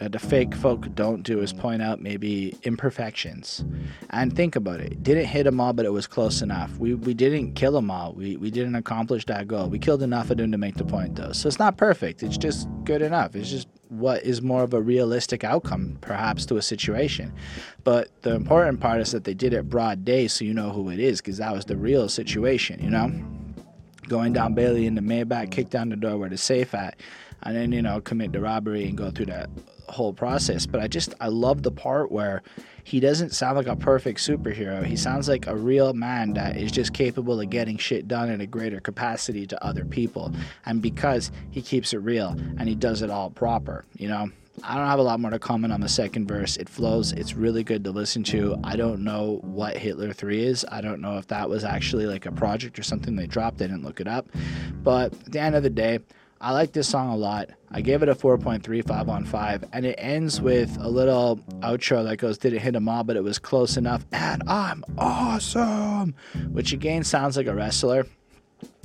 Uh, 0.00 0.08
the 0.08 0.18
fake 0.18 0.54
folk 0.54 0.92
don't 0.94 1.22
do 1.24 1.40
is 1.40 1.52
point 1.52 1.82
out 1.82 2.00
maybe 2.00 2.56
imperfections. 2.62 3.62
And 4.10 4.34
think 4.34 4.56
about 4.56 4.80
it. 4.80 5.02
Didn't 5.02 5.26
hit 5.26 5.44
them 5.44 5.60
all 5.60 5.74
but 5.74 5.84
it 5.84 5.92
was 5.92 6.06
close 6.06 6.40
enough. 6.40 6.74
We, 6.78 6.94
we 6.94 7.12
didn't 7.12 7.54
kill 7.54 7.72
them 7.72 7.90
all 7.90 8.14
we, 8.14 8.36
we 8.36 8.50
didn't 8.50 8.76
accomplish 8.76 9.26
that 9.26 9.46
goal. 9.46 9.68
We 9.68 9.78
killed 9.78 10.02
enough 10.02 10.30
of 10.30 10.38
them 10.38 10.52
to 10.52 10.58
make 10.58 10.76
the 10.76 10.84
point 10.84 11.16
though. 11.16 11.32
So 11.32 11.48
it's 11.48 11.58
not 11.58 11.76
perfect. 11.76 12.22
It's 12.22 12.38
just 12.38 12.66
good 12.84 13.02
enough. 13.02 13.36
It's 13.36 13.50
just 13.50 13.68
what 13.88 14.22
is 14.22 14.40
more 14.40 14.62
of 14.62 14.72
a 14.72 14.80
realistic 14.80 15.44
outcome 15.44 15.98
perhaps 16.00 16.46
to 16.46 16.56
a 16.56 16.62
situation. 16.62 17.32
But 17.84 18.08
the 18.22 18.34
important 18.34 18.80
part 18.80 19.00
is 19.02 19.12
that 19.12 19.24
they 19.24 19.34
did 19.34 19.52
it 19.52 19.68
broad 19.68 20.04
day 20.04 20.28
so 20.28 20.46
you 20.46 20.54
know 20.54 20.70
who 20.70 20.88
it 20.88 20.98
is 20.98 21.20
because 21.20 21.36
that 21.38 21.52
was 21.52 21.66
the 21.66 21.76
real 21.76 22.08
situation 22.08 22.82
you 22.82 22.90
know? 22.90 23.12
Going 24.08 24.32
down 24.32 24.54
bailey 24.54 24.86
in 24.86 24.94
the 24.94 25.02
maybach 25.02 25.50
kick 25.50 25.68
down 25.68 25.90
the 25.90 25.96
door 25.96 26.16
where 26.16 26.30
the 26.30 26.38
safe 26.38 26.74
at 26.74 26.96
and 27.42 27.56
then 27.56 27.72
you 27.72 27.82
know 27.82 28.00
commit 28.00 28.32
the 28.32 28.40
robbery 28.40 28.86
and 28.86 28.96
go 28.96 29.10
through 29.10 29.26
that 29.26 29.50
whole 29.90 30.12
process 30.12 30.66
but 30.66 30.80
i 30.80 30.86
just 30.86 31.14
i 31.20 31.28
love 31.28 31.62
the 31.62 31.70
part 31.70 32.10
where 32.10 32.42
he 32.84 33.00
doesn't 33.00 33.30
sound 33.30 33.56
like 33.56 33.66
a 33.66 33.76
perfect 33.76 34.18
superhero 34.18 34.84
he 34.84 34.96
sounds 34.96 35.28
like 35.28 35.46
a 35.46 35.56
real 35.56 35.92
man 35.92 36.32
that 36.32 36.56
is 36.56 36.72
just 36.72 36.92
capable 36.92 37.40
of 37.40 37.50
getting 37.50 37.76
shit 37.76 38.08
done 38.08 38.30
in 38.30 38.40
a 38.40 38.46
greater 38.46 38.80
capacity 38.80 39.46
to 39.46 39.64
other 39.64 39.84
people 39.84 40.32
and 40.66 40.80
because 40.82 41.30
he 41.50 41.60
keeps 41.62 41.92
it 41.92 41.98
real 41.98 42.36
and 42.58 42.68
he 42.68 42.74
does 42.74 43.02
it 43.02 43.10
all 43.10 43.30
proper 43.30 43.84
you 43.96 44.08
know 44.08 44.30
I 44.62 44.76
don't 44.76 44.86
have 44.86 44.98
a 44.98 45.02
lot 45.02 45.20
more 45.20 45.30
to 45.30 45.38
comment 45.38 45.72
on 45.72 45.80
the 45.80 45.88
second 45.88 46.26
verse. 46.26 46.56
It 46.56 46.68
flows. 46.68 47.12
It's 47.12 47.34
really 47.34 47.64
good 47.64 47.84
to 47.84 47.90
listen 47.92 48.22
to. 48.24 48.58
I 48.62 48.76
don't 48.76 49.02
know 49.02 49.38
what 49.42 49.76
Hitler 49.76 50.12
3 50.12 50.44
is. 50.44 50.66
I 50.70 50.80
don't 50.80 51.00
know 51.00 51.16
if 51.16 51.26
that 51.28 51.48
was 51.48 51.64
actually 51.64 52.06
like 52.06 52.26
a 52.26 52.32
project 52.32 52.78
or 52.78 52.82
something 52.82 53.16
they 53.16 53.26
dropped. 53.26 53.62
I 53.62 53.66
didn't 53.66 53.84
look 53.84 54.00
it 54.00 54.08
up. 54.08 54.28
But 54.82 55.12
at 55.14 55.32
the 55.32 55.40
end 55.40 55.54
of 55.54 55.62
the 55.62 55.70
day, 55.70 56.00
I 56.42 56.52
like 56.52 56.72
this 56.72 56.88
song 56.88 57.10
a 57.10 57.16
lot. 57.16 57.50
I 57.70 57.82
gave 57.82 58.02
it 58.02 58.08
a 58.08 58.14
4.35 58.14 59.08
on 59.08 59.26
5, 59.26 59.64
and 59.74 59.84
it 59.84 59.94
ends 59.98 60.40
with 60.40 60.74
a 60.80 60.88
little 60.88 61.36
outro 61.60 62.02
that 62.08 62.16
goes, 62.16 62.38
Didn't 62.38 62.60
hit 62.60 62.72
them 62.72 62.88
all, 62.88 63.04
but 63.04 63.16
it 63.16 63.22
was 63.22 63.38
close 63.38 63.76
enough, 63.76 64.06
and 64.12 64.42
I'm 64.48 64.82
awesome, 64.96 66.14
which 66.50 66.72
again 66.72 67.04
sounds 67.04 67.36
like 67.36 67.46
a 67.46 67.54
wrestler. 67.54 68.06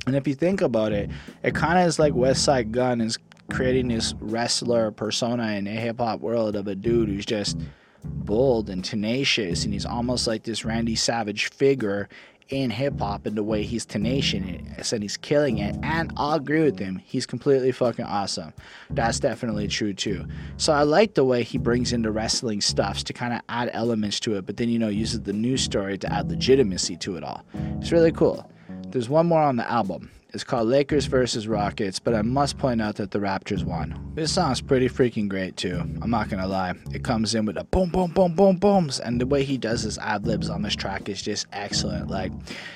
And 0.06 0.14
if 0.14 0.28
you 0.28 0.34
think 0.34 0.60
about 0.60 0.92
it, 0.92 1.08
it 1.42 1.54
kind 1.54 1.78
of 1.78 1.86
is 1.86 1.98
like 1.98 2.12
Westside 2.12 2.72
Gunn 2.72 3.00
is 3.00 3.18
creating 3.50 3.88
this 3.88 4.12
wrestler 4.20 4.90
persona 4.90 5.52
in 5.52 5.64
the 5.64 5.70
hip 5.70 5.96
hop 5.96 6.20
world 6.20 6.56
of 6.56 6.68
a 6.68 6.74
dude 6.74 7.08
who's 7.08 7.24
just 7.24 7.56
bold 8.04 8.68
and 8.68 8.84
tenacious, 8.84 9.64
and 9.64 9.72
he's 9.72 9.86
almost 9.86 10.26
like 10.26 10.42
this 10.42 10.66
Randy 10.66 10.94
Savage 10.94 11.48
figure 11.48 12.10
in 12.48 12.70
hip 12.70 12.98
hop 12.98 13.26
and 13.26 13.36
the 13.36 13.42
way 13.42 13.62
he's 13.62 13.84
tenacious 13.84 14.92
and 14.92 15.02
he's 15.02 15.16
killing 15.16 15.58
it. 15.58 15.76
And 15.82 16.12
I'll 16.16 16.34
agree 16.34 16.62
with 16.62 16.78
him. 16.78 17.00
He's 17.04 17.26
completely 17.26 17.72
fucking 17.72 18.04
awesome. 18.04 18.52
That's 18.90 19.18
definitely 19.20 19.68
true 19.68 19.92
too. 19.92 20.26
So 20.56 20.72
I 20.72 20.82
like 20.82 21.14
the 21.14 21.24
way 21.24 21.42
he 21.42 21.58
brings 21.58 21.92
in 21.92 22.02
the 22.02 22.10
wrestling 22.10 22.60
stuffs 22.60 23.02
to 23.04 23.12
kind 23.12 23.34
of 23.34 23.40
add 23.48 23.70
elements 23.72 24.20
to 24.20 24.36
it, 24.36 24.46
but 24.46 24.56
then, 24.56 24.68
you 24.68 24.78
know, 24.78 24.88
uses 24.88 25.22
the 25.22 25.32
news 25.32 25.62
story 25.62 25.98
to 25.98 26.12
add 26.12 26.30
legitimacy 26.30 26.96
to 26.98 27.16
it 27.16 27.24
all. 27.24 27.44
It's 27.80 27.92
really 27.92 28.12
cool. 28.12 28.50
There's 28.90 29.08
one 29.08 29.26
more 29.26 29.42
on 29.42 29.56
the 29.56 29.70
album. 29.70 30.10
It's 30.36 30.44
called 30.44 30.68
Lakers 30.68 31.06
versus 31.06 31.48
Rockets, 31.48 31.98
but 31.98 32.14
I 32.14 32.20
must 32.20 32.58
point 32.58 32.82
out 32.82 32.96
that 32.96 33.10
the 33.10 33.20
Raptors 33.20 33.64
won. 33.64 34.12
This 34.14 34.34
song's 34.34 34.60
pretty 34.60 34.86
freaking 34.86 35.30
great 35.30 35.56
too. 35.56 35.78
I'm 35.78 36.10
not 36.10 36.28
gonna 36.28 36.46
lie. 36.46 36.74
It 36.92 37.02
comes 37.02 37.34
in 37.34 37.46
with 37.46 37.56
a 37.56 37.64
boom, 37.64 37.88
boom, 37.88 38.10
boom, 38.10 38.34
boom, 38.34 38.58
booms, 38.58 39.00
and 39.00 39.18
the 39.18 39.26
way 39.26 39.44
he 39.44 39.56
does 39.56 39.80
his 39.80 39.96
ad 39.96 40.26
libs 40.26 40.50
on 40.50 40.60
this 40.60 40.76
track 40.76 41.08
is 41.08 41.22
just 41.22 41.46
excellent. 41.54 42.10
Like 42.10 42.32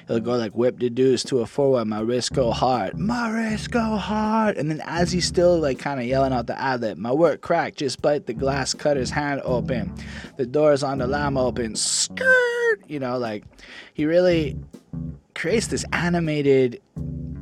he'll 0.08 0.20
go 0.20 0.36
like 0.36 0.52
whip 0.52 0.78
the 0.78 0.88
deuce 0.88 1.22
to 1.24 1.40
a 1.40 1.46
four 1.46 1.66
forward, 1.66 1.84
my 1.84 2.00
wrist 2.00 2.32
go 2.32 2.50
hard, 2.50 2.98
my 2.98 3.28
wrist 3.28 3.70
go 3.70 3.96
hard, 3.96 4.56
and 4.56 4.70
then 4.70 4.80
as 4.86 5.12
he's 5.12 5.26
still 5.26 5.58
like 5.58 5.78
kind 5.78 6.00
of 6.00 6.06
yelling 6.06 6.32
out 6.32 6.46
the 6.46 6.58
ad 6.58 6.80
lib, 6.80 6.96
my 6.96 7.12
work 7.12 7.42
cracked, 7.42 7.76
just 7.76 8.00
bite 8.00 8.24
the 8.24 8.32
glass, 8.32 8.72
cut 8.72 8.96
his 8.96 9.10
hand 9.10 9.42
open, 9.44 9.92
the 10.38 10.46
doors 10.46 10.82
on 10.82 10.96
the 10.96 11.06
lamb 11.06 11.36
open, 11.36 11.76
skirt, 11.76 12.80
you 12.86 12.98
know, 12.98 13.18
like 13.18 13.44
he 13.92 14.06
really 14.06 14.56
creates 15.40 15.68
this 15.68 15.86
animated 15.94 16.82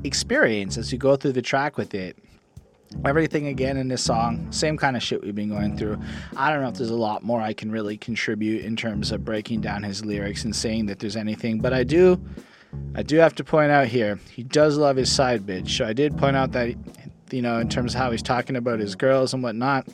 experience 0.05 0.79
as 0.79 0.93
you 0.93 0.99
go 0.99 1.17
through 1.17 1.33
the 1.33 1.43
track 1.43 1.77
with 1.77 1.95
it. 1.95 2.17
Everything 3.05 3.49
again 3.49 3.77
in 3.77 3.89
this 3.89 4.05
song, 4.05 4.47
same 4.53 4.77
kind 4.77 4.97
of 4.97 5.03
shit 5.03 5.21
we've 5.21 5.35
been 5.35 5.49
going 5.49 5.77
through. 5.77 5.99
I 6.37 6.53
don't 6.53 6.63
know 6.63 6.69
if 6.69 6.77
there's 6.77 6.91
a 6.91 6.97
lot 6.97 7.25
more 7.25 7.41
I 7.41 7.53
can 7.53 7.73
really 7.73 7.97
contribute 7.97 8.65
in 8.65 8.77
terms 8.77 9.11
of 9.11 9.25
breaking 9.25 9.63
down 9.63 9.83
his 9.83 10.05
lyrics 10.05 10.45
and 10.45 10.55
saying 10.55 10.87
that 10.87 11.01
there's 11.01 11.17
anything, 11.17 11.59
but 11.59 11.75
I 11.75 11.83
do 11.83 12.23
I 12.95 13.03
do 13.03 13.17
have 13.17 13.35
to 13.35 13.45
point 13.45 13.73
out 13.73 13.89
here, 13.89 14.21
he 14.31 14.45
does 14.45 14.77
love 14.79 14.95
his 14.95 15.11
side 15.11 15.43
bitch. 15.43 15.77
So 15.77 15.85
I 15.85 15.93
did 15.93 16.17
point 16.17 16.37
out 16.37 16.53
that 16.53 16.77
you 17.33 17.43
know, 17.43 17.59
in 17.59 17.69
terms 17.69 17.95
of 17.95 18.01
how 18.01 18.13
he's 18.13 18.23
talking 18.23 18.55
about 18.55 18.79
his 18.79 18.95
girls 18.95 19.35
and 19.35 19.43
whatnot, 19.43 19.89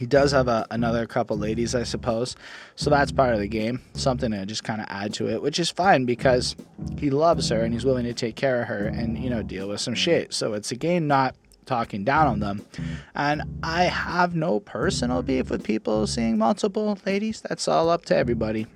he 0.00 0.06
does 0.06 0.32
have 0.32 0.48
a, 0.48 0.66
another 0.70 1.06
couple 1.06 1.36
ladies, 1.36 1.74
I 1.74 1.82
suppose. 1.82 2.34
So 2.74 2.88
that's 2.88 3.12
part 3.12 3.34
of 3.34 3.40
the 3.40 3.46
game. 3.46 3.82
Something 3.92 4.30
to 4.30 4.46
just 4.46 4.64
kind 4.64 4.80
of 4.80 4.86
add 4.88 5.12
to 5.14 5.28
it, 5.28 5.42
which 5.42 5.58
is 5.58 5.68
fine 5.68 6.06
because 6.06 6.56
he 6.98 7.10
loves 7.10 7.50
her 7.50 7.60
and 7.60 7.74
he's 7.74 7.84
willing 7.84 8.06
to 8.06 8.14
take 8.14 8.34
care 8.34 8.62
of 8.62 8.68
her 8.68 8.86
and, 8.86 9.18
you 9.18 9.28
know, 9.28 9.42
deal 9.42 9.68
with 9.68 9.82
some 9.82 9.94
shit. 9.94 10.32
So 10.32 10.54
it's 10.54 10.72
again 10.72 11.06
not 11.06 11.36
talking 11.66 12.02
down 12.02 12.28
on 12.28 12.40
them. 12.40 12.64
And 13.14 13.42
I 13.62 13.84
have 13.84 14.34
no 14.34 14.58
personal 14.58 15.20
beef 15.20 15.50
with 15.50 15.62
people 15.62 16.06
seeing 16.06 16.38
multiple 16.38 16.98
ladies. 17.04 17.42
That's 17.42 17.68
all 17.68 17.90
up 17.90 18.06
to 18.06 18.16
everybody 18.16 18.66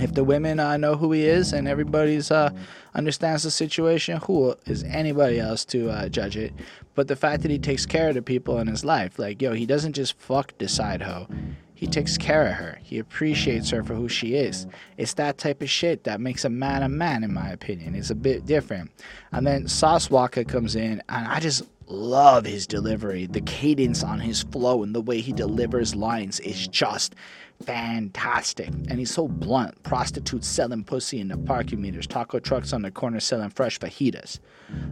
if 0.00 0.14
the 0.14 0.24
women 0.24 0.60
uh, 0.60 0.76
know 0.76 0.96
who 0.96 1.12
he 1.12 1.24
is 1.24 1.52
and 1.52 1.66
everybody's 1.66 2.30
uh, 2.30 2.50
understands 2.94 3.42
the 3.42 3.50
situation, 3.50 4.18
who 4.18 4.54
is 4.66 4.82
anybody 4.84 5.40
else 5.40 5.64
to 5.66 5.90
uh, 5.90 6.08
judge 6.08 6.36
it? 6.36 6.52
But 6.94 7.08
the 7.08 7.16
fact 7.16 7.42
that 7.42 7.50
he 7.50 7.58
takes 7.58 7.86
care 7.86 8.08
of 8.08 8.14
the 8.14 8.22
people 8.22 8.58
in 8.58 8.66
his 8.66 8.84
life, 8.84 9.18
like 9.18 9.40
yo, 9.40 9.52
he 9.52 9.66
doesn't 9.66 9.94
just 9.94 10.18
fuck 10.18 10.56
the 10.58 10.68
side 10.68 11.02
hoe. 11.02 11.26
He 11.74 11.86
takes 11.86 12.16
care 12.16 12.46
of 12.46 12.54
her. 12.54 12.78
He 12.82 12.98
appreciates 12.98 13.68
her 13.68 13.82
for 13.84 13.94
who 13.94 14.08
she 14.08 14.34
is. 14.34 14.66
It's 14.96 15.12
that 15.14 15.36
type 15.36 15.60
of 15.60 15.68
shit 15.68 16.04
that 16.04 16.22
makes 16.22 16.46
a 16.46 16.48
man 16.48 16.82
a 16.82 16.88
man, 16.88 17.22
in 17.22 17.34
my 17.34 17.50
opinion. 17.50 17.94
It's 17.94 18.08
a 18.08 18.14
bit 18.14 18.46
different. 18.46 18.90
And 19.30 19.46
then 19.46 19.68
Sauce 19.68 20.08
Walka 20.08 20.48
comes 20.48 20.74
in, 20.74 21.02
and 21.10 21.26
I 21.28 21.38
just 21.38 21.64
love 21.86 22.46
his 22.46 22.66
delivery. 22.66 23.26
The 23.26 23.42
cadence 23.42 24.02
on 24.02 24.20
his 24.20 24.42
flow 24.42 24.82
and 24.82 24.94
the 24.94 25.02
way 25.02 25.20
he 25.20 25.32
delivers 25.32 25.94
lines 25.94 26.40
is 26.40 26.66
just 26.66 27.14
fantastic. 27.62 28.68
And 28.68 28.98
he's 28.98 29.12
so 29.12 29.28
blunt. 29.28 29.82
Prostitutes 29.82 30.46
selling 30.46 30.84
pussy 30.84 31.20
in 31.20 31.28
the 31.28 31.36
parking 31.36 31.80
meters, 31.80 32.06
taco 32.06 32.38
trucks 32.38 32.72
on 32.72 32.82
the 32.82 32.90
corner 32.90 33.20
selling 33.20 33.50
fresh 33.50 33.78
fajitas. 33.78 34.40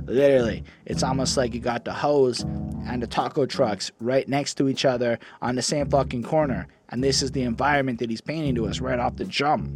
Literally, 0.07 0.65
it's 0.87 1.03
almost 1.03 1.37
like 1.37 1.55
you 1.55 1.61
got 1.61 1.85
the 1.85 1.93
hose 1.93 2.41
and 2.87 3.03
the 3.03 3.07
taco 3.07 3.47
trucks 3.47 3.91
right 4.01 4.29
next 4.29 4.55
to 4.55 4.69
each 4.69 4.85
other 4.85 5.19
on 5.43 5.55
the 5.55 5.63
same 5.63 5.89
fucking 5.89 6.23
corner. 6.23 6.67
And 6.91 7.03
this 7.03 7.23
is 7.23 7.33
the 7.33 7.43
environment 7.43 7.99
that 8.01 8.11
he's 8.11 8.21
painting 8.21 8.55
to 8.57 8.67
us 8.67 8.81
right 8.81 8.99
off 8.99 9.17
the 9.17 9.25
jump. 9.25 9.71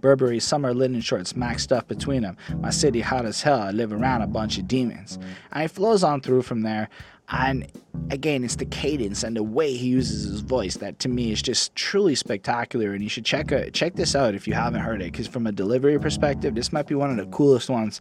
Burberry 0.00 0.40
summer 0.40 0.74
linen 0.74 1.00
shorts, 1.00 1.34
max 1.34 1.62
stuff 1.62 1.88
between 1.88 2.22
them. 2.22 2.36
My 2.60 2.70
city 2.70 3.00
hot 3.00 3.24
as 3.24 3.42
hell. 3.42 3.60
I 3.60 3.70
live 3.70 3.92
around 3.92 4.22
a 4.22 4.26
bunch 4.26 4.58
of 4.58 4.68
demons. 4.68 5.18
And 5.52 5.62
he 5.62 5.68
flows 5.68 6.04
on 6.04 6.20
through 6.20 6.42
from 6.42 6.62
there. 6.62 6.88
And 7.28 7.66
again, 8.10 8.44
it's 8.44 8.56
the 8.56 8.66
cadence 8.66 9.24
and 9.24 9.36
the 9.36 9.42
way 9.42 9.72
he 9.76 9.88
uses 9.88 10.30
his 10.30 10.40
voice 10.40 10.76
that 10.76 11.00
to 11.00 11.08
me 11.08 11.32
is 11.32 11.42
just 11.42 11.74
truly 11.74 12.14
spectacular. 12.14 12.92
And 12.92 13.02
you 13.02 13.08
should 13.08 13.24
check 13.24 13.50
check 13.72 13.94
this 13.94 14.14
out 14.14 14.34
if 14.34 14.46
you 14.46 14.54
haven't 14.54 14.80
heard 14.80 15.02
it, 15.02 15.10
because 15.10 15.26
from 15.26 15.46
a 15.46 15.52
delivery 15.52 15.98
perspective, 15.98 16.54
this 16.54 16.72
might 16.72 16.86
be 16.86 16.94
one 16.94 17.10
of 17.10 17.16
the 17.16 17.26
coolest 17.36 17.68
ones 17.68 18.00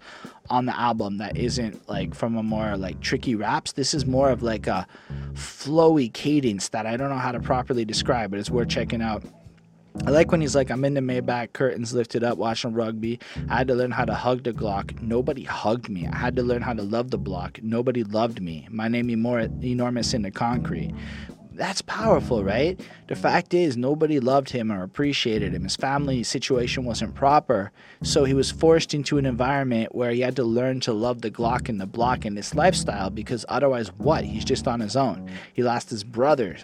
on 0.50 0.66
the 0.66 0.80
album 0.80 1.18
that 1.18 1.36
isn't 1.38 1.90
like 1.90 2.14
from 2.14 2.38
a 2.38 2.44
more 2.44 2.78
like 2.78 3.00
tricky 3.02 3.36
raps. 3.36 3.74
This 3.74 3.94
is 3.94 4.06
more 4.06 4.30
of 4.30 4.44
like 4.44 4.68
a 4.68 4.86
flowy 5.34 6.14
cadence 6.14 6.70
that 6.70 6.86
I 6.86 6.96
don't 6.96 7.10
know 7.10 7.16
how 7.16 7.32
to 7.32 7.40
properly 7.40 7.86
describe, 7.86 8.30
but 8.30 8.40
it's 8.40 8.52
worth 8.52 8.70
checking 8.70 9.02
out. 9.02 9.24
I 10.04 10.12
like 10.12 10.32
when 10.32 10.42
he's 10.42 10.56
like, 10.56 10.70
I'm 10.70 10.86
in 10.86 10.94
the 10.94 11.02
Maybach, 11.02 11.54
curtains 11.54 11.94
lifted 11.94 12.24
up, 12.24 12.38
watching 12.38 12.74
rugby. 12.74 13.20
I 13.50 13.58
had 13.58 13.68
to 13.70 13.74
learn 13.74 13.90
how 13.90 14.06
to 14.06 14.14
hug 14.14 14.44
the 14.44 14.54
Glock. 14.54 15.02
Nobody 15.02 15.44
hugged 15.44 15.90
me. 15.90 16.08
I 16.08 16.18
had 16.18 16.36
to 16.36 16.44
learn 16.44 16.62
how 16.62 16.74
to 16.74 16.84
love 16.84 17.10
the 17.10 17.18
block. 17.18 17.60
Nobody 17.64 18.04
loved 18.04 18.40
me. 18.40 18.68
My 18.70 18.88
name 18.88 19.10
is 19.10 19.18
more 19.18 19.40
enormous 19.40 20.14
in 20.14 20.22
the 20.22 20.30
concrete. 20.30 20.94
That's 21.54 21.82
powerful, 21.82 22.44
right? 22.44 22.80
The 23.08 23.16
fact 23.16 23.54
is, 23.54 23.78
nobody 23.78 24.20
loved 24.20 24.50
him 24.50 24.72
or 24.72 24.84
appreciated 24.84 25.56
him. 25.56 25.64
His 25.64 25.78
family 25.78 26.22
situation 26.22 26.84
wasn't 26.84 27.16
proper, 27.16 27.72
so 28.04 28.26
he 28.26 28.34
was 28.34 28.52
forced 28.52 28.94
into 28.94 29.18
an 29.18 29.26
environment 29.26 29.96
where 29.96 30.12
he 30.12 30.20
had 30.20 30.36
to 30.36 30.44
learn 30.44 30.82
to 30.82 30.94
love 30.94 31.22
the 31.22 31.32
Glock 31.32 31.70
and 31.70 31.80
the 31.80 31.88
block 31.88 32.26
and 32.26 32.38
this 32.38 32.54
lifestyle 32.54 33.10
because 33.10 33.46
otherwise, 33.48 33.88
what? 33.94 34.26
He's 34.26 34.46
just 34.46 34.68
on 34.68 34.82
his 34.82 34.98
own. 34.98 35.32
He 35.54 35.64
lost 35.64 35.90
his 35.90 36.04
brother. 36.04 36.58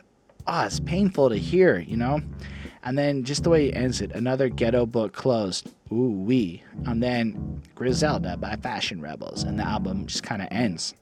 Ah, 0.45 0.63
oh, 0.63 0.65
it's 0.65 0.79
painful 0.81 1.29
to 1.29 1.37
hear, 1.37 1.79
you 1.79 1.95
know? 1.95 2.21
And 2.83 2.97
then 2.97 3.23
just 3.23 3.43
the 3.43 3.49
way 3.49 3.65
he 3.65 3.73
ends 3.73 4.01
it, 4.01 4.11
another 4.11 4.49
ghetto 4.49 4.85
book 4.85 5.13
closed. 5.13 5.69
Ooh 5.91 6.11
wee. 6.11 6.63
And 6.85 7.01
then 7.01 7.61
Griselda 7.75 8.37
by 8.37 8.55
Fashion 8.55 9.01
Rebels. 9.01 9.43
And 9.43 9.59
the 9.59 9.63
album 9.63 10.07
just 10.07 10.23
kind 10.23 10.41
of 10.41 10.47
ends. 10.51 10.93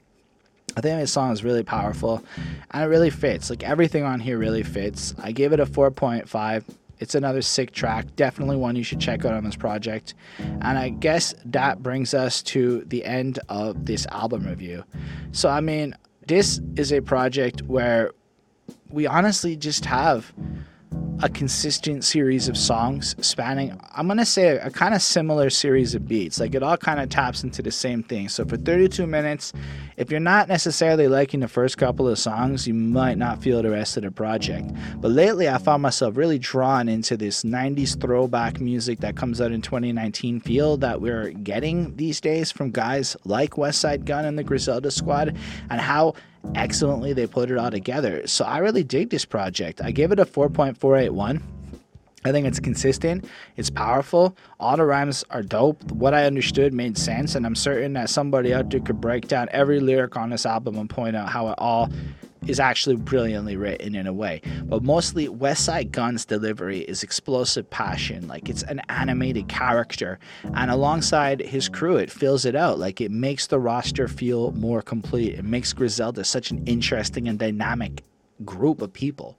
I 0.77 0.81
think 0.81 0.99
this 0.99 1.11
song 1.11 1.31
is 1.31 1.43
really 1.43 1.63
powerful 1.63 2.23
and 2.71 2.83
it 2.83 2.87
really 2.87 3.09
fits. 3.09 3.49
Like 3.49 3.63
everything 3.63 4.03
on 4.03 4.19
here 4.19 4.37
really 4.37 4.63
fits. 4.63 5.15
I 5.17 5.31
gave 5.31 5.51
it 5.51 5.59
a 5.59 5.65
4.5. 5.65 6.63
It's 6.99 7.15
another 7.15 7.41
sick 7.41 7.71
track. 7.71 8.15
Definitely 8.15 8.57
one 8.57 8.75
you 8.75 8.83
should 8.83 8.99
check 8.99 9.25
out 9.25 9.33
on 9.33 9.43
this 9.43 9.55
project. 9.55 10.13
And 10.37 10.77
I 10.77 10.89
guess 10.89 11.33
that 11.45 11.81
brings 11.81 12.13
us 12.13 12.43
to 12.43 12.83
the 12.87 13.05
end 13.05 13.39
of 13.49 13.85
this 13.85 14.05
album 14.07 14.45
review. 14.45 14.83
So, 15.31 15.49
I 15.49 15.61
mean, 15.61 15.95
this 16.27 16.59
is 16.75 16.91
a 16.91 17.01
project 17.01 17.61
where 17.63 18.11
we 18.89 19.07
honestly 19.07 19.55
just 19.55 19.85
have 19.85 20.33
a 21.21 21.29
consistent 21.29 22.03
series 22.03 22.47
of 22.47 22.57
songs 22.57 23.15
spanning 23.25 23.79
i'm 23.93 24.07
going 24.07 24.17
to 24.17 24.25
say 24.25 24.57
a, 24.57 24.67
a 24.67 24.69
kind 24.69 24.93
of 24.93 25.01
similar 25.01 25.49
series 25.49 25.95
of 25.95 26.07
beats. 26.07 26.39
Like 26.39 26.55
it 26.55 26.63
all 26.63 26.77
kind 26.77 26.99
of 26.99 27.09
taps 27.09 27.43
into 27.43 27.61
the 27.61 27.71
same 27.71 28.03
thing. 28.03 28.29
So 28.29 28.45
for 28.45 28.57
32 28.57 29.07
minutes 29.07 29.53
if 29.97 30.11
you're 30.11 30.19
not 30.19 30.47
necessarily 30.47 31.07
liking 31.07 31.41
the 31.41 31.47
first 31.47 31.77
couple 31.77 32.07
of 32.07 32.17
songs 32.17 32.67
you 32.67 32.73
might 32.73 33.17
not 33.17 33.41
feel 33.41 33.61
the 33.61 33.71
rest 33.71 33.97
of 33.97 34.03
the 34.03 34.11
project. 34.11 34.71
But 34.97 35.11
lately 35.11 35.49
i 35.49 35.57
found 35.57 35.81
myself 35.81 36.15
really 36.15 36.39
drawn 36.39 36.87
into 36.87 37.17
this 37.17 37.43
90s 37.43 37.99
throwback 37.99 38.59
music 38.59 38.99
that 38.99 39.15
comes 39.15 39.41
out 39.41 39.51
in 39.51 39.61
2019 39.61 40.39
feel 40.39 40.77
that 40.77 41.01
we're 41.01 41.31
getting 41.31 41.95
these 41.95 42.21
days 42.21 42.51
from 42.51 42.71
guys 42.71 43.17
like 43.25 43.51
westside 43.51 44.05
gunn 44.05 44.25
and 44.25 44.37
the 44.37 44.43
griselda 44.43 44.91
squad 44.91 45.35
and 45.69 45.81
how 45.81 46.13
excellently 46.55 47.13
they 47.13 47.27
put 47.27 47.51
it 47.51 47.57
all 47.57 47.71
together. 47.71 48.25
So 48.27 48.45
I 48.45 48.59
really 48.59 48.83
dig 48.83 49.09
this 49.09 49.25
project. 49.25 49.81
I 49.81 49.91
gave 49.91 50.11
it 50.11 50.19
a 50.19 50.25
4.481. 50.25 51.41
I 52.25 52.33
think 52.33 52.45
it's 52.47 52.59
consistent, 52.59 53.23
it's 53.55 53.69
powerful, 53.69 54.35
all 54.59 54.75
the 54.75 54.83
rhymes 54.83 55.23
are 55.29 55.41
dope. 55.41 55.89
What 55.89 56.13
I 56.13 56.25
understood 56.25 56.73
made 56.73 56.97
sense, 56.97 57.35
and 57.35 57.45
I'm 57.45 57.55
certain 57.55 57.93
that 57.93 58.09
somebody 58.09 58.53
out 58.53 58.69
there 58.69 58.81
could 58.81 58.99
break 58.99 59.29
down 59.29 59.47
every 59.51 59.79
lyric 59.79 60.17
on 60.17 60.29
this 60.29 60.45
album 60.45 60.77
and 60.77 60.89
point 60.89 61.15
out 61.15 61.29
how 61.29 61.47
it 61.47 61.55
all 61.57 61.89
is 62.47 62.59
actually 62.59 62.95
brilliantly 62.95 63.55
written 63.55 63.95
in 63.95 64.07
a 64.07 64.13
way. 64.13 64.41
But 64.63 64.83
mostly 64.83 65.27
Westside 65.27 65.91
Gunn's 65.91 66.25
delivery 66.25 66.79
is 66.79 67.03
explosive 67.03 67.69
passion. 67.69 68.27
Like 68.27 68.49
it's 68.49 68.63
an 68.63 68.81
animated 68.89 69.47
character. 69.47 70.19
And 70.53 70.71
alongside 70.71 71.41
his 71.41 71.69
crew, 71.69 71.97
it 71.97 72.11
fills 72.11 72.45
it 72.45 72.55
out. 72.55 72.79
Like 72.79 73.01
it 73.01 73.11
makes 73.11 73.47
the 73.47 73.59
roster 73.59 74.07
feel 74.07 74.51
more 74.51 74.81
complete. 74.81 75.35
It 75.35 75.45
makes 75.45 75.73
Griselda 75.73 76.23
such 76.23 76.51
an 76.51 76.63
interesting 76.65 77.27
and 77.27 77.37
dynamic 77.37 78.03
group 78.45 78.81
of 78.81 78.93
people. 78.93 79.37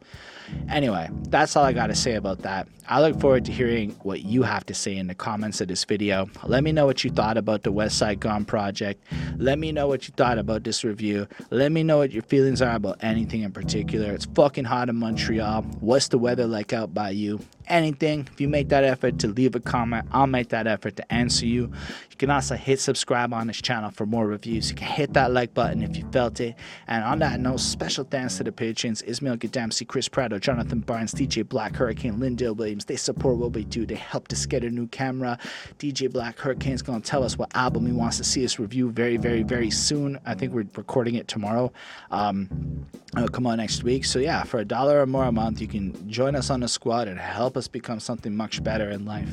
Anyway, 0.68 1.08
that's 1.28 1.56
all 1.56 1.64
I 1.64 1.72
got 1.72 1.88
to 1.88 1.94
say 1.94 2.14
about 2.14 2.40
that. 2.40 2.68
I 2.90 3.00
look 3.00 3.20
forward 3.20 3.44
to 3.44 3.52
hearing 3.52 3.90
what 4.02 4.22
you 4.22 4.42
have 4.42 4.66
to 4.66 4.74
say 4.74 4.96
in 4.96 5.06
the 5.06 5.14
comments 5.14 5.60
of 5.60 5.68
this 5.68 5.84
video. 5.84 6.28
Let 6.42 6.64
me 6.64 6.72
know 6.72 6.86
what 6.86 7.04
you 7.04 7.10
thought 7.10 7.36
about 7.36 7.62
the 7.62 7.72
Westside 7.72 8.18
Gunn 8.18 8.44
project. 8.44 9.00
Let 9.36 9.60
me 9.60 9.70
know 9.70 9.86
what 9.86 10.08
you 10.08 10.14
thought 10.16 10.38
about 10.38 10.64
this 10.64 10.82
review. 10.82 11.28
Let 11.50 11.70
me 11.70 11.84
know 11.84 11.98
what 11.98 12.10
your 12.10 12.24
feelings 12.24 12.60
are 12.60 12.74
about 12.74 12.98
anything 13.00 13.42
in 13.42 13.52
particular. 13.52 14.10
It's 14.12 14.24
fucking 14.24 14.64
hot 14.64 14.88
in 14.88 14.96
Montreal. 14.96 15.62
What's 15.78 16.08
the 16.08 16.18
weather 16.18 16.48
like 16.48 16.72
out 16.72 16.92
by 16.92 17.10
you? 17.10 17.38
Anything. 17.68 18.26
If 18.32 18.40
you 18.40 18.48
make 18.48 18.70
that 18.70 18.82
effort 18.82 19.20
to 19.20 19.28
leave 19.28 19.54
a 19.54 19.60
comment, 19.60 20.08
I'll 20.10 20.26
make 20.26 20.48
that 20.48 20.66
effort 20.66 20.96
to 20.96 21.12
answer 21.12 21.46
you. 21.46 21.70
You 22.10 22.16
can 22.18 22.28
also 22.28 22.56
hit 22.56 22.80
subscribe 22.80 23.32
on 23.32 23.46
this 23.46 23.62
channel 23.62 23.92
for 23.92 24.04
more 24.04 24.26
reviews. 24.26 24.68
You 24.68 24.74
can 24.74 24.88
hit 24.88 25.12
that 25.12 25.30
like 25.30 25.54
button 25.54 25.84
if 25.84 25.96
you 25.96 26.04
felt 26.10 26.40
it. 26.40 26.56
And 26.88 27.04
on 27.04 27.20
that 27.20 27.38
note, 27.38 27.60
special 27.60 28.02
thanks 28.02 28.38
to 28.38 28.44
the 28.44 28.50
patrons 28.50 29.02
Ismail 29.02 29.36
Gadamsi, 29.36 29.86
Chris 29.86 30.08
Prado, 30.08 30.39
Jonathan 30.40 30.80
Barnes, 30.80 31.14
DJ 31.14 31.48
Black 31.48 31.76
Hurricane, 31.76 32.14
Lindale 32.18 32.56
Williams. 32.56 32.84
They 32.84 32.96
support 32.96 33.36
what 33.36 33.52
we 33.52 33.64
do. 33.64 33.86
They 33.86 33.94
helped 33.94 34.32
us 34.32 34.46
get 34.46 34.64
a 34.64 34.70
new 34.70 34.86
camera. 34.88 35.38
DJ 35.78 36.10
Black 36.10 36.38
Hurricane's 36.38 36.82
going 36.82 37.00
to 37.02 37.08
tell 37.08 37.22
us 37.22 37.38
what 37.38 37.54
album 37.54 37.86
he 37.86 37.92
wants 37.92 38.16
to 38.18 38.24
see 38.24 38.44
us 38.44 38.58
review 38.58 38.90
very, 38.90 39.16
very, 39.16 39.42
very 39.42 39.70
soon. 39.70 40.18
I 40.26 40.34
think 40.34 40.52
we're 40.52 40.66
recording 40.76 41.14
it 41.14 41.28
tomorrow. 41.28 41.72
Um, 42.10 42.86
it'll 43.16 43.28
come 43.28 43.46
out 43.46 43.56
next 43.56 43.82
week. 43.82 44.04
So, 44.04 44.18
yeah, 44.18 44.42
for 44.44 44.58
a 44.58 44.64
dollar 44.64 45.00
or 45.00 45.06
more 45.06 45.24
a 45.24 45.32
month, 45.32 45.60
you 45.60 45.68
can 45.68 46.10
join 46.10 46.34
us 46.34 46.50
on 46.50 46.60
the 46.60 46.68
squad 46.68 47.08
and 47.08 47.18
help 47.18 47.56
us 47.56 47.68
become 47.68 48.00
something 48.00 48.34
much 48.34 48.62
better 48.62 48.90
in 48.90 49.04
life. 49.04 49.30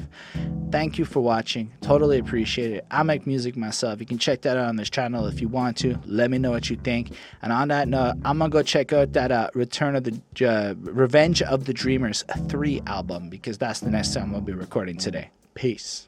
Thank 0.72 0.98
you 0.98 1.06
for 1.06 1.22
watching. 1.22 1.72
Totally 1.82 2.20
appreciate 2.20 2.72
it. 2.72 2.86
I 2.92 3.04
make 3.04 3.26
music 3.26 3.56
myself. 3.56 4.00
You 4.00 4.06
can 4.06 4.18
check 4.18 4.42
that 4.42 4.58
out 4.58 4.68
on 4.68 4.76
this 4.76 4.90
channel 4.90 5.26
if 5.28 5.40
you 5.40 5.48
want 5.48 5.78
to. 5.78 5.98
Let 6.06 6.30
me 6.30 6.38
know 6.38 6.52
what 6.52 6.70
you 6.70 6.76
think. 6.76 7.12
And 7.42 7.54
on 7.54 7.70
that 7.70 7.88
note, 7.88 8.16
I'm 8.26 8.40
going 8.40 8.52
to 8.52 8.54
go 8.58 8.64
check 8.64 8.92
out 8.92 9.14
that 9.14 9.32
uh, 9.32 9.50
Return 9.54 9.96
of 9.96 10.04
the 10.04 10.48
uh, 10.48 10.74
Revenge 10.98 11.44
of 11.44 11.66
the 11.66 11.74
Dreamers 11.74 12.24
3 12.50 12.82
album 12.88 13.30
because 13.30 13.58
that's 13.60 13.80
the 13.82 13.92
next 13.92 14.14
time 14.16 14.32
we'll 14.32 14.42
be 14.42 14.54
recording 14.54 14.98
today. 14.98 15.30
Peace. 15.54 16.06